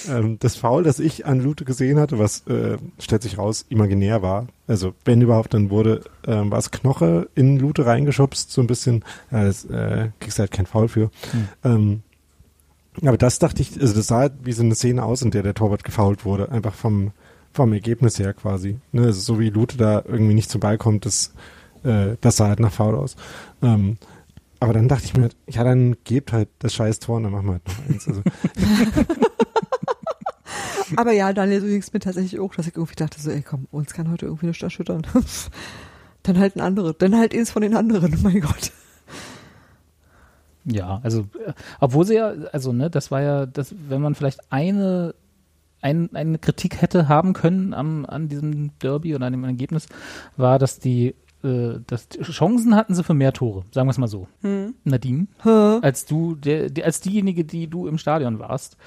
ähm, 0.09 0.37
das 0.39 0.55
Foul, 0.55 0.83
das 0.83 0.99
ich 0.99 1.25
an 1.25 1.41
Lute 1.41 1.65
gesehen 1.65 1.99
hatte, 1.99 2.19
was 2.19 2.45
äh, 2.47 2.77
stellt 2.99 3.23
sich 3.23 3.37
raus, 3.37 3.65
imaginär 3.69 4.21
war. 4.21 4.47
Also 4.67 4.93
wenn 5.05 5.21
überhaupt, 5.21 5.53
dann 5.53 5.69
wurde 5.69 6.01
ähm, 6.25 6.51
war 6.51 6.59
es 6.59 6.71
Knoche 6.71 7.29
in 7.35 7.59
Lute 7.59 7.85
reingeschubst, 7.85 8.51
so 8.51 8.61
ein 8.61 8.67
bisschen. 8.67 9.03
Ja, 9.31 9.43
das 9.43 9.65
äh, 9.65 10.09
kriegst 10.19 10.37
du 10.37 10.41
halt 10.41 10.51
kein 10.51 10.65
Foul 10.65 10.87
für. 10.87 11.11
Hm. 11.31 11.47
Ähm, 11.63 12.01
aber 13.01 13.17
das 13.17 13.39
dachte 13.39 13.61
ich, 13.61 13.79
also 13.79 13.95
das 13.95 14.07
sah 14.07 14.17
halt 14.17 14.33
wie 14.43 14.53
so 14.53 14.63
eine 14.63 14.75
Szene 14.75 15.03
aus, 15.03 15.21
in 15.21 15.31
der 15.31 15.43
der 15.43 15.55
Torwart 15.55 15.83
gefoult 15.83 16.25
wurde, 16.25 16.51
einfach 16.51 16.73
vom 16.73 17.11
vom 17.51 17.71
Ergebnis 17.71 18.17
her 18.17 18.33
quasi. 18.33 18.79
Ne? 18.91 19.03
Also 19.03 19.19
so 19.21 19.39
wie 19.39 19.49
Lute 19.49 19.77
da 19.77 20.03
irgendwie 20.07 20.33
nicht 20.33 20.49
zum 20.49 20.59
Ball 20.61 20.77
kommt, 20.77 21.05
das 21.05 21.33
äh, 21.83 22.15
das 22.21 22.37
sah 22.37 22.47
halt 22.47 22.59
nach 22.59 22.71
Foul 22.71 22.95
aus. 22.95 23.15
Ähm, 23.61 23.97
aber 24.63 24.71
dann 24.71 24.87
dachte 24.87 25.03
ich 25.05 25.17
mir, 25.17 25.27
ja, 25.49 25.65
dann 25.65 25.97
gebt 26.05 26.31
halt 26.31 26.47
das 26.59 26.73
scheiß 26.73 26.99
Tor 26.99 27.17
und 27.17 27.23
dann 27.23 27.33
machen 27.33 27.47
wir 27.47 27.51
halt 27.53 27.67
noch 27.67 27.89
eins. 27.89 28.07
Also, 28.07 28.21
Aber 30.95 31.11
ja, 31.11 31.33
Daniel, 31.33 31.59
so 31.59 31.67
ging 31.67 31.79
es 31.79 31.91
mir 31.91 31.99
tatsächlich 31.99 32.39
auch, 32.39 32.55
dass 32.55 32.67
ich 32.67 32.77
irgendwie 32.77 32.95
dachte 32.95 33.19
so, 33.19 33.29
ey 33.29 33.41
komm, 33.41 33.67
uns 33.71 33.93
kann 33.93 34.09
heute 34.09 34.25
irgendwie 34.25 34.45
nicht 34.45 34.63
erschüttern. 34.63 35.01
dann 36.23 36.39
halt 36.39 36.55
ein 36.55 36.61
anderer, 36.61 36.93
dann 36.93 37.17
halt 37.17 37.35
eins 37.35 37.51
von 37.51 37.61
den 37.61 37.75
anderen, 37.75 38.17
mein 38.23 38.39
Gott. 38.39 38.71
Ja, 40.63 41.01
also, 41.03 41.27
äh, 41.45 41.51
obwohl 41.81 42.05
sie 42.05 42.15
ja, 42.15 42.29
also, 42.53 42.71
ne, 42.71 42.89
das 42.89 43.11
war 43.11 43.21
ja, 43.21 43.45
das, 43.45 43.75
wenn 43.89 44.01
man 44.01 44.15
vielleicht 44.15 44.39
eine, 44.49 45.13
ein, 45.81 46.15
eine 46.15 46.37
Kritik 46.37 46.81
hätte 46.81 47.09
haben 47.09 47.33
können 47.33 47.73
am, 47.73 48.05
an 48.05 48.29
diesem 48.29 48.71
Derby 48.79 49.13
oder 49.13 49.25
an 49.25 49.33
dem 49.33 49.43
Ergebnis, 49.43 49.87
war, 50.37 50.59
dass 50.59 50.79
die, 50.79 51.15
äh, 51.43 51.79
die 51.89 52.23
Chancen 52.23 52.75
hatten 52.75 52.95
sie 52.95 53.03
für 53.03 53.13
mehr 53.13 53.33
Tore, 53.33 53.65
sagen 53.71 53.87
wir 53.87 53.91
es 53.91 53.97
mal 53.97 54.07
so. 54.07 54.27
Hm. 54.41 54.75
Nadine, 54.83 55.27
Hä? 55.43 55.79
als 55.81 56.05
du, 56.05 56.35
der, 56.35 56.69
der, 56.69 56.85
als 56.85 57.01
diejenige, 57.01 57.43
die 57.43 57.67
du 57.67 57.87
im 57.87 57.97
Stadion 57.97 58.39
warst. 58.39 58.77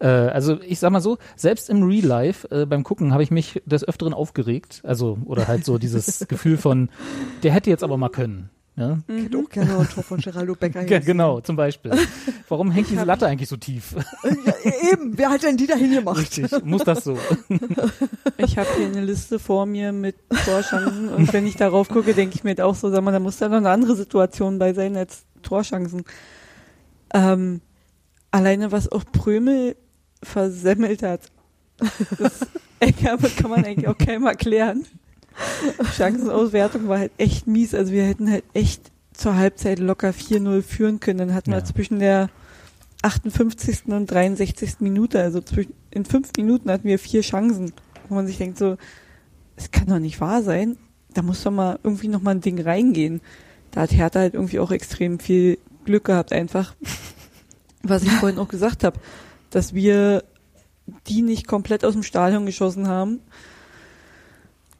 Äh, 0.00 0.06
also 0.06 0.60
ich 0.62 0.78
sag 0.78 0.90
mal 0.90 1.00
so, 1.00 1.18
selbst 1.36 1.70
im 1.70 1.82
Real 1.82 2.04
Life 2.04 2.48
äh, 2.50 2.66
beim 2.66 2.84
Gucken 2.84 3.12
habe 3.12 3.22
ich 3.22 3.30
mich 3.30 3.62
des 3.66 3.86
Öfteren 3.86 4.14
aufgeregt. 4.14 4.82
Also, 4.84 5.18
oder 5.24 5.48
halt 5.48 5.64
so 5.64 5.78
dieses 5.78 6.26
Gefühl 6.28 6.56
von, 6.56 6.88
der 7.42 7.52
hätte 7.52 7.70
jetzt 7.70 7.84
aber 7.84 7.96
mal 7.96 8.08
können. 8.08 8.50
Ja? 8.76 8.98
Ich 9.06 9.24
hätte 9.26 9.38
auch 9.38 9.48
gerne 9.48 9.78
ein 9.78 9.88
Tor 9.88 10.02
von 10.02 10.20
Geraldo 10.20 10.54
Becker 10.58 10.80
Ge- 10.84 10.98
gesehen. 10.98 11.06
Genau, 11.12 11.40
zum 11.40 11.54
Beispiel. 11.54 11.92
Warum 12.48 12.72
hängt 12.72 12.90
diese 12.90 13.04
Latte 13.04 13.26
eigentlich 13.26 13.48
so 13.48 13.56
tief? 13.56 13.94
Ja, 14.24 14.90
eben, 14.92 15.16
wer 15.16 15.30
hat 15.30 15.44
denn 15.44 15.56
die 15.56 15.66
da 15.68 15.76
hingemacht? 15.76 16.18
Richtig, 16.18 16.50
muss 16.64 16.82
das 16.84 17.04
so? 17.04 17.16
Ich 18.36 18.58
habe 18.58 18.68
hier 18.76 18.86
eine 18.86 19.00
Liste 19.02 19.38
vor 19.38 19.64
mir 19.66 19.92
mit 19.92 20.16
Torchancen 20.44 21.08
und 21.08 21.32
wenn 21.32 21.46
ich 21.46 21.54
darauf 21.56 21.88
gucke, 21.88 22.14
denke 22.14 22.34
ich 22.34 22.42
mir 22.42 22.50
halt 22.50 22.60
auch 22.60 22.74
so, 22.74 22.90
sag 22.90 23.02
mal, 23.04 23.12
da 23.12 23.20
muss 23.20 23.38
da 23.38 23.48
noch 23.48 23.58
eine 23.58 23.70
andere 23.70 23.94
Situation 23.94 24.58
bei 24.58 24.72
sein 24.74 24.96
als 24.96 25.24
Torchancen. 25.42 26.02
Ähm, 27.14 27.60
alleine 28.32 28.72
was 28.72 28.90
auch 28.90 29.04
Prömel 29.12 29.76
versemmelt 30.22 31.02
hat. 31.04 31.20
Das 32.18 32.40
kann 33.36 33.50
man 33.50 33.64
eigentlich 33.64 33.86
auch 33.88 33.96
keinem 33.98 34.26
erklären. 34.26 34.84
Chancenauswertung 35.96 36.88
war 36.88 36.98
halt 36.98 37.12
echt 37.18 37.46
mies. 37.46 37.74
Also 37.74 37.92
wir 37.92 38.04
hätten 38.04 38.30
halt 38.30 38.44
echt 38.54 38.90
zur 39.12 39.36
Halbzeit 39.36 39.78
locker 39.78 40.10
4-0 40.10 40.62
führen 40.62 41.00
können. 41.00 41.18
Dann 41.18 41.34
hatten 41.34 41.50
Ja. 41.50 41.58
wir 41.58 41.64
zwischen 41.64 41.98
der 41.98 42.30
58. 43.02 43.86
und 43.86 44.06
63. 44.10 44.76
Minute, 44.80 45.20
also 45.20 45.40
zwischen, 45.40 45.74
in 45.90 46.04
fünf 46.04 46.30
Minuten 46.36 46.70
hatten 46.70 46.88
wir 46.88 46.98
vier 46.98 47.20
Chancen, 47.20 47.72
wo 48.08 48.14
man 48.14 48.26
sich 48.26 48.38
denkt 48.38 48.58
so, 48.58 48.76
es 49.56 49.70
kann 49.70 49.86
doch 49.88 49.98
nicht 49.98 50.20
wahr 50.20 50.42
sein. 50.42 50.76
Da 51.12 51.22
muss 51.22 51.42
doch 51.42 51.50
mal 51.50 51.78
irgendwie 51.82 52.08
noch 52.08 52.22
mal 52.22 52.32
ein 52.32 52.40
Ding 52.40 52.60
reingehen. 52.60 53.20
Da 53.70 53.82
hat 53.82 53.92
Hertha 53.92 54.20
halt 54.20 54.34
irgendwie 54.34 54.58
auch 54.58 54.70
extrem 54.70 55.18
viel 55.18 55.58
Glück 55.84 56.04
gehabt 56.04 56.32
einfach. 56.32 56.74
Was 57.82 58.02
ich 58.02 58.10
vorhin 58.12 58.38
auch 58.38 58.48
gesagt 58.48 58.82
habe, 58.84 58.98
dass 59.50 59.74
wir 59.74 60.24
die 61.06 61.22
nicht 61.22 61.46
komplett 61.46 61.84
aus 61.84 61.92
dem 61.92 62.02
Stadion 62.02 62.46
geschossen 62.46 62.88
haben, 62.88 63.20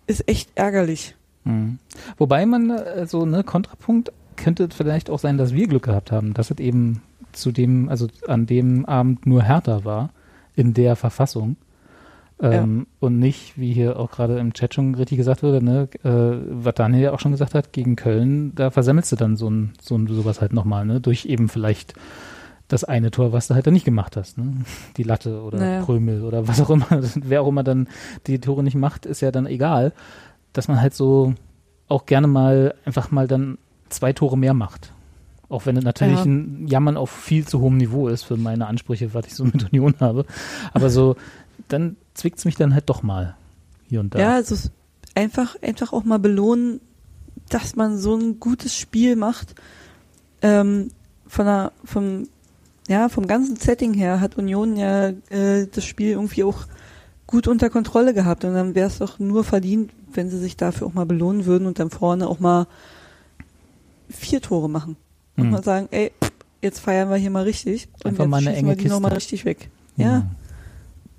ist 0.07 0.28
echt 0.28 0.50
ärgerlich. 0.55 1.14
Mhm. 1.44 1.78
Wobei 2.16 2.46
man, 2.46 2.70
äh, 2.70 3.07
so, 3.07 3.26
ne, 3.26 3.44
Kontrapunkt 3.44 4.12
könnte 4.36 4.68
vielleicht 4.70 5.11
auch 5.11 5.18
sein, 5.18 5.38
dass 5.38 5.55
wir 5.55 5.68
Glück 5.68 5.84
gehabt 5.84 6.11
haben, 6.11 6.34
dass 6.34 6.50
es 6.50 6.59
eben 6.59 7.02
zu 7.32 7.52
dem, 7.52 7.88
also 7.88 8.09
an 8.26 8.46
dem 8.46 8.86
Abend 8.86 9.26
nur 9.26 9.42
härter 9.42 9.84
war, 9.84 10.11
in 10.57 10.74
der 10.74 10.96
Verfassung. 10.96 11.57
Ähm, 12.40 12.86
Und 12.98 13.18
nicht, 13.20 13.59
wie 13.59 13.72
hier 13.72 13.98
auch 13.98 14.11
gerade 14.11 14.38
im 14.38 14.52
Chat 14.55 14.74
schon 14.74 14.94
richtig 14.96 15.18
gesagt 15.18 15.42
wurde, 15.42 15.64
ne, 15.64 15.88
äh, 16.02 16.44
was 16.50 16.74
Daniel 16.74 17.02
ja 17.02 17.12
auch 17.12 17.20
schon 17.20 17.32
gesagt 17.32 17.55
hat, 17.55 17.72
gegen 17.72 17.94
Köln, 17.94 18.52
da 18.57 18.70
versemmelst 18.70 19.12
du 19.12 19.16
dann 19.16 19.36
so 19.36 19.48
ein, 19.48 19.72
so 19.80 19.96
ein 19.96 20.09
sowas 20.09 20.40
halt 20.40 20.52
nochmal, 20.52 20.84
ne, 20.84 21.00
durch 21.00 21.26
eben 21.26 21.48
vielleicht 21.48 21.94
das 22.74 22.84
eine 22.84 23.10
Tor, 23.10 23.32
was 23.32 23.46
du 23.48 23.54
halt 23.54 23.66
dann 23.66 23.72
nicht 23.74 23.84
gemacht 23.84 24.16
hast. 24.16 24.36
Ne? 24.36 24.52
Die 24.96 25.02
Latte 25.02 25.40
oder 25.42 25.58
Naja. 25.58 25.82
Prömel 25.84 26.22
oder 26.22 26.46
was 26.48 26.60
auch 26.60 26.70
immer. 26.70 26.86
Wer 27.14 27.42
auch 27.42 27.48
immer 27.48 27.62
dann 27.64 27.88
die 28.26 28.38
Tore 28.40 28.62
nicht 28.62 28.74
macht, 28.76 29.06
ist 29.06 29.20
ja 29.22 29.30
dann 29.30 29.46
egal. 29.46 29.92
Dass 30.52 30.68
man 30.68 30.80
halt 30.80 30.94
so 30.94 31.34
auch 31.88 32.06
gerne 32.06 32.26
mal 32.26 32.74
einfach 32.84 33.10
mal 33.10 33.26
dann 33.28 33.58
zwei 33.88 34.12
Tore 34.12 34.36
mehr 34.36 34.54
macht. 34.54 34.92
Auch 35.48 35.66
wenn 35.66 35.76
es 35.76 35.84
natürlich 35.84 36.18
Ja. 36.18 36.24
ein 36.24 36.66
Jammern 36.66 36.96
auf 36.96 37.10
viel 37.10 37.46
zu 37.46 37.60
hohem 37.60 37.76
Niveau 37.76 38.08
ist 38.08 38.22
für 38.24 38.36
meine 38.36 38.66
Ansprüche, 38.66 39.14
was 39.14 39.26
ich 39.26 39.34
so 39.34 39.44
mit 39.52 39.72
Union 39.72 39.94
habe. 40.00 40.24
Aber 40.72 40.90
so, 40.90 41.16
dann 41.68 41.96
zwickt's 42.14 42.44
mich 42.44 42.56
dann 42.56 42.74
halt 42.74 42.88
doch 42.90 43.02
mal 43.02 43.36
hier 43.88 44.00
und 44.00 44.14
da. 44.14 44.18
Ja, 44.18 44.34
also 44.34 44.54
es- 44.54 44.70
einfach, 45.14 45.56
einfach 45.62 45.92
auch 45.92 46.04
mal 46.04 46.18
belohnen, 46.18 46.80
dass 47.50 47.76
man 47.76 47.98
so 47.98 48.16
ein 48.16 48.40
gutes 48.40 48.76
Spiel 48.76 49.16
macht. 49.16 49.54
Ähm, 50.42 50.88
von 51.26 51.46
der, 51.46 51.72
vom, 51.84 52.28
ja, 52.89 53.09
vom 53.09 53.26
ganzen 53.26 53.57
Setting 53.57 53.95
her 53.95 54.20
hat 54.20 54.37
Union 54.37 54.76
ja 54.76 55.09
äh, 55.30 55.66
das 55.72 55.85
Spiel 55.85 56.11
irgendwie 56.11 56.45
auch 56.45 56.66
gut 57.26 57.49
unter 57.49 57.70
Kontrolle 57.70 58.12
gehabt 58.14 58.45
und 58.45 58.55
dann 58.55 58.74
wäre 58.74 58.87
es 58.89 58.99
doch 58.99 59.18
nur 59.18 59.45
verdient, 59.45 59.91
wenn 60.12 60.28
sie 60.30 60.39
sich 60.39 60.57
dafür 60.57 60.87
auch 60.87 60.93
mal 60.95 61.07
belohnen 61.07 61.47
würden 61.47 61.66
und 61.66 61.78
dann 61.78 61.91
vorne 61.91 62.28
auch 62.28 62.41
mal 62.41 62.66
vier 64.11 64.41
Tore 64.41 64.68
machen. 64.68 64.97
Und 65.37 65.45
Hm. 65.45 65.51
mal 65.51 65.64
sagen, 65.64 65.89
ey, 65.91 66.12
jetzt 66.62 66.78
feiern 66.80 67.09
wir 67.11 67.16
hier 67.16 67.30
mal 67.30 67.43
richtig 67.45 67.89
und 68.05 68.07
Einfach 68.07 68.24
jetzt 68.24 68.30
mal 68.30 68.41
schießen 68.43 68.66
wir 68.66 68.76
die 68.76 68.82
Kiste. 68.82 68.95
nochmal 68.95 69.12
richtig 69.14 69.45
weg. 69.45 69.70
Ja. 69.97 70.26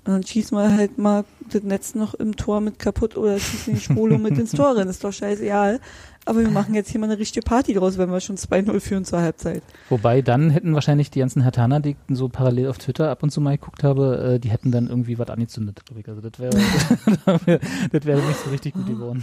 Und 0.04 0.12
dann 0.12 0.22
schießen 0.22 0.56
wir 0.56 0.72
halt 0.76 0.98
mal 0.98 1.24
das 1.50 1.62
Netz 1.64 1.94
noch 1.96 2.14
im 2.14 2.36
Tor 2.36 2.60
mit 2.60 2.78
kaputt 2.78 3.16
oder 3.16 3.38
schießen 3.38 3.74
die 3.74 3.80
Spolo 3.80 4.18
mit 4.18 4.38
ins 4.38 4.52
Tor 4.52 4.76
rein. 4.76 4.88
Ist 4.88 5.02
doch 5.02 5.12
scheißegal. 5.12 5.80
Aber 6.26 6.40
wir 6.40 6.50
machen 6.50 6.74
jetzt 6.74 6.90
hier 6.90 7.00
mal 7.00 7.06
eine 7.06 7.18
richtige 7.18 7.44
Party 7.44 7.72
draus, 7.72 7.98
wenn 7.98 8.10
wir 8.10 8.20
schon 8.20 8.36
2-0 8.36 8.80
führen 8.80 9.04
zur 9.04 9.20
Halbzeit. 9.20 9.62
Wobei 9.88 10.22
dann 10.22 10.50
hätten 10.50 10.74
wahrscheinlich 10.74 11.10
die 11.10 11.20
ganzen 11.20 11.40
Hertaner, 11.42 11.78
die 11.78 11.90
ich 11.90 11.96
so 12.16 12.28
parallel 12.28 12.68
auf 12.68 12.78
Twitter 12.78 13.10
ab 13.10 13.22
und 13.22 13.30
zu 13.30 13.40
mal 13.40 13.56
geguckt 13.56 13.84
habe, 13.84 14.34
äh, 14.34 14.38
die 14.40 14.50
hätten 14.50 14.72
dann 14.72 14.88
irgendwie 14.88 15.18
was 15.20 15.30
angezündet, 15.30 15.86
glaube 15.86 16.00
ich. 16.00 16.08
Also 16.08 16.20
das 16.20 16.38
wäre 16.40 16.50
das 17.92 18.04
wäre 18.04 18.20
nicht 18.20 18.40
so 18.44 18.50
richtig 18.50 18.74
gut 18.74 18.86
geworden. 18.86 19.22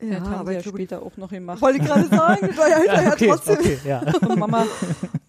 Ja, 0.00 0.20
das 0.20 0.28
haben 0.28 0.34
aber 0.34 0.50
sie 0.50 0.56
ja 0.56 0.62
später 0.62 1.02
auch 1.02 1.16
noch 1.16 1.30
gemacht. 1.30 1.60
wollte 1.60 1.78
ich 1.78 1.84
gerade 1.84 2.06
sagen, 2.06 2.46
das 2.46 2.58
war 2.58 2.68
ja 2.68 2.76
hinterher 2.80 3.12
okay, 3.12 3.28
trotzdem. 3.28 3.58
okay, 3.58 3.78
ja. 3.84 4.02
Mama, 4.36 4.66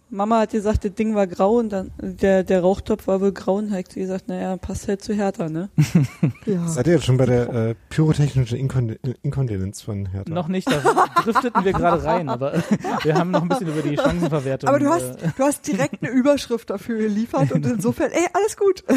Mama 0.09 0.39
hat 0.39 0.51
gesagt, 0.51 0.85
das 0.85 0.93
Ding 0.93 1.15
war 1.15 1.27
grau 1.27 1.57
und 1.57 1.69
dann 1.69 1.91
der, 2.01 2.43
der 2.43 2.61
Rauchtopf 2.61 3.07
war 3.07 3.19
wohl 3.19 3.33
grau 3.33 3.55
und 3.55 3.71
hat 3.71 3.91
sie 3.91 3.99
gesagt, 3.99 4.29
naja, 4.29 4.55
passt 4.55 4.87
halt 4.87 5.03
zu 5.03 5.13
Hertha, 5.13 5.49
ne? 5.49 5.69
Ja. 6.45 6.65
Seid 6.67 6.87
ihr 6.87 6.93
jetzt 6.93 7.05
schon 7.05 7.17
bei 7.17 7.25
der 7.25 7.53
äh, 7.53 7.75
pyrotechnischen 7.89 8.57
Inkon 8.57 8.95
Inkontinenz 9.21 9.81
von 9.81 10.05
Hertha? 10.05 10.33
Noch 10.33 10.47
nicht, 10.47 10.69
da 10.71 10.79
drifteten 11.23 11.65
wir 11.65 11.73
gerade 11.73 12.03
rein, 12.03 12.29
aber 12.29 12.63
wir 13.03 13.15
haben 13.15 13.31
noch 13.31 13.41
ein 13.41 13.49
bisschen 13.49 13.67
über 13.67 13.81
die 13.81 13.97
Chancenverwertung. 13.97 14.69
Aber 14.69 14.79
du 14.79 14.87
hast, 14.87 15.21
äh, 15.21 15.29
du 15.35 15.43
hast 15.43 15.67
direkt 15.67 16.01
eine 16.01 16.11
Überschrift 16.11 16.69
dafür 16.69 16.97
geliefert 16.97 17.51
und 17.51 17.65
insofern, 17.65 18.11
ey, 18.11 18.27
alles 18.33 18.55
gut. 18.55 18.83
wir 18.87 18.95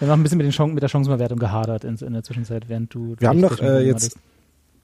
haben 0.00 0.08
noch 0.08 0.16
ein 0.16 0.22
bisschen 0.22 0.38
mit, 0.38 0.46
den 0.46 0.52
Chancen, 0.52 0.74
mit 0.74 0.82
der 0.82 0.88
Chancenverwertung 0.88 1.38
gehadert 1.38 1.84
in, 1.84 1.96
in 1.96 2.12
der 2.14 2.22
Zwischenzeit, 2.22 2.68
während 2.68 2.94
du. 2.94 3.16
Wir 3.18 3.28
haben 3.28 3.42
doch 3.42 3.56
Technik 3.56 3.70
äh, 3.70 3.90
hattest. 3.90 4.04
jetzt, 4.04 4.18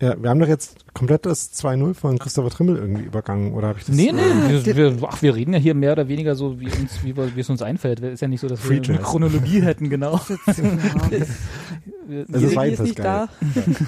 ja, 0.01 0.15
wir 0.23 0.29
haben 0.29 0.41
doch 0.41 0.49
jetzt 0.49 0.77
komplett 0.93 1.25
das 1.27 1.53
2-0 1.55 1.95
von 1.95 2.19
Christopher 2.19 2.51
Trimmel 2.51 2.77
irgendwie 2.77 3.03
übergangen, 3.03 3.53
oder 3.55 3.69
habe 3.69 3.79
ich 3.79 3.87
das? 3.87 3.95
Nee, 3.97 4.13
nee, 4.13 4.21
äh, 4.55 4.65
wir, 4.67 5.01
wir, 5.01 5.09
ach, 5.09 5.23
wir 5.23 5.35
reden 5.35 5.53
ja 5.55 5.59
hier 5.59 5.75
mehr 5.75 5.93
oder 5.93 6.09
weniger 6.09 6.35
so, 6.35 6.61
wie, 6.61 6.67
uns, 6.67 7.03
wie, 7.03 7.17
wir- 7.17 7.35
wie 7.35 7.41
es 7.41 7.49
uns 7.49 7.63
einfällt. 7.63 8.01
Ist 8.01 8.21
ja 8.21 8.29
nicht 8.29 8.41
so, 8.41 8.47
dass 8.49 8.63
wir 8.63 8.67
Free 8.69 8.77
eine 8.89 8.99
Jazz. 8.99 9.07
Chronologie 9.11 9.63
hätten, 9.63 9.89
genau. 9.89 10.21
Also 12.09 12.23
es 12.37 12.41
Jede 12.41 12.55
war 12.57 12.67
ist 12.67 12.79
nicht 12.81 12.99
jedenfalls 12.99 13.31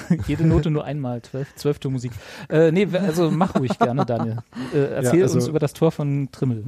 da. 0.08 0.16
Jede 0.26 0.44
Note 0.44 0.70
nur 0.72 0.84
einmal, 0.84 1.22
zwölf, 1.22 1.54
zwölfte 1.54 1.88
Musik. 1.88 2.10
Äh, 2.48 2.72
nee, 2.72 2.88
also 2.92 3.30
mach 3.30 3.54
ruhig 3.54 3.78
gerne, 3.78 4.04
Daniel. 4.04 4.38
Äh, 4.74 4.78
erzähl 4.94 5.18
Ja, 5.20 5.24
also- 5.24 5.36
uns 5.36 5.46
über 5.46 5.60
das 5.60 5.72
Tor 5.72 5.92
von 5.92 6.28
Trimmel. 6.32 6.64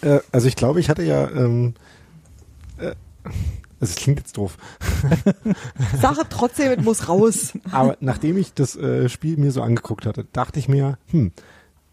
Äh, 0.00 0.20
also 0.32 0.48
ich 0.48 0.56
glaube, 0.56 0.80
ich 0.80 0.88
hatte 0.88 1.02
ja, 1.02 1.28
ähm, 1.30 1.74
äh, 2.78 2.92
also 3.80 3.92
es 3.92 3.96
klingt 3.96 4.18
jetzt 4.18 4.36
doof, 4.36 4.56
Sache 6.00 6.22
trotzdem, 6.28 6.72
es 6.78 6.84
muss 6.84 7.08
raus. 7.08 7.52
aber 7.70 7.96
nachdem 8.00 8.36
ich 8.38 8.54
das 8.54 8.76
äh, 8.76 9.08
Spiel 9.08 9.36
mir 9.36 9.52
so 9.52 9.62
angeguckt 9.62 10.06
hatte, 10.06 10.26
dachte 10.32 10.58
ich 10.58 10.68
mir, 10.68 10.98
hm, 11.10 11.32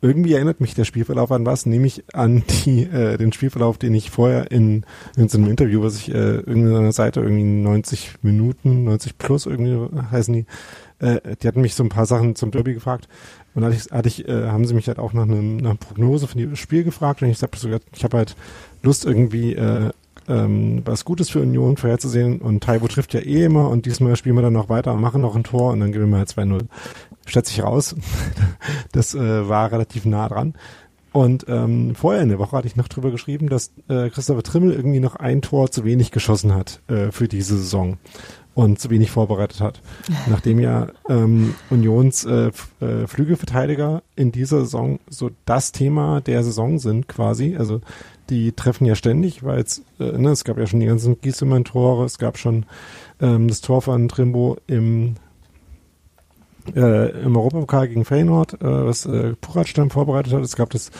irgendwie 0.01 0.33
erinnert 0.33 0.59
mich 0.61 0.73
der 0.73 0.85
Spielverlauf 0.85 1.31
an 1.31 1.45
was, 1.45 1.65
nämlich 1.67 2.03
an 2.13 2.43
die, 2.65 2.83
äh, 2.83 3.17
den 3.17 3.31
Spielverlauf, 3.31 3.77
den 3.77 3.93
ich 3.93 4.09
vorher 4.09 4.51
in, 4.51 4.83
in 5.15 5.29
so 5.29 5.37
einem 5.37 5.49
Interview, 5.49 5.83
was 5.83 5.95
ich 5.95 6.09
äh, 6.09 6.37
irgendwie 6.37 6.71
der 6.71 6.91
Seite 6.91 7.21
irgendwie 7.21 7.43
90 7.43 8.15
Minuten, 8.23 8.83
90 8.85 9.19
plus 9.19 9.45
irgendwie 9.45 9.95
heißen 10.11 10.33
die, 10.33 10.45
äh, 10.99 11.35
die 11.41 11.47
hatten 11.47 11.61
mich 11.61 11.75
so 11.75 11.83
ein 11.83 11.89
paar 11.89 12.07
Sachen 12.07 12.35
zum 12.35 12.49
Derby 12.51 12.73
gefragt. 12.73 13.07
Und 13.53 13.65
hatte 13.65 13.75
ich, 13.75 13.91
hatte 13.91 14.07
ich 14.07 14.27
äh, 14.27 14.47
haben 14.47 14.65
sie 14.65 14.73
mich 14.73 14.87
halt 14.87 14.97
auch 14.97 15.13
nach 15.13 15.23
einem 15.23 15.57
nach 15.57 15.71
einer 15.71 15.79
Prognose 15.79 16.25
von 16.25 16.39
dem 16.39 16.55
Spiel 16.55 16.83
gefragt. 16.83 17.21
Und 17.21 17.29
ich 17.29 17.41
habe 17.41 17.57
sogar, 17.57 17.79
ich 17.93 18.03
habe 18.03 18.17
halt 18.17 18.35
Lust 18.81 19.05
irgendwie 19.05 19.53
äh, 19.53 19.91
ähm, 20.31 20.81
was 20.85 21.05
Gutes 21.05 21.29
für 21.29 21.41
Union 21.41 21.77
vorherzusehen 21.77 22.39
und 22.39 22.63
Taiwo 22.63 22.87
trifft 22.87 23.13
ja 23.13 23.19
eh 23.19 23.45
immer 23.45 23.69
und 23.69 23.85
diesmal 23.85 24.15
spielen 24.15 24.35
wir 24.35 24.41
dann 24.41 24.53
noch 24.53 24.69
weiter 24.69 24.93
und 24.93 25.01
machen 25.01 25.21
noch 25.21 25.35
ein 25.35 25.43
Tor 25.43 25.71
und 25.71 25.81
dann 25.81 25.91
gewinnen 25.91 26.11
wir 26.11 26.19
halt 26.19 26.29
2-0. 26.29 26.61
Stellt 27.25 27.45
sich 27.45 27.61
raus, 27.61 27.95
das 28.91 29.13
äh, 29.13 29.47
war 29.47 29.71
relativ 29.71 30.05
nah 30.05 30.27
dran. 30.27 30.53
Und 31.13 31.45
ähm, 31.49 31.93
vorher 31.93 32.21
in 32.21 32.29
der 32.29 32.39
Woche 32.39 32.55
hatte 32.55 32.67
ich 32.67 32.77
noch 32.77 32.87
drüber 32.87 33.11
geschrieben, 33.11 33.49
dass 33.49 33.73
äh, 33.89 34.09
Christopher 34.09 34.43
Trimmel 34.43 34.71
irgendwie 34.71 35.01
noch 35.01 35.17
ein 35.17 35.41
Tor 35.41 35.69
zu 35.69 35.83
wenig 35.83 36.11
geschossen 36.11 36.55
hat 36.55 36.81
äh, 36.87 37.11
für 37.11 37.27
diese 37.27 37.57
Saison 37.57 37.97
und 38.53 38.79
zu 38.79 38.89
wenig 38.89 39.11
vorbereitet 39.11 39.59
hat. 39.59 39.81
Nachdem 40.29 40.59
ja 40.59 40.87
ähm, 41.09 41.55
Unions 41.69 42.23
äh, 42.23 42.51
äh, 42.79 43.07
Flügelverteidiger 43.07 44.03
in 44.15 44.31
dieser 44.31 44.59
Saison 44.59 44.99
so 45.09 45.31
das 45.45 45.73
Thema 45.73 46.21
der 46.21 46.43
Saison 46.43 46.79
sind 46.79 47.09
quasi. 47.09 47.57
Also 47.57 47.81
die 48.31 48.53
treffen 48.53 48.85
ja 48.85 48.95
ständig, 48.95 49.43
weil 49.43 49.59
es, 49.59 49.83
äh, 49.99 50.17
ne, 50.17 50.29
es 50.29 50.43
gab 50.43 50.57
ja 50.57 50.65
schon 50.65 50.79
die 50.79 50.87
ganzen 50.87 51.21
Gieselmann-Tore, 51.21 52.05
es 52.05 52.17
gab 52.17 52.37
schon 52.37 52.65
ähm, 53.19 53.47
das 53.47 53.61
Tor 53.61 53.83
von 53.83 54.07
Trimbo 54.07 54.57
im 54.65 55.15
äh, 56.75 57.09
im 57.23 57.35
Europapokal 57.35 57.87
gegen 57.87 58.05
Feyenoord, 58.05 58.61
äh, 58.61 58.85
was 58.85 59.05
äh, 59.05 59.33
Puratsch 59.41 59.73
dann 59.73 59.89
vorbereitet 59.89 60.33
hat. 60.33 60.43
Es 60.43 60.55
gab 60.55 60.69
das 60.69 60.91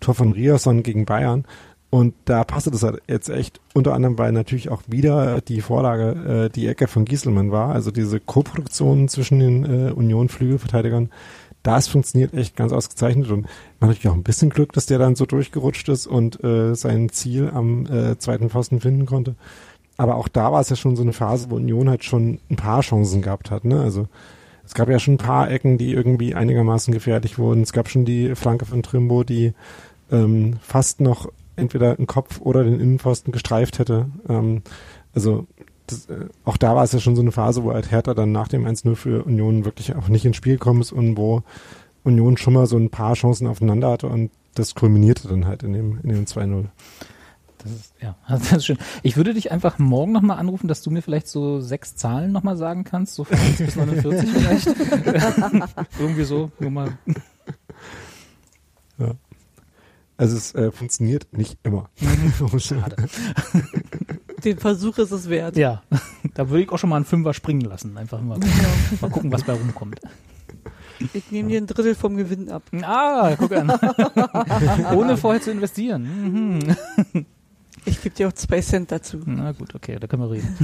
Tor 0.00 0.14
von 0.14 0.32
Riasson 0.32 0.82
gegen 0.82 1.06
Bayern. 1.06 1.44
Und 1.88 2.14
da 2.24 2.44
passte 2.44 2.70
das 2.70 2.82
halt 2.82 3.00
jetzt 3.08 3.28
echt, 3.28 3.60
unter 3.72 3.94
anderem, 3.94 4.18
weil 4.18 4.32
natürlich 4.32 4.68
auch 4.68 4.82
wieder 4.86 5.40
die 5.40 5.60
Vorlage 5.60 6.44
äh, 6.46 6.50
die 6.50 6.66
Ecke 6.66 6.88
von 6.88 7.04
Gieselmann 7.04 7.52
war, 7.52 7.74
also 7.74 7.90
diese 7.90 8.20
Koproduktion 8.20 9.08
zwischen 9.08 9.38
den 9.38 9.64
äh, 9.64 9.92
Union-Flügelverteidigern, 9.92 11.10
das 11.66 11.88
funktioniert 11.88 12.32
echt 12.32 12.54
ganz 12.56 12.72
ausgezeichnet 12.72 13.28
und 13.30 13.42
man 13.42 13.48
hat 13.48 13.88
natürlich 13.88 14.08
auch 14.08 14.14
ein 14.14 14.22
bisschen 14.22 14.50
Glück, 14.50 14.72
dass 14.72 14.86
der 14.86 14.98
dann 14.98 15.16
so 15.16 15.26
durchgerutscht 15.26 15.88
ist 15.88 16.06
und 16.06 16.42
äh, 16.44 16.74
sein 16.74 17.08
Ziel 17.08 17.50
am 17.52 17.86
äh, 17.86 18.18
zweiten 18.18 18.50
Pfosten 18.50 18.80
finden 18.80 19.06
konnte. 19.06 19.34
Aber 19.96 20.16
auch 20.16 20.28
da 20.28 20.52
war 20.52 20.60
es 20.60 20.68
ja 20.68 20.76
schon 20.76 20.94
so 20.94 21.02
eine 21.02 21.12
Phase, 21.12 21.50
wo 21.50 21.56
Union 21.56 21.88
halt 21.88 22.04
schon 22.04 22.38
ein 22.50 22.56
paar 22.56 22.82
Chancen 22.82 23.22
gehabt 23.22 23.50
hat. 23.50 23.64
Ne? 23.64 23.80
Also 23.80 24.06
es 24.64 24.74
gab 24.74 24.88
ja 24.88 24.98
schon 24.98 25.14
ein 25.14 25.18
paar 25.18 25.50
Ecken, 25.50 25.78
die 25.78 25.92
irgendwie 25.92 26.34
einigermaßen 26.34 26.92
gefährlich 26.92 27.38
wurden. 27.38 27.62
Es 27.62 27.72
gab 27.72 27.88
schon 27.88 28.04
die 28.04 28.34
Flanke 28.34 28.66
von 28.66 28.82
Trimbo, 28.82 29.24
die 29.24 29.52
ähm, 30.12 30.58
fast 30.60 31.00
noch 31.00 31.32
entweder 31.56 31.96
den 31.96 32.06
Kopf 32.06 32.40
oder 32.40 32.62
den 32.62 32.78
Innenpfosten 32.78 33.32
gestreift 33.32 33.78
hätte. 33.78 34.06
Ähm, 34.28 34.62
also 35.14 35.46
das, 35.86 36.06
äh, 36.06 36.26
auch 36.44 36.56
da 36.56 36.74
war 36.74 36.84
es 36.84 36.92
ja 36.92 37.00
schon 37.00 37.16
so 37.16 37.22
eine 37.22 37.32
Phase, 37.32 37.64
wo 37.64 37.72
halt 37.72 37.90
Hertha 37.90 38.14
dann 38.14 38.32
nach 38.32 38.48
dem 38.48 38.66
1-0 38.66 38.94
für 38.94 39.24
Union 39.24 39.64
wirklich 39.64 39.94
auch 39.94 40.08
nicht 40.08 40.24
ins 40.24 40.36
Spiel 40.36 40.54
gekommen 40.54 40.80
ist 40.80 40.92
und 40.92 41.16
wo 41.16 41.42
Union 42.04 42.36
schon 42.36 42.54
mal 42.54 42.66
so 42.66 42.76
ein 42.76 42.90
paar 42.90 43.14
Chancen 43.14 43.46
aufeinander 43.46 43.90
hatte 43.90 44.06
und 44.08 44.30
das 44.54 44.74
kulminierte 44.74 45.28
dann 45.28 45.46
halt 45.46 45.62
in 45.62 45.72
dem, 45.72 45.98
in 46.02 46.10
dem 46.10 46.24
2-0. 46.24 46.66
Das 47.58 47.72
ist, 47.72 47.94
ja, 48.00 48.16
das 48.28 48.52
ist 48.52 48.66
schön. 48.66 48.78
Ich 49.02 49.16
würde 49.16 49.34
dich 49.34 49.50
einfach 49.50 49.78
morgen 49.78 50.12
nochmal 50.12 50.38
anrufen, 50.38 50.68
dass 50.68 50.82
du 50.82 50.90
mir 50.90 51.02
vielleicht 51.02 51.28
so 51.28 51.60
sechs 51.60 51.96
Zahlen 51.96 52.32
nochmal 52.32 52.56
sagen 52.56 52.84
kannst, 52.84 53.14
so 53.14 53.24
von 53.24 53.38
1 53.38 53.58
bis 53.58 53.76
49 53.76 54.30
vielleicht. 54.30 54.68
Irgendwie 55.98 56.24
so, 56.24 56.50
nur 56.60 56.70
mal. 56.70 56.98
Also 60.16 60.36
es 60.36 60.54
äh, 60.54 60.70
funktioniert 60.70 61.36
nicht 61.36 61.58
immer. 61.62 61.90
Schade. 62.58 62.96
Den 64.46 64.58
Versuch 64.58 64.96
ist 64.98 65.10
es 65.10 65.28
wert. 65.28 65.56
Ja, 65.56 65.82
da 66.34 66.48
würde 66.48 66.62
ich 66.62 66.70
auch 66.70 66.78
schon 66.78 66.88
mal 66.88 66.96
einen 66.96 67.04
Fünfer 67.04 67.34
springen 67.34 67.62
lassen. 67.62 67.98
Einfach 67.98 68.20
mal, 68.20 68.38
mal 69.00 69.10
gucken, 69.10 69.32
was 69.32 69.42
bei 69.42 69.52
rumkommt. 69.52 70.00
Ich 71.12 71.32
nehme 71.32 71.48
dir 71.48 71.60
ein 71.60 71.66
Drittel 71.66 71.96
vom 71.96 72.16
Gewinn 72.16 72.48
ab. 72.48 72.62
Ah, 72.82 73.34
guck 73.36 73.52
an. 73.52 73.70
Ohne 74.96 75.16
vorher 75.16 75.42
zu 75.42 75.50
investieren. 75.50 76.58
Mhm. 76.62 77.26
Ich 77.84 78.00
gebe 78.00 78.14
dir 78.14 78.28
auch 78.28 78.32
zwei 78.32 78.60
Cent 78.60 78.92
dazu. 78.92 79.20
Na 79.26 79.50
gut, 79.50 79.74
okay, 79.74 79.98
da 80.00 80.06
können 80.06 80.22
wir 80.22 80.30
reden. 80.30 80.56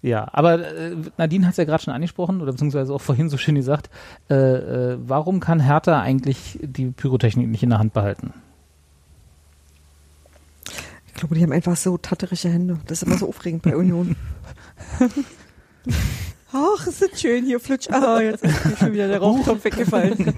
ja, 0.00 0.26
aber 0.32 0.66
äh, 0.66 0.96
Nadine 1.18 1.44
hat 1.44 1.52
es 1.52 1.58
ja 1.58 1.64
gerade 1.64 1.84
schon 1.84 1.94
angesprochen, 1.94 2.40
oder 2.40 2.52
beziehungsweise 2.52 2.94
auch 2.94 3.02
vorhin 3.02 3.28
so 3.28 3.36
schön 3.36 3.54
gesagt, 3.56 3.90
äh, 4.30 4.34
äh, 4.34 4.98
warum 4.98 5.38
kann 5.38 5.60
Hertha 5.60 6.00
eigentlich 6.00 6.58
die 6.62 6.86
Pyrotechnik 6.86 7.46
nicht 7.46 7.62
in 7.62 7.70
der 7.70 7.78
Hand 7.78 7.92
behalten? 7.92 8.32
Ich 11.16 11.20
glaube, 11.20 11.34
die 11.34 11.42
haben 11.42 11.52
einfach 11.52 11.78
so 11.78 11.96
tatterische 11.96 12.50
Hände. 12.50 12.78
Das 12.84 13.00
ist 13.00 13.08
immer 13.08 13.16
so 13.16 13.26
aufregend 13.26 13.62
bei 13.62 13.74
Union. 13.74 14.16
Ach, 16.52 16.86
es 16.86 17.00
ist 17.00 17.18
schön 17.18 17.46
hier, 17.46 17.58
flutsch. 17.58 17.88
Ah, 17.90 18.20
jetzt 18.20 18.44
ist 18.44 18.66
mir 18.66 18.76
schon 18.76 18.92
wieder 18.92 19.08
der 19.08 19.20
Rauchtopf 19.20 19.64
weggefallen. 19.64 20.34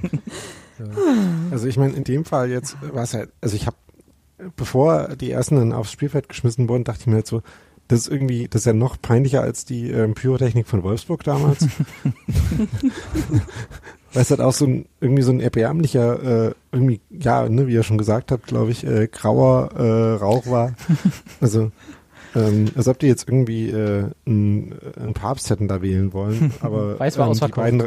also 1.50 1.66
ich 1.66 1.78
meine, 1.78 1.94
in 1.94 2.04
dem 2.04 2.24
Fall 2.24 2.48
jetzt 2.48 2.76
war 2.94 3.02
es 3.02 3.12
halt, 3.12 3.32
also 3.40 3.56
ich 3.56 3.66
habe, 3.66 3.76
bevor 4.54 5.16
die 5.16 5.32
ersten 5.32 5.56
dann 5.56 5.72
aufs 5.72 5.90
Spielfeld 5.90 6.28
geschmissen 6.28 6.68
wurden, 6.68 6.84
dachte 6.84 7.00
ich 7.00 7.06
mir 7.08 7.16
halt 7.16 7.26
so, 7.26 7.42
das 7.88 8.02
ist 8.02 8.08
irgendwie, 8.08 8.46
das 8.46 8.62
ist 8.62 8.66
ja 8.66 8.72
noch 8.72 9.02
peinlicher 9.02 9.42
als 9.42 9.64
die 9.64 9.90
ähm, 9.90 10.14
Pyrotechnik 10.14 10.68
von 10.68 10.84
Wolfsburg 10.84 11.24
damals. 11.24 11.66
Weil 14.12 14.22
es 14.22 14.30
halt 14.30 14.40
auch 14.40 14.52
so 14.52 14.66
ein, 14.66 14.86
irgendwie 15.00 15.22
so 15.22 15.32
ein 15.32 15.40
erbärmlicher, 15.40 16.48
äh, 16.48 16.54
irgendwie, 16.72 17.00
ja, 17.10 17.48
ne, 17.48 17.66
wie 17.66 17.74
ihr 17.74 17.82
schon 17.82 17.98
gesagt 17.98 18.32
habt, 18.32 18.46
glaube 18.46 18.70
ich, 18.70 18.86
äh, 18.86 19.06
grauer 19.08 19.70
äh, 19.76 20.14
Rauch 20.14 20.46
war. 20.46 20.74
Also 21.40 21.70
ähm, 22.34 22.66
als 22.76 22.88
ob 22.88 22.98
die 22.98 23.06
jetzt 23.06 23.28
irgendwie 23.28 23.70
äh, 23.70 24.04
einen, 24.26 24.74
einen 24.96 25.14
Papst 25.14 25.50
hätten 25.50 25.68
da 25.68 25.82
wählen 25.82 26.12
wollen, 26.12 26.52
aber 26.60 26.98
Weiß 27.00 27.18
war 27.18 27.28
ähm, 27.28 27.34
die, 27.34 27.48
beiden, 27.48 27.82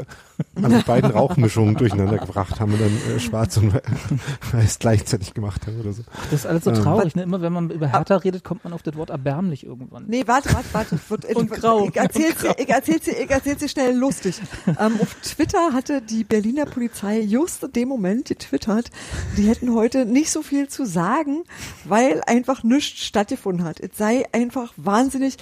also 0.55 0.77
die 0.77 0.83
beiden 0.83 1.11
Rauchmischungen 1.11 1.75
durcheinander 1.75 2.17
gebracht 2.17 2.59
haben 2.59 2.73
und 2.73 2.81
dann 2.81 3.15
äh, 3.15 3.19
schwarz 3.19 3.57
und 3.57 3.73
weiß 4.53 4.79
gleichzeitig 4.79 5.33
gemacht 5.33 5.67
haben 5.67 5.79
oder 5.79 5.93
so. 5.93 6.03
Das 6.29 6.41
ist 6.41 6.45
alles 6.45 6.63
so 6.63 6.71
Ähm. 6.71 6.81
traurig, 6.81 7.15
ne? 7.15 7.23
Immer 7.23 7.41
wenn 7.41 7.53
man 7.53 7.69
über 7.69 7.87
Hertha 7.87 8.15
redet, 8.17 8.43
kommt 8.43 8.63
man 8.63 8.73
auf 8.73 8.83
das 8.83 8.95
Wort 8.95 9.09
erbärmlich 9.09 9.65
irgendwann. 9.65 10.05
Nee, 10.07 10.23
warte, 10.25 10.53
warte, 10.53 10.67
warte. 10.71 10.99
Wird, 11.09 11.35
Und 11.35 11.51
ich, 11.51 11.59
grau. 11.59 11.87
Ich 11.87 11.97
erzähl's 11.97 12.37
dir, 12.37 12.55
ich 12.57 12.69
erzähl's 12.69 13.07
ich 13.07 13.29
erzähl's 13.29 13.59
dir 13.59 13.69
schnell 13.69 13.95
lustig. 13.97 14.41
Ähm, 14.67 14.99
auf 15.01 15.15
Twitter 15.23 15.73
hatte 15.73 16.01
die 16.01 16.23
Berliner 16.23 16.65
Polizei 16.65 17.19
just 17.19 17.63
in 17.63 17.71
dem 17.73 17.89
Moment 17.89 18.25
getwittert, 18.27 18.89
die 19.37 19.43
hätten 19.47 19.73
heute 19.73 20.05
nicht 20.05 20.31
so 20.31 20.41
viel 20.41 20.67
zu 20.67 20.85
sagen, 20.85 21.43
weil 21.85 22.21
einfach 22.25 22.63
nichts 22.63 23.03
stattgefunden 23.05 23.65
hat. 23.65 23.79
Es 23.79 23.97
sei 23.97 24.25
einfach 24.34 24.73
wahnsinnig, 24.77 25.38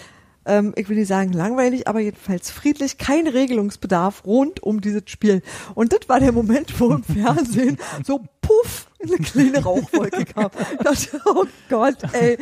ähm, 0.46 0.74
ich 0.76 0.90
will 0.90 0.98
nicht 0.98 1.08
sagen 1.08 1.34
langweilig, 1.34 1.88
aber 1.88 2.00
jedenfalls 2.00 2.50
friedlich, 2.50 2.98
kein 2.98 3.28
Regelungsbedarf 3.28 4.26
rund 4.26 4.64
um 4.64 4.82
dieses 4.82 5.04
Spiel. 5.06 5.42
Und 5.76 5.94
das 5.94 6.08
war 6.08 6.20
der 6.20 6.32
Moment, 6.32 6.80
wo 6.80 6.92
im 6.92 7.04
Fernsehen 7.04 7.78
so 8.06 8.26
puff 8.42 8.88
eine 9.02 9.18
kleine 9.18 9.64
Rauchwolke 9.64 10.26
kam. 10.26 10.52
Ich 10.74 10.78
dachte, 10.80 11.22
oh 11.26 11.46
Gott, 11.70 11.98
ey, 12.14 12.38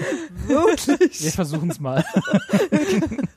wirklich. 0.48 1.24
Wir 1.24 1.32
versuchen 1.32 1.70
es 1.70 1.80
mal. 1.80 2.04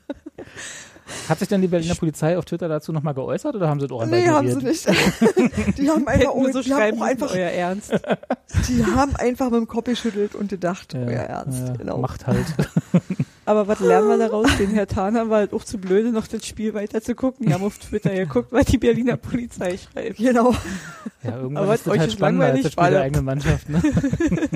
Hat 1.29 1.39
sich 1.39 1.47
denn 1.47 1.61
die 1.61 1.67
Berliner 1.67 1.95
Polizei 1.95 2.37
auf 2.37 2.45
Twitter 2.45 2.67
dazu 2.67 2.91
nochmal 2.91 3.13
geäußert 3.13 3.55
oder 3.55 3.69
haben 3.69 3.79
sie 3.79 3.87
doch 3.87 4.05
Nee, 4.05 4.27
haben 4.27 4.49
sie 4.49 4.65
nicht. 4.65 4.87
Die 5.77 5.89
haben 5.89 6.07
einfach, 6.07 6.35
wir 6.35 6.53
so 6.53 6.61
die 6.61 6.73
haben 6.73 7.01
einfach, 7.01 7.33
euer 7.33 7.49
Ernst. 7.49 7.91
die 8.67 8.85
haben 8.85 9.15
einfach 9.15 9.49
mit 9.49 9.59
dem 9.59 9.67
Kopf 9.67 9.85
geschüttelt 9.85 10.35
und 10.35 10.49
gedacht, 10.49 10.93
euer 10.95 11.23
Ernst, 11.23 11.67
ja, 11.67 11.73
genau. 11.73 11.97
Macht 11.97 12.27
halt. 12.27 12.45
Aber 13.51 13.67
was 13.67 13.81
lernen 13.81 14.07
wir 14.07 14.17
daraus? 14.17 14.47
Den 14.57 14.69
Herr 14.69 14.87
Thaner 14.87 15.29
war 15.29 15.39
halt 15.39 15.51
auch 15.53 15.65
zu 15.65 15.77
blöde, 15.77 16.11
noch 16.11 16.25
das 16.25 16.45
Spiel 16.45 16.73
weiter 16.73 17.01
zu 17.01 17.15
gucken. 17.15 17.47
Die 17.47 17.53
haben 17.53 17.65
auf 17.65 17.77
Twitter 17.79 18.15
geguckt, 18.15 18.53
was 18.53 18.65
die 18.67 18.77
Berliner 18.77 19.17
Polizei 19.17 19.77
schreibt. 19.77 20.17
Genau. 20.17 20.55
Ja, 21.21 21.35
irgendwann 21.35 21.63
Aber 21.63 21.75
ist 21.75 21.85
das 21.85 21.93
euch 21.93 21.99
halt 21.99 22.11
spannender 22.13 22.45
als 22.45 22.53
langweilig, 22.53 22.63
das 22.63 22.71
Spiel 22.71 22.91
der 22.91 23.01
eigenen 23.01 23.25
Mannschaft. 23.25 23.69
Ne? 23.69 23.81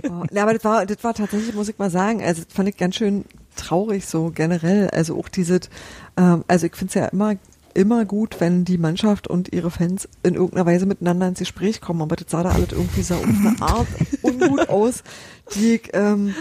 Oh, 0.09 0.23
Ja, 0.31 0.43
aber 0.43 0.53
das 0.53 0.63
war, 0.63 0.85
das 0.85 1.03
war 1.03 1.13
tatsächlich, 1.13 1.53
muss 1.53 1.67
ich 1.67 1.77
mal 1.77 1.89
sagen, 1.91 2.23
also 2.23 2.43
das 2.43 2.53
fand 2.53 2.69
ich 2.69 2.77
ganz 2.77 2.95
schön 2.95 3.25
traurig 3.57 4.05
so 4.05 4.31
generell. 4.33 4.89
Also 4.91 5.19
auch 5.19 5.27
dieses, 5.27 5.69
ähm, 6.15 6.45
also 6.47 6.67
ich 6.67 6.75
finde 6.75 6.89
es 6.89 6.93
ja 6.95 7.05
immer 7.07 7.35
immer 7.73 8.05
gut, 8.05 8.39
wenn 8.39 8.63
die 8.63 8.77
Mannschaft 8.77 9.27
und 9.27 9.51
ihre 9.51 9.69
Fans 9.69 10.07
in 10.23 10.35
irgendeiner 10.35 10.65
Weise 10.65 10.85
miteinander 10.85 11.27
ins 11.27 11.39
Gespräch 11.39 11.81
kommen, 11.81 12.01
aber 12.01 12.15
das 12.15 12.31
sah 12.31 12.41
da 12.41 12.51
alles 12.51 12.71
irgendwie 12.71 13.01
so 13.01 13.15
auf 13.15 13.25
eine 13.25 13.55
Art 13.59 13.87
ungut 14.21 14.69
aus, 14.69 15.03
die 15.53 15.75
ich, 15.75 15.89
ähm, 15.91 16.33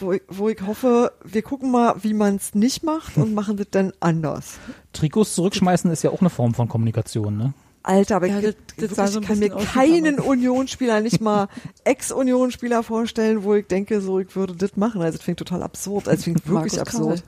wo 0.00 0.12
ich, 0.12 0.22
wo 0.28 0.48
ich 0.48 0.60
hoffe, 0.66 1.12
wir 1.24 1.42
gucken 1.42 1.70
mal, 1.70 1.94
wie 2.02 2.14
man 2.14 2.36
es 2.36 2.54
nicht 2.54 2.82
macht 2.82 3.16
und 3.16 3.34
machen 3.34 3.56
das 3.56 3.66
dann 3.70 3.92
anders. 4.00 4.58
Trikots 4.92 5.34
zurückschmeißen 5.34 5.90
ist 5.90 6.02
ja 6.02 6.10
auch 6.10 6.20
eine 6.20 6.30
Form 6.30 6.54
von 6.54 6.68
Kommunikation, 6.68 7.36
ne? 7.36 7.52
Alter, 7.82 8.16
aber 8.16 8.26
Ja, 8.26 8.40
ich, 8.40 8.56
das- 8.78 8.90
das 8.96 9.12
so 9.12 9.20
ein 9.20 9.24
kann 9.24 9.38
mir 9.38 9.50
keinen. 9.50 10.18
Unionsspieler, 10.18 11.00
nicht 11.00 11.20
mal 11.20 11.46
Ex-Unionsspieler 11.84 12.82
vorstellen, 12.82 13.44
wo 13.44 13.54
ich 13.54 13.66
denke, 13.68 14.00
so, 14.00 14.18
ich 14.18 14.34
würde 14.34 14.56
das 14.56 14.76
machen. 14.76 15.02
Also, 15.02 15.18
das 15.18 15.24
klingt 15.24 15.38
total 15.38 15.62
absurd. 15.62 16.08
Also, 16.08 16.16
das 16.16 16.22
klingt 16.24 16.48
wirklich 16.48 16.80
absurd. 16.80 17.22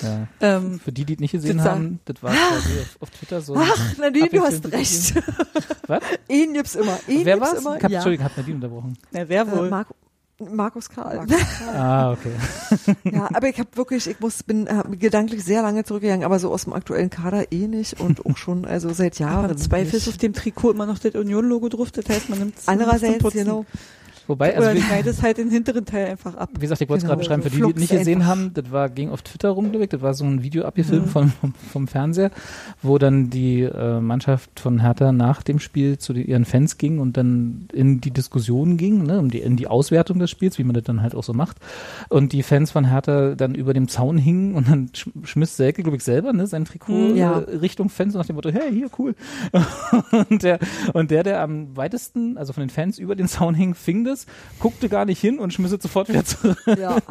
Ja. 0.00 0.26
Ähm, 0.40 0.80
Für 0.80 0.90
die, 0.90 1.04
die 1.04 1.12
es 1.14 1.20
nicht 1.20 1.32
gesehen 1.32 1.58
Das 1.58 1.66
haben, 1.66 2.00
das 2.06 2.22
war 2.22 2.32
quasi 2.32 2.70
auf, 3.00 3.10
Twitter 3.10 3.40
so. 3.40 3.54
Ach, 3.56 3.98
Nadine, 3.98 4.30
du 4.30 4.40
hast 4.40 4.64
recht. 4.72 5.14
Was? 5.86 6.02
Ihn 6.28 6.54
gibt's 6.54 6.74
immer. 6.74 6.98
Ihn 7.06 7.24
Wer 7.24 7.34
gibt's 7.36 7.50
war's? 7.52 7.60
immer. 7.60 7.76
Ich 7.76 7.84
hab, 7.84 7.90
ja. 7.90 7.98
Entschuldigung, 7.98 8.24
hab 8.24 8.36
Nadine 8.36 8.54
unterbrochen. 8.56 8.98
na, 9.12 9.28
wer 9.28 9.42
Äh, 9.42 9.50
wohl? 9.52 9.68
Marco, 9.70 9.94
Markus 10.54 10.88
Karl. 10.88 11.26
Ah, 11.74 12.12
okay. 12.12 12.32
ja, 13.04 13.28
aber 13.32 13.48
ich 13.48 13.58
habe 13.58 13.68
wirklich, 13.74 14.06
ich 14.06 14.20
muss, 14.20 14.42
bin 14.42 14.66
äh, 14.66 14.82
gedanklich 14.96 15.44
sehr 15.44 15.62
lange 15.62 15.84
zurückgegangen, 15.84 16.24
aber 16.24 16.38
so 16.38 16.52
aus 16.52 16.64
dem 16.64 16.72
aktuellen 16.72 17.08
Kader 17.08 17.50
eh 17.50 17.66
nicht 17.66 17.98
und 18.00 18.26
auch 18.26 18.36
schon, 18.36 18.64
also 18.64 18.92
seit 18.92 19.18
Jahren. 19.18 19.44
Aber 19.44 19.52
im 19.52 19.58
Zweifel 19.58 19.94
ist 19.94 20.06
nicht. 20.06 20.08
auf 20.08 20.18
dem 20.18 20.32
Trikot 20.32 20.72
immer 20.72 20.86
noch 20.86 20.98
das 20.98 21.14
Union-Logo 21.14 21.68
drauf. 21.68 21.90
Das 21.92 22.08
heißt, 22.08 22.28
man 22.28 22.38
nimmt 22.40 22.58
es 22.58 22.68
Andererseits, 22.68 23.24
genau. 23.32 23.64
Wobei, 24.28 24.54
also 24.56 24.68
Oder 24.68 24.76
wie, 24.76 24.82
schneidet 24.82 25.20
halt 25.22 25.38
den 25.38 25.50
hinteren 25.50 25.84
Teil 25.84 26.06
einfach 26.06 26.34
ab. 26.36 26.50
wie 26.56 26.60
gesagt, 26.60 26.80
ich 26.80 26.88
wollte 26.88 26.98
es 26.98 27.02
Genau, 27.04 27.16
gerade 27.16 27.22
beschreiben, 27.22 27.42
so 27.42 27.48
für 27.50 27.56
die, 27.56 27.62
die 27.62 27.70
es 27.70 27.90
nicht 27.90 27.98
gesehen 27.98 28.18
einfach. 28.20 28.30
haben, 28.30 28.54
das 28.54 28.70
war, 28.70 28.88
ging 28.88 29.10
auf 29.10 29.22
Twitter 29.22 29.50
rum, 29.50 29.70
glaub 29.70 29.82
ich, 29.82 29.88
das 29.88 30.00
war 30.00 30.14
so 30.14 30.24
ein 30.24 30.42
Video 30.42 30.64
abgefilmt 30.64 31.06
Mhm. 31.06 31.10
vom, 31.10 31.32
vom, 31.72 31.88
Fernseher, 31.88 32.30
wo 32.82 32.98
dann 32.98 33.30
die 33.30 33.62
äh, 33.62 34.00
Mannschaft 34.00 34.60
von 34.60 34.80
Hertha 34.80 35.10
nach 35.12 35.42
dem 35.42 35.58
Spiel 35.58 35.98
zu 35.98 36.12
den, 36.12 36.24
ihren 36.26 36.44
Fans 36.44 36.78
ging 36.78 36.98
und 37.00 37.16
dann 37.16 37.66
in 37.72 38.00
die 38.00 38.10
Diskussion 38.12 38.76
ging, 38.76 39.02
ne, 39.02 39.18
um 39.18 39.30
die, 39.30 39.40
in 39.40 39.56
die 39.56 39.66
Auswertung 39.66 40.18
des 40.20 40.30
Spiels, 40.30 40.56
wie 40.58 40.64
man 40.64 40.74
das 40.74 40.84
dann 40.84 41.02
halt 41.02 41.14
auch 41.14 41.24
so 41.24 41.32
macht. 41.32 41.56
Und 42.08 42.32
die 42.32 42.42
Fans 42.44 42.70
von 42.70 42.84
Hertha 42.88 43.34
dann 43.34 43.54
über 43.56 43.74
dem 43.74 43.88
Zaun 43.88 44.18
hingen 44.18 44.54
und 44.54 44.68
dann 44.68 44.90
sch 44.94 45.08
schmiss 45.24 45.56
Selke, 45.56 45.82
glaube 45.82 45.96
ich, 45.96 46.04
selber, 46.04 46.32
ne, 46.32 46.46
sein 46.46 46.64
Trikot 46.64 46.92
Mhm. 47.10 47.16
Ja. 47.16 47.40
äh, 47.40 47.56
Richtung 47.56 47.88
Fans 47.88 48.14
nach 48.14 48.26
dem 48.26 48.36
Motto, 48.36 48.50
hey, 48.50 48.70
hier, 48.72 48.88
cool. 48.98 49.14
und 50.30 50.42
der, 50.42 50.58
und 50.92 51.10
der, 51.10 51.22
der 51.22 51.40
am 51.42 51.76
weitesten, 51.76 52.36
also 52.38 52.52
von 52.52 52.62
den 52.62 52.70
Fans 52.70 52.98
über 52.98 53.16
den 53.16 53.26
Zaun 53.28 53.54
hing, 53.54 53.74
fing 53.74 54.04
das, 54.04 54.11
guckte 54.58 54.88
gar 54.88 55.04
nicht 55.04 55.20
hin 55.20 55.38
und 55.38 55.52
schmiss 55.52 55.72
es 55.72 55.82
sofort 55.82 56.08
wieder 56.08 56.24
zurück. 56.24 56.58
Ja. 56.78 56.96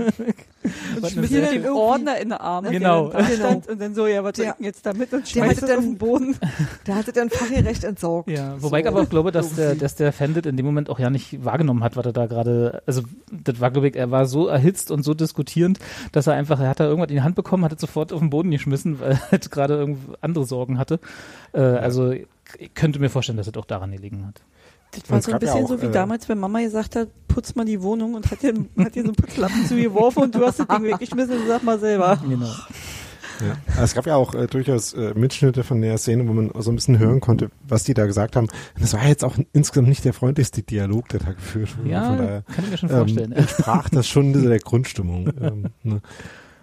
Und 1.01 1.09
Schmiss 1.09 1.29
sehr- 1.31 1.49
den 1.51 1.67
Ordner 1.69 2.19
in 2.19 2.29
der 2.29 2.39
Arme, 2.41 2.69
Genau. 2.69 3.09
der 3.09 3.17
dann 3.21 3.23
da 3.27 3.33
Genau. 3.35 3.47
stand 3.49 3.67
und 3.67 3.81
dann 3.81 3.95
so, 3.95 4.05
ja, 4.05 4.23
was 4.23 4.33
denn 4.33 4.53
jetzt 4.59 4.85
damit 4.85 5.11
und 5.11 5.21
der 5.23 5.27
schmeißt 5.27 5.61
hatte 5.63 5.71
es 5.71 5.77
auf 5.79 5.83
den 5.83 5.97
Boden. 5.97 6.35
Der 6.85 6.95
hatte 6.95 7.11
dann 7.11 7.31
fachgerecht 7.31 7.83
entsorgt. 7.83 8.29
Ja, 8.29 8.55
wobei 8.61 8.77
So 8.79 8.83
ich 8.83 8.87
aber 8.87 9.01
auch 9.01 9.09
glaube, 9.09 9.31
dass 9.31 9.55
der, 9.55 9.73
dass 9.73 9.95
der 9.95 10.13
Fan 10.13 10.35
das 10.35 10.45
in 10.45 10.57
dem 10.57 10.65
Moment 10.67 10.89
auch 10.91 10.99
ja 10.99 11.09
nicht 11.09 11.43
wahrgenommen 11.43 11.83
hat, 11.83 11.95
was 11.95 12.05
er 12.05 12.13
da 12.13 12.27
gerade, 12.27 12.83
also 12.85 13.01
das 13.31 13.59
war, 13.59 13.71
glaube 13.71 13.87
ich, 13.87 13.95
er 13.95 14.11
war 14.11 14.27
so 14.27 14.47
erhitzt 14.47 14.91
und 14.91 15.01
so 15.03 15.15
diskutierend, 15.15 15.79
dass 16.11 16.27
er 16.27 16.33
einfach, 16.33 16.59
er 16.59 16.69
hat 16.69 16.79
da 16.79 16.85
irgendwas 16.85 17.09
in 17.09 17.15
die 17.15 17.21
Hand 17.23 17.35
bekommen, 17.35 17.65
hat 17.65 17.73
es 17.73 17.81
sofort 17.81 18.13
auf 18.13 18.19
den 18.19 18.29
Boden 18.29 18.51
geschmissen, 18.51 18.99
weil 18.99 19.13
er 19.13 19.31
halt 19.31 19.49
gerade 19.49 19.73
irgendwie 19.75 20.13
andere 20.21 20.45
Sorgen 20.45 20.77
hatte. 20.77 20.99
Äh, 21.53 21.61
also 21.61 22.11
ich 22.11 22.27
könnte 22.75 22.99
mir 22.99 23.09
vorstellen, 23.09 23.37
dass 23.37 23.47
es 23.47 23.55
auch 23.55 23.65
daran 23.65 23.91
gelegen 23.91 24.27
hat. 24.27 24.41
Das 24.91 25.09
war 25.09 25.21
so 25.21 25.31
ein 25.31 25.33
gab 25.33 25.43
ja 25.43 25.53
bisschen 25.53 25.65
auch, 25.65 25.69
so 25.69 25.81
wie 25.81 25.85
äh, 25.87 25.91
damals, 25.91 26.27
wenn 26.29 26.39
Mama 26.39 26.59
gesagt 26.61 26.95
hat, 26.95 27.09
putz 27.27 27.55
mal 27.55 27.65
die 27.65 27.81
Wohnung 27.81 28.13
und 28.15 28.29
hat 28.29 28.41
dir, 28.41 28.53
hat 28.77 28.95
dir 28.95 29.03
so 29.03 29.09
einen 29.09 29.15
Putzlappen 29.15 29.65
zugeworfen 29.65 30.23
und 30.23 30.35
du 30.35 30.45
hast 30.45 30.59
das 30.59 30.67
Ding 30.67 30.83
weggeschmissen 30.83 31.37
und 31.41 31.47
sag 31.47 31.63
mal 31.63 31.79
selber. 31.79 32.17
Genau. 32.27 32.51
Ja. 33.41 33.57
Also 33.69 33.83
Es 33.83 33.93
gab 33.95 34.05
ja 34.05 34.15
auch 34.15 34.35
äh, 34.35 34.47
durchaus 34.47 34.93
äh, 34.93 35.13
Mitschnitte 35.15 35.63
von 35.63 35.81
der 35.81 35.97
Szene, 35.97 36.27
wo 36.27 36.33
man 36.33 36.51
so 36.59 36.71
ein 36.71 36.75
bisschen 36.75 36.99
hören 36.99 37.19
konnte, 37.21 37.49
was 37.67 37.83
die 37.83 37.93
da 37.93 38.05
gesagt 38.05 38.35
haben. 38.35 38.47
Das 38.79 38.93
war 38.93 39.03
jetzt 39.07 39.23
auch 39.23 39.35
insgesamt 39.53 39.87
nicht 39.87 40.05
der 40.05 40.13
freundlichste 40.13 40.61
Dialog, 40.61 41.09
der 41.09 41.21
da 41.21 41.31
geführt 41.33 41.77
wurde. 41.77 41.89
Ja, 41.89 42.07
Von 42.07 42.17
daher 42.17 42.43
kann 42.43 42.65
ich 42.65 42.71
mir 42.71 42.77
schon 42.77 42.89
ähm, 42.89 42.95
vorstellen. 42.97 43.31
entsprach 43.31 43.89
das 43.89 44.07
schon 44.07 44.33
der 44.33 44.59
Grundstimmung. 44.59 45.31
ähm, 45.41 45.65
ne? 45.83 46.01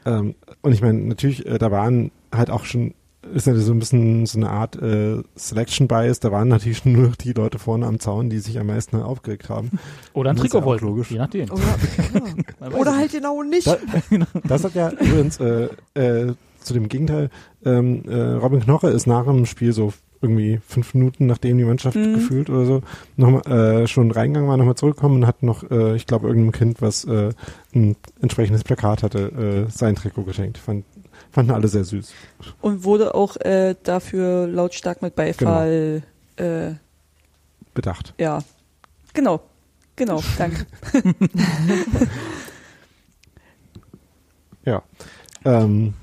ähm, 0.07 0.35
und 0.63 0.73
ich 0.73 0.81
meine, 0.83 1.01
natürlich, 1.01 1.47
äh, 1.47 1.59
da 1.59 1.71
waren 1.71 2.13
halt 2.33 2.51
auch 2.51 2.65
schon, 2.65 2.95
ist 3.35 3.47
ja 3.47 3.55
so 3.55 3.73
ein 3.73 3.79
bisschen 3.79 4.27
so 4.27 4.39
eine 4.39 4.51
Art 4.51 4.77
äh, 4.81 5.23
Selection 5.37 5.89
Bias, 5.89 6.21
da 6.21 6.31
waren 6.33 6.49
natürlich 6.49 6.85
nur 6.87 7.13
die 7.21 7.33
Leute 7.33 7.59
vorne 7.59 7.87
am 7.87 7.99
Zaun, 8.01 8.31
die 8.31 8.39
sich 8.39 8.59
am 8.59 8.67
meisten 8.67 8.97
aufgeregt 8.97 9.49
haben. 9.49 9.79
Oder 10.13 10.31
ein 10.31 10.37
Trikot 10.37 10.59
ja 10.59 10.65
wollten, 10.65 10.87
logisch. 10.87 11.11
je 11.11 11.19
nachdem. 11.19 11.51
Oder, 11.51 11.63
ja. 11.63 12.21
Man 12.61 12.73
weiß 12.73 12.81
Oder 12.81 12.97
halt 12.97 13.13
genau 13.13 13.43
nicht. 13.43 13.67
Da, 13.67 13.77
das 14.49 14.65
hat 14.65 14.75
ja 14.75 14.91
übrigens 14.91 15.39
äh, 15.41 15.69
äh, 15.95 16.35
zu 16.61 16.75
dem 16.75 16.89
Gegenteil, 16.89 17.31
ähm, 17.65 18.03
äh, 18.09 18.15
Robin 18.33 18.61
Knoche 18.61 18.89
ist 18.91 19.07
nach 19.07 19.25
dem 19.25 19.47
Spiel 19.47 19.73
so 19.73 19.93
irgendwie 20.21 20.59
fünf 20.67 20.95
Minuten, 20.95 21.27
nachdem 21.27 21.59
die 21.59 21.65
Mannschaft 21.65 21.97
Mhm. 21.97 22.15
gefühlt 22.15 22.51
oder 22.51 22.65
so, 22.67 22.83
nochmal 23.17 23.43
äh, 23.83 23.87
schon 23.87 24.11
reingegangen 24.11 24.51
war, 24.51 24.57
nochmal 24.57 24.75
zurückgekommen 24.75 25.19
und 25.23 25.27
hat 25.29 25.45
noch, 25.45 25.71
äh, 25.71 25.95
ich 25.95 26.07
glaube, 26.07 26.27
irgendeinem 26.27 26.51
Kind, 26.53 26.83
was 26.83 27.05
äh, 27.05 27.31
ein 27.73 27.95
entsprechendes 28.21 28.65
Plakat 28.65 29.05
hatte, 29.05 29.67
äh, 29.69 29.71
sein 29.71 29.95
Trikot 29.95 30.25
geschenkt. 30.25 30.59
Fand, 30.59 30.85
fanden 31.39 31.53
alle 31.53 31.69
sehr 31.69 31.85
süß. 31.85 32.13
Und 32.61 32.83
wurde 32.83 33.15
auch 33.15 33.37
äh, 33.37 33.77
dafür 33.85 34.49
lautstark 34.49 35.03
mit 35.03 35.15
Beifall, 35.15 36.03
äh, 36.37 36.73
Bedacht. 37.75 38.13
ja. 38.19 38.41
Genau. 39.15 39.41
Genau, 39.95 40.21
danke. 40.37 40.67
Ja. 44.65 44.83
Ähm, 45.47 45.95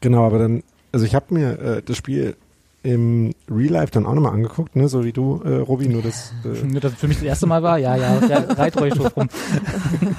genau, 0.00 0.24
aber 0.24 0.38
dann, 0.38 0.62
also 0.92 1.04
ich 1.04 1.16
habe 1.16 1.34
mir 1.34 1.58
äh, 1.58 1.82
das 1.82 1.96
Spiel 1.96 2.36
im 2.84 3.32
Real 3.50 3.72
Life 3.72 3.90
dann 3.90 4.06
auch 4.06 4.14
nochmal 4.14 4.34
angeguckt, 4.34 4.76
ne, 4.76 4.88
so 4.88 5.04
wie 5.04 5.12
du, 5.12 5.42
äh, 5.44 5.56
Robi, 5.56 5.88
nur 5.88 6.02
das 6.02 6.32
äh, 6.44 6.64
Nur, 6.64 6.80
dass 6.80 6.92
es 6.92 6.98
für 6.98 7.08
mich 7.08 7.16
das 7.16 7.26
erste 7.26 7.46
Mal 7.46 7.64
war, 7.64 7.78
ja, 7.78 7.96
ja, 7.96 8.24
ja 8.26 8.38
reit 8.38 8.76
ruhig 8.80 8.94
drauf 8.94 9.16
rum. 9.16 9.28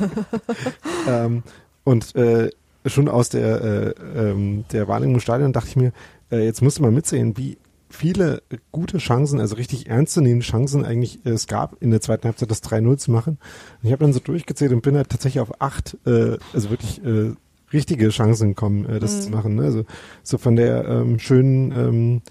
ähm, 1.08 1.44
und 1.86 2.14
äh, 2.16 2.50
schon 2.86 3.08
aus 3.08 3.30
der, 3.30 3.62
äh, 3.62 3.94
ähm, 4.32 4.66
der 4.72 4.88
Wahrnehmung 4.88 5.16
im 5.16 5.22
Stadion 5.22 5.54
dachte 5.54 5.70
ich 5.70 5.76
mir, 5.76 5.92
äh, 6.32 6.44
jetzt 6.44 6.62
musst 6.62 6.80
du 6.80 6.82
mal 6.82 6.92
mitsehen, 6.92 7.38
wie 7.38 7.58
viele 7.90 8.42
gute 8.72 8.98
Chancen, 8.98 9.40
also 9.40 9.56
richtig 9.56 9.88
ernstzunehmende 9.88 10.46
Chancen 10.46 10.84
eigentlich 10.84 11.26
äh, 11.26 11.30
es 11.30 11.48
gab, 11.48 11.82
in 11.82 11.92
der 11.92 12.02
zweiten 12.02 12.26
Halbzeit 12.26 12.50
das 12.52 12.64
3-0 12.64 12.98
zu 12.98 13.12
machen. 13.12 13.38
Und 13.82 13.88
ich 13.88 13.92
habe 13.92 14.04
dann 14.04 14.14
so 14.14 14.20
durchgezählt 14.20 14.72
und 14.74 14.82
bin 14.82 14.96
halt 14.96 15.10
tatsächlich 15.10 15.42
auf 15.42 15.62
acht, 15.62 15.98
äh, 16.06 16.38
also 16.54 16.70
wirklich 16.72 17.04
äh, 17.06 17.34
richtige 17.72 18.10
Chancen 18.10 18.50
gekommen, 18.50 18.86
äh, 18.86 19.00
das 19.00 19.18
Mhm. 19.18 19.22
zu 19.22 19.30
machen. 19.30 19.56
Ne? 19.56 19.64
Also 19.64 19.86
so 20.24 20.38
von 20.38 20.56
der 20.56 20.86
ähm, 20.88 21.20
schönen, 21.20 21.72
ähm, 21.72 22.22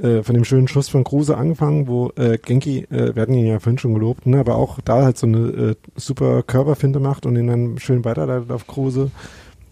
äh, 0.00 0.22
von 0.22 0.34
dem 0.34 0.44
schönen 0.44 0.68
Schuss 0.68 0.88
von 0.88 1.02
Kruse 1.02 1.36
angefangen, 1.36 1.88
wo 1.88 2.12
äh, 2.14 2.38
Genki, 2.38 2.86
äh, 2.90 3.14
wir 3.16 3.22
hatten 3.22 3.34
ihn 3.34 3.46
ja 3.46 3.58
vorhin 3.58 3.78
schon 3.78 3.94
gelobt, 3.94 4.26
ne? 4.26 4.38
aber 4.38 4.54
auch 4.54 4.78
da 4.80 5.02
halt 5.02 5.18
so 5.18 5.26
eine 5.26 5.38
äh, 5.38 5.74
super 5.96 6.44
Körperfinte 6.44 7.00
macht 7.00 7.26
und 7.26 7.34
ihn 7.36 7.48
dann 7.48 7.78
schön 7.78 8.04
weiterleitet 8.04 8.52
auf 8.52 8.68
Kruse. 8.68 9.10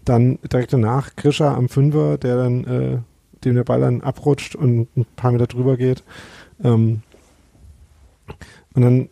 Dann 0.07 0.39
direkt 0.41 0.71
danach 0.71 1.15
Grisha 1.17 1.53
am 1.53 1.67
Fünfer, 1.67 2.17
der 2.17 2.37
dann, 2.37 2.63
äh, 2.63 2.97
dem 3.43 3.55
der 3.55 3.65
Ball 3.65 3.81
dann 3.81 4.01
abrutscht 4.01 4.55
und 4.55 4.87
ein 4.95 5.05
paar 5.15 5.31
Meter 5.31 5.47
drüber 5.47 5.75
geht. 5.75 6.03
Ähm, 6.63 7.01
und 8.73 8.81
dann 8.81 9.09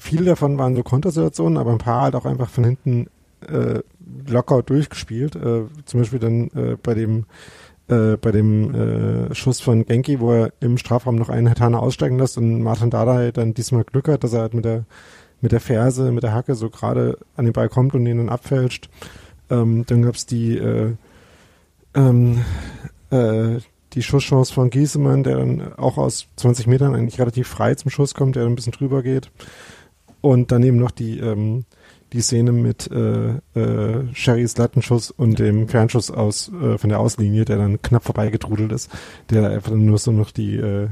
viele 0.00 0.24
davon 0.24 0.58
waren 0.58 0.74
so 0.74 0.82
Kontersituationen, 0.82 1.56
aber 1.56 1.70
ein 1.70 1.78
paar 1.78 2.02
halt 2.02 2.16
auch 2.16 2.24
einfach 2.24 2.50
von 2.50 2.64
hinten 2.64 3.06
äh, 3.48 3.80
locker 4.28 4.62
durchgespielt. 4.62 5.36
Äh, 5.36 5.66
zum 5.84 6.00
Beispiel 6.00 6.18
dann 6.18 6.48
äh, 6.48 6.76
bei 6.82 6.94
dem 6.94 7.26
äh, 7.88 8.16
bei 8.16 8.32
dem 8.32 8.74
äh, 8.74 9.34
Schuss 9.34 9.60
von 9.60 9.86
Genki, 9.86 10.18
wo 10.18 10.32
er 10.32 10.52
im 10.60 10.78
Strafraum 10.78 11.14
noch 11.14 11.28
einen 11.28 11.48
Hatana 11.48 11.78
aussteigen 11.78 12.18
lässt 12.18 12.38
und 12.38 12.62
Martin 12.62 12.90
Dardai 12.90 13.30
dann 13.30 13.54
diesmal 13.54 13.84
Glück 13.84 14.08
hat, 14.08 14.24
dass 14.24 14.32
er 14.32 14.40
halt 14.40 14.54
mit 14.54 14.64
der 14.64 14.84
mit 15.40 15.52
der 15.52 15.60
Ferse, 15.60 16.12
mit 16.12 16.22
der 16.22 16.32
Hacke 16.32 16.54
so 16.54 16.70
gerade 16.70 17.18
an 17.36 17.44
den 17.44 17.52
Ball 17.52 17.68
kommt 17.68 17.94
und 17.94 18.04
den 18.04 18.18
dann 18.18 18.28
abfälscht. 18.28 18.88
Ähm, 19.50 19.84
dann 19.86 20.02
gab's 20.02 20.26
die 20.26 20.56
äh, 20.56 20.94
ähm, 21.94 22.44
äh, 23.10 23.58
die 23.92 24.02
Schusschance 24.02 24.52
von 24.54 24.70
Giesemann, 24.70 25.22
der 25.22 25.36
dann 25.36 25.74
auch 25.74 25.98
aus 25.98 26.26
20 26.36 26.66
Metern 26.66 26.94
eigentlich 26.94 27.20
relativ 27.20 27.48
frei 27.48 27.74
zum 27.74 27.90
Schuss 27.90 28.14
kommt, 28.14 28.36
der 28.36 28.44
dann 28.44 28.52
ein 28.52 28.56
bisschen 28.56 28.72
drüber 28.72 29.02
geht. 29.02 29.30
Und 30.22 30.50
dann 30.52 30.62
eben 30.62 30.78
noch 30.78 30.92
die, 30.92 31.18
ähm, 31.18 31.64
die 32.14 32.22
Szene 32.22 32.52
mit 32.52 32.90
äh, 32.90 33.34
äh, 33.58 34.14
Sherrys 34.14 34.56
Lattenschuss 34.56 35.10
und 35.10 35.38
dem 35.38 35.68
Fernschuss 35.68 36.10
aus 36.10 36.50
äh, 36.52 36.78
von 36.78 36.88
der 36.88 37.00
Auslinie, 37.00 37.44
der 37.44 37.58
dann 37.58 37.82
knapp 37.82 38.04
vorbeigetrudelt 38.04 38.72
ist, 38.72 38.90
der 39.28 39.50
einfach 39.50 39.72
nur 39.72 39.98
so 39.98 40.10
noch 40.12 40.30
die 40.30 40.56
äh, 40.56 40.88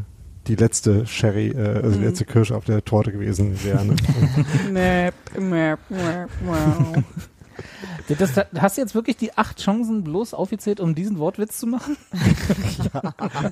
die 0.47 0.57
letzte 0.57 1.07
Sherry, 1.07 1.49
äh, 1.49 1.81
also 1.83 1.91
die 1.93 1.99
Mhm. 1.99 2.05
letzte 2.05 2.25
Kirsche 2.25 2.57
auf 2.57 2.65
der 2.65 2.85
Torte 2.85 3.13
gewesen 3.13 3.63
wäre. 3.63 3.85
Ne? 3.87 3.95
Das, 8.09 8.35
das, 8.35 8.47
hast 8.59 8.77
du 8.77 8.81
jetzt 8.81 8.95
wirklich 8.95 9.17
die 9.17 9.37
acht 9.37 9.61
Chancen 9.61 10.03
bloß 10.05 10.35
aufgezählt, 10.35 10.81
um 10.81 10.95
diesen 10.95 11.19
Wortwitz 11.19 11.59
zu 11.59 11.67
machen? 11.67 11.97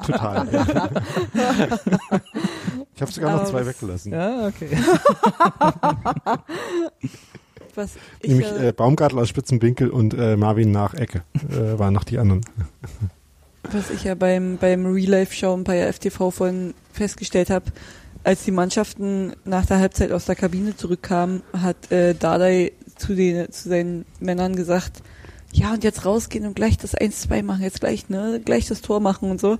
Total. 0.06 0.48
Ja. 0.52 0.88
Ich 2.94 3.02
habe 3.02 3.12
sogar 3.12 3.36
noch 3.36 3.44
zwei 3.44 3.64
weggelassen. 3.64 4.12
Ja, 4.12 4.48
okay. 4.48 4.76
Was 7.76 7.92
ich 8.22 8.30
Nämlich 8.30 8.50
ja, 8.50 8.68
äh, 8.68 8.72
Baumgartel 8.72 9.20
aus 9.20 9.28
Spitzenwinkel 9.28 9.90
und 9.90 10.14
äh, 10.14 10.36
Marvin 10.36 10.72
nach 10.72 10.94
Ecke 10.94 11.22
äh, 11.48 11.78
waren 11.78 11.94
noch 11.94 12.02
die 12.02 12.18
anderen. 12.18 12.40
was 13.70 13.90
ich 13.90 14.02
ja 14.02 14.16
beim, 14.16 14.56
beim 14.56 14.84
Real-Life-Schauen 14.86 15.62
bei 15.62 15.76
der 15.76 15.92
FTV 15.92 16.32
von 16.32 16.74
festgestellt 16.92 17.50
habe, 17.50 17.66
als 18.24 18.44
die 18.44 18.50
Mannschaften 18.50 19.32
nach 19.44 19.64
der 19.66 19.78
Halbzeit 19.78 20.12
aus 20.12 20.24
der 20.26 20.34
Kabine 20.34 20.76
zurückkamen, 20.76 21.42
hat 21.52 21.90
äh, 21.92 22.14
Dardai 22.14 22.72
zu, 22.98 23.14
den, 23.14 23.50
zu 23.52 23.68
seinen 23.68 24.04
Männern 24.20 24.56
gesagt, 24.56 25.02
ja, 25.52 25.72
und 25.72 25.82
jetzt 25.84 26.04
rausgehen 26.04 26.44
und 26.46 26.54
gleich 26.54 26.76
das 26.76 26.94
1-2 26.96 27.42
machen, 27.42 27.62
jetzt 27.62 27.80
gleich, 27.80 28.08
ne, 28.08 28.40
gleich 28.44 28.66
das 28.66 28.82
Tor 28.82 29.00
machen 29.00 29.30
und 29.30 29.40
so. 29.40 29.58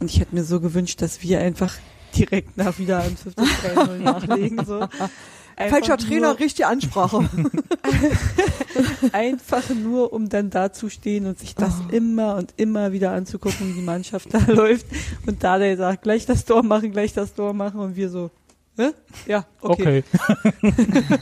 Und 0.00 0.10
ich 0.10 0.20
hätte 0.20 0.34
mir 0.34 0.44
so 0.44 0.60
gewünscht, 0.60 1.02
dass 1.02 1.22
wir 1.22 1.40
einfach 1.40 1.74
direkt 2.16 2.56
nach 2.56 2.78
wieder 2.78 3.02
an 3.02 3.16
5-3-0 3.74 3.96
nachlegen, 3.98 4.64
so. 4.64 4.86
Einfach 5.58 5.78
Falscher 5.78 5.96
nur- 5.96 6.06
Trainer, 6.06 6.38
richtige 6.38 6.68
Ansprache. 6.68 7.30
Einfach 9.12 9.70
nur, 9.70 10.12
um 10.12 10.28
dann 10.28 10.50
da 10.50 10.70
zu 10.70 10.90
stehen 10.90 11.24
und 11.24 11.38
sich 11.38 11.54
das 11.54 11.74
immer 11.90 12.36
und 12.36 12.52
immer 12.58 12.92
wieder 12.92 13.12
anzugucken, 13.12 13.70
wie 13.70 13.72
die 13.80 13.80
Mannschaft 13.84 14.34
da 14.34 14.38
läuft. 14.52 14.84
Und 15.26 15.42
da 15.44 15.56
der 15.58 15.78
sagt, 15.78 16.02
gleich 16.02 16.26
das 16.26 16.44
Tor 16.44 16.62
machen, 16.62 16.92
gleich 16.92 17.14
das 17.14 17.32
Tor 17.32 17.54
machen 17.54 17.80
und 17.80 17.96
wir 17.96 18.10
so, 18.10 18.30
Hä? 18.76 18.90
Ja, 19.26 19.46
okay. 19.62 20.04
Okay. 20.60 21.18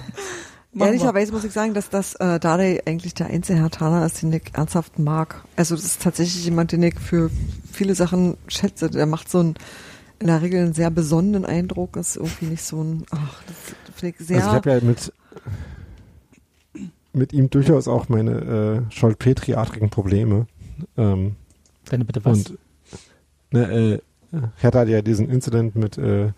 Machen 0.75 0.87
wir. 0.89 0.95
Ehrlicherweise 0.95 1.33
muss 1.33 1.45
ich 1.45 1.53
sagen, 1.53 1.73
dass 1.75 1.89
das 1.89 2.15
äh, 2.17 2.41
Dardai 2.41 2.83
eigentlich 2.85 3.15
der 3.15 3.29
einzige 3.29 3.61
Herr 3.61 3.71
Tana 3.71 4.05
ist, 4.05 4.23
den 4.23 4.33
ich 4.33 4.43
ernsthaft 4.53 4.99
mag. 4.99 5.45
Also 5.57 5.77
das 5.77 5.85
ist 5.85 6.03
tatsächlich 6.03 6.45
jemand, 6.45 6.73
den 6.73 6.83
ich 6.83 6.99
für 6.99 7.31
viele 7.73 7.95
Sachen 7.95 8.37
schätze. 8.49 8.91
Der 8.91 9.07
macht 9.07 9.31
so 9.31 9.39
einen, 9.39 9.55
in 10.19 10.27
der 10.27 10.43
Regel 10.43 10.65
einen 10.65 10.75
sehr 10.75 10.91
besonnenen 10.91 11.45
Eindruck. 11.45 11.97
Ist 11.97 12.17
irgendwie 12.17 12.47
nicht 12.47 12.65
so 12.65 12.83
ein, 12.83 13.05
ach, 13.11 13.43
das 13.47 13.57
finde 13.95 14.17
ich 14.19 14.27
sehr... 14.27 14.39
Also 14.39 14.51
ich 14.51 14.55
habe 14.57 14.71
ja 14.71 14.81
mit 14.81 15.13
mit 17.15 17.33
ihm 17.33 17.49
durchaus 17.49 17.89
auch 17.89 18.09
meine 18.09 18.87
äh, 18.91 18.93
Scholt-Petri-artigen 18.93 19.89
Probleme. 19.89 20.47
Ähm, 20.97 21.37
Wenn 21.89 22.01
du 22.01 22.07
bitte 22.07 22.25
was. 22.25 22.39
und 22.39 22.59
ne, 23.53 24.01
äh, 24.33 24.41
Hertha 24.57 24.81
hat 24.81 24.89
ja 24.89 25.01
diesen 25.01 25.31
Incident 25.31 25.77
mit 25.77 25.97
äh, 25.97 26.33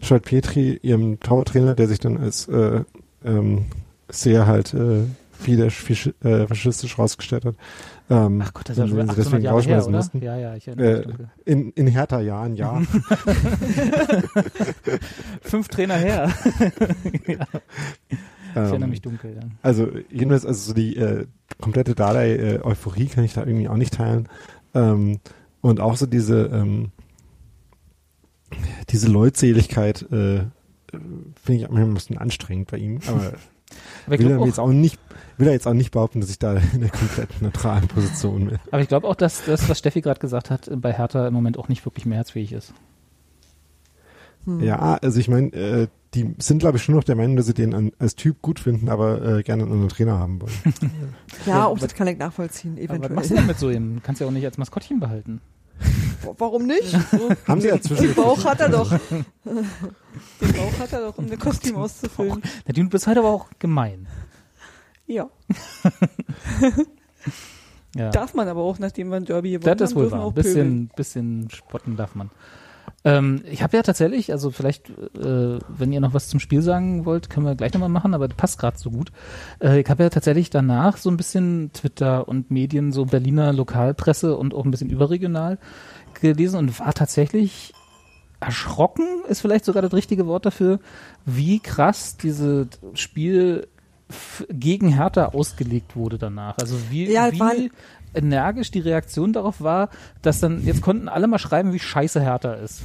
Scholt-Petri, 0.00 0.80
ihrem 0.82 1.20
Torwarttrainer, 1.20 1.74
der 1.74 1.86
sich 1.86 1.98
dann 1.98 2.16
als 2.16 2.48
äh, 2.48 2.82
ähm, 3.24 3.66
sehr 4.12 4.46
halt 4.46 4.72
äh, 4.74 5.02
wieder 5.44 5.66
fisch- 5.70 6.12
äh, 6.24 6.46
faschistisch 6.46 6.96
rausgestellt 6.98 7.44
hat. 7.44 7.56
Ähm, 8.10 8.40
Ach 8.44 8.52
Gott, 8.54 8.68
das 8.68 8.76
ist 8.76 8.82
ja 8.82 8.88
schon 8.88 8.96
den 8.98 9.06
sie 9.06 9.10
800 9.12 9.26
deswegen 9.26 9.42
Jahre 9.44 9.62
her, 9.62 9.82
oder? 9.86 9.96
mussten. 9.96 10.22
Ja, 10.22 10.36
ja, 10.38 10.54
ich 10.54 10.68
erinnere 10.68 11.06
mich 11.06 11.18
Äh, 11.18 11.50
in, 11.50 11.70
in 11.72 11.86
Hertha-Jahren, 11.88 12.54
ja. 12.54 12.80
Fünf 15.40 15.68
Trainer 15.68 15.96
her. 15.96 16.30
ja, 17.26 17.46
ich 18.50 18.54
erinnere 18.54 18.88
mich 18.88 19.02
dunkel, 19.02 19.34
ja. 19.34 19.40
Also 19.62 19.88
jedenfalls, 20.10 20.46
also 20.46 20.68
so 20.68 20.74
die 20.74 20.96
äh, 20.96 21.26
komplette 21.60 21.94
Dardai-Euphorie 21.94 23.06
kann 23.06 23.24
ich 23.24 23.34
da 23.34 23.44
irgendwie 23.44 23.68
auch 23.68 23.76
nicht 23.76 23.94
teilen. 23.94 24.28
Ähm, 24.74 25.20
und 25.60 25.80
auch 25.80 25.96
so 25.96 26.06
diese 26.06 26.46
ähm, 26.46 26.90
diese 28.90 29.08
Leutseligkeit 29.08 30.02
äh, 30.12 30.44
finde 30.90 31.22
ich 31.48 31.62
manchmal 31.62 31.84
ein 31.84 31.94
bisschen 31.94 32.18
anstrengend 32.18 32.70
bei 32.70 32.78
ihm. 32.78 32.98
Aber 33.06 33.32
Aber 34.06 34.14
ich 34.14 34.20
will 34.20 34.30
er 34.30 34.46
jetzt 34.46 34.58
auch, 34.60 34.68
nicht 34.68 34.98
will 35.38 35.46
er 35.46 35.52
jetzt 35.52 35.66
auch 35.66 35.74
nicht 35.74 35.90
behaupten, 35.90 36.20
dass 36.20 36.30
ich 36.30 36.38
da 36.38 36.54
in 36.72 36.80
der 36.80 36.90
komplett 36.90 37.42
neutralen 37.42 37.88
Position 37.88 38.48
bin. 38.48 38.58
aber 38.70 38.82
ich 38.82 38.88
glaube 38.88 39.08
auch, 39.08 39.14
dass 39.14 39.44
das, 39.44 39.68
was 39.68 39.78
Steffi 39.78 40.00
gerade 40.00 40.20
gesagt 40.20 40.50
hat, 40.50 40.70
bei 40.76 40.92
Hertha 40.92 41.26
im 41.26 41.34
Moment 41.34 41.58
auch 41.58 41.68
nicht 41.68 41.84
wirklich 41.84 42.06
mehrheitsfähig 42.06 42.52
ist. 42.52 42.72
hm. 44.44 44.60
Ja, 44.60 44.98
also 45.02 45.18
ich 45.18 45.28
meine, 45.28 45.52
äh, 45.52 45.88
die 46.14 46.34
sind 46.38 46.58
glaube 46.58 46.76
ich 46.76 46.82
schon 46.82 46.94
noch 46.94 47.04
der 47.04 47.16
Meinung, 47.16 47.36
dass 47.36 47.46
sie 47.46 47.54
den 47.54 47.74
an, 47.74 47.92
als 47.98 48.14
Typ 48.14 48.42
gut 48.42 48.60
finden, 48.60 48.88
aber 48.88 49.38
äh, 49.38 49.42
gerne 49.42 49.62
einen 49.62 49.72
anderen 49.72 49.88
Trainer 49.88 50.18
haben 50.18 50.40
wollen. 50.40 50.92
ja, 51.46 51.66
auch 51.66 51.78
das 51.78 51.94
kann 51.94 52.06
ich 52.06 52.18
nachvollziehen, 52.18 52.74
Aber 52.74 52.82
was 52.82 52.90
eventuell. 52.90 53.14
machst 53.14 53.30
du 53.30 53.34
denn 53.36 53.46
mit 53.46 53.58
so 53.58 53.68
einem? 53.68 54.02
Kannst 54.02 54.20
ja 54.20 54.26
auch 54.26 54.32
nicht 54.32 54.44
als 54.44 54.58
Maskottchen 54.58 55.00
behalten. 55.00 55.40
Warum 56.38 56.66
nicht? 56.66 56.94
haben 57.48 57.60
sie 57.60 57.68
ja 57.68 57.74
Den 57.76 57.82
zwischen 57.82 58.14
Bauch 58.14 58.44
hat 58.44 58.60
er 58.60 58.68
doch. 58.68 58.90
Den 59.44 60.52
Bauch 60.52 60.78
hat 60.78 60.92
er 60.92 61.00
doch, 61.00 61.18
um 61.18 61.30
ein 61.30 61.38
Kostüm 61.38 61.76
auszufüllen. 61.76 62.42
Nadine, 62.66 62.86
du 62.86 62.90
bist 62.90 63.06
heute 63.06 63.20
aber 63.20 63.30
auch 63.30 63.46
gemein. 63.58 64.06
Ja. 65.06 65.28
Ja. 67.94 68.08
Darf 68.10 68.32
man 68.32 68.48
aber 68.48 68.62
auch, 68.62 68.78
nachdem 68.78 69.10
wir 69.10 69.16
ein 69.16 69.26
Derby 69.26 69.50
gewonnen 69.52 69.76
Das 69.76 69.90
ist 69.90 69.94
wohl 69.94 70.04
dürfen 70.04 70.18
wahr. 70.18 70.26
auch 70.26 70.32
Bisschen, 70.32 70.90
bisschen 70.96 71.50
spotten 71.50 71.94
darf 71.96 72.14
man. 72.14 72.30
Ähm, 73.04 73.42
ich 73.50 73.62
habe 73.62 73.76
ja 73.76 73.82
tatsächlich, 73.82 74.30
also 74.32 74.50
vielleicht, 74.50 74.90
äh, 74.90 75.58
wenn 75.68 75.92
ihr 75.92 76.00
noch 76.00 76.14
was 76.14 76.28
zum 76.28 76.38
Spiel 76.40 76.62
sagen 76.62 77.04
wollt, 77.04 77.30
können 77.30 77.46
wir 77.46 77.56
gleich 77.56 77.72
nochmal 77.72 77.88
machen, 77.88 78.14
aber 78.14 78.28
das 78.28 78.36
passt 78.36 78.58
gerade 78.58 78.78
so 78.78 78.90
gut. 78.90 79.10
Äh, 79.60 79.80
ich 79.80 79.90
habe 79.90 80.04
ja 80.04 80.10
tatsächlich 80.10 80.50
danach 80.50 80.96
so 80.96 81.10
ein 81.10 81.16
bisschen 81.16 81.72
Twitter 81.72 82.28
und 82.28 82.50
Medien, 82.50 82.92
so 82.92 83.04
Berliner 83.04 83.52
Lokalpresse 83.52 84.36
und 84.36 84.54
auch 84.54 84.64
ein 84.64 84.70
bisschen 84.70 84.90
überregional 84.90 85.58
gelesen 86.20 86.58
und 86.58 86.78
war 86.78 86.92
tatsächlich 86.92 87.72
erschrocken, 88.38 89.06
ist 89.28 89.40
vielleicht 89.40 89.64
sogar 89.64 89.82
das 89.82 89.92
richtige 89.92 90.26
Wort 90.26 90.46
dafür, 90.46 90.80
wie 91.24 91.60
krass 91.60 92.16
dieses 92.16 92.68
Spiel 92.94 93.68
gegen 94.50 94.88
Hertha 94.88 95.26
ausgelegt 95.26 95.96
wurde 95.96 96.18
danach. 96.18 96.58
Also 96.58 96.76
wie, 96.90 97.10
Ja, 97.10 97.32
wie 97.32 97.70
energisch 98.14 98.70
die 98.70 98.80
Reaktion 98.80 99.32
darauf 99.32 99.60
war, 99.60 99.88
dass 100.22 100.40
dann, 100.40 100.64
jetzt 100.64 100.82
konnten 100.82 101.08
alle 101.08 101.26
mal 101.26 101.38
schreiben, 101.38 101.72
wie 101.72 101.78
scheiße 101.78 102.20
Hertha 102.20 102.54
ist. 102.54 102.80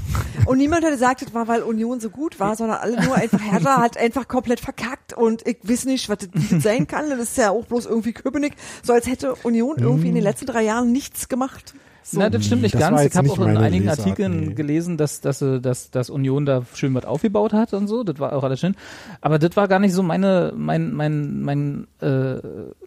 Und 0.46 0.58
niemand 0.58 0.84
hat 0.84 0.92
gesagt, 0.92 1.22
das 1.22 1.34
war, 1.34 1.48
weil 1.48 1.64
Union 1.64 2.00
so 2.00 2.10
gut 2.10 2.40
war, 2.40 2.56
sondern 2.56 2.78
alle 2.78 3.04
nur 3.04 3.16
einfach, 3.16 3.42
Hertha 3.42 3.82
hat 3.82 3.98
einfach 3.98 4.28
komplett 4.28 4.60
verkackt 4.60 5.14
und 5.14 5.46
ich 5.48 5.58
weiß 5.64 5.86
nicht, 5.86 6.10
was 6.10 6.20
das 6.20 6.30
sein 6.64 6.88
kann. 6.88 7.10
Das 7.10 7.20
ist 7.20 7.38
ja 7.38 7.52
auch 7.52 7.66
bloß 7.66 7.86
irgendwie 7.86 8.14
Köpenick. 8.14 8.54
So 8.84 8.94
als 8.94 9.08
hätte 9.08 9.36
Union 9.44 9.78
irgendwie 9.78 10.10
in 10.10 10.16
den 10.16 10.24
letzten 10.24 10.46
drei 10.46 10.64
Jahren 10.64 10.92
nichts 10.92 11.30
gemacht. 11.30 11.74
So. 12.10 12.20
Na, 12.20 12.30
das 12.30 12.46
stimmt 12.46 12.62
nicht 12.62 12.74
Das 12.74 12.80
ganz. 12.80 13.04
Ich 13.04 13.14
habe 13.18 13.30
auch 13.30 13.38
in 13.40 13.58
einigen 13.58 13.84
Lesart, 13.84 14.00
Artikeln 14.00 14.40
nee. 14.40 14.54
gelesen, 14.54 14.96
dass, 14.96 15.20
dass, 15.20 15.42
äh, 15.42 15.60
dass, 15.60 15.92
dass 15.92 16.10
Union 16.10 16.46
da 16.46 16.64
schön 16.74 16.94
was 16.94 17.04
aufgebaut 17.04 17.52
hat 17.52 17.74
und 17.74 17.90
so. 17.90 18.06
Das 18.06 18.18
war 18.18 18.32
auch 18.32 18.46
alles 18.46 18.62
schön. 18.62 18.78
Aber 19.20 19.40
das 19.40 19.58
war 19.58 19.68
gar 19.68 19.80
nicht 19.80 19.92
so 19.92 20.04
meine, 20.04 20.54
mein, 20.56 20.94
mein, 20.94 21.42
mein, 21.42 21.88
äh, 22.00 22.36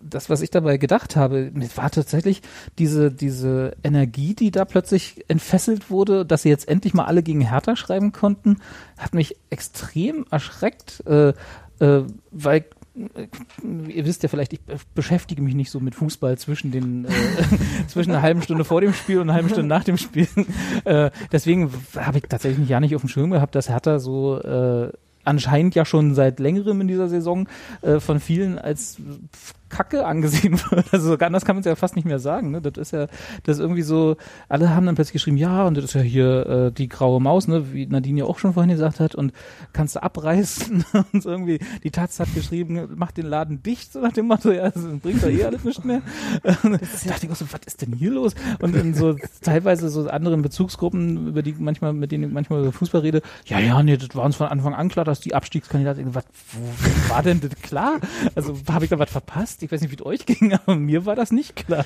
das, 0.01 0.31
was 0.31 0.41
ich 0.41 0.49
dabei 0.49 0.79
gedacht 0.79 1.17
habe. 1.17 1.53
Es 1.61 1.77
war 1.77 1.91
tatsächlich 1.91 2.41
diese, 2.79 3.13
diese 3.13 3.77
Energie, 3.85 4.35
die 4.35 4.51
da 4.51 4.65
plötzlich 4.65 5.23
entfesselt 5.29 5.91
wurde, 5.91 6.25
dass 6.25 6.41
sie 6.43 6.49
jetzt 6.49 6.67
endlich 6.67 6.95
mal 6.95 7.05
alle 7.05 7.23
gegen 7.23 7.43
Hertha 7.43 7.77
schreiben 7.77 8.13
konnten, 8.13 8.57
hat 8.97 9.13
mich 9.13 9.37
extrem 9.51 10.25
erschreckt, 10.31 11.05
äh, 11.07 11.35
äh, 11.81 12.05
weil 12.31 12.65
ihr 13.89 14.05
wisst 14.05 14.23
ja 14.23 14.29
vielleicht, 14.29 14.53
ich 14.53 14.61
beschäftige 14.95 15.43
mich 15.43 15.55
nicht 15.55 15.71
so 15.71 15.81
mit 15.81 15.95
Fußball 15.95 16.37
zwischen 16.39 16.71
den 16.71 17.05
äh, 17.05 17.09
zwischen 17.89 18.11
einer 18.11 18.23
halben 18.23 18.43
Stunde 18.43 18.65
vor 18.65 18.81
dem 18.81 18.93
Spiel 18.93 19.19
und 19.19 19.29
einer 19.29 19.35
halben 19.35 19.49
Stunde 19.49 19.69
nach 19.69 19.85
dem 19.85 19.97
Spiel. 19.97 20.29
Äh, 20.85 21.11
deswegen 21.31 21.71
habe 21.97 22.19
ich 22.19 22.25
tatsächlich 22.29 22.69
ja 22.69 22.81
nicht 22.81 22.95
auf 22.95 23.03
dem 23.03 23.09
Schirm 23.09 23.31
gehabt, 23.31 23.55
dass 23.55 23.69
Hertha 23.69 23.99
so 23.99 24.41
äh, 24.41 24.93
anscheinend 25.25 25.75
ja 25.75 25.85
schon 25.85 26.15
seit 26.15 26.41
längerem 26.41 26.81
in 26.81 26.89
dieser 26.89 27.09
Saison 27.09 27.49
äh, 27.83 28.01
von 28.01 28.21
vielen 28.21 28.59
als 28.59 28.99
Kacke 29.71 30.05
angesehen 30.05 30.61
wird. 30.71 30.93
Also 30.93 31.17
anders 31.17 31.45
kann 31.45 31.57
man 31.57 31.61
es 31.61 31.67
ja 31.67 31.77
fast 31.77 31.97
nicht 31.97 32.05
mehr 32.05 32.19
sagen. 32.19 32.51
Ne? 32.51 32.61
Das 32.61 32.77
ist 32.77 32.93
ja, 32.93 33.07
das 33.45 33.57
ist 33.57 33.61
irgendwie 33.61 33.83
so, 33.83 34.17
alle 34.49 34.75
haben 34.75 34.87
dann 34.87 34.95
plötzlich 34.95 35.15
geschrieben, 35.15 35.37
ja, 35.37 35.67
und 35.67 35.77
das 35.77 35.85
ist 35.85 35.95
ja 35.95 36.03
hier 36.03 36.47
äh, 36.47 36.73
die 36.73 36.89
graue 36.89 37.21
Maus, 37.21 37.49
ne, 37.49 37.73
wie 37.73 37.87
Nadine 37.87 38.21
ja 38.21 38.25
auch 38.27 38.39
schon 38.39 38.53
vorhin 38.53 38.71
gesagt 38.71 39.01
hat, 39.01 39.15
und 39.15 39.33
kannst 39.73 39.97
du 39.97 40.03
abreißen 40.03 40.85
und 41.13 41.23
so 41.23 41.31
irgendwie, 41.31 41.61
die 41.83 41.91
Taz 41.91 42.21
hat 42.21 42.35
geschrieben, 42.35 42.89
mach 42.97 43.13
den 43.13 43.27
Laden 43.27 43.63
dicht, 43.63 43.93
so 43.93 44.01
nach 44.01 44.13
dem 44.13 44.27
Motto, 44.27 44.51
ja, 44.51 44.71
das 44.71 44.83
bringt 45.01 45.23
doch 45.23 45.29
eh 45.29 45.45
alles 45.45 45.65
nicht 45.65 45.85
mehr. 45.85 46.03
Und 46.63 46.73
da 46.73 46.79
dachte 46.79 47.27
ich 47.27 47.33
auch 47.33 47.37
so, 47.37 47.47
was 47.51 47.61
ist 47.67 47.83
denn 47.83 47.93
hier 47.93 48.11
los? 48.11 48.35
Und 48.61 48.75
in 48.75 48.95
so 48.95 49.17
teilweise 49.43 49.89
so 49.89 50.09
anderen 50.09 50.43
Bezugsgruppen, 50.43 51.29
über 51.29 51.43
die 51.43 51.55
manchmal, 51.59 51.93
mit 51.93 52.13
denen 52.13 52.25
ich 52.25 52.33
manchmal 52.33 52.61
über 52.61 52.73
Fußball 52.73 53.01
rede, 53.03 53.23
ja, 53.47 53.59
ja, 53.59 53.83
nee, 53.83 53.97
das 53.97 54.15
war 54.15 54.25
uns 54.25 54.37
von 54.37 54.49
Anfang 54.49 54.75
an 54.75 54.89
klar, 54.89 55.05
dass 55.05 55.21
die 55.21 55.35
Abstiegskandidaten, 55.35 56.15
was, 56.15 56.25
wo 56.53 57.15
war 57.15 57.23
denn 57.23 57.41
das 57.41 57.51
klar? 57.63 58.01
Also 58.35 58.57
habe 58.69 58.85
ich 58.85 58.91
da 58.91 58.99
was 58.99 59.11
verpasst? 59.11 59.60
Ich 59.63 59.71
weiß 59.73 59.81
nicht, 59.81 59.91
wie 59.91 59.97
es 59.97 60.05
euch 60.07 60.27
ging, 60.27 60.53
aber 60.67 60.77
mir 60.77 61.07
war 61.07 61.17
das 61.17 61.33
nicht 61.33 61.57
klar. 61.57 61.85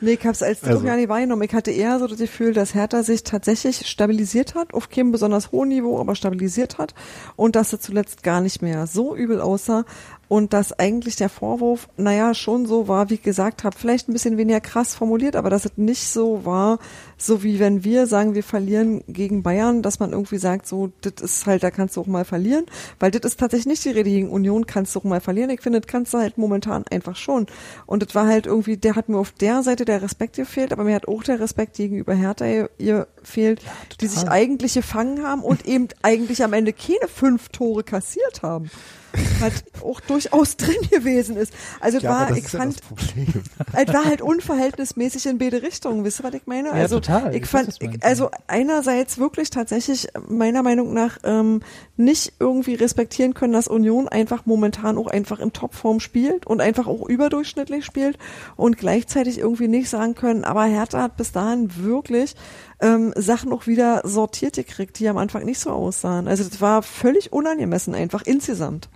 Nee, 0.00 0.12
ich 0.12 0.26
hab's 0.26 0.42
als 0.42 0.62
Also- 0.62 0.74
also, 0.76 0.86
gar 0.86 0.96
nicht 0.96 1.08
wahrgenommen. 1.08 1.42
Ich 1.42 1.54
hatte 1.54 1.70
eher 1.70 1.98
so 1.98 2.06
das 2.06 2.18
Gefühl, 2.18 2.52
dass 2.52 2.74
Hertha 2.74 3.02
sich 3.02 3.24
tatsächlich 3.24 3.86
stabilisiert 3.86 4.54
hat, 4.54 4.74
auf 4.74 4.88
keinem 4.90 5.12
besonders 5.12 5.52
hohen 5.52 5.68
Niveau, 5.68 5.98
aber 6.00 6.14
stabilisiert 6.14 6.78
hat 6.78 6.94
und 7.36 7.56
dass 7.56 7.72
es 7.72 7.80
zuletzt 7.80 8.22
gar 8.22 8.40
nicht 8.40 8.62
mehr 8.62 8.86
so 8.86 9.14
übel 9.16 9.40
aussah 9.40 9.84
und 10.28 10.52
dass 10.52 10.78
eigentlich 10.78 11.16
der 11.16 11.30
Vorwurf, 11.30 11.88
naja, 11.96 12.34
schon 12.34 12.66
so 12.66 12.86
war, 12.86 13.08
wie 13.10 13.14
ich 13.14 13.22
gesagt 13.22 13.64
habe, 13.64 13.76
vielleicht 13.76 14.08
ein 14.08 14.12
bisschen 14.12 14.36
weniger 14.36 14.60
krass 14.60 14.94
formuliert, 14.94 15.36
aber 15.36 15.48
dass 15.48 15.64
es 15.64 15.72
nicht 15.76 16.06
so 16.06 16.44
war, 16.44 16.78
so 17.16 17.42
wie 17.42 17.58
wenn 17.58 17.82
wir 17.82 18.06
sagen, 18.06 18.34
wir 18.34 18.44
verlieren 18.44 19.02
gegen 19.08 19.42
Bayern, 19.42 19.82
dass 19.82 20.00
man 20.00 20.12
irgendwie 20.12 20.38
sagt, 20.38 20.66
so, 20.66 20.92
das 21.00 21.14
ist 21.22 21.46
halt, 21.46 21.62
da 21.62 21.70
kannst 21.70 21.96
du 21.96 22.02
auch 22.02 22.06
mal 22.06 22.26
verlieren, 22.26 22.66
weil 23.00 23.10
das 23.10 23.22
ist 23.22 23.40
tatsächlich 23.40 23.66
nicht 23.66 23.84
die 23.84 23.90
Rede 23.90 24.10
gegen 24.10 24.30
Union, 24.30 24.66
kannst 24.66 24.94
du 24.94 25.00
auch 25.00 25.04
mal 25.04 25.20
verlieren. 25.20 25.50
Ich 25.50 25.62
finde, 25.62 25.80
das 25.80 25.90
kannst 25.90 26.12
du 26.12 26.18
halt 26.18 26.36
momentan 26.36 26.84
einfach 26.90 27.16
schon. 27.16 27.46
Und 27.86 28.02
das 28.02 28.14
war 28.14 28.26
halt 28.26 28.46
irgendwie, 28.46 28.76
der 28.76 28.96
hat 28.96 29.08
mir 29.08 29.18
auf 29.18 29.32
der 29.32 29.62
Seite 29.62 29.84
der 29.84 30.02
Respekt 30.02 30.36
gefehlt, 30.36 30.72
aber 30.72 30.84
mir 30.84 30.94
hat 30.94 31.08
auch 31.08 31.22
der 31.22 31.40
Respekt 31.40 31.76
gegenüber 31.76 32.14
Hertha 32.14 32.68
ihr 32.78 33.06
fehlt, 33.22 33.62
die 34.00 34.06
sich 34.06 34.28
eigentlich 34.28 34.74
gefangen 34.74 35.26
haben 35.26 35.42
und 35.42 35.66
eben 35.66 35.88
eigentlich 36.02 36.44
am 36.44 36.52
Ende 36.52 36.72
keine 36.72 37.08
fünf 37.08 37.48
Tore 37.48 37.82
kassiert 37.82 38.42
haben. 38.42 38.70
Was 39.40 39.64
auch 39.82 40.00
durchaus 40.00 40.56
drin 40.56 40.76
gewesen 40.90 41.36
ist. 41.36 41.52
Also 41.80 41.98
es 41.98 42.02
Ja, 42.02 42.10
war, 42.10 42.36
ich 42.36 42.52
ja 42.52 42.58
fand, 42.58 42.80
Problem. 42.82 43.42
es 43.72 43.94
war 43.94 44.04
halt 44.04 44.20
unverhältnismäßig 44.20 45.26
in 45.26 45.38
beide 45.38 45.62
Richtungen. 45.62 46.04
Wisst 46.04 46.20
ihr, 46.20 46.24
was 46.24 46.34
ich 46.34 46.46
meine? 46.46 46.68
Ja, 46.68 46.74
also, 46.74 47.00
total. 47.00 47.34
Ich 47.34 47.42
Ich 47.42 47.48
fand, 47.48 47.74
ich, 47.80 48.04
also 48.04 48.30
einerseits 48.46 49.18
wirklich 49.18 49.50
tatsächlich 49.50 50.08
meiner 50.28 50.62
Meinung 50.62 50.92
nach 50.92 51.18
ähm, 51.24 51.60
nicht 51.96 52.34
irgendwie 52.38 52.74
respektieren 52.74 53.34
können, 53.34 53.52
dass 53.52 53.68
Union 53.68 54.08
einfach 54.08 54.46
momentan 54.46 54.98
auch 54.98 55.06
einfach 55.06 55.38
in 55.40 55.52
Topform 55.52 56.00
spielt 56.00 56.46
und 56.46 56.60
einfach 56.60 56.86
auch 56.86 57.08
überdurchschnittlich 57.08 57.84
spielt 57.84 58.18
und 58.56 58.76
gleichzeitig 58.76 59.38
irgendwie 59.38 59.68
nicht 59.68 59.88
sagen 59.88 60.14
können, 60.14 60.44
aber 60.44 60.64
Hertha 60.64 61.02
hat 61.02 61.16
bis 61.16 61.32
dahin 61.32 61.70
wirklich 61.82 62.34
ähm, 62.80 63.12
Sachen 63.16 63.52
auch 63.52 63.66
wieder 63.66 64.02
sortiert 64.04 64.54
gekriegt, 64.54 64.98
die 64.98 65.08
am 65.08 65.18
Anfang 65.18 65.44
nicht 65.44 65.58
so 65.58 65.70
aussahen. 65.70 66.28
Also 66.28 66.44
das 66.44 66.60
war 66.60 66.82
völlig 66.82 67.32
unangemessen 67.32 67.94
einfach 67.94 68.22
insgesamt. 68.24 68.88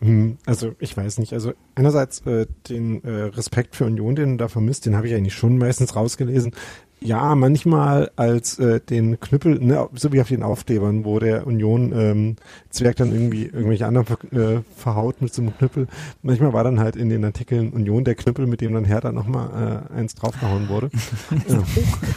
Hm, 0.00 0.36
Also 0.46 0.74
ich 0.78 0.96
weiß 0.96 1.18
nicht. 1.18 1.32
Also 1.32 1.52
einerseits 1.74 2.20
äh, 2.26 2.46
den 2.68 3.02
äh, 3.04 3.10
Respekt 3.24 3.76
für 3.76 3.86
Union, 3.86 4.14
den 4.14 4.30
du 4.32 4.36
da 4.36 4.48
vermisst, 4.48 4.86
den 4.86 4.96
habe 4.96 5.08
ich 5.08 5.14
eigentlich 5.14 5.34
schon 5.34 5.58
meistens 5.58 5.96
rausgelesen. 5.96 6.54
Ja, 7.00 7.34
manchmal 7.34 8.10
als 8.16 8.58
äh, 8.58 8.80
den 8.80 9.20
Knüppel, 9.20 9.58
ne, 9.60 9.88
so 9.94 10.12
wie 10.12 10.20
auf 10.20 10.28
den 10.28 10.42
Aufklebern, 10.42 11.04
wo 11.04 11.18
der 11.18 11.46
Union 11.46 11.92
ähm, 11.94 12.36
Zwerg 12.70 12.96
dann 12.96 13.12
irgendwie 13.12 13.44
irgendwelche 13.44 13.86
anderen 13.86 14.06
äh, 14.32 14.62
verhaut 14.74 15.20
mit 15.20 15.32
so 15.34 15.42
einem 15.42 15.56
Knüppel. 15.56 15.88
Manchmal 16.22 16.54
war 16.54 16.64
dann 16.64 16.80
halt 16.80 16.96
in 16.96 17.10
den 17.10 17.24
Artikeln 17.24 17.70
Union 17.70 18.04
der 18.04 18.14
Knüppel, 18.14 18.46
mit 18.46 18.62
dem 18.62 18.72
dann 18.72 18.86
Hertha 18.86 19.12
nochmal 19.12 19.84
äh, 19.92 19.94
eins 19.94 20.14
draufgehauen 20.14 20.68
wurde. 20.68 20.90
ja. 21.48 21.62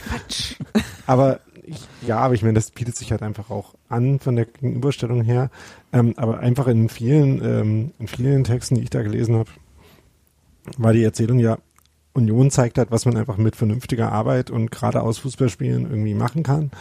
Quatsch. 0.07 0.55
Aber 1.05 1.41
ich, 1.63 1.87
ja, 2.07 2.17
aber 2.19 2.33
ich 2.33 2.41
meine, 2.41 2.53
das 2.55 2.71
bietet 2.71 2.95
sich 2.95 3.11
halt 3.11 3.21
einfach 3.21 3.49
auch 3.49 3.75
an 3.89 4.19
von 4.19 4.35
der 4.35 4.45
Gegenüberstellung 4.45 5.23
her. 5.23 5.51
Ähm, 5.91 6.13
aber 6.15 6.39
einfach 6.39 6.67
in 6.67 6.89
vielen, 6.89 7.43
ähm, 7.43 7.91
in 7.99 8.07
vielen 8.07 8.43
Texten, 8.43 8.75
die 8.75 8.83
ich 8.83 8.89
da 8.89 9.03
gelesen 9.03 9.35
habe, 9.35 9.49
war 10.77 10.93
die 10.93 11.03
Erzählung 11.03 11.39
ja, 11.39 11.57
Union 12.13 12.51
zeigt 12.51 12.77
halt, 12.77 12.91
was 12.91 13.05
man 13.05 13.17
einfach 13.17 13.37
mit 13.37 13.55
vernünftiger 13.55 14.11
Arbeit 14.11 14.49
und 14.49 14.71
geradeaus 14.71 15.19
Fußballspielen 15.19 15.89
irgendwie 15.89 16.13
machen 16.13 16.43
kann. 16.43 16.71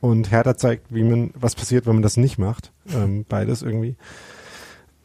Und 0.00 0.30
Hertha 0.32 0.56
zeigt, 0.56 0.92
wie 0.92 1.04
man, 1.04 1.30
was 1.34 1.54
passiert, 1.54 1.86
wenn 1.86 1.94
man 1.94 2.02
das 2.02 2.16
nicht 2.16 2.38
macht. 2.38 2.72
Ähm, 2.92 3.24
beides 3.28 3.62
irgendwie. 3.62 3.96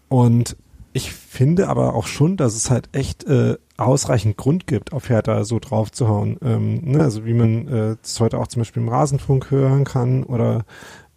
Und 0.10 0.58
ich 0.94 1.12
finde 1.12 1.68
aber 1.68 1.94
auch 1.94 2.08
schon, 2.08 2.38
dass 2.38 2.56
es 2.56 2.72
halt 2.72 2.90
echt 2.94 3.26
äh, 3.26 3.58
ausreichend 3.78 4.38
Grund 4.38 4.66
gibt, 4.66 4.94
auf 4.94 5.10
Hertha 5.10 5.44
so 5.44 5.60
drauf 5.60 5.92
zu 5.92 6.08
hauen. 6.08 6.38
Ähm, 6.42 6.82
ne, 6.84 7.02
also 7.02 7.26
wie 7.26 7.34
man 7.34 7.68
äh, 7.68 7.96
das 8.02 8.20
heute 8.20 8.40
auch 8.40 8.48
zum 8.48 8.62
Beispiel 8.62 8.82
im 8.82 8.90
Rasenfunk 8.90 9.52
hören 9.52 9.84
kann 9.84 10.24
oder 10.24 10.66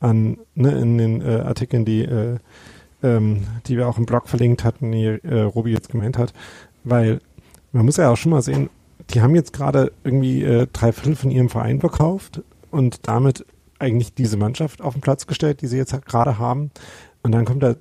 an 0.00 0.38
ne, 0.54 0.78
in 0.78 0.98
den 0.98 1.22
äh, 1.22 1.40
Artikeln, 1.40 1.86
die 1.86 2.02
äh, 2.02 2.36
ähm, 3.02 3.46
die 3.66 3.76
wir 3.76 3.88
auch 3.88 3.98
im 3.98 4.06
Blog 4.06 4.28
verlinkt 4.28 4.64
hatten, 4.64 4.92
die 4.92 5.06
äh, 5.06 5.40
Robi 5.40 5.72
jetzt 5.72 5.88
gemeint 5.88 6.18
hat, 6.18 6.32
weil 6.84 7.20
man 7.72 7.84
muss 7.84 7.96
ja 7.96 8.10
auch 8.10 8.16
schon 8.16 8.32
mal 8.32 8.42
sehen, 8.42 8.70
die 9.10 9.22
haben 9.22 9.34
jetzt 9.34 9.52
gerade 9.52 9.92
irgendwie 10.04 10.42
äh, 10.42 10.66
drei 10.72 10.92
Viertel 10.92 11.16
von 11.16 11.30
ihrem 11.30 11.48
Verein 11.48 11.80
verkauft 11.80 12.42
und 12.70 13.08
damit 13.08 13.44
eigentlich 13.78 14.14
diese 14.14 14.36
Mannschaft 14.36 14.82
auf 14.82 14.94
den 14.94 15.00
Platz 15.00 15.26
gestellt, 15.26 15.62
die 15.62 15.66
sie 15.66 15.78
jetzt 15.78 15.92
halt 15.92 16.06
gerade 16.06 16.38
haben. 16.38 16.70
Und 17.22 17.32
dann 17.32 17.44
kommt 17.44 17.62
da 17.62 17.74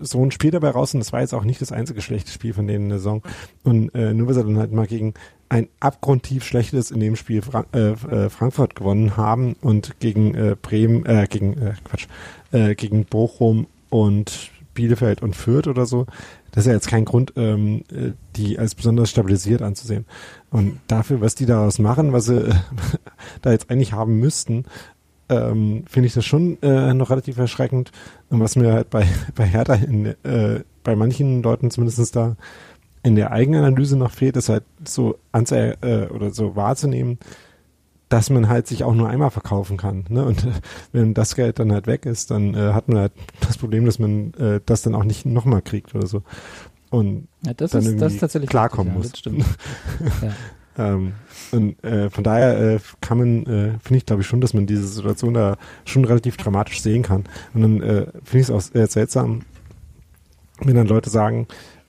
so 0.00 0.24
ein 0.24 0.30
Spiel 0.30 0.50
dabei 0.50 0.70
raus 0.70 0.94
und 0.94 1.00
das 1.00 1.12
war 1.12 1.20
jetzt 1.20 1.34
auch 1.34 1.44
nicht 1.44 1.60
das 1.60 1.72
einzige 1.72 2.00
schlechte 2.00 2.30
Spiel 2.30 2.54
von 2.54 2.66
denen 2.66 2.84
in 2.84 2.88
der 2.90 2.98
Saison. 2.98 3.22
Und 3.62 3.94
äh, 3.94 4.14
nur 4.14 4.28
weil 4.28 4.34
sie 4.34 4.42
dann 4.42 4.58
halt 4.58 4.72
mal 4.72 4.86
gegen 4.86 5.14
ein 5.48 5.68
abgrundtief 5.80 6.44
schlechtes 6.44 6.90
in 6.90 7.00
dem 7.00 7.16
Spiel 7.16 7.42
Fra 7.42 7.64
äh, 7.72 7.90
äh, 7.90 8.30
Frankfurt 8.30 8.74
gewonnen 8.74 9.16
haben 9.16 9.54
und 9.60 10.00
gegen 10.00 10.34
äh, 10.34 10.56
Bremen, 10.60 11.04
äh, 11.06 11.26
gegen 11.28 11.58
äh, 11.58 11.74
Quatsch, 11.84 12.06
äh, 12.52 12.74
gegen 12.74 13.04
Bochum 13.04 13.66
und 13.90 14.50
Bielefeld 14.74 15.22
und 15.22 15.36
Fürth 15.36 15.68
oder 15.68 15.86
so, 15.86 16.06
das 16.56 16.64
ist 16.64 16.68
ja 16.68 16.72
jetzt 16.72 16.88
kein 16.88 17.04
Grund, 17.04 17.34
ähm, 17.36 17.84
äh, 17.92 18.12
die 18.34 18.58
als 18.58 18.74
besonders 18.74 19.10
stabilisiert 19.10 19.60
anzusehen. 19.60 20.06
Und 20.48 20.80
dafür, 20.86 21.20
was 21.20 21.34
die 21.34 21.44
daraus 21.44 21.78
machen, 21.78 22.14
was 22.14 22.24
sie 22.24 22.48
äh, 22.48 22.54
da 23.42 23.52
jetzt 23.52 23.70
eigentlich 23.70 23.92
haben 23.92 24.18
müssten, 24.20 24.64
ähm, 25.28 25.84
finde 25.86 26.06
ich 26.06 26.14
das 26.14 26.24
schon 26.24 26.56
äh, 26.62 26.94
noch 26.94 27.10
relativ 27.10 27.36
erschreckend. 27.36 27.92
Und 28.30 28.40
was 28.40 28.56
mir 28.56 28.72
halt 28.72 28.88
bei, 28.88 29.06
bei 29.34 29.44
Hertha 29.44 29.74
in, 29.74 30.06
äh, 30.24 30.64
bei 30.82 30.96
manchen 30.96 31.42
Leuten 31.42 31.70
zumindest 31.70 32.16
da 32.16 32.36
in 33.02 33.16
der 33.16 33.32
Eigenanalyse 33.32 33.98
noch 33.98 34.12
fehlt, 34.12 34.38
ist 34.38 34.48
halt 34.48 34.64
so 34.82 35.18
anze 35.32 35.76
äh, 35.82 36.06
oder 36.06 36.30
so 36.30 36.56
wahrzunehmen, 36.56 37.18
dass 38.08 38.30
man 38.30 38.48
halt 38.48 38.66
sich 38.66 38.84
auch 38.84 38.94
nur 38.94 39.08
einmal 39.08 39.30
verkaufen 39.30 39.76
kann. 39.76 40.04
Ne? 40.08 40.24
Und 40.24 40.46
wenn 40.92 41.14
das 41.14 41.34
Geld 41.34 41.58
dann 41.58 41.72
halt 41.72 41.86
weg 41.86 42.06
ist, 42.06 42.30
dann 42.30 42.54
äh, 42.54 42.72
hat 42.72 42.88
man 42.88 42.98
halt 42.98 43.12
das 43.40 43.58
Problem, 43.58 43.84
dass 43.86 43.98
man 43.98 44.32
äh, 44.34 44.60
das 44.64 44.82
dann 44.82 44.94
auch 44.94 45.04
nicht 45.04 45.26
nochmal 45.26 45.62
kriegt 45.62 45.94
oder 45.94 46.06
so. 46.06 46.22
Und 46.90 47.28
Ja, 47.44 47.52
das, 47.52 47.72
Dann 47.72 47.80
ist, 47.80 47.86
das 47.86 47.92
irgendwie 47.92 48.14
ist 48.14 48.20
tatsächlich 48.20 48.50
klarkommen 48.50 48.96
richtig, 48.96 49.32
muss. 49.32 49.38
Ja, 49.38 49.42
das 49.42 50.08
stimmt. 50.08 50.22
ja. 50.22 50.32
Ähm, 50.78 51.12
und 51.52 51.82
äh, 51.84 52.10
von 52.10 52.22
daher 52.22 52.74
äh, 52.74 52.78
kann 53.00 53.18
man, 53.18 53.42
äh, 53.46 53.78
finde 53.80 53.96
ich 53.96 54.06
glaube 54.06 54.22
ich 54.22 54.28
schon, 54.28 54.40
dass 54.40 54.54
man 54.54 54.66
diese 54.66 54.86
Situation 54.86 55.34
da 55.34 55.56
schon 55.84 56.04
relativ 56.04 56.36
dramatisch 56.36 56.80
sehen 56.80 57.02
kann. 57.02 57.24
Und 57.54 57.62
dann 57.62 57.82
äh, 57.82 58.06
finde 58.24 58.38
ich 58.38 58.48
es 58.48 58.50
auch 58.50 58.60
seltsam, 58.60 59.42
wenn 60.60 60.76
dann 60.76 60.86
Leute 60.86 61.10
sagen, 61.10 61.46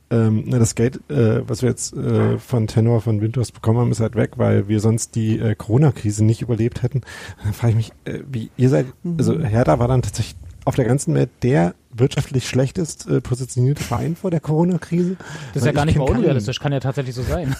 ähm, 0.09 0.43
na, 0.47 0.59
das 0.59 0.75
Geld, 0.75 1.01
äh, 1.09 1.41
was 1.47 1.61
wir 1.61 1.69
jetzt 1.69 1.95
äh, 1.95 2.37
von 2.37 2.67
Tenor 2.67 3.01
von 3.01 3.21
Winters 3.21 3.51
bekommen 3.51 3.79
haben, 3.79 3.91
ist 3.91 3.99
halt 3.99 4.15
weg, 4.15 4.31
weil 4.37 4.67
wir 4.67 4.79
sonst 4.79 5.15
die 5.15 5.37
äh, 5.39 5.55
Corona-Krise 5.55 6.23
nicht 6.23 6.41
überlebt 6.41 6.81
hätten. 6.83 7.01
Dann 7.43 7.53
frage 7.53 7.71
ich 7.71 7.75
mich, 7.77 7.91
äh, 8.05 8.21
wie 8.31 8.49
ihr 8.57 8.69
seid, 8.69 8.85
also 9.17 9.39
Hertha 9.39 9.79
war 9.79 9.87
dann 9.87 10.01
tatsächlich 10.01 10.35
auf 10.65 10.75
der 10.75 10.85
ganzen 10.85 11.13
Welt 11.13 11.29
der 11.43 11.75
wirtschaftlich 11.93 12.47
schlechtest 12.47 13.07
äh, 13.07 13.21
positionierte 13.21 13.81
Verein 13.83 14.15
vor 14.15 14.31
der 14.31 14.39
Corona-Krise. 14.41 15.15
Das 15.53 15.63
ist 15.63 15.65
ja 15.65 15.71
gar 15.71 15.85
nicht 15.85 15.97
mal 15.97 16.09
unrealistisch, 16.09 16.59
kann 16.59 16.71
ja 16.73 16.79
tatsächlich 16.79 17.15
so 17.15 17.23
sein. 17.23 17.55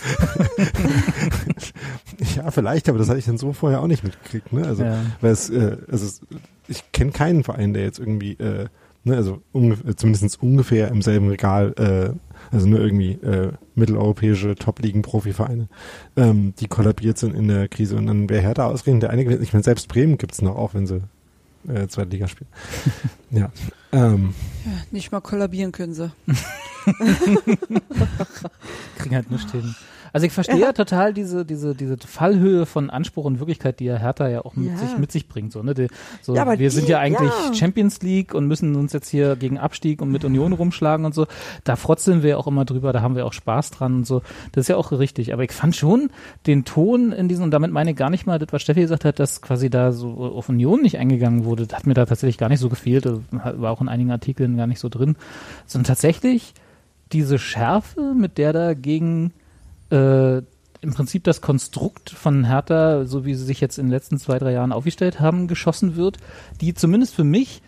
ja, 2.36 2.52
vielleicht, 2.52 2.90
aber 2.90 2.98
das 2.98 3.10
hatte 3.10 3.20
ich 3.20 3.26
dann 3.26 3.38
so 3.38 3.54
vorher 3.54 3.82
auch 3.82 3.88
nicht 3.88 4.04
mitgekriegt. 4.04 4.54
Ne? 4.54 4.66
Also, 4.66 4.84
Ja. 4.84 4.98
weil 5.22 5.32
es, 5.32 5.50
äh, 5.50 5.78
also 5.92 6.26
ich 6.68 6.92
kenne 6.92 7.12
keinen 7.12 7.44
Verein, 7.44 7.74
der 7.74 7.84
jetzt 7.84 8.00
irgendwie, 8.00 8.34
äh, 8.34 8.68
ne, 9.04 9.16
also 9.16 9.42
ungefähr, 9.52 9.96
zumindest 9.98 10.42
ungefähr 10.42 10.90
im 10.90 11.02
selben 11.02 11.30
Regal, 11.30 11.74
äh, 11.78 12.27
also 12.52 12.68
nur 12.68 12.80
irgendwie 12.80 13.14
äh, 13.14 13.52
mitteleuropäische 13.76 14.56
Top-Ligen-Profivereine, 14.56 15.68
ähm, 16.16 16.54
die 16.60 16.68
kollabiert 16.68 17.18
sind 17.18 17.36
in 17.36 17.48
der 17.48 17.68
Krise. 17.68 17.96
Und 17.96 18.08
dann 18.08 18.30
wäre 18.30 18.42
Hertha 18.42 18.66
ausgerechnet 18.66 19.04
der 19.04 19.10
einige, 19.12 19.36
ich 19.38 19.54
meine, 19.54 19.64
selbst 19.64 19.88
Bremen 19.88 20.18
gibt's 20.18 20.42
noch, 20.42 20.56
auch 20.56 20.74
wenn 20.74 20.88
sie 20.88 21.02
äh, 21.68 21.88
zweite 21.88 22.10
Liga 22.10 22.28
spielen. 22.28 22.50
ja. 23.32 23.52
Ähm, 23.92 24.34
Ja, 24.66 24.72
nicht 24.92 25.12
mal 25.12 25.22
kollabieren 25.22 25.72
können 25.72 25.94
sie. 25.94 26.12
Kriegen 28.98 29.16
halt 29.16 29.32
nichts 29.32 29.52
hin. 29.52 29.76
Also 30.14 30.26
ich 30.26 30.34
verstehe 30.34 30.60
ja. 30.60 30.74
total 30.74 31.14
diese, 31.14 31.46
diese, 31.46 31.76
diese 31.76 31.98
Fallhöhe 31.98 32.66
von 32.66 32.90
Anspruch 32.90 33.26
und 33.26 33.40
Wirklichkeit, 33.40 33.80
die 33.80 33.86
ja 33.86 33.98
Hertha 33.98 34.28
ja 34.28 34.46
auch 34.46 34.56
mit, 34.56 34.70
Ja. 34.72 34.78
sich, 34.78 34.98
mit 34.98 35.12
sich 35.12 35.28
bringt. 35.28 35.52
So, 35.52 35.64
ne? 35.64 35.74
die, 35.74 35.88
so, 36.22 36.36
Ja, 36.36 36.48
wir 36.48 36.58
die- 36.58 36.70
sind 36.70 36.88
ja 36.90 37.00
eigentlich 37.00 37.32
ja. 37.48 37.54
Champions 37.54 38.02
League 38.02 38.34
und 38.34 38.48
müssen 38.48 38.76
uns 38.76 38.94
jetzt 38.94 39.10
hier 39.10 39.36
gegen 39.36 39.58
Abstieg 39.58 40.02
und 40.02 40.12
mit 40.12 40.24
Union 40.26 40.54
rumschlagen 40.54 41.06
und 41.06 41.14
so. 41.16 41.28
Da 41.64 41.76
frotzeln 41.76 42.24
wir 42.24 42.40
auch 42.40 42.48
immer 42.48 42.66
drüber, 42.66 42.94
da 42.94 43.02
haben 43.02 43.16
wir 43.16 43.26
auch 43.26 43.34
Spaß 43.34 43.72
dran 43.72 43.96
und 43.98 44.08
so. 44.08 44.22
Das 44.52 44.64
ist 44.64 44.68
ja 44.68 44.78
auch 44.78 44.92
richtig. 44.92 45.34
Aber 45.34 45.44
ich 45.44 45.52
fand 45.52 45.76
schon 45.76 46.10
den 46.46 46.66
Ton 46.66 47.12
in 47.12 47.28
diesem, 47.28 47.46
und 47.46 47.52
damit 47.52 47.72
meine 47.72 47.92
ich 47.92 47.96
gar 47.98 48.10
nicht 48.10 48.26
mal 48.26 48.40
das, 48.40 48.50
was 48.52 48.62
Steffi 48.62 48.82
gesagt 48.82 49.06
hat, 49.06 49.20
dass 49.20 49.42
quasi 49.42 49.70
da 49.70 49.92
so 49.92 50.10
auf 50.36 50.50
Union 50.50 50.82
nicht 50.82 50.98
eingegangen 50.98 51.46
wurde. 51.46 51.68
Das 51.68 51.80
hat 51.80 51.88
mir 51.88 51.94
da 51.94 52.06
tatsächlich 52.06 52.38
gar 52.38 52.50
nicht 52.50 52.60
so 52.60 52.70
gefehlt. 52.70 53.06
Das 53.06 53.20
war 53.32 53.72
auch 53.72 53.82
in 53.82 53.90
einigen 53.90 54.12
Artikeln 54.12 54.58
gar 54.58 54.68
nicht 54.68 54.80
so 54.80 54.90
drin. 54.90 55.16
Sondern 55.66 55.88
tatsächlich 55.88 56.54
diese 57.14 57.40
Schärfe, 57.40 58.14
mit 58.16 58.38
der 58.38 58.54
da 58.54 58.74
gegen 58.74 59.32
äh, 59.92 60.38
im 60.82 60.94
Prinzip 60.94 61.24
das 61.24 61.42
Konstrukt 61.42 62.10
von 62.10 62.46
Hertha, 62.46 63.06
so 63.06 63.26
wie 63.26 63.34
sie 63.34 63.46
sich 63.46 63.62
jetzt 63.62 63.78
in 63.78 63.88
den 63.88 63.92
letzten 63.92 64.18
zwei, 64.20 64.38
drei 64.38 64.54
Jahren 64.54 64.72
aufgestellt 64.72 65.20
haben, 65.20 65.48
geschossen 65.48 65.96
wird, 65.96 66.18
die 66.62 66.74
zumindest 66.74 67.16
für 67.16 67.24
mich 67.24 67.62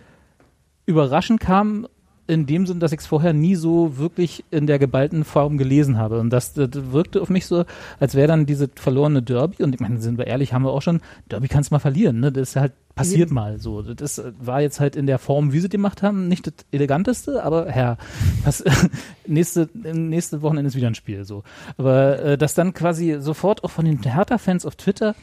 überraschend 0.86 1.40
kam, 1.40 1.88
in 2.30 2.46
dem 2.46 2.68
Sinn, 2.68 2.80
dass 2.80 2.92
ich 2.92 3.00
es 3.00 3.08
vorher 3.08 3.34
nie 3.34 3.56
so 3.56 3.98
wirklich 3.98 4.46
in 4.52 4.68
der 4.68 4.78
geballten 4.78 5.24
Form 5.24 5.58
gelesen 5.58 5.98
habe. 5.98 6.20
Und 6.20 6.30
das, 6.30 6.54
das 6.54 6.70
wirkte 6.92 7.22
auf 7.22 7.30
mich 7.30 7.48
so, 7.48 7.66
als 8.00 8.14
wäre 8.14 8.28
dann 8.28 8.46
diese 8.46 8.70
verlorene 8.74 9.24
Derby, 9.24 9.64
und 9.64 9.74
ich 9.74 9.82
meine, 9.82 10.00
sind 10.00 10.18
wir 10.18 10.28
ehrlich, 10.28 10.54
haben 10.54 10.64
wir 10.64 10.72
auch 10.72 10.82
schon, 10.82 11.02
Derby 11.30 11.48
kannst 11.48 11.72
du 11.72 11.76
mal 11.76 11.80
verlieren, 11.80 12.20
ne? 12.20 12.32
Das 12.32 12.50
ist 12.50 12.56
halt 12.56 12.74
passiert 12.96 13.32
mal 13.32 13.60
so. 13.60 13.82
Das 13.82 14.22
war 14.40 14.62
jetzt 14.62 14.80
halt 14.80 14.96
in 14.96 15.08
der 15.08 15.20
Form, 15.20 15.54
wie 15.54 15.60
sie 15.60 15.70
die 15.70 15.78
gemacht 15.78 16.04
haben, 16.04 16.28
nicht 16.28 16.48
das 16.48 16.54
eleganteste, 16.72 17.44
aber 17.44 17.68
Herr, 17.68 17.98
was, 18.44 18.64
nächste, 19.26 19.70
nächste 19.74 20.42
Wochenende 20.42 20.68
ist 20.68 20.76
wieder 20.76 20.88
ein 20.88 20.96
Spiel 20.96 21.26
so. 21.26 21.44
Aber 21.78 22.20
äh, 22.20 22.38
dass 22.38 22.54
dann 22.54 22.74
quasi 22.74 23.18
sofort 23.20 23.64
auch 23.64 23.72
von 23.72 23.86
den 23.86 24.04
Hertha-Fans 24.04 24.66
auf 24.66 24.76
Twitter 24.76 25.16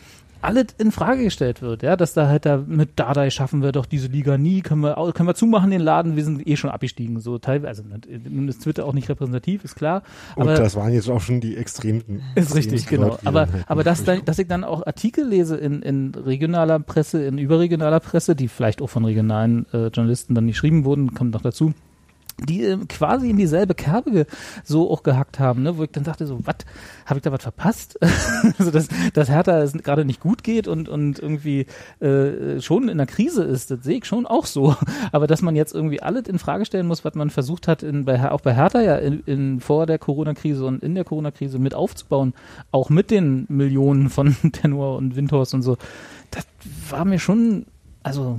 alles 0.47 0.66
in 0.78 0.93
Frage 0.93 1.24
gestellt 1.24 1.60
wird, 1.60 1.82
ja, 1.82 1.97
dass 1.97 2.14
da 2.14 2.28
halt 2.28 2.47
da 2.47 2.62
mit 2.64 2.98
Dardai 2.98 3.31
schaffen 3.31 3.62
wir 3.62 3.73
doch 3.73 3.85
diese 3.85 4.06
Liga 4.06 4.39
nie, 4.39 4.62
können 4.62 4.81
wir 4.82 4.94
können 5.12 5.28
wir 5.28 5.35
zumachen 5.35 5.70
den 5.70 5.81
Laden, 5.81 6.16
wir 6.16 6.24
sind 6.24 6.47
eh 6.47 6.56
schon 6.56 6.70
abgestiegen, 6.70 7.20
so 7.20 7.39
teilweise, 7.39 7.85
also 7.90 7.98
nun 8.28 8.48
ist 8.48 8.62
Twitter 8.62 8.86
auch 8.86 8.93
nicht 8.93 9.09
repräsentativ, 9.09 9.64
ist 9.64 9.74
klar, 9.74 10.02
und 10.36 10.43
aber 10.43 10.55
das 10.55 10.77
waren 10.77 10.93
jetzt 10.93 11.10
auch 11.10 11.20
schon 11.20 11.40
die 11.40 11.56
extremen. 11.56 12.23
ist 12.36 12.55
richtig, 12.55 12.74
extremsten 12.82 12.97
genau. 12.97 13.09
Leute, 13.09 13.27
Aber, 13.27 13.40
dann 13.47 13.52
halt 13.52 13.70
aber 13.70 13.81
nicht 13.81 13.86
dass, 13.86 13.98
da, 13.98 14.05
durchkommen. 14.05 14.24
dass 14.27 14.39
ich 14.39 14.47
dann 14.47 14.64
auch 14.64 14.86
Artikel 14.86 15.27
lese 15.27 15.56
in, 15.56 15.82
in 15.82 16.14
regionaler 16.14 16.78
Presse, 16.78 17.24
in 17.24 17.39
überregionaler 17.39 18.01
Presse, 18.01 18.36
die 18.36 18.48
vielleicht 18.48 18.81
auch 18.81 18.89
von 18.89 19.05
regionalen 19.05 19.66
äh, 19.73 19.89
Journalisten 19.89 20.35
dann 20.35 20.47
geschrieben 20.47 20.85
wurden, 20.85 21.12
kommt 21.14 21.35
noch 21.35 21.43
dazu, 21.43 21.74
die 22.39 22.65
äh, 22.65 22.77
quasi 22.89 23.31
in 23.31 23.37
dieselbe 23.37 23.75
Kerbe 23.75 24.27
so 24.63 24.91
auch 24.91 25.03
gehackt 25.03 25.39
haben, 25.39 25.63
ne? 25.63 25.79
wo 25.79 25.83
ich 25.85 25.91
dann 25.91 26.05
dachte 26.05 26.27
so, 26.27 26.39
was, 26.45 26.57
habe 27.07 27.19
ich 27.19 27.23
da 27.23 27.33
was 27.33 27.43
verpasst? 27.43 27.99
also 28.59 28.71
dass, 28.71 28.89
dass 29.15 29.29
Hertha 29.29 29.63
es 29.63 29.73
gerade 29.73 30.05
nicht 30.05 30.21
gut 30.21 30.45
geht 30.45 30.69
und, 30.69 30.89
und 30.89 31.19
irgendwie 31.19 31.67
äh, 32.01 32.61
schon 32.61 32.89
in 32.89 32.99
der 32.99 33.07
Krise 33.07 33.43
ist, 33.43 33.71
das 33.71 33.83
sehe 33.83 33.99
ich 33.99 34.05
schon 34.05 34.27
auch 34.27 34.47
so. 34.47 34.77
Aber 35.13 35.27
dass 35.27 35.43
man 35.43 35.57
jetzt 35.57 35.75
irgendwie 35.75 36.03
alles 36.03 36.29
in 36.29 36.39
Frage 36.39 36.67
stellen 36.67 36.87
muss, 36.87 37.05
was 37.05 37.15
man 37.15 37.31
versucht 37.31 37.69
hat, 37.69 37.83
in, 37.83 38.05
bei, 38.05 38.31
auch 38.31 38.43
bei 38.43 38.55
Hertha 38.55 38.83
ja 38.83 38.97
in, 38.97 39.21
in, 39.25 39.61
vor 39.61 39.87
der 39.87 39.99
Corona-Krise 39.99 40.67
und 40.67 40.83
in 40.83 40.95
der 40.95 41.05
Corona-Krise 41.05 41.59
mit 41.59 41.75
aufzubauen, 41.75 42.35
auch 42.71 42.91
mit 42.91 43.11
den 43.11 43.47
Millionen 43.49 44.11
von 44.11 44.37
Tenor 44.53 44.97
und 44.97 45.17
Windhorst 45.17 45.55
und 45.55 45.63
so, 45.63 45.79
das 46.31 46.47
war 46.91 47.05
mir 47.05 47.19
schon, 47.19 47.67
also 48.03 48.39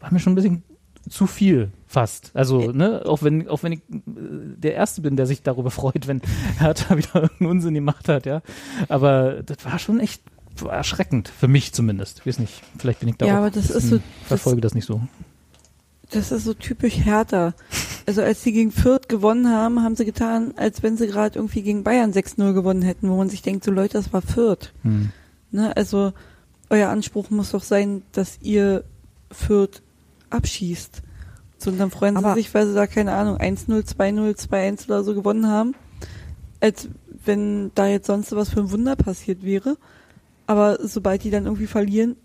war 0.00 0.12
mir 0.12 0.18
schon 0.18 0.32
ein 0.32 0.36
bisschen 0.36 0.62
zu 1.08 1.26
viel 1.26 1.70
fast. 1.88 2.30
Also, 2.34 2.70
ne, 2.72 3.02
auch 3.06 3.22
wenn, 3.22 3.48
auch 3.48 3.62
wenn 3.62 3.72
ich 3.72 3.80
äh, 3.80 3.92
der 4.06 4.74
Erste 4.74 5.00
bin, 5.00 5.16
der 5.16 5.26
sich 5.26 5.42
darüber 5.42 5.70
freut, 5.70 6.06
wenn 6.06 6.20
Hertha 6.58 6.96
wieder 6.96 7.22
irgendeinen 7.22 7.50
Unsinn 7.50 7.74
gemacht 7.74 8.08
hat, 8.08 8.26
ja. 8.26 8.42
Aber 8.88 9.42
das 9.42 9.64
war 9.64 9.78
schon 9.78 9.98
echt 10.00 10.22
war 10.60 10.72
erschreckend, 10.72 11.28
für 11.28 11.46
mich 11.46 11.72
zumindest. 11.72 12.18
Ich 12.20 12.26
weiß 12.26 12.40
nicht, 12.40 12.62
vielleicht 12.78 12.98
bin 13.00 13.08
ich 13.08 13.16
da 13.16 13.26
Ja, 13.26 13.38
aber 13.38 13.50
das 13.50 13.70
ist 13.70 13.88
so- 13.88 14.00
verfolge 14.26 14.60
das 14.60 14.74
nicht 14.74 14.86
so. 14.86 15.00
Das 16.10 16.32
ist 16.32 16.44
so 16.44 16.54
typisch 16.54 16.96
Hertha. 17.04 17.54
Also 18.06 18.22
als 18.22 18.42
sie 18.42 18.52
gegen 18.52 18.72
Fürth 18.72 19.08
gewonnen 19.08 19.50
haben, 19.50 19.82
haben 19.82 19.94
sie 19.94 20.06
getan, 20.06 20.54
als 20.56 20.82
wenn 20.82 20.96
sie 20.96 21.06
gerade 21.06 21.38
irgendwie 21.38 21.62
gegen 21.62 21.84
Bayern 21.84 22.12
6-0 22.12 22.54
gewonnen 22.54 22.82
hätten, 22.82 23.08
wo 23.10 23.16
man 23.16 23.28
sich 23.28 23.42
denkt, 23.42 23.62
so 23.64 23.70
Leute, 23.70 23.92
das 23.98 24.12
war 24.12 24.22
Fürth. 24.22 24.72
Hm. 24.82 25.10
Ne? 25.50 25.76
Also 25.76 26.12
euer 26.70 26.88
Anspruch 26.88 27.30
muss 27.30 27.50
doch 27.50 27.62
sein, 27.62 28.02
dass 28.12 28.38
ihr 28.42 28.84
Fürth 29.30 29.82
abschießt. 30.30 31.02
So, 31.58 31.70
und 31.70 31.78
dann 31.78 31.90
freuen 31.90 32.16
Aber- 32.16 32.34
sie 32.34 32.40
sich, 32.42 32.54
weil 32.54 32.66
sie 32.66 32.74
da, 32.74 32.86
keine 32.86 33.12
Ahnung, 33.12 33.36
1-0, 33.38 33.82
2-0, 33.84 34.34
2-1 34.36 34.86
oder 34.86 35.02
so 35.04 35.14
gewonnen 35.14 35.48
haben. 35.48 35.74
Als 36.60 36.88
wenn 37.24 37.70
da 37.74 37.86
jetzt 37.86 38.06
sonst 38.06 38.34
was 38.34 38.48
für 38.50 38.60
ein 38.60 38.70
Wunder 38.70 38.96
passiert 38.96 39.42
wäre. 39.44 39.76
Aber 40.46 40.78
sobald 40.86 41.24
die 41.24 41.30
dann 41.30 41.44
irgendwie 41.44 41.66
verlieren, 41.66 42.16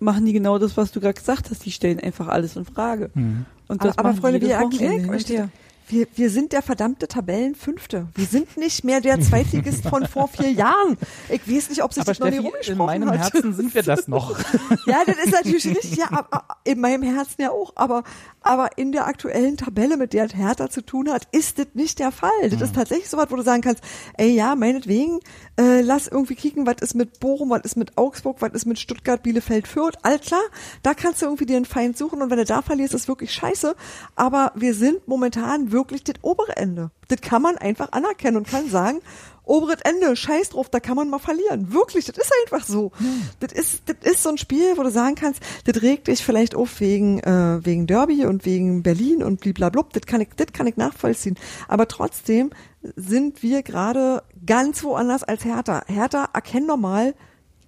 machen 0.00 0.24
die 0.26 0.32
genau 0.32 0.58
das, 0.58 0.76
was 0.76 0.90
du 0.90 1.00
gerade 1.00 1.14
gesagt 1.14 1.50
hast. 1.50 1.64
Die 1.64 1.70
stellen 1.70 2.00
einfach 2.00 2.28
alles 2.28 2.56
in 2.56 2.64
Frage. 2.64 3.10
Hm. 3.14 3.44
Und 3.68 3.80
Aber, 3.80 3.88
das 3.88 3.98
aber 3.98 4.08
machen 4.10 4.20
Freunde, 4.20 4.40
wir 4.40 4.54
erklären 4.54 5.08
euch 5.10 5.28
her. 5.28 5.48
wir, 5.88 6.06
wir 6.16 6.28
sind 6.30 6.52
der 6.52 6.60
verdammte 6.62 7.06
Tabellenfünfte. 7.08 8.08
Wir 8.14 8.26
sind 8.26 8.56
nicht 8.56 8.84
mehr 8.84 9.00
der 9.00 9.20
Zweitligist 9.20 9.86
von 9.86 10.06
vor 10.06 10.28
vier 10.28 10.50
Jahren. 10.50 10.98
Ich 11.28 11.48
weiß 11.48 11.70
nicht, 11.70 11.82
ob 11.84 11.92
sich 11.94 12.00
Aber 12.02 12.10
das 12.12 12.18
noch 12.18 12.26
nie 12.26 12.32
Steffi, 12.32 12.46
in 12.46 12.52
rumgesprochen 12.80 12.86
meinem 12.86 13.10
hat. 13.10 13.32
Herzen 13.32 13.54
sind 13.54 13.74
wir 13.74 13.82
das 13.82 14.08
noch. 14.08 14.36
Ja, 14.86 15.02
das 15.06 15.16
ist 15.18 15.32
natürlich 15.32 15.66
richtig, 15.68 15.96
ja, 15.96 16.06
aber, 16.10 16.44
in 16.64 16.80
meinem 16.80 17.02
Herzen 17.04 17.40
ja 17.42 17.50
auch, 17.52 17.72
aber, 17.76 18.02
aber 18.42 18.76
in 18.76 18.92
der 18.92 19.06
aktuellen 19.06 19.56
Tabelle, 19.56 19.96
mit 19.96 20.12
der 20.12 20.28
Hertha 20.28 20.70
zu 20.70 20.82
tun 20.82 21.10
hat, 21.10 21.28
ist 21.32 21.58
das 21.58 21.68
nicht 21.74 21.98
der 21.98 22.12
Fall. 22.12 22.30
Das 22.50 22.60
ist 22.60 22.74
tatsächlich 22.74 23.08
so 23.08 23.16
was, 23.16 23.30
wo 23.30 23.36
du 23.36 23.42
sagen 23.42 23.62
kannst, 23.62 23.82
ey, 24.16 24.30
ja, 24.30 24.54
meinetwegen, 24.54 25.20
äh, 25.58 25.80
lass 25.80 26.08
irgendwie 26.08 26.34
kicken, 26.34 26.66
was 26.66 26.76
ist 26.80 26.94
mit 26.94 27.20
Bochum, 27.20 27.50
was 27.50 27.62
ist 27.62 27.76
mit 27.76 27.98
Augsburg, 27.98 28.36
was 28.40 28.52
ist 28.52 28.66
mit 28.66 28.78
Stuttgart, 28.78 29.22
Bielefeld, 29.22 29.68
Fürth, 29.68 29.96
all 30.02 30.18
klar, 30.18 30.42
da 30.82 30.94
kannst 30.94 31.22
du 31.22 31.26
irgendwie 31.26 31.46
dir 31.46 31.56
einen 31.56 31.64
Feind 31.64 31.96
suchen 31.96 32.22
und 32.22 32.30
wenn 32.30 32.38
du 32.38 32.44
da 32.44 32.62
verlierst, 32.62 32.94
ist 32.94 33.08
wirklich 33.08 33.32
scheiße, 33.32 33.74
aber 34.16 34.52
wir 34.54 34.74
sind 34.74 35.06
momentan 35.06 35.72
wirklich 35.72 36.04
das 36.04 36.16
obere 36.22 36.56
Ende. 36.56 36.90
Das 37.08 37.20
kann 37.20 37.42
man 37.42 37.58
einfach 37.58 37.92
anerkennen 37.92 38.38
und 38.38 38.48
kann 38.48 38.70
sagen, 38.70 39.00
oberes 39.44 39.78
Ende, 39.82 40.14
scheiß 40.14 40.50
drauf, 40.50 40.68
da 40.70 40.80
kann 40.80 40.96
man 40.96 41.10
mal 41.10 41.18
verlieren. 41.18 41.72
Wirklich, 41.72 42.04
das 42.04 42.16
ist 42.16 42.32
einfach 42.44 42.66
so. 42.66 42.92
Das 43.40 43.52
ist, 43.52 43.82
das 43.86 43.96
ist 44.12 44.22
so 44.22 44.28
ein 44.30 44.38
Spiel, 44.38 44.76
wo 44.76 44.82
du 44.82 44.90
sagen 44.90 45.14
kannst, 45.14 45.40
das 45.64 45.82
regt 45.82 46.08
dich 46.08 46.24
vielleicht 46.24 46.54
auf 46.54 46.80
wegen, 46.80 47.18
äh, 47.20 47.64
wegen 47.64 47.86
Derby 47.86 48.26
und 48.26 48.44
wegen 48.44 48.82
Berlin 48.82 49.22
und 49.22 49.40
bliblablub, 49.40 49.92
das 49.92 50.02
kann 50.06 50.20
ich, 50.20 50.28
das 50.36 50.48
kann 50.52 50.66
ich 50.66 50.76
nachvollziehen. 50.76 51.36
Aber 51.68 51.88
trotzdem 51.88 52.50
sind 52.96 53.42
wir 53.42 53.62
gerade 53.62 54.22
ganz 54.46 54.82
woanders 54.84 55.22
als 55.24 55.44
Hertha. 55.44 55.82
Hertha, 55.86 56.28
erkenn 56.32 56.66
normal, 56.66 57.14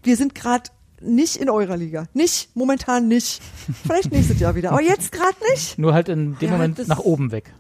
wir 0.02 0.16
sind 0.16 0.34
gerade 0.34 0.70
nicht 1.00 1.36
in 1.36 1.50
eurer 1.50 1.76
Liga. 1.76 2.06
Nicht, 2.14 2.54
momentan 2.56 3.08
nicht. 3.08 3.42
Vielleicht 3.82 4.10
nächstes 4.10 4.40
Jahr 4.40 4.54
wieder. 4.54 4.70
Aber 4.70 4.80
jetzt 4.82 5.12
gerade 5.12 5.36
nicht. 5.50 5.78
Nur 5.78 5.92
halt 5.92 6.08
in 6.08 6.38
dem 6.38 6.48
Ja, 6.48 6.52
Moment 6.52 6.88
nach 6.88 7.00
oben 7.00 7.30
weg. 7.30 7.52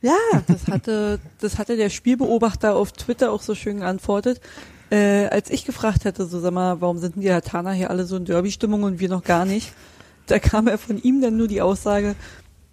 Ja. 0.00 0.16
Das 0.46 0.68
hatte, 0.68 1.18
das 1.40 1.58
hatte 1.58 1.76
der 1.76 1.90
Spielbeobachter 1.90 2.74
auf 2.76 2.92
Twitter 2.92 3.32
auch 3.32 3.42
so 3.42 3.54
schön 3.54 3.78
geantwortet. 3.80 4.40
Äh, 4.90 5.26
als 5.26 5.50
ich 5.50 5.64
gefragt 5.64 6.04
hatte, 6.04 6.24
so 6.26 6.40
sag 6.40 6.52
mal, 6.52 6.80
warum 6.80 6.98
sind 6.98 7.16
denn 7.16 7.22
die 7.22 7.32
Hatana 7.32 7.72
hier 7.72 7.90
alle 7.90 8.04
so 8.06 8.16
in 8.16 8.24
Derby-Stimmung 8.24 8.84
und 8.84 9.00
wir 9.00 9.08
noch 9.08 9.24
gar 9.24 9.44
nicht? 9.44 9.72
Da 10.26 10.38
kam 10.38 10.66
er 10.68 10.78
von 10.78 11.02
ihm 11.02 11.20
dann 11.20 11.36
nur 11.36 11.48
die 11.48 11.60
Aussage, 11.60 12.14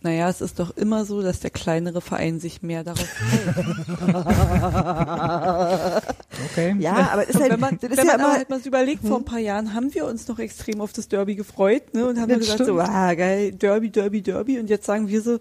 naja, 0.01 0.29
es 0.29 0.39
ist 0.39 0.59
doch 0.59 0.77
immer 0.77 1.03
so, 1.03 1.21
dass 1.23 1.39
der 1.39 1.49
kleinere 1.49 1.99
Verein 1.99 2.39
sich 2.39 2.61
mehr 2.61 2.83
darauf 2.83 3.07
freut. 3.07 4.25
Okay. 6.51 6.75
Ja, 6.79 7.09
aber 7.11 7.27
ist 7.27 7.39
halt, 7.39 7.51
wenn 7.51 7.59
man, 7.59 7.77
das 7.81 7.91
ist 7.91 7.97
wenn 7.97 8.05
ja 8.07 8.11
man 8.13 8.21
aber 8.21 8.23
immer, 8.29 8.37
halt 8.37 8.49
mal 8.49 8.59
so 8.59 8.67
überlegt, 8.67 9.07
vor 9.07 9.17
ein 9.17 9.25
paar 9.25 9.39
Jahren 9.39 9.73
haben 9.73 9.93
wir 9.93 10.05
uns 10.05 10.27
noch 10.27 10.37
extrem 10.39 10.81
auf 10.81 10.93
das 10.93 11.07
Derby 11.07 11.35
gefreut, 11.35 11.93
ne, 11.93 12.05
und 12.07 12.19
haben 12.19 12.27
Das 12.29 12.39
dann 12.39 12.39
gesagt 12.39 12.57
so, 12.59 12.63
stimmt. 12.79 12.81
ah, 12.81 13.13
geil, 13.15 13.51
Derby, 13.53 13.89
Derby, 13.89 14.21
Derby, 14.21 14.59
und 14.59 14.69
jetzt 14.69 14.85
sagen 14.85 15.07
wir 15.07 15.21
so, 15.21 15.39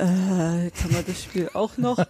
äh, 0.00 0.64
jetzt 0.64 0.82
haben 0.84 0.94
wir 0.94 1.02
das 1.06 1.22
Spiel 1.22 1.48
auch 1.54 1.76
noch. 1.76 1.98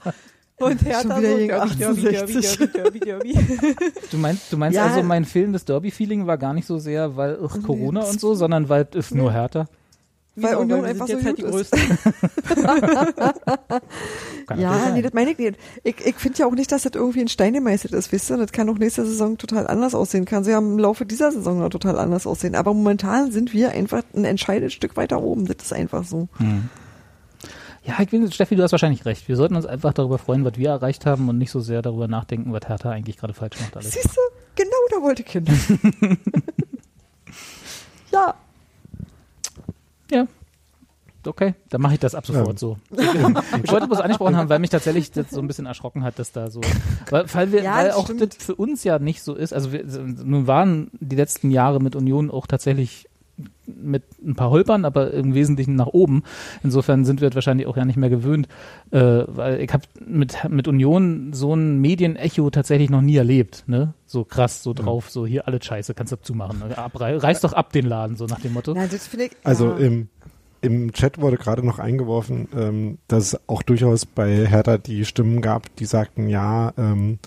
Und 0.61 0.85
Hertha 0.85 1.17
so, 1.17 1.23
wieder 1.23 1.39
Derby, 1.47 1.75
Derby, 1.77 2.03
Derby, 2.03 2.19
68. 2.19 2.71
Derby, 2.73 3.01
Derby, 3.01 3.33
Derby. 3.33 3.39
Du 4.11 4.19
meinst, 4.19 4.53
du 4.53 4.59
meinst 4.59 4.77
Ja. 4.77 4.85
also, 4.89 5.03
mein 5.03 5.25
fehlendes 5.25 5.65
Derby-Feeling 5.65 6.27
war 6.27 6.37
gar 6.37 6.53
nicht 6.53 6.67
so 6.67 6.79
sehr, 6.79 7.17
weil 7.17 7.39
ugh, 7.41 7.63
Corona 7.65 8.03
und 8.03 8.21
so, 8.21 8.35
sondern 8.35 8.69
weil 8.69 8.87
es 8.95 9.11
nur 9.11 9.33
härter. 9.33 9.69
Weil 10.37 10.57
Union 10.57 10.83
wir 10.83 10.89
einfach 10.89 11.07
so 11.09 11.15
jetzt 11.15 11.25
halt 11.25 11.39
die. 11.39 11.43
Kann 14.47 14.61
Ja, 14.61 14.91
nee, 14.93 15.03
das 15.03 15.13
meine 15.13 15.33
ich 15.33 15.39
nicht. 15.39 15.59
Ich, 15.83 15.97
ich 16.05 16.15
finde 16.17 16.39
ja 16.39 16.47
auch 16.47 16.55
nicht, 16.55 16.71
dass 16.71 16.83
das 16.83 16.93
irgendwie 16.95 17.21
in 17.21 17.29
Stein 17.29 17.53
gemeißelt 17.53 17.93
ist, 17.95 18.13
wisst 18.13 18.31
ihr? 18.31 18.37
Das 18.37 18.53
kann 18.53 18.69
auch 18.69 18.79
nächste 18.79 19.05
Saison 19.05 19.39
total 19.39 19.67
anders 19.67 19.95
aussehen. 19.95 20.25
Kann 20.25 20.45
sie 20.45 20.53
ja 20.53 20.59
im 20.59 20.79
Laufe 20.79 21.05
dieser 21.05 21.33
Saison 21.33 21.59
noch 21.59 21.71
total 21.71 21.99
anders 21.99 22.27
aussehen. 22.27 22.55
Aber 22.55 22.73
momentan 22.73 23.33
sind 23.33 23.53
wir 23.53 23.73
einfach 23.73 24.03
ein 24.15 24.25
entscheidendes 24.25 24.73
Stück 24.73 24.97
weiter 24.97 25.23
oben. 25.23 25.47
Das 25.47 25.57
ist 25.63 25.73
einfach 25.73 26.05
so. 26.05 26.29
Ja, 27.91 28.01
ich 28.05 28.09
bin, 28.11 28.31
Steffi, 28.31 28.57
du 28.57 28.63
hast 28.63 28.73
wahrscheinlich 28.73 29.05
recht. 29.05 29.27
Wir 29.29 29.37
sollten 29.37 29.57
uns 29.57 29.67
einfach 29.67 29.93
darüber 29.93 30.19
freuen, 30.19 30.45
was 30.45 30.57
wir 30.57 30.69
erreicht 30.71 31.07
haben 31.07 31.29
und 31.29 31.39
nicht 31.39 31.51
so 31.51 31.61
sehr 31.61 31.83
darüber 31.83 32.07
nachdenken, 32.09 32.53
was 32.53 32.69
Hertha 32.69 32.91
eigentlich 32.91 33.17
gerade 33.17 33.35
falsch 33.35 33.59
macht. 33.61 33.77
Alles. 33.77 33.91
Siehst 33.93 34.17
du? 34.17 34.21
Genau 34.55 34.71
da 34.91 35.03
wollte 35.03 35.23
ich 35.23 35.31
hin. 35.33 35.45
ja. 38.13 38.35
Ja. 40.11 40.27
Okay, 41.27 41.55
dann 41.69 41.83
mache 41.83 41.95
ich 41.95 42.01
das 42.01 42.15
ab 42.15 42.27
sofort 42.27 42.49
Ja. 42.55 42.57
so. 42.59 42.79
Ich 43.63 43.71
wollte 43.71 43.87
bloß 43.87 44.01
angesprochen 44.01 44.37
haben, 44.37 44.49
weil 44.49 44.59
mich 44.59 44.71
tatsächlich 44.71 45.11
das 45.13 45.29
so 45.31 45.41
ein 45.41 45.47
bisschen 45.47 45.67
erschrocken 45.67 46.03
hat, 46.03 46.19
dass 46.19 46.33
da 46.33 46.51
so, 46.51 46.63
weil, 47.11 47.27
weil, 47.35 47.53
wir, 47.53 47.63
Ja, 47.63 47.77
weil 47.77 47.89
das 47.89 47.97
auch 47.97 48.05
stimmt. 48.05 48.23
das 48.23 48.43
für 48.43 48.55
uns 48.55 48.85
ja 48.85 48.99
nicht 48.99 49.23
so 49.23 49.35
ist. 49.35 49.53
Also 49.53 49.71
wir, 49.71 49.85
nun 49.85 50.47
waren 50.47 50.91
die 50.99 51.17
letzten 51.17 51.51
Jahre 51.51 51.79
mit 51.79 51.95
Union 51.95 52.31
auch 52.31 52.47
tatsächlich 52.47 53.07
mit 53.83 54.03
ein 54.25 54.35
paar 54.35 54.51
Holpern, 54.51 54.85
aber 54.85 55.13
im 55.13 55.35
Wesentlichen 55.35 55.75
nach 55.75 55.87
oben. 55.87 56.23
Insofern 56.63 57.05
sind 57.05 57.21
wir 57.21 57.29
das 57.29 57.35
wahrscheinlich 57.35 57.67
auch 57.67 57.77
ja 57.77 57.85
nicht 57.85 57.97
mehr 57.97 58.11
gewöhnt, 58.11 58.49
äh, 58.91 59.01
weil 59.27 59.61
ich 59.61 59.73
habe 59.73 59.85
mit, 60.05 60.37
mit 60.49 60.69
Union 60.69 61.33
so 61.33 61.55
ein 61.55 61.81
Medienecho 61.81 62.51
tatsächlich 62.51 62.91
noch 62.91 63.03
nie 63.03 63.17
erlebt. 63.17 63.65
Ne? 63.67 63.95
So 64.07 64.25
krass, 64.25 64.63
so 64.63 64.73
drauf, 64.73 65.11
so 65.11 65.27
hier 65.27 65.47
alle 65.47 65.63
Scheiße, 65.63 65.95
kannst 65.95 66.13
du 66.13 66.17
zumachen. 66.17 66.59
Ne? 66.61 66.77
Reiß 66.77 67.41
doch 67.41 67.53
ab 67.53 67.73
den 67.73 67.87
Laden, 67.87 68.17
so 68.17 68.27
nach 68.27 68.41
dem 68.41 68.53
Motto. 68.53 68.75
Na, 68.75 68.87
das 68.87 69.07
finde 69.07 69.27
ich. 69.27 69.33
Also 69.45 69.71
ja. 69.71 69.77
im, 69.79 70.09
im 70.61 70.93
Chat 70.93 71.21
wurde 71.21 71.37
gerade 71.37 71.65
noch 71.65 71.79
eingeworfen, 71.79 72.49
ähm, 72.57 72.99
dass 73.09 73.33
es 73.33 73.41
auch 73.49 73.63
durchaus 73.63 74.07
bei 74.07 74.47
Hertha 74.47 74.79
die 74.79 75.05
Stimmen 75.05 75.41
gab, 75.41 75.75
die 75.77 75.87
sagten, 75.87 76.29
ja, 76.29 76.73
ähm, 76.77 77.19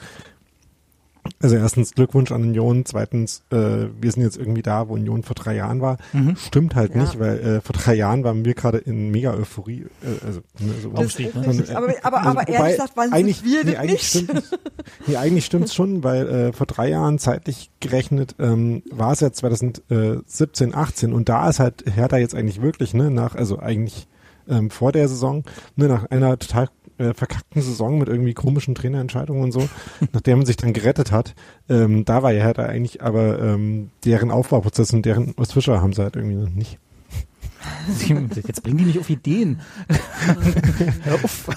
also 1.42 1.56
erstens 1.56 1.94
Glückwunsch 1.94 2.32
an 2.32 2.42
Union, 2.44 2.86
zweitens, 2.86 3.44
äh, 3.52 3.56
wir 4.00 4.12
sind 4.12 4.24
jetzt 4.24 4.38
irgendwie 4.38 4.62
da, 4.62 4.90
wo 4.90 4.94
Union 4.94 5.24
vor 5.24 5.36
drei 5.36 5.56
Jahren 5.56 5.82
war. 5.82 5.98
Mhm. 6.12 6.36
Stimmt 6.36 6.76
halt 6.76 6.94
Ja. 6.96 7.02
nicht, 7.02 7.20
weil 7.20 7.40
äh, 7.40 7.62
vor 7.62 7.74
drei 7.74 7.94
Jahren 7.96 8.24
waren 8.24 8.44
wir 8.46 8.54
gerade 8.54 8.78
in 8.78 9.10
mega 9.12 9.34
Euphorie. 9.34 9.86
Äh, 10.04 10.26
also, 10.26 10.42
ne, 10.60 10.74
so 10.82 10.90
Das 10.90 11.00
Aufstieg, 11.06 11.34
ne? 11.36 11.42
auch 11.42 11.48
richtig. 11.48 11.76
Aber, 11.76 11.88
aber, 12.04 12.22
aber 12.22 12.28
Also, 12.28 12.40
ehrlich 12.40 12.58
wobei, 12.60 12.72
gesagt, 12.72 12.92
wann 12.96 13.14
eigentlich, 13.14 13.38
sind 13.38 13.52
wir 13.52 13.64
nee, 13.66 13.76
eigentlich 13.78 13.92
nicht? 14.16 14.24
Stimmt, 14.30 14.60
nee, 15.08 15.16
eigentlich 15.18 15.46
stimmt's 15.46 15.74
schon, 15.74 16.04
weil 16.04 16.28
äh, 16.28 16.54
vor 16.54 16.66
drei 16.68 16.90
Jahren 16.90 17.20
zeitlich 17.20 17.72
gerechnet 17.80 18.36
ähm, 18.40 18.84
war 18.92 19.12
es 19.14 19.20
ja 19.22 19.32
2017, 19.32 20.76
18 20.76 21.14
und 21.14 21.30
da 21.30 21.50
ist 21.50 21.60
halt 21.60 21.84
Hertha 21.94 22.18
jetzt 22.18 22.36
eigentlich 22.36 22.62
wirklich, 22.62 22.94
ne, 22.94 23.10
nach, 23.10 23.36
also 23.36 23.60
eigentlich 23.60 24.08
ähm, 24.50 24.70
vor 24.70 24.92
der 24.92 25.08
Saison, 25.08 25.44
ne, 25.76 25.88
nach 25.88 26.06
einer 26.12 26.38
total 26.38 26.70
äh, 26.98 27.14
verkackten 27.14 27.62
Saison 27.62 27.98
mit 28.00 28.08
irgendwie 28.10 28.34
komischen 28.34 28.76
Trainerentscheidungen 28.76 29.44
und 29.44 29.52
so, 29.52 29.68
nach 30.14 30.22
der 30.22 30.36
man 30.36 30.46
sich 30.46 30.58
dann 30.58 30.74
gerettet 30.74 31.12
hat, 31.12 31.36
ähm, 31.70 32.06
da 32.06 32.24
war 32.24 32.32
ja 32.32 32.44
Hertha 32.44 32.64
eigentlich, 32.66 33.02
aber 33.02 33.40
ähm, 33.42 33.90
deren 34.06 34.32
Aufbauprozess 34.32 34.94
und 34.94 35.06
deren 35.06 35.38
Auswischer 35.38 35.82
haben 35.82 35.94
sie 35.94 36.02
halt 36.04 36.16
irgendwie 36.16 36.36
noch 36.36 36.50
nicht. 36.50 36.80
Jetzt 38.48 38.64
bringen 38.64 38.78
die 38.78 38.86
mich 38.86 39.00
auf 39.00 39.10
Ideen. 39.10 39.62
Hör 41.04 41.16
auf. 41.16 41.50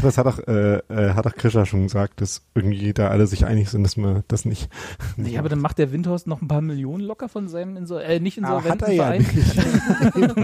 Das 0.00 0.16
hat 0.16 0.26
auch, 0.26 0.38
äh, 0.46 0.76
äh, 0.88 1.14
hat 1.14 1.26
auch 1.26 1.34
Krischer 1.34 1.66
schon 1.66 1.82
gesagt, 1.82 2.20
dass 2.22 2.42
irgendwie 2.54 2.94
da 2.94 3.08
alle 3.08 3.26
sich 3.26 3.44
einig 3.44 3.68
sind, 3.68 3.82
dass 3.82 3.96
man 3.96 4.22
das 4.28 4.44
nicht. 4.46 4.70
Nee, 5.16 5.36
aber 5.38 5.48
dann 5.50 5.58
macht 5.58 5.78
der 5.78 5.92
Windhorst 5.92 6.26
noch 6.26 6.40
ein 6.40 6.48
paar 6.48 6.62
Millionen 6.62 7.02
locker 7.04 7.28
von 7.28 7.48
seinem 7.48 7.76
Insol 7.76 8.00
äh, 8.00 8.20
nicht 8.20 8.42
Ah, 8.42 8.62
hat 8.62 8.80
insolventen 8.82 8.88
er 8.88 8.94
ja 8.94 9.04
Verein. 9.04 9.26
nicht. 9.34 10.40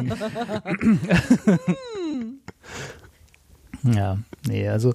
Ja, 3.94 4.18
nee, 4.46 4.68
also 4.68 4.94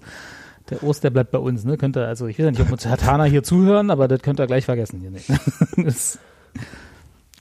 der 0.69 0.83
Ost, 0.83 1.03
der 1.03 1.09
bleibt 1.09 1.31
bei 1.31 1.37
uns, 1.37 1.65
ne? 1.65 1.77
Könnt 1.77 1.97
ihr, 1.97 2.07
also 2.07 2.27
ich 2.27 2.39
weiß 2.39 2.45
ja 2.45 2.51
nicht, 2.51 2.61
ob 2.61 2.71
uns 2.71 2.85
Herr 2.85 2.97
Tana 2.97 3.25
hier 3.25 3.43
zuhören, 3.43 3.89
aber 3.89 4.07
das 4.07 4.21
könnt 4.21 4.39
ihr 4.39 4.47
gleich 4.47 4.65
vergessen 4.65 4.99
hier. 5.01 5.11
Nee. 5.11 5.83
Das, 5.85 6.19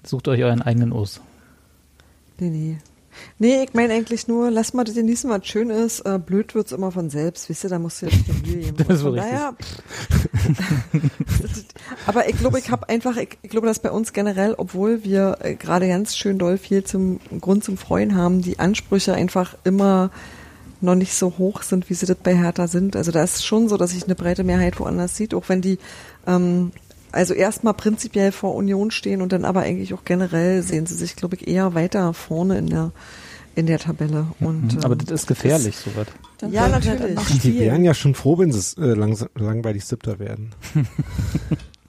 sucht 0.05 0.29
euch 0.29 0.43
euren 0.43 0.63
eigenen 0.63 0.93
Ost. 0.93 1.21
Nee, 2.39 2.51
nee. 2.51 2.79
Nee, 3.39 3.65
ich 3.65 3.75
meine 3.75 3.93
eigentlich 3.93 4.29
nur, 4.29 4.51
lass 4.51 4.73
mal 4.73 4.85
das 4.85 4.95
genießen, 4.95 5.29
was 5.31 5.47
schön 5.47 5.71
ist. 5.71 6.01
Äh, 6.01 6.19
blöd 6.19 6.55
wird's 6.55 6.73
immer 6.73 6.91
von 6.91 7.11
selbst, 7.11 7.49
wisst 7.49 7.65
ihr, 7.65 7.71
da 7.71 7.79
musst 7.79 8.03
du 8.03 8.07
jetzt 8.07 8.27
die 8.27 8.33
Mühe 8.33 8.61
geben. 8.65 8.77
Das 8.77 8.89
ist 8.89 9.01
so 9.01 9.11
richtig. 9.11 9.31
daher. 9.31 9.55
Aber 12.07 12.29
ich 12.29 12.37
glaube, 12.39 12.59
ich 12.59 12.71
habe 12.71 12.89
einfach, 12.89 13.17
ich, 13.17 13.39
ich 13.43 13.51
glaube, 13.51 13.67
dass 13.67 13.79
bei 13.79 13.91
uns 13.91 14.13
generell, 14.13 14.55
obwohl 14.57 15.05
wir 15.05 15.39
äh, 15.41 15.55
gerade 15.55 15.89
ganz 15.89 16.17
schön 16.17 16.39
doll 16.39 16.57
viel 16.57 16.85
zum 16.85 17.21
Grund 17.41 17.65
zum 17.65 17.77
Freuen 17.77 18.15
haben, 18.15 18.43
die 18.43 18.59
Ansprüche 18.59 19.15
einfach 19.15 19.55
immer 19.65 20.11
noch 20.81 20.95
nicht 20.95 21.15
so 21.15 21.35
hoch 21.39 21.63
sind, 21.63 21.91
wie 21.91 21.95
sie 21.95 22.07
das 22.07 22.17
bei 22.17 22.35
Hertha 22.37 22.67
sind. 22.67 22.97
Also 22.97 23.13
da 23.13 23.23
ist 23.23 23.45
schon 23.45 23.69
so, 23.69 23.77
dass 23.77 23.91
sich 23.91 24.05
eine 24.05 24.15
breite 24.15 24.45
Mehrheit 24.45 24.81
woanders 24.81 25.17
sieht, 25.17 25.35
auch 25.35 25.49
wenn 25.49 25.61
die 25.61 25.79
ähm, 26.27 26.73
also 27.13 27.35
erstmal 27.35 27.75
prinzipiell 27.75 28.31
vor 28.33 28.55
Union 28.55 28.91
stehen 28.91 29.21
und 29.21 29.33
dann 29.33 29.45
aber 29.45 29.63
eigentlich 29.63 29.93
auch 29.95 30.05
generell 30.05 30.63
sehen 30.63 30.87
sie 30.87 30.95
sich, 30.95 31.17
glaube 31.17 31.37
ich, 31.37 31.49
eher 31.49 31.75
weiter 31.75 32.15
vorne 32.15 32.59
in 32.59 32.69
der 32.69 32.93
in 33.57 33.67
der 33.67 33.81
Tabelle. 33.81 34.29
Und, 34.39 34.77
Mhm. 34.77 34.85
aber 34.85 34.93
ähm, 34.95 35.01
das 35.07 35.23
ist 35.23 35.27
gefährlich, 35.27 35.77
sowas. 35.77 36.07
Dann 36.39 36.53
Ja, 36.53 36.69
natürlich. 36.69 37.19
Die 37.43 37.59
wären 37.59 37.83
ja 37.85 37.95
schon 37.95 38.15
froh, 38.15 38.39
wenn 38.39 38.53
sie 38.53 38.81
äh, 38.81 38.95
langweilig 38.95 39.85
Siebter 39.85 40.19
werden. 40.21 40.53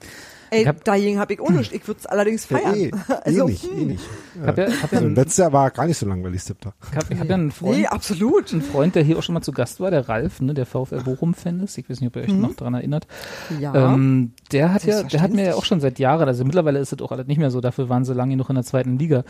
Ey, 0.52 0.62
Ich 0.62 0.68
hab- 0.68 0.84
dagegen 0.84 1.18
habe 1.18 1.32
ich 1.34 1.40
auch 1.40 1.50
nichts. 1.50 1.72
Ich 1.74 1.86
würde 1.88 2.00
es 2.00 2.06
allerdings 2.06 2.44
feiern. 2.44 2.74
eh, 2.76 2.90
also, 3.24 3.48
eh 3.48 3.50
nicht, 3.50 3.64
eh 3.72 3.84
nicht. 3.84 4.04
Ich 4.40 4.46
hab 4.46 4.58
ja, 4.58 4.64
hab 4.66 4.72
ja 4.72 4.78
Also 4.92 4.96
einen, 5.06 5.14
letztes 5.14 5.36
Jahr 5.38 5.52
war 5.52 5.70
gar 5.70 5.86
nicht 5.86 5.98
so 5.98 6.06
langweilig 6.06 6.42
Siebter. 6.42 6.74
ich 6.90 6.96
hab, 6.96 7.10
ich 7.10 7.18
hab 7.18 7.28
ja 7.28 7.34
einen 7.34 7.50
Freund, 7.50 7.78
nee, 7.78 7.86
absolut. 7.86 8.52
einen 8.52 8.62
Freund, 8.62 8.94
der 8.94 9.02
hier 9.02 9.18
auch 9.18 9.22
schon 9.22 9.32
mal 9.34 9.42
zu 9.42 9.52
Gast 9.52 9.80
war, 9.80 9.90
der 9.90 10.08
Ralf, 10.08 10.40
ne, 10.40 10.54
der 10.54 10.66
VfL 10.66 11.00
Bochum-Fan 11.02 11.60
ist. 11.60 11.78
Ich 11.78 11.88
weiß 11.88 12.00
nicht, 12.00 12.08
ob 12.08 12.16
ihr 12.16 12.22
euch 12.22 12.32
noch 12.32 12.54
dran 12.54 12.74
erinnert. 12.74 13.06
Ja. 13.60 13.94
Ähm, 13.94 14.32
der 14.52 14.72
hat 14.74 14.84
ja, 14.84 15.02
der 15.02 15.20
hat 15.22 15.32
mir 15.32 15.44
ja 15.46 15.54
auch 15.54 15.64
schon 15.64 15.80
seit 15.80 15.98
Jahren, 15.98 16.28
also 16.28 16.44
mittlerweile 16.44 16.78
ist 16.78 16.92
es 16.92 17.00
auch 17.00 17.12
alles 17.12 17.26
nicht 17.26 17.38
mehr 17.38 17.50
so, 17.50 17.60
dafür 17.60 17.88
waren 17.88 18.04
sie 18.04 18.14
lange 18.14 18.32
genug 18.32 18.48
in 18.50 18.54
der 18.56 18.64
zweiten 18.64 18.98
Liga. 18.98 19.24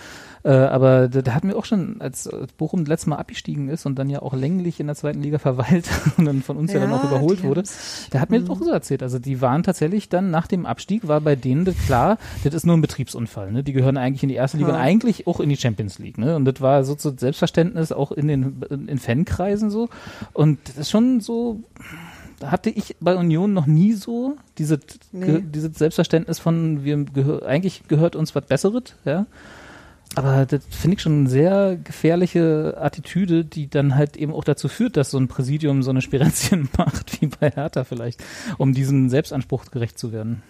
Äh, 0.45 0.51
aber 0.51 1.09
der, 1.09 1.23
der 1.23 1.35
hat 1.35 1.45
mir 1.45 1.55
auch 1.57 1.65
schon, 1.65 2.01
als, 2.01 2.29
Bochum 2.57 2.81
das 2.85 2.89
letzte 2.89 3.11
Mal 3.11 3.17
abgestiegen 3.17 3.69
ist 3.69 3.87
und 3.87 3.97
dann 3.99 4.11
ja 4.11 4.23
auch 4.23 4.35
länglich 4.35 4.81
in 4.81 4.87
der 4.87 4.97
zweiten 4.97 5.23
Liga 5.23 5.39
verweilt 5.39 5.89
und 6.17 6.25
dann 6.25 6.43
von 6.43 6.57
uns 6.57 6.73
ja, 6.73 6.81
dann 6.81 6.91
Ja, 6.91 6.97
auch 6.97 7.05
überholt 7.05 7.43
wurde, 7.45 7.63
der 8.13 8.21
hat 8.21 8.31
mir 8.31 8.41
das 8.41 8.51
auch 8.51 8.59
so 8.61 8.71
erzählt. 8.71 9.03
Also 9.03 9.19
die 9.19 9.41
waren 9.41 9.63
tatsächlich 9.63 10.09
dann 10.09 10.31
nach 10.31 10.47
dem 10.47 10.67
Abstieg, 10.67 11.09
war 11.13 11.21
bei 11.21 11.37
denen 11.37 11.65
das 11.65 11.77
klar, 11.77 12.17
das 12.43 12.55
ist 12.55 12.65
nur 12.67 12.77
ein 12.77 12.81
Betriebsunfall. 12.81 13.53
Ne? 13.53 13.63
Die 13.63 13.73
gehören 13.73 13.97
eigentlich 13.97 14.23
in 14.23 14.29
die 14.31 14.35
erste 14.35 14.57
Liga 14.57 14.71
Ja. 14.71 14.75
und 14.77 14.81
eigentlich 14.81 15.27
auch 15.27 15.41
in 15.41 15.49
die 15.51 15.57
Champions 15.57 15.99
League. 15.99 16.17
Ne? 16.19 16.35
Und 16.37 16.45
das 16.47 16.61
war 16.61 16.83
so 16.85 16.95
zu 16.95 17.15
Selbstverständnis 17.17 17.93
auch 17.93 18.11
in 18.13 18.29
den 18.29 18.63
in 18.89 18.99
Fankreisen 18.99 19.71
so. 19.71 19.89
Und 20.33 20.59
das 20.69 20.77
ist 20.79 20.91
schon 20.91 21.21
so, 21.21 21.61
hatte 22.43 22.71
ich 22.71 22.97
bei 23.01 23.15
Union 23.15 23.53
noch 23.53 23.67
nie 23.67 23.93
so 23.93 24.37
diese, 24.59 24.81
Nee. 25.13 25.43
dieses 25.55 25.79
Selbstverständnis 25.79 26.39
von 26.39 26.83
wir 26.85 27.05
gehör, 27.05 27.45
eigentlich 27.47 27.83
gehört 27.89 28.17
uns 28.17 28.35
was 28.35 28.47
Besseres, 28.47 28.85
ja. 29.05 29.27
Aber 30.15 30.45
das 30.45 30.61
finde 30.69 30.97
ich 30.97 31.03
schon 31.03 31.21
eine 31.21 31.31
sehr 31.31 31.79
gefährliche 31.83 32.77
Attitüde, 32.79 33.47
die 33.47 33.71
dann 33.71 33.95
halt 33.95 34.19
eben 34.19 34.33
auch 34.35 34.45
dazu 34.45 34.69
führt, 34.69 34.99
dass 34.99 35.11
so 35.11 35.17
ein 35.19 35.27
Präsidium 35.29 35.83
so 35.83 35.89
eine 35.89 36.03
Spirenzchen 36.03 36.69
macht, 36.77 37.23
wie 37.23 37.29
bei 37.29 37.51
Hertha 37.51 37.85
vielleicht, 37.85 38.23
um 38.59 38.75
diesem 38.75 39.09
Selbstanspruch 39.09 39.67
gerecht 39.71 39.99
zu 39.99 40.13
werden. 40.13 40.43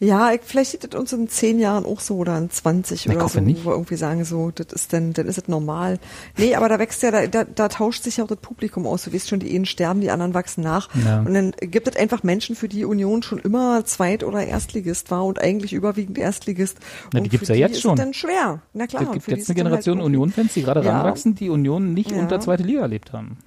Ja, 0.00 0.32
ich, 0.32 0.42
vielleicht 0.44 0.72
sieht 0.72 0.84
das 0.92 1.00
uns 1.00 1.12
in 1.14 1.28
zehn 1.28 1.58
Jahren 1.58 1.86
auch 1.86 2.00
so 2.00 2.16
oder 2.16 2.36
in 2.36 2.50
20 2.50 3.06
Ich 3.06 3.16
oder 3.16 3.26
so, 3.28 3.40
nicht. 3.40 3.64
wo 3.64 3.70
wir 3.70 3.72
irgendwie 3.74 3.96
sagen, 3.96 4.24
so, 4.24 4.50
das 4.50 4.66
ist 4.72 4.92
dann, 4.92 5.12
dann 5.14 5.26
ist 5.26 5.38
es 5.38 5.48
normal. 5.48 5.98
Nee, 6.36 6.54
aber 6.56 6.68
da 6.68 6.78
wächst 6.78 7.02
ja, 7.02 7.10
da, 7.10 7.26
da, 7.26 7.44
da 7.44 7.68
tauscht 7.68 8.02
sich 8.02 8.18
ja 8.18 8.24
auch 8.24 8.28
das 8.28 8.38
Publikum 8.38 8.86
aus. 8.86 9.04
Du 9.04 9.12
weißt 9.14 9.28
schon, 9.30 9.40
die 9.40 9.54
einen 9.54 9.64
sterben, 9.64 10.00
die 10.02 10.10
anderen 10.10 10.34
wachsen 10.34 10.62
nach. 10.62 10.90
Ja. 11.04 11.20
Und 11.20 11.32
dann 11.32 11.52
gibt 11.58 11.88
es 11.88 11.96
einfach 11.96 12.22
Menschen, 12.22 12.54
für 12.54 12.68
die 12.68 12.84
Union 12.84 13.22
schon 13.22 13.38
immer 13.38 13.84
Zweit- 13.86 14.24
oder 14.24 14.44
Erstligist 14.44 15.10
war 15.10 15.24
und 15.24 15.40
eigentlich 15.40 15.72
überwiegend 15.72 16.18
Erstligist. 16.18 16.76
Na, 17.12 17.20
die 17.20 17.24
und 17.24 17.30
gibt's 17.30 17.48
ja 17.48 17.54
jetzt 17.54 17.72
ist 17.76 17.80
schon. 17.82 17.94
Es 17.94 18.00
dann 18.00 18.12
schwer. 18.14 18.60
Na 18.74 18.86
klar. 18.86 19.02
Es 19.04 19.10
gibt 19.12 19.28
jetzt 19.28 19.40
ist 19.42 19.48
eine 19.50 19.56
Generation 19.56 19.98
halt 19.98 20.06
Union-Fans, 20.06 20.52
die 20.52 20.62
gerade 20.62 20.84
Ja. 20.84 20.98
ranwachsen, 21.00 21.34
die 21.34 21.48
Union 21.48 21.94
nicht 21.94 22.10
Ja. 22.10 22.18
unter 22.18 22.40
zweite 22.40 22.62
Liga 22.62 22.82
erlebt 22.82 23.12
haben. 23.14 23.38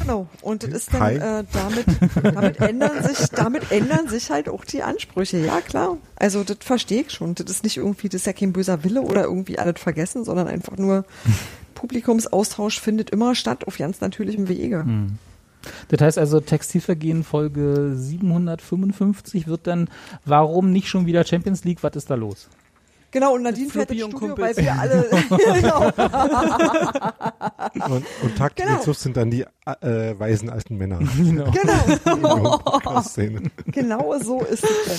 Genau. 0.00 0.26
Und 0.42 0.62
das 0.62 0.70
ist 0.70 0.94
dann 0.94 1.16
äh, 1.16 1.44
damit, 1.52 1.86
damit 2.22 2.60
ändern 2.60 3.02
sich, 3.02 3.28
damit 3.30 3.70
ändern 3.70 4.08
sich 4.08 4.30
halt 4.30 4.48
auch 4.48 4.64
die 4.64 4.82
Ansprüche. 4.82 5.38
Ja 5.38 5.60
klar. 5.60 5.98
Also 6.16 6.44
das 6.44 6.58
verstehe 6.60 7.02
ich 7.02 7.10
schon. 7.10 7.34
Das 7.34 7.50
ist 7.50 7.64
nicht 7.64 7.76
irgendwie, 7.76 8.08
das 8.08 8.22
ist 8.22 8.26
ja 8.26 8.32
kein 8.32 8.52
böser 8.52 8.84
Wille 8.84 9.02
oder 9.02 9.24
irgendwie 9.24 9.58
alles 9.58 9.80
vergessen, 9.80 10.24
sondern 10.24 10.48
einfach 10.48 10.76
nur 10.76 11.04
Publikumsaustausch 11.74 12.80
findet 12.80 13.10
immer 13.10 13.34
statt 13.34 13.66
auf 13.66 13.78
ganz 13.78 14.00
natürlichem 14.00 14.48
Wege. 14.48 14.84
Hm. 14.84 15.18
Das 15.88 16.00
heißt 16.00 16.18
also, 16.18 16.40
Textilvergehen 16.40 17.24
Folge 17.24 17.92
755 17.94 19.46
wird 19.46 19.66
dann, 19.66 19.88
warum 20.24 20.72
nicht 20.72 20.88
schon 20.88 21.06
wieder 21.06 21.24
Champions 21.24 21.64
League, 21.64 21.82
was 21.82 21.96
ist 21.96 22.10
da 22.10 22.14
los? 22.14 22.48
Genau, 23.10 23.34
und 23.34 23.42
Nadine 23.42 23.70
fährt 23.70 23.90
ins 23.90 24.02
und 24.02 24.10
Studio, 24.10 24.28
Kumpels. 24.34 24.56
weil 24.58 24.64
wir 24.64 24.74
alle 24.74 25.08
genau, 27.72 27.86
Und, 27.96 28.04
und 28.22 28.36
Tag 28.36 28.54
Genau. 28.56 28.78
genau. 28.80 28.92
sind 28.92 29.16
dann 29.16 29.30
die 29.30 29.42
äh, 29.80 30.18
weisen 30.18 30.50
alten 30.50 30.76
Männer. 30.76 30.98
Genau. 31.16 31.50
genau, 32.04 32.60
genau 33.66 34.18
so 34.18 34.40
ist 34.42 34.64
es 34.64 34.70
dann. 34.86 34.96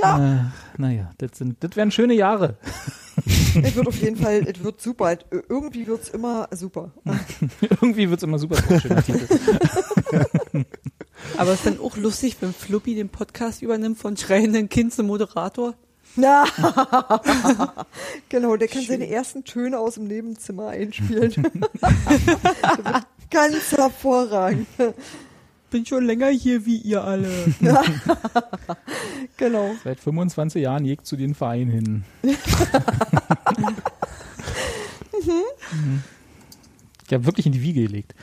Ja, 0.00 0.52
naja, 0.76 1.10
das 1.18 1.38
sind, 1.38 1.62
das 1.62 1.76
wären 1.76 1.90
schöne 1.90 2.14
Jahre. 2.14 2.56
Es 3.62 3.74
wird 3.74 3.88
auf 3.88 3.96
jeden 4.00 4.16
Fall, 4.16 4.46
es 4.46 4.62
wird 4.62 4.80
super. 4.80 5.12
Es- 5.12 5.24
Irgendwie 5.48 5.86
wird's 5.86 6.08
immer 6.10 6.48
super. 6.52 6.92
Irgendwie 7.60 8.08
wird's 8.10 8.22
immer 8.22 8.38
super. 8.38 8.56
Schöner 8.80 9.02
Titel. 9.02 9.26
Aber 11.36 11.50
es 11.52 11.58
ist 11.58 11.66
dann 11.66 11.80
auch 11.80 11.96
lustig, 11.96 12.36
wenn 12.40 12.52
Fluppy 12.52 12.94
den 12.94 13.08
Podcast 13.08 13.62
übernimmt 13.62 13.98
von 13.98 14.16
schreienden 14.16 14.68
Kind 14.68 14.94
zum 14.94 15.06
Moderator. 15.08 15.74
Na, 16.18 16.46
genau, 18.28 18.56
der 18.56 18.66
kann 18.66 18.82
seine 18.82 19.08
ersten 19.08 19.44
Töne 19.44 19.78
aus 19.78 19.94
dem 19.94 20.08
Nebenzimmer 20.08 20.70
einspielen. 20.70 21.32
Ganz 23.30 23.70
hervorragend. 23.70 24.66
Bin 25.70 25.86
schon 25.86 26.04
länger 26.04 26.30
hier 26.30 26.66
wie 26.66 26.78
ihr 26.78 27.04
alle. 27.04 27.30
Genau. 29.36 29.70
Seit 29.84 30.00
25 30.00 30.62
Jahren 30.62 30.84
jagt 30.84 31.06
zu 31.06 31.14
den 31.16 31.36
Verein 31.36 31.68
hin. 31.68 32.04
Mhm. 32.22 32.32
Ich 37.06 37.14
habe 37.14 37.24
wirklich 37.24 37.46
in 37.46 37.52
die 37.52 37.62
Wiege 37.62 37.82
gelegt. 37.82 38.16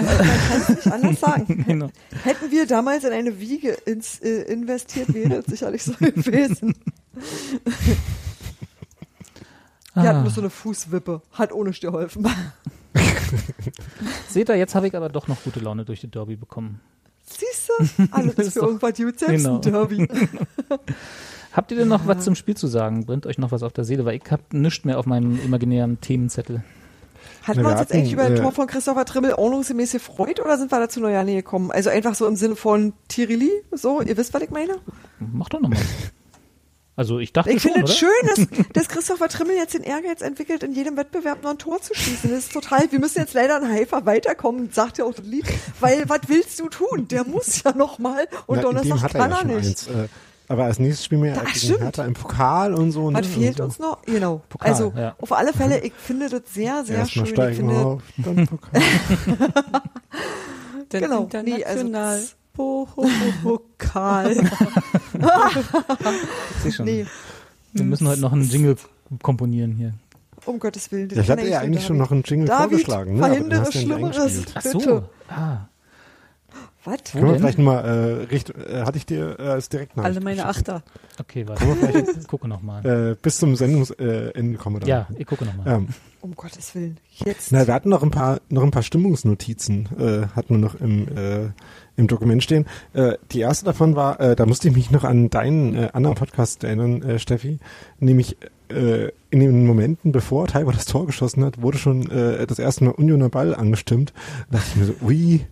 Nicht 0.00 0.86
anders 0.92 1.20
sagen. 1.20 1.64
Genau. 1.66 1.88
Hätten 2.24 2.50
wir 2.50 2.66
damals 2.66 3.04
in 3.04 3.12
eine 3.12 3.38
Wiege 3.40 3.70
ins, 3.86 4.20
äh, 4.20 4.42
investiert, 4.52 5.12
wäre 5.14 5.36
es 5.36 5.46
sicherlich 5.46 5.82
so 5.82 5.92
gewesen. 5.98 6.74
Wir 9.94 10.02
hatten 10.04 10.18
Ah. 10.18 10.22
nur 10.22 10.30
so 10.30 10.40
eine 10.40 10.50
Fußwippe. 10.50 11.20
Hat 11.32 11.52
ohne 11.52 11.70
geholfen. 11.72 12.26
Seht 14.28 14.48
ihr, 14.48 14.56
jetzt 14.56 14.74
habe 14.74 14.86
ich 14.88 14.96
aber 14.96 15.08
doch 15.08 15.28
noch 15.28 15.42
gute 15.44 15.60
Laune 15.60 15.84
durch 15.84 16.00
die 16.00 16.10
Derby 16.10 16.36
bekommen. 16.36 16.80
Siehst 17.24 17.68
du? 17.68 18.08
Alles 18.10 18.34
ist 18.34 18.52
für 18.54 18.60
doch- 18.60 18.66
irgendwas 18.68 18.96
gut, 18.96 19.18
selbst 19.18 19.44
Genau. 19.44 19.56
ein 19.56 19.60
Derby. 19.62 20.08
Habt 21.52 21.70
ihr 21.70 21.76
denn 21.76 21.88
noch 21.88 22.06
was 22.06 22.24
zum 22.24 22.34
Spiel 22.34 22.56
zu 22.56 22.66
sagen? 22.66 23.04
Brennt 23.04 23.26
euch 23.26 23.36
noch 23.38 23.52
was 23.52 23.62
auf 23.62 23.72
der 23.72 23.84
Seele? 23.84 24.04
Weil 24.06 24.16
ich 24.16 24.30
habe 24.30 24.42
nichts 24.52 24.84
mehr 24.86 24.98
auf 24.98 25.04
meinem 25.06 25.38
imaginären 25.44 26.00
Themenzettel. 26.00 26.64
Hatten 27.42 27.58
wir 27.58 27.64
wir 27.64 27.70
uns 27.70 27.80
jetzt 27.80 27.90
hatten, 27.90 27.98
eigentlich 27.98 28.12
über 28.12 28.22
ein 28.24 28.36
äh, 28.36 28.40
Tor 28.40 28.52
von 28.52 28.66
Christopher 28.66 29.04
Trimmel 29.04 29.34
ordnungsgemäß 29.34 29.92
gefreut 29.92 30.40
oder 30.40 30.58
sind 30.58 30.70
wir 30.70 30.78
dazu 30.78 31.00
noch 31.00 31.08
ja 31.08 31.22
gekommen? 31.24 31.70
Also 31.70 31.90
einfach 31.90 32.14
so 32.14 32.26
im 32.26 32.36
Sinne 32.36 32.56
von 32.56 32.92
Tirili, 33.08 33.50
so, 33.70 34.00
ihr 34.00 34.16
wisst, 34.16 34.34
was 34.34 34.42
ich 34.42 34.50
meine? 34.50 34.78
Mach 35.18 35.48
doch 35.48 35.60
nochmal. 35.60 35.80
Also 36.94 37.18
ich 37.18 37.32
dachte 37.32 37.50
Ich 37.50 37.62
schon, 37.62 37.72
finde 37.72 37.90
es 37.90 37.96
schön, 37.96 38.10
dass, 38.26 38.46
dass 38.74 38.88
Christopher 38.88 39.28
Trimmel 39.28 39.56
jetzt 39.56 39.74
den 39.74 39.82
Ehrgeiz 39.82 40.20
entwickelt, 40.20 40.62
in 40.62 40.74
jedem 40.74 40.96
Wettbewerb 40.96 41.42
noch 41.42 41.50
ein 41.52 41.58
Tor 41.58 41.80
zu 41.80 41.94
schießen. 41.94 42.30
Das 42.30 42.40
ist 42.40 42.52
total, 42.52 42.92
wir 42.92 42.98
müssen 42.98 43.18
jetzt 43.18 43.32
leider 43.34 43.56
in 43.58 43.68
Haifa 43.68 44.04
weiterkommen, 44.04 44.70
sagt 44.72 44.98
ja 44.98 45.04
auch 45.06 45.14
das 45.14 45.24
Lied, 45.24 45.46
weil 45.80 46.08
was 46.08 46.20
willst 46.26 46.60
du 46.60 46.68
tun? 46.68 47.08
Der 47.08 47.24
muss 47.24 47.62
ja 47.62 47.72
noch 47.74 47.98
mal 47.98 48.28
und 48.46 48.56
Na, 48.56 48.62
Donnerstag 48.62 49.14
er 49.14 49.20
kann 49.20 49.30
ja 49.30 49.38
er 49.38 49.44
nicht. 49.44 49.56
eins. 49.56 49.86
Äh, 49.86 50.08
aber 50.52 50.64
als 50.64 50.78
nächstes 50.78 51.06
spielen 51.06 51.22
wir 51.22 51.30
ja 51.34 51.42
Ach, 51.44 51.52
gegen. 51.52 51.78
Hertha 51.78 52.04
im 52.04 52.12
Pokal 52.14 52.74
und 52.74 52.92
so. 52.92 53.06
Was 53.12 53.22
ne? 53.22 53.26
fehlt 53.28 53.58
uns 53.60 53.78
noch? 53.78 54.02
Genau. 54.02 54.42
Pokal, 54.48 54.68
also 54.70 54.92
ja. 54.94 55.16
auf 55.20 55.32
alle 55.32 55.52
Fälle, 55.54 55.80
ich 55.80 55.94
finde 55.94 56.28
das 56.28 56.42
sehr, 56.52 56.84
sehr 56.84 56.98
Erstmal 56.98 57.26
schön. 57.26 57.34
Ich 57.50 57.56
steigen 57.56 57.70
auf, 57.70 58.02
dann 58.18 58.46
Pokal. 58.48 58.82
Denn 60.92 61.02
Genau. 61.02 61.22
international. 61.24 61.58
Nee, 61.58 61.64
also 61.64 61.88
das- 61.88 62.36
Pokal. 63.42 64.36
Ich 66.66 66.74
schon. 66.74 66.84
nee, 66.84 67.06
Wir 67.72 67.84
müssen 67.84 68.06
heute 68.06 68.20
noch 68.20 68.32
einen 68.34 68.42
Jingle 68.46 68.76
komponieren 69.22 69.72
hier. 69.72 69.94
um 70.44 70.58
Gottes 70.58 70.92
Willen. 70.92 71.08
das 71.08 71.18
ich 71.18 71.30
hatte 71.30 71.48
ja 71.48 71.60
eigentlich 71.60 71.86
schon 71.86 71.96
noch 71.96 72.12
einen 72.12 72.22
Jingle 72.24 72.46
David, 72.48 72.68
vorgeschlagen. 72.68 73.14
Ne? 73.14 73.20
verhindere 73.26 73.72
Schlimmeres. 73.72 74.18
eingespielt. 74.18 74.52
Ach 74.54 74.62
so. 74.62 74.78
Bitte. 74.78 75.08
Ah. 75.30 75.56
Was? 76.84 77.12
Können 77.12 77.26
wir 77.28 77.36
vielleicht 77.36 77.58
mal 77.58 77.78
äh, 77.80 78.24
richt, 78.24 78.50
äh, 78.50 78.82
hatte 78.82 78.98
ich 78.98 79.06
dir 79.06 79.38
äh, 79.38 79.42
als 79.42 79.68
Direktnachricht 79.68 80.16
Alle 80.16 80.24
meine. 80.24 80.46
Achter. 80.46 80.82
Okay, 81.20 81.46
warte. 81.46 81.64
Ich 82.20 82.26
gucke 82.26 82.48
nochmal. 82.48 82.84
Äh, 83.12 83.16
bis 83.20 83.38
zum 83.38 83.54
Sendungsende 83.54 84.34
äh, 84.34 84.54
kommen 84.54 84.76
wir 84.76 84.80
dann. 84.80 84.88
Ja, 84.88 85.06
ich 85.16 85.26
gucke 85.26 85.44
nochmal. 85.44 85.66
Ähm, 85.66 85.88
Um 86.20 86.34
Gottes 86.34 86.74
Willen. 86.74 86.98
Jetzt. 87.24 87.52
na, 87.52 87.66
wir 87.66 87.74
hatten 87.74 87.88
noch 87.88 88.02
ein 88.02 88.10
paar, 88.10 88.40
noch 88.48 88.62
ein 88.62 88.70
paar 88.72 88.82
Stimmungsnotizen, 88.82 89.88
äh, 89.98 90.26
hatten 90.34 90.54
wir 90.54 90.58
noch 90.58 90.74
im, 90.76 91.06
äh, 91.16 91.50
im 91.96 92.06
Dokument 92.08 92.42
stehen. 92.42 92.66
Äh, 92.94 93.14
die 93.30 93.40
erste 93.40 93.64
davon 93.64 93.94
war, 93.94 94.18
äh, 94.20 94.34
da 94.34 94.46
musste 94.46 94.68
ich 94.68 94.74
mich 94.74 94.90
noch 94.90 95.04
an 95.04 95.30
deinen 95.30 95.74
äh, 95.76 95.90
anderen 95.92 96.16
Podcast 96.16 96.64
erinnern, 96.64 97.02
äh, 97.02 97.18
Steffi, 97.18 97.58
nämlich 98.00 98.36
äh, 98.70 99.10
in 99.30 99.40
den 99.40 99.66
Momenten, 99.66 100.10
bevor 100.12 100.46
Taiwan 100.48 100.74
das 100.74 100.86
Tor 100.86 101.06
geschossen 101.06 101.44
hat, 101.44 101.60
wurde 101.60 101.78
schon 101.78 102.10
äh, 102.10 102.46
das 102.46 102.58
erste 102.58 102.84
Mal 102.84 102.90
Unioner 102.92 103.28
Ball 103.28 103.54
angestimmt. 103.54 104.12
Da 104.50 104.58
dachte 104.58 104.70
ich 104.70 104.76
mir 104.76 104.84
so, 104.86 104.94
ui, 105.02 105.46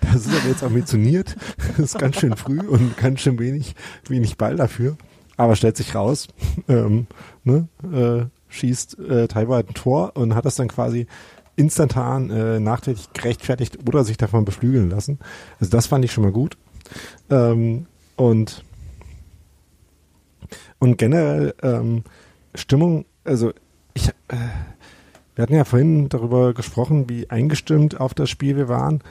das 0.00 0.26
ist 0.26 0.34
aber 0.34 0.48
jetzt 0.48 0.62
ambitioniert. 0.62 1.36
Das 1.76 1.78
ist 1.78 1.98
ganz 1.98 2.20
schön 2.20 2.36
früh 2.36 2.60
und 2.60 2.96
ganz 2.96 3.20
schön 3.20 3.38
wenig, 3.38 3.74
wenig 4.08 4.36
Ball 4.36 4.56
dafür. 4.56 4.96
Aber 5.36 5.56
stellt 5.56 5.76
sich 5.76 5.94
raus, 5.94 6.28
ähm, 6.68 7.06
ne, 7.42 7.68
äh, 7.92 8.26
schießt 8.48 8.98
äh, 9.00 9.28
Taiwan 9.28 9.66
ein 9.66 9.74
Tor 9.74 10.12
und 10.14 10.34
hat 10.34 10.44
das 10.44 10.56
dann 10.56 10.68
quasi 10.68 11.06
instantan 11.56 12.30
äh, 12.30 12.60
nachträglich 12.60 13.12
gerechtfertigt 13.12 13.78
oder 13.88 14.04
sich 14.04 14.16
davon 14.16 14.44
beflügeln 14.44 14.90
lassen. 14.90 15.18
Also 15.60 15.70
das 15.70 15.86
fand 15.86 16.04
ich 16.04 16.12
schon 16.12 16.24
mal 16.24 16.32
gut. 16.32 16.56
Ähm, 17.30 17.86
und 18.16 18.64
und 20.78 20.98
generell 20.98 21.54
ähm, 21.62 22.04
Stimmung, 22.54 23.06
also 23.24 23.52
ich, 23.94 24.08
äh, 24.08 24.36
wir 25.34 25.42
hatten 25.42 25.54
ja 25.54 25.64
vorhin 25.64 26.08
darüber 26.08 26.52
gesprochen, 26.52 27.08
wie 27.08 27.30
eingestimmt 27.30 28.00
auf 28.00 28.14
das 28.14 28.30
Spiel 28.30 28.56
wir 28.56 28.68
waren 28.68 29.02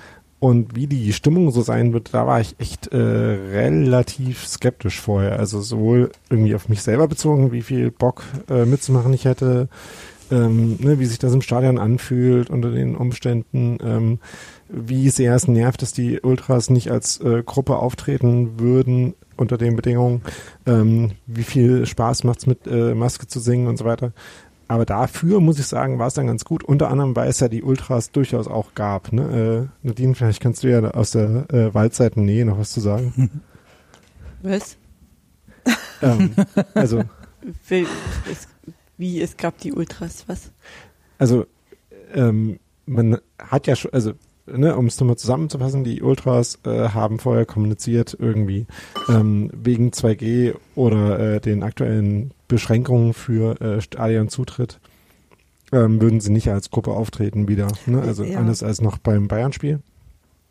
und 0.44 0.76
wie 0.76 0.88
die 0.88 1.14
Stimmung 1.14 1.52
so 1.52 1.62
sein 1.62 1.94
wird. 1.94 2.14
Da 2.14 2.28
war 2.28 2.42
ich 2.42 2.56
echt 2.60 2.88
äh, 2.88 2.98
relativ 2.98 4.46
skeptisch 4.46 5.00
vorher. 5.00 5.40
Also 5.40 5.62
sowohl 5.62 6.12
irgendwie 6.30 6.54
auf 6.54 6.68
mich 6.68 6.82
selber 6.82 7.08
bezogen, 7.08 7.54
wie 7.54 7.62
viel 7.62 7.92
Bock 7.92 8.26
äh, 8.50 8.66
mitzumachen 8.66 9.14
ich 9.14 9.24
hätte, 9.24 9.70
ähm, 10.32 10.76
ne, 10.82 11.00
wie 11.00 11.06
sich 11.06 11.18
das 11.18 11.34
im 11.34 11.42
Stadion 11.42 11.78
anfühlt 11.80 12.50
unter 12.50 12.72
den 12.72 12.98
Umständen, 12.98 13.78
ähm, 13.82 14.20
wie 14.68 15.10
sehr 15.10 15.34
es 15.34 15.48
nervt, 15.48 15.82
dass 15.82 15.94
die 15.94 16.20
Ultras 16.20 16.70
nicht 16.70 16.92
als 16.92 17.22
äh, 17.22 17.42
Gruppe 17.46 17.78
auftreten 17.78 18.60
würden 18.60 19.14
unter 19.38 19.58
den 19.58 19.78
Bedingungen, 19.78 20.24
ähm, 20.66 21.12
wie 21.26 21.44
viel 21.44 21.86
Spaß 21.86 22.26
macht's 22.26 22.48
mit 22.48 22.68
äh, 22.68 22.94
Maske 22.94 23.28
zu 23.28 23.40
singen 23.40 23.68
und 23.68 23.78
so 23.78 23.86
weiter. 23.86 24.12
Aber 24.68 24.86
dafür, 24.86 25.40
muss 25.40 25.60
ich 25.60 25.68
sagen, 25.68 26.00
war 26.00 26.08
es 26.08 26.14
dann 26.14 26.28
ganz 26.28 26.46
gut. 26.46 26.64
Unter 26.64 26.90
anderem, 26.90 27.16
weil 27.16 27.30
es 27.30 27.40
ja 27.40 27.48
die 27.48 27.64
Ultras 27.64 28.12
durchaus 28.12 28.48
auch 28.48 28.74
gab. 28.76 29.12
Ne? 29.12 29.70
Äh, 29.84 29.88
Nadine, 29.88 30.16
vielleicht 30.16 30.42
kannst 30.42 30.64
du 30.64 30.70
ja 30.70 30.82
aus 30.92 31.12
der 31.12 31.52
äh, 31.52 31.74
Waldseitennähe 31.74 32.46
noch 32.46 32.58
was 32.58 32.72
zu 32.72 32.80
sagen. 32.80 33.30
Was? 34.42 34.78
ähm, 36.02 36.36
also, 36.74 37.04
Wie 38.98 39.22
es, 39.22 39.38
gab 39.38 39.58
die 39.60 39.72
Ultras, 39.72 40.26
was? 40.28 40.52
also 41.18 41.46
ähm, 42.14 42.60
man 42.86 43.20
hat 43.40 43.68
ja 43.68 43.78
schon, 43.78 43.94
also 43.94 44.12
ne, 44.46 44.76
um 44.76 44.88
es 44.88 45.00
nochmal 45.00 45.18
zusammenzufassen, 45.18 45.84
die 45.84 46.02
Ultras 46.02 46.60
äh, 46.66 46.90
haben 46.90 47.20
vorher 47.20 47.46
kommuniziert 47.46 48.16
irgendwie 48.20 48.66
ähm, 49.10 49.50
wegen 49.54 49.90
2G 49.92 50.56
oder 50.76 51.20
äh, 51.36 51.40
den 51.40 51.64
aktuellen 51.64 52.32
Beschränkungen 52.48 53.14
für 53.14 53.60
äh, 53.62 53.82
Stadionzutritt 53.82 54.80
ähm, 55.72 56.00
würden 56.02 56.20
sie 56.20 56.32
nicht 56.32 56.50
als 56.50 56.70
Gruppe 56.70 56.92
auftreten 56.92 57.48
wieder. 57.48 57.68
Ne? 57.86 58.02
Also 58.02 58.24
Ja. 58.24 58.38
anders 58.40 58.62
als 58.64 58.82
noch 58.82 58.98
beim 59.00 59.28
Bayern-Spiel. 59.28 59.80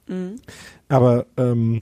Mhm. 0.08 0.36
Aber 0.88 1.26
ähm, 1.36 1.80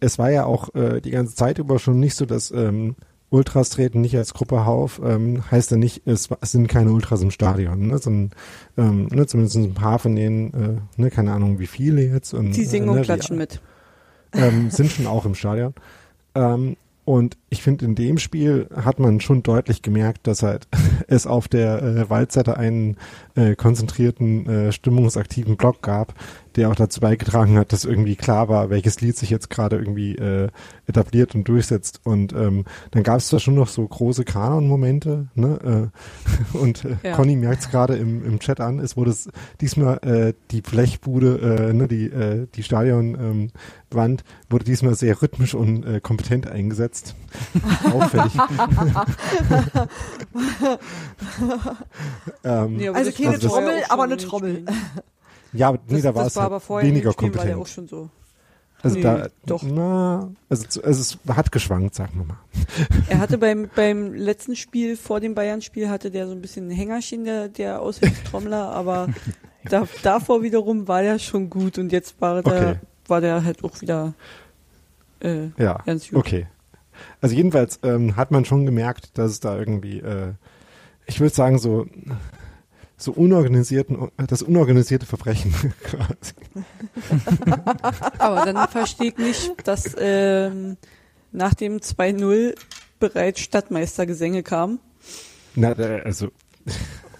es 0.00 0.18
war 0.18 0.30
ja 0.30 0.44
auch 0.44 0.74
äh, 0.74 1.00
die 1.00 1.10
ganze 1.10 1.34
Zeit 1.34 1.58
über 1.58 1.78
schon 1.78 1.98
nicht 1.98 2.14
so, 2.14 2.26
dass 2.26 2.50
ähm, 2.50 2.94
Ultras 3.34 3.70
treten 3.70 4.00
nicht 4.00 4.16
als 4.16 4.32
Gruppe 4.32 4.60
auf, 4.62 5.00
ähm, 5.04 5.42
heißt 5.50 5.72
ja 5.72 5.76
nicht, 5.76 6.06
es, 6.06 6.28
es 6.40 6.52
sind 6.52 6.68
keine 6.68 6.92
Ultras 6.92 7.20
im 7.20 7.30
Stadion, 7.30 7.88
ne, 7.88 7.98
sondern 7.98 8.30
ähm, 8.78 9.06
ne, 9.06 9.26
zumindest 9.26 9.56
ein 9.56 9.74
paar 9.74 9.98
von 9.98 10.14
denen, 10.14 10.54
äh, 10.96 11.00
ne, 11.00 11.10
keine 11.10 11.32
Ahnung 11.32 11.58
wie 11.58 11.66
viele 11.66 12.02
jetzt. 12.02 12.32
Und, 12.32 12.52
Die 12.52 12.64
singen 12.64 12.86
äh, 12.86 12.90
und 12.90 12.96
ne, 12.98 13.02
klatschen 13.02 13.36
die, 13.36 13.40
mit. 13.40 13.60
ähm, 14.34 14.70
sind 14.70 14.90
schon 14.92 15.06
auch 15.06 15.26
im 15.26 15.34
Stadion. 15.34 15.74
Ähm, 16.34 16.76
und 17.04 17.36
ich 17.54 17.62
finde, 17.62 17.84
in 17.84 17.94
dem 17.94 18.18
Spiel 18.18 18.68
hat 18.74 18.98
man 18.98 19.20
schon 19.20 19.44
deutlich 19.44 19.80
gemerkt, 19.80 20.26
dass 20.26 20.42
halt 20.42 20.66
es 21.06 21.26
auf 21.26 21.46
der 21.46 21.82
äh, 21.82 22.10
Waldseite 22.10 22.56
einen 22.56 22.96
äh, 23.36 23.54
konzentrierten, 23.54 24.46
äh, 24.48 24.72
stimmungsaktiven 24.72 25.56
Block 25.56 25.80
gab, 25.80 26.14
der 26.56 26.70
auch 26.70 26.74
dazu 26.74 27.00
beigetragen 27.00 27.56
hat, 27.58 27.72
dass 27.72 27.84
irgendwie 27.84 28.16
klar 28.16 28.48
war, 28.48 28.70
welches 28.70 29.00
Lied 29.00 29.16
sich 29.16 29.30
jetzt 29.30 29.50
gerade 29.50 29.76
irgendwie 29.76 30.16
äh, 30.16 30.48
etabliert 30.86 31.34
und 31.34 31.48
durchsetzt. 31.48 32.00
Und 32.04 32.32
ähm, 32.32 32.64
dann 32.90 33.02
gab 33.02 33.18
es 33.18 33.28
da 33.28 33.38
schon 33.38 33.54
noch 33.54 33.68
so 33.68 33.86
große 33.86 34.24
Kanon-Momente. 34.24 35.28
Ne? 35.34 35.90
Äh, 36.54 36.56
und 36.58 36.84
äh, 36.84 36.96
Ja. 37.02 37.16
Conny 37.16 37.36
merkt 37.36 37.62
es 37.62 37.70
gerade 37.70 37.96
im, 37.96 38.24
im 38.24 38.38
Chat 38.38 38.60
an, 38.60 38.78
es 38.78 38.96
wurde 38.96 39.14
diesmal 39.60 39.98
äh, 40.02 40.34
die 40.50 40.60
Blechbude, 40.60 41.68
äh, 41.70 41.72
ne, 41.72 41.88
die, 41.88 42.06
äh, 42.06 42.46
die 42.54 42.62
Stadionwand 42.62 43.50
ähm, 43.92 44.26
wurde 44.50 44.64
diesmal 44.64 44.94
sehr 44.94 45.20
rhythmisch 45.20 45.54
und 45.54 45.84
äh, 45.84 46.00
kompetent 46.00 46.46
eingesetzt. 46.46 47.14
Auffällig. 47.92 48.32
ähm, 52.44 52.76
Nee, 52.76 52.88
Also 52.88 53.12
keine 53.12 53.38
vorher 53.38 53.66
Trommel, 53.66 53.82
aber 53.88 54.02
eine 54.04 54.16
Trommel. 54.16 54.64
Ja, 55.56 55.68
aber 55.68 55.78
nee, 55.86 55.94
Das, 55.94 56.02
da 56.02 56.14
war 56.16 56.26
es 56.26 56.34
war 56.34 56.42
halt 56.42 56.50
aber 56.52 56.58
vorher 56.60 56.88
in 56.88 56.94
weniger 56.96 57.12
Spielen 57.12 57.32
war 57.36 57.44
der 57.44 57.54
auch 57.54 57.58
kompetent. 57.60 57.88
schon 57.88 58.00
so. 58.00 58.10
Also 58.82 58.96
Nee, 58.96 59.02
da, 59.02 59.28
doch. 59.46 59.62
Na, 59.62 60.32
also, 60.50 60.82
also 60.82 61.00
es 61.00 61.36
hat 61.36 61.52
geschwankt, 61.52 61.94
sagen 61.94 62.10
wir 62.16 62.24
mal. 62.24 62.38
Er 63.08 63.18
hatte 63.20 63.38
beim, 63.38 63.70
beim 63.74 64.12
letzten 64.14 64.56
Spiel, 64.56 64.96
vor 64.96 65.20
dem 65.20 65.36
Bayern-Spiel, 65.36 65.88
hatte 65.88 66.10
der 66.10 66.26
so 66.26 66.32
ein 66.32 66.40
bisschen 66.42 66.66
ein 66.68 66.70
Hängerchen, 66.72 67.24
der, 67.24 67.48
der 67.48 67.80
Aushilfstrommler, 67.82 68.68
aber 68.70 69.08
da, 69.70 69.86
davor 70.02 70.42
wiederum 70.42 70.88
war 70.88 71.02
der 71.02 71.20
schon 71.20 71.48
gut 71.50 71.78
und 71.78 71.92
jetzt 71.92 72.20
war 72.20 72.42
der, 72.42 72.52
Okay. 72.52 72.74
war 73.06 73.20
der 73.20 73.44
halt 73.44 73.62
auch 73.62 73.80
wieder 73.80 74.12
äh, 75.20 75.50
Ja, 75.56 75.78
ganz 75.86 76.08
gut. 76.08 76.18
okay. 76.18 76.48
Also 77.20 77.34
jedenfalls 77.34 77.80
ähm, 77.82 78.16
hat 78.16 78.30
man 78.30 78.44
schon 78.44 78.66
gemerkt, 78.66 79.18
dass 79.18 79.30
es 79.32 79.40
da 79.40 79.58
irgendwie, 79.58 80.00
äh, 80.00 80.32
ich 81.06 81.20
würde 81.20 81.34
sagen, 81.34 81.58
so 81.58 81.86
so 82.96 83.12
unorganisierten, 83.12 84.08
das 84.16 84.42
unorganisierte 84.42 85.06
Verbrechen 85.06 85.52
quasi. 85.82 86.34
Aber 88.18 88.44
dann 88.44 88.68
verstehe 88.68 89.08
ich 89.08 89.18
nicht, 89.18 89.66
dass 89.66 89.94
ähm, 89.98 90.76
nach 91.32 91.54
dem 91.54 91.78
2-0 91.78 92.54
bereits 93.00 93.40
Stadtmeistergesänge 93.40 94.42
kam. 94.42 94.78
Na, 95.54 95.72
äh, 95.78 96.02
also, 96.02 96.30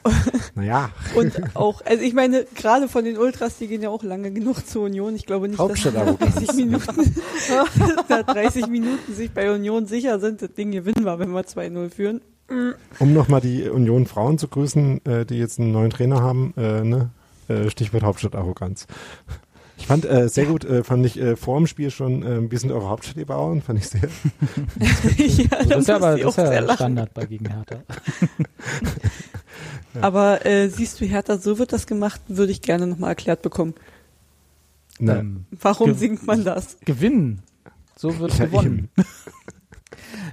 naja, 0.55 0.91
Und 1.15 1.33
auch, 1.55 1.81
also 1.85 2.03
ich 2.03 2.15
meine, 2.15 2.47
gerade 2.55 2.89
von 2.89 3.05
den 3.05 3.17
Ultras, 3.17 3.57
die 3.59 3.69
gehen 3.69 3.83
ja 3.83 3.89
auch 3.89 4.03
lange 4.03 4.31
genug 4.31 4.67
zur 4.67 4.85
Union. 4.85 5.17
Ich 5.17 5.27
glaube 5.27 5.49
nicht, 5.49 5.59
dass 5.59 5.67
nach 5.67 5.71
Hauptstadtarroganz. 5.71 6.35
30 6.45 6.55
Minuten, 6.57 7.15
nach 8.09 8.23
30 8.23 8.67
Minuten 8.69 9.15
sich 9.15 9.31
bei 9.31 9.51
Union 9.51 9.87
sicher 9.87 10.19
sind, 10.21 10.43
das 10.43 10.53
Ding 10.53 10.73
gewinnen 10.73 11.05
wir, 11.05 11.19
wenn 11.19 11.31
wir 11.31 11.43
2-0 11.43 11.91
führen. 11.91 12.21
um 12.99 13.13
nochmal 13.13 13.41
die 13.41 13.69
Union 13.69 14.07
Frauen 14.07 14.39
zu 14.39 14.49
grüßen, 14.49 15.05
äh, 15.07 15.25
die 15.25 15.39
jetzt 15.39 15.59
einen 15.59 15.73
neuen 15.73 15.91
Trainer 15.91 16.21
haben, 16.21 16.53
äh, 16.57 16.85
ne? 16.85 17.11
äh, 17.49 17.71
Stichwort 17.71 18.03
Hauptstadtarroganz. 18.03 18.87
Ich 19.85 19.89
fand 19.89 20.07
äh, 20.07 20.31
sehr 20.31 20.47
gut, 20.47 20.65
äh, 20.65 20.83
fand 20.83 21.05
ich 21.05 21.21
äh, 21.21 21.37
vor 21.37 21.59
dem 21.59 21.67
Spiel 21.67 21.91
schon, 21.91 22.23
äh, 22.23 22.51
wir 22.51 22.59
sind 22.59 22.73
eure 22.73 22.89
Hauptstadt, 22.89 23.19
ihr 23.19 23.27
Bauern, 23.27 23.61
fand 23.61 23.81
ich 23.81 23.89
sehr. 23.91 24.01
ja, 25.19 25.45
da 25.51 25.63
Das 25.65 25.79
ist 25.81 25.89
ja 25.89 25.97
aber 25.97 26.17
ich 26.17 26.23
das 26.23 26.39
auch 26.39 26.43
ist 26.43 26.51
ja. 26.69 26.75
Standard 26.75 27.13
bei 27.13 27.27
gegen 27.27 27.51
Hertha. 27.51 27.83
Aber 30.01 30.47
äh, 30.47 30.71
siehst 30.71 31.03
du, 31.03 31.05
Hertha, 31.05 31.37
so 31.37 31.59
wird 31.59 31.75
das 31.75 31.87
gemacht, 31.87 32.23
würde 32.29 32.51
ich 32.51 32.63
gerne 32.63 32.87
nochmal 32.87 33.11
erklärt 33.11 33.43
bekommen. 33.43 33.75
Ähm, 35.01 35.45
Warum 35.61 35.91
Ge- 35.91 35.99
singt 35.99 36.27
man 36.27 36.45
das? 36.45 36.79
gewinnen. 36.87 37.43
So 37.95 38.19
wird 38.19 38.39
Ja, 38.39 38.47
gewonnen. 38.47 38.89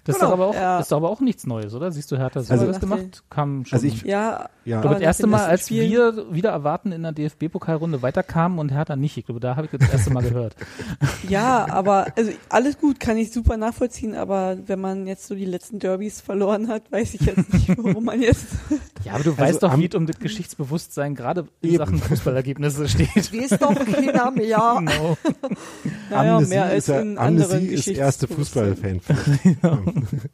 Das 0.04 0.16
ist, 0.16 0.20
Genau, 0.22 0.32
doch 0.32 0.34
aber 0.40 0.48
auch, 0.48 0.54
ja. 0.56 0.80
ist 0.80 0.94
aber 0.94 1.10
auch 1.10 1.22
nichts 1.22 1.46
Neues, 1.46 1.74
oder? 1.74 1.92
Siehst 1.92 2.12
du, 2.12 2.18
Hertha 2.18 2.42
so 2.42 2.54
Also- 2.54 2.68
das 2.68 2.80
gemacht? 2.80 3.24
Kam 3.30 3.66
schon. 3.66 3.76
Also 3.78 3.88
ich- 3.88 4.02
Ja, 4.04 4.12
ja, 4.12 4.48
ich 4.64 4.72
glaube, 4.74 4.88
Aber 4.88 4.96
das 4.96 5.04
erste 5.04 5.28
Mal, 5.28 5.46
als 5.46 5.66
Spielen- 5.68 5.92
wir 5.92 6.34
wieder 6.34 6.50
erwarten 6.52 6.92
in 6.92 7.04
der 7.04 7.12
DFB-Pokalrunde 7.12 8.02
weiterkamen 8.02 8.60
und 8.60 8.72
Hertha 8.72 8.96
nicht. 8.96 9.18
Ich 9.18 9.26
glaube, 9.26 9.40
da 9.40 9.56
habe 9.56 9.68
ich 9.72 9.78
das 9.80 9.92
erste 9.92 10.12
Mal 10.12 10.24
gehört. 10.24 10.56
ja, 11.30 11.68
aber 11.70 12.08
also 12.16 12.32
alles 12.50 12.78
gut, 12.80 13.00
kann 13.00 13.18
ich 13.18 13.32
super 13.32 13.58
nachvollziehen, 13.58 14.16
aber 14.16 14.58
wenn 14.68 14.80
man 14.80 15.08
jetzt 15.08 15.28
so 15.28 15.36
die 15.36 15.46
letzten 15.46 15.80
Derbys 15.80 16.22
verloren 16.22 16.68
hat, 16.68 16.92
weiß 16.92 17.14
ich 17.16 17.22
jetzt 17.22 17.54
nicht, 17.54 17.70
warum 17.78 18.06
man 18.06 18.22
jetzt. 18.22 18.46
Ja, 19.04 19.14
aber 19.14 19.24
du 19.24 19.32
Also 19.32 19.42
weißt 19.42 19.64
doch, 19.64 19.78
wie 19.80 19.88
es 19.88 19.96
um 19.96 20.06
das 20.06 20.20
Geschichtsbewusstsein 20.20 21.16
gerade 21.16 21.48
in. 21.62 21.78
Sachen 21.78 21.98
Fußballergebnisse 21.98 22.88
steht. 22.88 23.10
Weiß 23.34 23.58
doch 23.60 23.74
keiner 23.74 24.30
mehr. 24.30 24.52
Genau. 24.82 25.18
Naja, 26.12 26.36
Amnesie 26.36 26.50
mehr 26.54 26.64
als 26.66 26.78
ist 26.84 26.88
ja, 26.90 27.00
in 27.02 27.18
anderen 27.18 27.52
Amnesie 27.58 27.74
ist 27.74 27.88
erste 27.88 28.28
Fußballfan. 29.78 30.22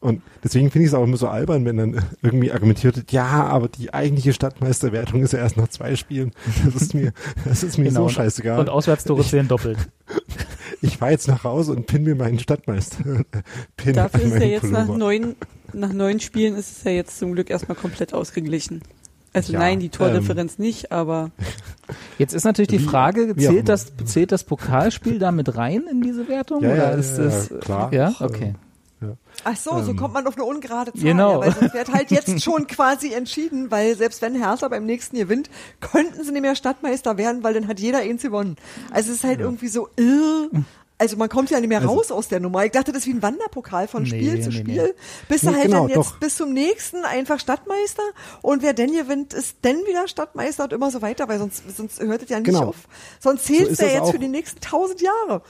Und 0.00 0.22
deswegen 0.44 0.70
finde 0.70 0.84
ich 0.84 0.90
es 0.92 0.94
auch 0.94 1.02
immer 1.02 1.16
so 1.16 1.26
albern, 1.26 1.64
wenn 1.64 1.78
dann 1.78 2.04
irgendwie 2.22 2.52
argumentiert 2.52 2.96
wird, 2.96 3.12
ja, 3.12 3.24
aber 3.46 3.66
die 3.68 3.92
eigentliche 3.92 4.32
Stadtmeisterwertung 4.34 5.22
ist 5.22 5.32
ja 5.32 5.38
erst 5.40 5.56
nach 5.56 5.68
zwei 5.68 5.96
Spielen. 5.96 6.32
Das 6.64 6.80
ist 6.80 6.94
mir, 6.94 7.12
das 7.44 7.62
ist 7.62 7.78
mir 7.78 7.84
Genau. 7.84 8.00
so 8.00 8.04
Und- 8.04 8.12
scheißegal. 8.12 8.60
Und 8.60 8.68
Auswärtstore 8.68 9.24
zählen 9.24 9.48
doppelt. 9.48 9.78
ich 10.82 10.98
fahre 10.98 11.12
jetzt 11.12 11.26
nach 11.28 11.42
Hause 11.44 11.72
und 11.72 11.86
pin 11.86 12.04
mir 12.04 12.14
meinen 12.14 12.38
Stadtmeister. 12.38 12.98
pin 13.76 13.94
Dafür 13.94 14.20
ist 14.20 14.34
ja 14.34 14.46
jetzt 14.46 14.70
nach 14.70 14.86
neun, 14.86 15.34
nach 15.72 15.92
neun 15.92 16.20
Spielen 16.20 16.54
ist 16.54 16.76
es 16.76 16.84
ja 16.84 16.90
jetzt 16.92 17.18
zum 17.18 17.32
Glück 17.32 17.50
erstmal 17.50 17.76
komplett 17.76 18.12
ausgeglichen. 18.14 18.82
Also 19.36 19.52
Ja, 19.52 19.58
nein, 19.58 19.80
die 19.80 19.90
Tordifferenz 19.90 20.58
nicht, 20.58 20.92
aber 20.92 21.30
Jetzt 22.18 22.32
ist 22.32 22.44
natürlich 22.44 22.68
die 22.68 22.78
Frage, 22.78 23.36
zählt 23.36 23.68
das, 23.68 23.92
zählt 24.06 24.32
das 24.32 24.44
Pokalspiel 24.44 25.18
da 25.18 25.30
mit 25.30 25.56
rein 25.56 25.84
in 25.90 26.00
diese 26.00 26.26
Wertung? 26.26 26.62
Ja, 26.62 26.70
oder 26.70 26.76
ja, 26.76 26.90
ist 26.92 27.18
ja, 27.18 27.24
das, 27.24 27.50
ja, 27.50 27.56
klar. 27.58 27.92
Ja, 27.92 28.14
okay. 28.20 28.54
Ach 29.44 29.56
so, 29.56 29.82
so 29.82 29.90
Ähm. 29.90 29.96
kommt 29.98 30.14
man 30.14 30.26
auf 30.26 30.36
eine 30.36 30.44
ungerade 30.44 30.92
Zahl. 30.94 31.02
Genau. 31.02 31.32
Ja, 31.32 31.40
weil 31.40 31.52
sonst 31.52 31.74
wird 31.74 31.92
halt 31.92 32.10
jetzt 32.10 32.42
schon 32.42 32.66
quasi 32.66 33.12
entschieden, 33.12 33.70
weil 33.70 33.94
selbst 33.94 34.22
wenn 34.22 34.34
Hertha 34.34 34.66
beim 34.68 34.86
nächsten 34.86 35.16
gewinnt, 35.18 35.50
könnten 35.80 36.24
sie 36.24 36.32
nicht 36.32 36.40
mehr 36.40 36.56
Stadtmeister 36.56 37.18
werden, 37.18 37.44
weil 37.44 37.52
dann 37.52 37.68
hat 37.68 37.78
jeder 37.78 37.98
eins 37.98 38.22
gewonnen. 38.22 38.56
Also 38.90 39.10
es 39.10 39.18
ist 39.18 39.24
halt 39.24 39.40
irgendwie 39.40 39.68
so, 39.68 39.88
irr. 39.96 40.48
Also 40.98 41.16
man 41.16 41.28
kommt 41.28 41.50
ja 41.50 41.60
nicht 41.60 41.68
mehr 41.68 41.80
Also- 41.80 41.92
raus 41.94 42.10
aus 42.10 42.28
der 42.28 42.40
Nummer. 42.40 42.64
Ich 42.64 42.72
dachte, 42.72 42.90
das 42.92 43.02
ist 43.02 43.06
wie 43.06 43.12
ein 43.14 43.22
Wanderpokal 43.22 43.86
von 43.88 44.02
Nee, 44.04 44.08
Spiel 44.08 44.40
zu 44.42 44.48
nee, 44.50 44.56
Spiel. 44.56 44.82
nee. 44.84 44.92
Bist 45.28 45.44
Nee, 45.44 45.50
du 45.50 45.56
halt 45.56 45.64
genau, 45.66 45.80
dann 45.80 45.88
jetzt 45.88 45.96
doch. 46.12 46.18
bis 46.20 46.36
zum 46.36 46.52
nächsten 46.52 47.04
einfach 47.04 47.38
Stadtmeister 47.38 48.02
und 48.42 48.62
wer 48.62 48.72
denn 48.72 48.92
gewinnt, 48.92 49.34
ist 49.34 49.56
dann 49.62 49.76
wieder 49.86 50.08
Stadtmeister 50.08 50.64
und 50.64 50.72
immer 50.72 50.90
so 50.90 51.02
weiter, 51.02 51.28
weil 51.28 51.38
sonst, 51.38 51.62
sonst 51.76 52.00
hört 52.00 52.22
es 52.22 52.28
ja 52.30 52.38
nicht 52.38 52.46
Genau. 52.46 52.68
auf. 52.68 52.76
Sonst 53.20 53.46
So 53.46 53.54
zählt 53.54 53.68
der 53.78 53.86
das 53.86 53.92
jetzt 53.94 54.00
auch. 54.02 54.12
für 54.12 54.18
die 54.18 54.28
nächsten 54.28 54.60
tausend 54.60 55.00
Jahre. 55.02 55.42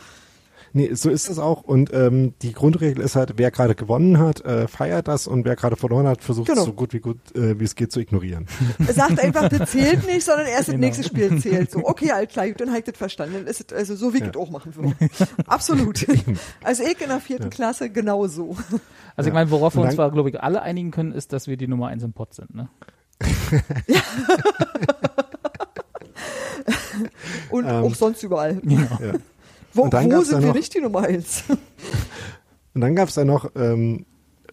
Nee, 0.76 0.92
so 0.92 1.08
ist 1.08 1.30
es 1.30 1.38
auch. 1.38 1.62
Und 1.62 1.90
ähm, 1.94 2.34
die 2.42 2.52
Grundregel 2.52 3.02
ist 3.02 3.16
halt, 3.16 3.38
wer 3.38 3.50
gerade 3.50 3.74
gewonnen 3.74 4.18
hat, 4.18 4.44
äh, 4.44 4.68
feiert 4.68 5.08
das 5.08 5.26
und 5.26 5.46
wer 5.46 5.56
gerade 5.56 5.74
verloren 5.76 6.06
hat, 6.06 6.22
versucht 6.22 6.48
Genau. 6.48 6.60
es 6.60 6.66
so 6.66 6.74
gut 6.74 6.92
wie 6.92 7.00
gut, 7.00 7.16
äh, 7.34 7.58
wie 7.58 7.64
es 7.64 7.76
geht, 7.76 7.92
zu 7.92 7.98
ignorieren. 7.98 8.46
Er 8.86 8.92
sagt 8.92 9.18
einfach, 9.18 9.48
das 9.48 9.70
zählt 9.70 10.04
nicht, 10.06 10.22
sondern 10.26 10.44
erst 10.46 10.68
das 10.68 10.74
Genau. 10.74 10.78
nächste 10.86 11.02
Spiel 11.04 11.40
zählt. 11.40 11.70
So, 11.70 11.78
okay, 11.86 12.10
alt 12.12 12.28
klar, 12.28 12.46
dann 12.58 12.72
halt 12.72 12.86
das 12.88 12.98
verstanden. 12.98 13.36
Dann 13.36 13.46
ist 13.46 13.72
es 13.72 13.74
also 13.74 13.96
so, 13.96 14.12
wie 14.12 14.18
ich 14.18 14.24
Ja. 14.24 14.30
das 14.32 14.42
auch 14.42 14.50
machen 14.50 14.76
würde. 14.76 14.94
Absolut. 15.46 16.06
Also 16.62 16.82
ich 16.82 17.00
in 17.00 17.08
der 17.08 17.20
vierten 17.20 17.48
Klasse 17.48 17.88
genauso. 17.88 18.56
Also 19.16 19.28
ich 19.28 19.28
Ja. 19.28 19.32
meine, 19.32 19.50
worauf 19.50 19.74
wir 19.76 19.82
uns 19.82 19.94
zwar, 19.94 20.10
glaube 20.10 20.28
ich, 20.28 20.40
alle 20.42 20.60
einigen 20.60 20.90
können, 20.90 21.12
ist, 21.12 21.32
dass 21.32 21.46
wir 21.46 21.56
die 21.56 21.68
Nummer 21.68 21.86
eins 21.86 22.02
im 22.02 22.12
Pott 22.12 22.34
sind. 22.34 22.54
Ne? 22.54 22.68
Und 27.50 27.64
Ähm. 27.66 27.70
auch 27.84 27.94
sonst 27.94 28.22
überall. 28.22 28.56
Genau. 28.62 28.98
Ja. 29.00 29.12
Wo, 29.76 29.88
dann 29.88 30.10
wo 30.10 30.20
sind 30.22 30.40
wir 30.40 30.48
noch- 30.48 30.54
nicht 30.54 30.74
die 30.74 30.80
Nummer 30.80 31.02
eins? 31.02 31.44
Und 32.74 32.80
dann 32.82 32.94
gab 32.94 33.08
es 33.08 33.14
da 33.14 33.24
noch, 33.24 33.50
ähm, 33.56 34.04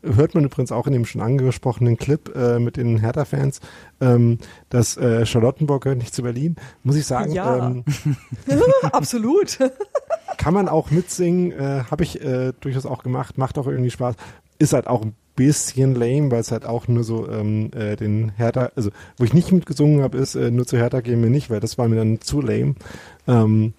hört 0.01 0.33
man 0.35 0.43
übrigens 0.45 0.71
auch 0.71 0.87
in 0.87 0.93
dem 0.93 1.05
schon 1.05 1.21
angesprochenen 1.21 1.97
Clip 1.97 2.33
äh, 2.35 2.59
mit 2.59 2.77
den 2.77 2.97
Hertha-Fans, 2.99 3.59
ähm, 4.01 4.37
dass 4.69 4.95
äh, 4.97 5.25
Charlottenburg 5.25 5.83
gehört 5.83 5.99
nicht 5.99 6.13
zu 6.13 6.23
Berlin. 6.23 6.55
Muss 6.83 6.95
ich 6.95 7.05
sagen, 7.05 7.31
Ja. 7.33 7.67
ähm, 7.67 7.83
Absolut. 8.91 9.59
kann 10.37 10.53
man 10.53 10.67
auch 10.69 10.91
mitsingen, 10.91 11.51
äh, 11.51 11.83
habe 11.89 12.03
ich 12.03 12.21
äh, 12.23 12.53
durchaus 12.61 12.85
auch 12.85 13.03
gemacht, 13.03 13.37
macht 13.37 13.57
auch 13.57 13.67
irgendwie 13.67 13.91
Spaß. 13.91 14.15
Ist 14.59 14.73
halt 14.73 14.87
auch 14.87 15.01
ein 15.03 15.15
bisschen 15.35 15.95
lame, 15.95 16.31
weil 16.31 16.41
es 16.41 16.51
halt 16.51 16.65
auch 16.65 16.87
nur 16.87 17.03
so 17.03 17.27
ähm, 17.29 17.71
äh, 17.75 17.95
den 17.95 18.31
Hertha, 18.35 18.69
also 18.75 18.89
wo 19.17 19.23
ich 19.23 19.33
nicht 19.33 19.51
mitgesungen 19.51 20.01
habe, 20.01 20.17
ist 20.17 20.35
äh, 20.35 20.51
nur 20.51 20.65
zu 20.67 20.77
Hertha 20.77 21.01
gehen 21.01 21.21
wir 21.23 21.29
nicht, 21.29 21.49
weil 21.49 21.59
das 21.59 21.77
war 21.77 21.87
mir 21.87 21.95
dann 21.95 22.21
zu 22.21 22.39
lame. 22.41 22.75
Ähm, 23.27 23.73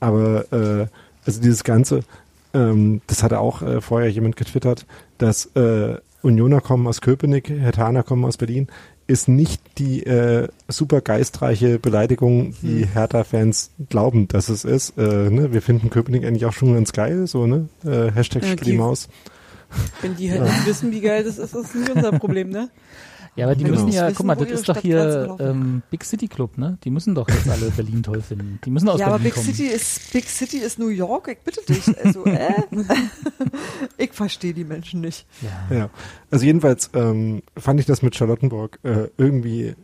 aber 0.00 0.52
äh, 0.52 0.86
also 1.26 1.40
dieses 1.40 1.64
Ganze, 1.64 2.00
ähm, 2.54 3.00
das 3.06 3.22
hatte 3.22 3.38
auch 3.38 3.62
äh, 3.62 3.80
vorher 3.80 4.10
jemand 4.10 4.36
getwittert, 4.36 4.86
dass 5.18 5.46
äh, 5.54 5.96
Unioner 6.22 6.60
kommen 6.60 6.86
aus 6.86 7.00
Köpenick, 7.00 7.48
Herthaner 7.48 8.02
kommen 8.02 8.24
aus 8.24 8.36
Berlin, 8.36 8.68
ist 9.06 9.26
nicht 9.28 9.60
die 9.78 10.04
äh, 10.06 10.48
super 10.68 11.00
geistreiche 11.00 11.78
Beleidigung, 11.78 12.54
die 12.62 12.86
Hertha-Fans 12.86 13.70
glauben, 13.88 14.28
dass 14.28 14.48
es 14.48 14.64
ist. 14.64 14.96
Äh, 14.98 15.30
ne? 15.30 15.52
Wir 15.52 15.62
finden 15.62 15.90
Köpenick 15.90 16.24
eigentlich 16.24 16.44
auch 16.46 16.52
schon 16.52 16.74
ganz 16.74 16.92
geil, 16.92 17.26
so, 17.26 17.46
ne? 17.46 17.68
Äh, 17.84 18.12
Hashtag 18.12 18.44
Ja, 18.44 18.54
die- 18.54 18.72
Maus. 18.74 19.08
wenn 20.02 20.16
die 20.16 20.30
halt 20.30 20.42
nicht 20.42 20.66
wissen, 20.66 20.92
wie 20.92 21.00
geil 21.00 21.24
das 21.24 21.38
ist, 21.38 21.54
ist 21.54 21.74
nicht 21.74 21.90
unser 21.90 22.12
Problem, 22.12 22.50
ne? 22.50 22.68
Ja, 23.40 23.46
aber 23.46 23.54
die 23.56 23.64
Genau. 23.64 23.76
müssen 23.84 23.88
ja, 23.96 24.06
Wissen, 24.06 24.16
guck 24.16 24.26
mal, 24.26 24.34
das 24.36 24.50
ist 24.50 24.68
doch 24.68 24.76
hier 24.76 25.36
ähm, 25.40 25.82
Big 25.90 26.04
City 26.04 26.28
Club, 26.28 26.58
ne? 26.58 26.78
Die 26.84 26.90
müssen 26.90 27.14
doch 27.14 27.28
jetzt 27.28 27.48
alle 27.48 27.70
Berlin 27.70 28.02
toll 28.02 28.20
finden. 28.20 28.58
Die 28.64 28.70
müssen 28.70 28.88
aus 28.88 29.00
Ja, 29.00 29.06
aber 29.06 29.16
Berlin 29.18 29.32
Big 29.32 29.34
kommen. 29.42 29.46
City 29.54 29.66
ist 29.66 30.12
Big 30.12 30.28
City 30.28 30.58
ist 30.58 30.78
New 30.78 30.88
York, 30.88 31.28
ich 31.28 31.38
bitte 31.38 31.60
dich. 31.66 32.04
Also, 32.04 32.24
äh? 32.26 32.52
ich 33.96 34.12
verstehe 34.12 34.52
die 34.54 34.64
Menschen 34.64 35.00
nicht. 35.00 35.26
Ja. 35.70 35.76
Ja, 35.76 35.90
also 36.30 36.44
jedenfalls 36.44 36.90
ähm, 36.94 37.42
fand 37.56 37.80
ich 37.80 37.86
das 37.86 38.02
mit 38.02 38.14
Charlottenburg 38.14 38.78
äh, 38.82 39.08
irgendwie 39.16 39.74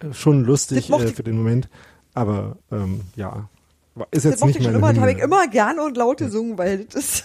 äh, 0.00 0.12
schon 0.12 0.44
lustig 0.44 0.90
äh, 0.90 1.06
für 1.08 1.22
den 1.22 1.36
Moment, 1.38 1.68
aber 2.14 2.58
ähm, 2.70 3.00
ja, 3.14 3.48
ist 4.10 4.24
Das 4.24 4.32
jetzt 4.32 4.40
mochte 4.40 4.46
nicht 4.46 4.56
ich 4.58 4.64
schon 4.64 4.74
immer, 4.74 4.88
das 4.92 5.00
habe 5.00 5.10
Hymne. 5.10 5.18
ich 5.18 5.24
immer 5.24 5.48
gerne 5.48 5.82
und 5.82 5.96
laut 5.96 6.18
gesungen, 6.18 6.58
weil 6.58 6.84
das 6.84 7.04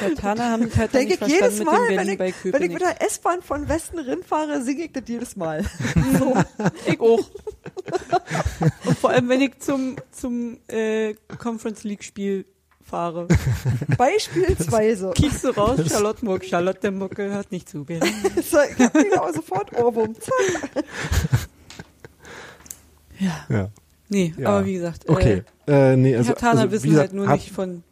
Hertaner 0.00 0.50
haben 0.50 0.70
dann 0.70 0.90
denke 0.90 1.14
nicht 1.14 1.22
ich 1.22 1.28
jedes 1.28 1.62
Mal, 1.62 1.88
wenn 1.88 2.08
ich, 2.08 2.18
wenn 2.18 2.62
ich 2.62 2.70
mit 2.70 2.80
der 2.80 3.02
S-Bahn 3.02 3.42
von 3.42 3.68
Westen 3.68 3.98
rinfahre, 3.98 4.62
singe 4.62 4.84
ich 4.84 4.92
das 4.92 5.04
jedes 5.06 5.36
Mal. 5.36 5.64
So, 6.18 6.34
ich 6.86 7.00
auch. 7.00 7.28
Und 8.84 8.98
vor 8.98 9.10
allem, 9.10 9.28
wenn 9.28 9.40
ich 9.40 9.58
zum, 9.58 9.96
zum 10.10 10.58
äh, 10.68 11.14
Conference 11.38 11.84
League 11.84 12.04
Spiel 12.04 12.46
fahre. 12.82 13.26
Beispielsweise. 13.98 15.12
Kiekst 15.14 15.44
du 15.44 15.48
raus, 15.50 15.80
Charlottenburg, 15.88 16.44
Charlottenburg 16.44 17.14
gehört 17.14 17.50
nicht 17.50 17.68
zu. 17.68 17.84
So, 17.84 18.58
ich 18.60 18.78
hab 18.78 18.94
wieder 18.94 19.32
sofort 19.32 19.72
Ohrwurm. 19.72 20.14
Zack. 20.14 20.84
Ja. 23.18 23.46
Ja. 23.48 23.70
Nee, 24.14 24.32
Ja. 24.38 24.48
aber 24.50 24.66
wie 24.66 24.74
gesagt, 24.74 25.08
Okay. 25.08 25.42
äh, 25.66 25.92
Äh, 25.92 25.96
nee, 25.96 26.10
Die 26.10 26.16
also, 26.16 26.28
Hertaner 26.30 26.60
also, 26.62 26.72
wissen 26.72 26.90
gesagt, 26.90 27.08
halt 27.08 27.12
nur 27.14 27.26
hat- 27.28 27.34
nicht 27.36 27.50
von. 27.52 27.82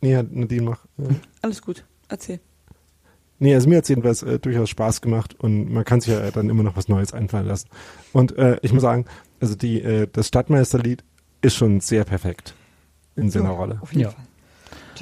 Nee, 0.00 0.16
hat 0.16 0.30
Nadine 0.32 0.62
mach. 0.62 0.84
Ja. 0.98 1.06
Alles 1.42 1.60
gut, 1.62 1.84
erzähl. 2.08 2.40
Nee, 3.40 3.54
also 3.54 3.68
mir 3.68 3.78
hat 3.78 3.82
es 3.84 3.88
jedenfalls 3.88 4.22
äh, 4.22 4.38
durchaus 4.38 4.70
Spaß 4.70 5.00
gemacht 5.00 5.34
und 5.40 5.68
man 5.72 5.84
kann 5.84 6.00
sich 6.00 6.12
ja 6.12 6.30
dann 6.30 6.48
immer 6.48 6.62
noch 6.62 6.76
was 6.76 6.88
Neues 6.88 7.12
einfallen 7.12 7.46
lassen. 7.46 7.68
Und 8.12 8.36
äh, 8.38 8.58
ich 8.62 8.72
muss 8.72 8.82
sagen, 8.82 9.04
also 9.40 9.56
die 9.56 9.82
äh, 9.82 10.06
das 10.12 10.28
Stadtmeisterlied 10.28 11.02
ist 11.40 11.56
schon 11.56 11.80
sehr 11.80 12.04
perfekt 12.04 12.54
in 13.16 13.28
seiner 13.30 13.46
Ja, 13.50 13.56
Rolle. 13.56 13.78
Auf 13.82 13.90
jeden 13.92 14.02
Ja. 14.04 14.10
Fall. 14.10 14.24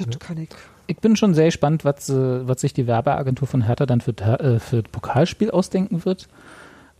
Das 0.05 0.17
kann 0.19 0.37
ich. 0.39 0.49
Ich 0.87 0.97
bin 0.97 1.15
schon 1.15 1.35
sehr 1.35 1.45
gespannt, 1.45 1.85
was, 1.85 2.09
äh, 2.09 2.47
was 2.47 2.61
sich 2.61 2.73
die 2.73 2.87
Werbeagentur 2.87 3.47
von 3.47 3.61
Hertha 3.61 3.85
dann 3.85 4.01
für, 4.01 4.17
äh, 4.17 4.59
für 4.59 4.81
das 4.81 4.91
Pokalspiel 4.91 5.51
ausdenken 5.51 6.03
wird. 6.05 6.27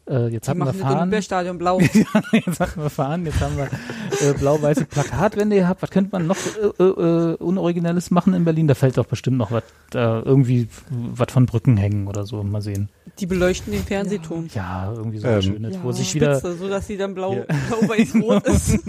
Äh, 0.10 0.28
jetzt 0.28 0.50
haben 0.50 0.60
wir 0.60 0.66
machen 0.66 0.80
das 0.80 0.88
fahren. 0.88 0.98
Olympiastadion 0.98 1.58
blau. 1.58 1.80
jetzt 2.32 2.60
haben 2.60 2.82
wir 2.82 2.90
fahren, 2.90 3.26
jetzt 3.26 3.40
haben 3.40 3.56
wir 3.58 3.66
äh, 3.66 4.34
blau-weiße 4.34 4.86
Plakatwände 4.86 5.58
gehabt. 5.58 5.82
Was 5.82 5.92
könnte 5.92 6.10
man 6.12 6.28
noch 6.28 6.38
äh, 6.38 6.84
äh, 6.84 7.36
Unoriginelles 7.36 8.12
machen 8.12 8.34
in 8.34 8.44
Berlin? 8.44 8.68
Da 8.68 8.76
fällt 8.76 8.98
doch 8.98 9.06
bestimmt 9.06 9.38
noch 9.38 9.52
was, 9.52 9.64
äh, 9.94 10.00
irgendwie 10.00 10.68
was 10.90 11.32
von 11.32 11.46
Brücken 11.46 11.78
hängen 11.78 12.08
oder 12.08 12.26
so. 12.26 12.42
Mal 12.44 12.62
sehen. 12.62 12.90
Die 13.20 13.26
beleuchten 13.26 13.72
den 13.74 13.84
Fernsehturm. 13.84 14.48
Ja, 14.54 14.92
irgendwie 14.96 15.20
so 15.20 15.28
Ähm, 15.28 15.42
Schönes, 15.42 15.78
wo 15.84 15.90
ja. 15.90 15.94
sich 15.94 16.16
wieder, 16.16 16.40
Spitze, 16.40 16.58
so 16.58 16.68
dass 16.68 16.88
sie 16.88 16.98
dann 16.98 17.14
blau, 17.14 17.36
Ja. 17.36 17.44
blau 17.70 17.90
weiß 17.90 18.16
rot 18.16 18.48
ist. 18.48 18.80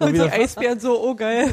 Und 0.00 0.14
die 0.14 0.20
Eisbären 0.20 0.80
so, 0.80 1.00
oh 1.00 1.14
geil. 1.14 1.52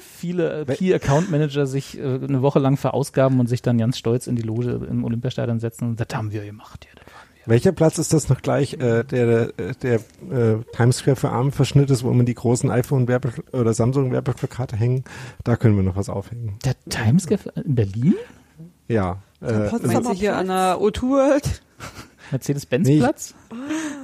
viele 0.00 0.66
äh, 0.66 0.74
Key 0.74 0.94
Account 0.94 1.30
Manager 1.30 1.66
sich 1.66 1.98
äh, 1.98 2.02
eine 2.02 2.42
Woche 2.42 2.58
lang 2.58 2.76
verausgaben 2.76 3.40
und 3.40 3.48
sich 3.48 3.62
dann 3.62 3.78
ganz 3.78 3.98
stolz 3.98 4.26
in 4.26 4.36
die 4.36 4.42
Loge 4.42 4.86
im 4.88 5.04
Olympiastadion 5.04 5.58
setzen 5.58 5.88
und 5.88 6.00
das 6.00 6.08
haben 6.14 6.30
wir 6.32 6.44
gemacht. 6.44 6.86
Ja, 6.86 7.00
wir. 7.00 7.05
Welcher 7.46 7.70
Platz 7.72 7.98
ist 7.98 8.12
das 8.12 8.28
noch 8.28 8.42
gleich, 8.42 8.74
äh, 8.74 9.04
der 9.04 9.52
der, 9.52 9.74
der 9.82 9.94
äh, 9.94 10.58
Times 10.74 10.98
Square 10.98 11.16
für 11.16 11.30
Arme 11.30 11.52
verschnitt 11.52 11.90
ist, 11.90 12.02
wo 12.02 12.10
immer 12.10 12.24
die 12.24 12.34
großen 12.34 12.70
iPhone 12.70 13.06
oder 13.52 13.72
Samsung 13.72 14.10
Werbeplakate 14.10 14.76
hängen? 14.76 15.04
Da 15.44 15.56
können 15.56 15.76
wir 15.76 15.84
noch 15.84 15.96
was 15.96 16.08
aufhängen. 16.08 16.58
Der 16.64 16.74
Times 16.88 17.22
Square 17.22 17.52
in 17.64 17.74
Berlin? 17.76 18.14
Ja. 18.88 19.22
Äh, 19.40 19.70
Meinst 19.70 20.10
du 20.10 20.12
hier 20.12 20.36
an 20.36 20.48
der 20.48 20.78
O2 20.78 21.02
World? 21.02 21.62
Mercedes-Benz-Platz? 22.32 23.34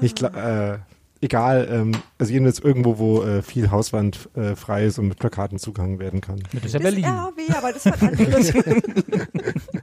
nicht 0.01 0.17
klar, 0.17 0.75
äh, 0.75 0.79
egal, 1.21 1.69
ähm, 1.71 1.93
also 2.19 2.33
jedenfalls 2.33 2.61
irgendwo, 2.61 2.99
wo 2.99 3.23
äh, 3.23 3.43
viel 3.43 3.73
Hauswand 3.73 4.29
äh, 4.37 4.55
frei 4.55 4.85
ist 4.87 4.99
und 4.99 5.09
mit 5.09 5.19
Plakaten 5.19 5.59
zugehangen 5.59 5.99
werden 5.99 6.21
kann. 6.21 6.43
Das 6.53 6.65
ist 6.65 6.75
ja 6.75 6.79
Das 6.79 6.83
Berlin. 6.83 7.07
RW, 7.07 7.43
aber 7.57 7.73
das 7.73 7.87
war. 7.87 7.97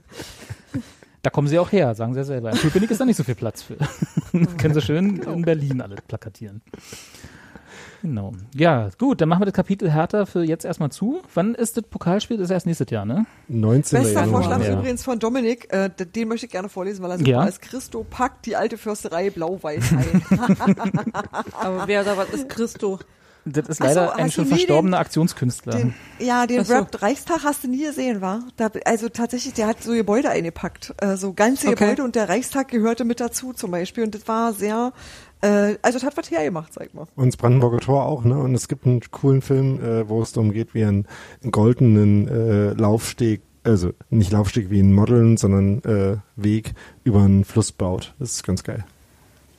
Da 1.22 1.30
kommen 1.30 1.48
sie 1.48 1.58
auch 1.58 1.70
her, 1.70 1.94
sagen 1.94 2.14
sie 2.14 2.20
ja 2.20 2.24
selber. 2.24 2.50
In 2.50 2.58
Köpenick 2.58 2.90
ist 2.90 3.00
da 3.00 3.04
nicht 3.04 3.16
so 3.16 3.24
viel 3.24 3.34
Platz 3.34 3.62
für. 3.62 3.76
Können 4.56 4.74
sie 4.74 4.80
schön 4.80 5.16
in 5.18 5.42
Berlin 5.42 5.80
alle 5.82 5.96
plakatieren. 5.96 6.62
Genau. 8.02 8.32
Ja, 8.54 8.88
gut, 8.98 9.20
dann 9.20 9.28
machen 9.28 9.42
wir 9.42 9.46
das 9.46 9.54
Kapitel 9.54 9.92
Hertha 9.92 10.24
für 10.24 10.42
jetzt 10.42 10.64
erstmal 10.64 10.90
zu. 10.90 11.20
Wann 11.34 11.54
ist 11.54 11.76
das 11.76 11.84
Pokalspiel? 11.84 12.38
Das 12.38 12.46
ist 12.46 12.50
erst 12.50 12.64
nächstes 12.66 12.88
Jahr, 12.90 13.04
ne? 13.04 13.26
19. 13.48 13.98
Bester 13.98 14.20
Januar. 14.20 14.42
Vorschlag 14.42 14.66
ja. 14.66 14.72
übrigens 14.72 15.04
von 15.04 15.18
Dominik, 15.18 15.70
äh, 15.70 15.90
den 15.90 16.28
möchte 16.28 16.46
ich 16.46 16.52
gerne 16.52 16.70
vorlesen, 16.70 17.02
weil 17.02 17.10
er 17.10 17.18
super 17.18 17.30
Ja. 17.30 17.44
ist. 17.44 17.60
Christo 17.60 18.06
packt 18.08 18.46
die 18.46 18.56
alte 18.56 18.78
Fürsterei 18.78 19.28
blau-weiß 19.28 19.92
ein. 19.92 20.22
Aber 21.60 21.86
wer 21.86 22.04
da 22.04 22.16
was 22.16 22.30
ist 22.30 22.48
Christo? 22.48 22.98
Das 23.44 23.68
ist 23.68 23.80
Ach 23.80 23.88
so, 23.88 23.94
leider 23.94 24.16
ein 24.16 24.24
hast 24.24 24.34
schon 24.34 24.44
du 24.44 24.50
nie 24.50 24.56
verstorbener 24.56 24.98
Aktionskünstler. 24.98 25.76
Den, 25.76 25.94
ja, 26.18 26.46
den 26.46 26.64
so. 26.64 26.74
Rap 26.74 27.02
Reichstag 27.02 27.44
hast 27.44 27.64
du 27.64 27.68
nie 27.68 27.84
gesehen, 27.84 28.20
war? 28.20 28.42
Also 28.84 29.08
tatsächlich, 29.08 29.54
der 29.54 29.66
hat 29.66 29.82
so 29.82 29.92
Gebäude 29.92 30.30
eingepackt, 30.30 30.94
äh, 30.98 31.16
so 31.16 31.32
ganze 31.32 31.68
Okay. 31.68 31.84
Gebäude 31.84 32.04
und 32.04 32.14
der 32.14 32.28
Reichstag 32.28 32.68
gehörte 32.68 33.04
mit 33.04 33.20
dazu 33.20 33.52
zum 33.52 33.70
Beispiel 33.70 34.04
und 34.04 34.14
das 34.14 34.28
war 34.28 34.52
sehr, 34.52 34.92
äh, 35.40 35.76
also 35.82 35.98
das 35.98 36.04
hat 36.04 36.16
was 36.16 36.30
hergemacht, 36.30 36.72
sag 36.74 36.92
mal. 36.94 37.06
Und 37.16 37.26
das 37.28 37.36
Brandenburger 37.36 37.78
Tor 37.80 38.04
auch, 38.06 38.24
ne? 38.24 38.38
Und 38.38 38.54
es 38.54 38.68
gibt 38.68 38.86
einen 38.86 39.00
coolen 39.10 39.42
Film, 39.42 39.82
äh, 39.82 40.08
wo 40.08 40.22
es 40.22 40.32
darum 40.32 40.52
geht, 40.52 40.74
wie 40.74 40.80
er 40.80 40.88
einen, 40.88 41.06
einen 41.42 41.52
goldenen 41.52 42.28
äh, 42.28 42.72
Laufsteg, 42.72 43.42
also 43.64 43.92
nicht 44.10 44.32
Laufsteg 44.32 44.70
wie 44.70 44.80
ein 44.80 44.92
Modeln, 44.92 45.36
sondern 45.36 45.82
äh, 45.84 46.16
Weg 46.36 46.72
über 47.04 47.20
einen 47.20 47.44
Fluss 47.44 47.72
baut. 47.72 48.14
Das 48.18 48.32
ist 48.32 48.42
ganz 48.42 48.64
geil. 48.64 48.84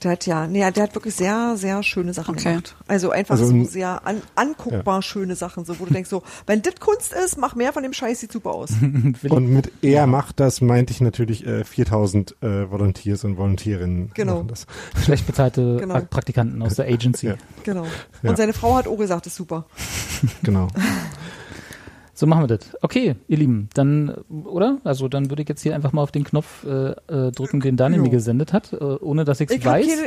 Der 0.04 0.12
hat 0.12 0.26
ja, 0.26 0.48
nee, 0.48 0.60
der 0.72 0.84
hat 0.84 0.96
wirklich 0.96 1.14
sehr, 1.14 1.54
sehr 1.58 1.84
schöne 1.84 2.14
Sachen 2.14 2.36
Okay. 2.36 2.50
gemacht. 2.54 2.76
Also 2.88 3.12
einfach 3.12 3.36
Also 3.36 3.46
so 3.48 3.64
sehr 3.66 4.06
an, 4.06 4.22
anguckbar 4.36 5.02
schöne 5.04 5.36
Sachen, 5.36 5.64
so 5.64 5.80
wo 5.80 5.86
du 5.86 5.94
denkst 5.94 6.10
so, 6.10 6.24
wenn 6.48 6.62
das 6.64 6.76
Kunst 6.80 7.14
ist, 7.14 7.38
mach 7.38 7.54
mehr 7.56 7.72
von 7.72 7.84
dem 7.84 7.94
Scheiß, 7.94 8.20
sieht 8.20 8.32
super 8.32 8.52
aus. 8.52 8.72
Und 9.30 9.50
mit 9.54 9.72
er 9.84 10.08
macht 10.08 10.40
das, 10.40 10.60
meinte 10.62 10.92
ich 10.92 11.02
natürlich 11.02 11.46
äh, 11.46 11.64
4000 11.64 12.36
äh, 12.42 12.72
Volunteers 12.72 13.24
und 13.24 13.38
Volontierinnen 13.38 14.12
Genau. 14.16 14.38
machen 14.38 14.48
das. 14.48 14.66
Schlecht 15.04 15.28
bezahlte 15.28 15.78
Genau. 15.78 15.94
Ak- 15.96 16.10
Praktikanten 16.10 16.62
aus 16.64 16.76
der 16.76 16.86
Agency. 16.88 17.28
Ja. 17.28 17.36
Genau. 17.64 17.86
Ja. 18.24 18.30
Und 18.32 18.38
seine 18.38 18.54
Frau 18.54 18.76
hat 18.76 18.88
auch 18.88 18.98
gesagt, 18.98 19.28
ist 19.28 19.36
super. 19.36 19.66
Genau. 20.44 20.68
So 22.22 22.28
machen 22.28 22.44
wir 22.44 22.56
das. 22.56 22.78
Okay, 22.84 23.16
ihr 23.28 23.38
Lieben, 23.38 23.68
dann, 23.74 24.14
oder? 24.30 24.78
Also 24.84 25.08
dann 25.08 25.32
würde 25.32 25.42
ich 25.42 25.50
jetzt 25.50 25.64
hier 25.64 25.74
einfach 25.74 25.92
mal 25.92 26.04
auf 26.04 26.12
den 26.12 26.24
Knopf 26.24 26.64
äh, 26.66 26.92
äh, 26.92 27.32
drücken, 27.32 27.62
den 27.62 27.78
Daniel 27.78 28.02
mir 28.04 28.12
gesendet 28.12 28.54
hat, 28.54 28.74
äh, 28.74 28.76
ohne 28.76 29.26
dass 29.26 29.40
ich's 29.40 29.52
Ich 29.52 29.66
weiß. 29.66 29.88
keine, 29.88 30.06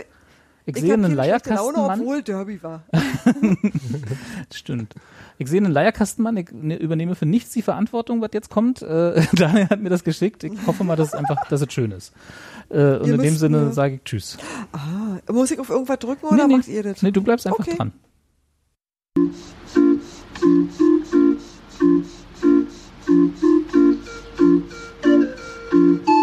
ich 0.65 0.77
ich 0.77 0.81
sehe 0.81 0.93
einen 0.95 1.03
Laune, 1.03 1.15
Leierkastenmann. 1.17 2.01
obwohl 2.01 2.23
Derby 2.23 2.63
war. 2.63 2.85
Stimmt. 4.55 4.95
Ich 5.39 5.49
sehe 5.49 5.59
einen 5.59 5.73
Leierkastenmann, 5.73 6.37
ich 6.37 6.53
ne, 6.53 6.77
übernehme 6.77 7.17
für 7.17 7.27
nichts 7.27 7.51
die 7.51 7.63
Verantwortung, 7.63 8.21
was 8.21 8.31
jetzt 8.33 8.49
kommt. 8.49 8.81
Äh, 8.81 9.21
Daniel 9.33 9.69
hat 9.69 9.81
mir 9.81 9.91
das 9.91 10.05
geschickt. 10.05 10.45
Ich 10.45 10.53
hoffe 10.69 10.85
mal, 10.85 10.95
dass 10.95 11.09
es 11.09 11.15
einfach, 11.15 11.49
dass 11.49 11.63
es 11.63 11.73
schön 11.73 11.91
ist. 11.91 12.13
Äh, 12.69 12.99
und 12.99 13.11
in 13.11 13.23
dem 13.23 13.35
Sinne 13.35 13.73
sage 13.73 13.97
ich 13.97 14.05
Tschüss. 14.05 14.39
Ah, 14.71 15.19
muss 15.33 15.51
ich 15.51 15.59
auf 15.59 15.69
irgendwas 15.69 15.99
drücken 15.99 16.27
oder 16.27 16.47
nee, 16.47 16.59
macht 16.59 16.69
ihr 16.69 16.85
das? 16.85 17.03
nee, 17.03 17.11
du 17.11 17.23
bleibst 17.25 17.45
einfach 17.49 17.59
Okay. 17.59 17.77
dran. 17.77 17.93
Thank 21.85 22.09
you. 26.09 26.14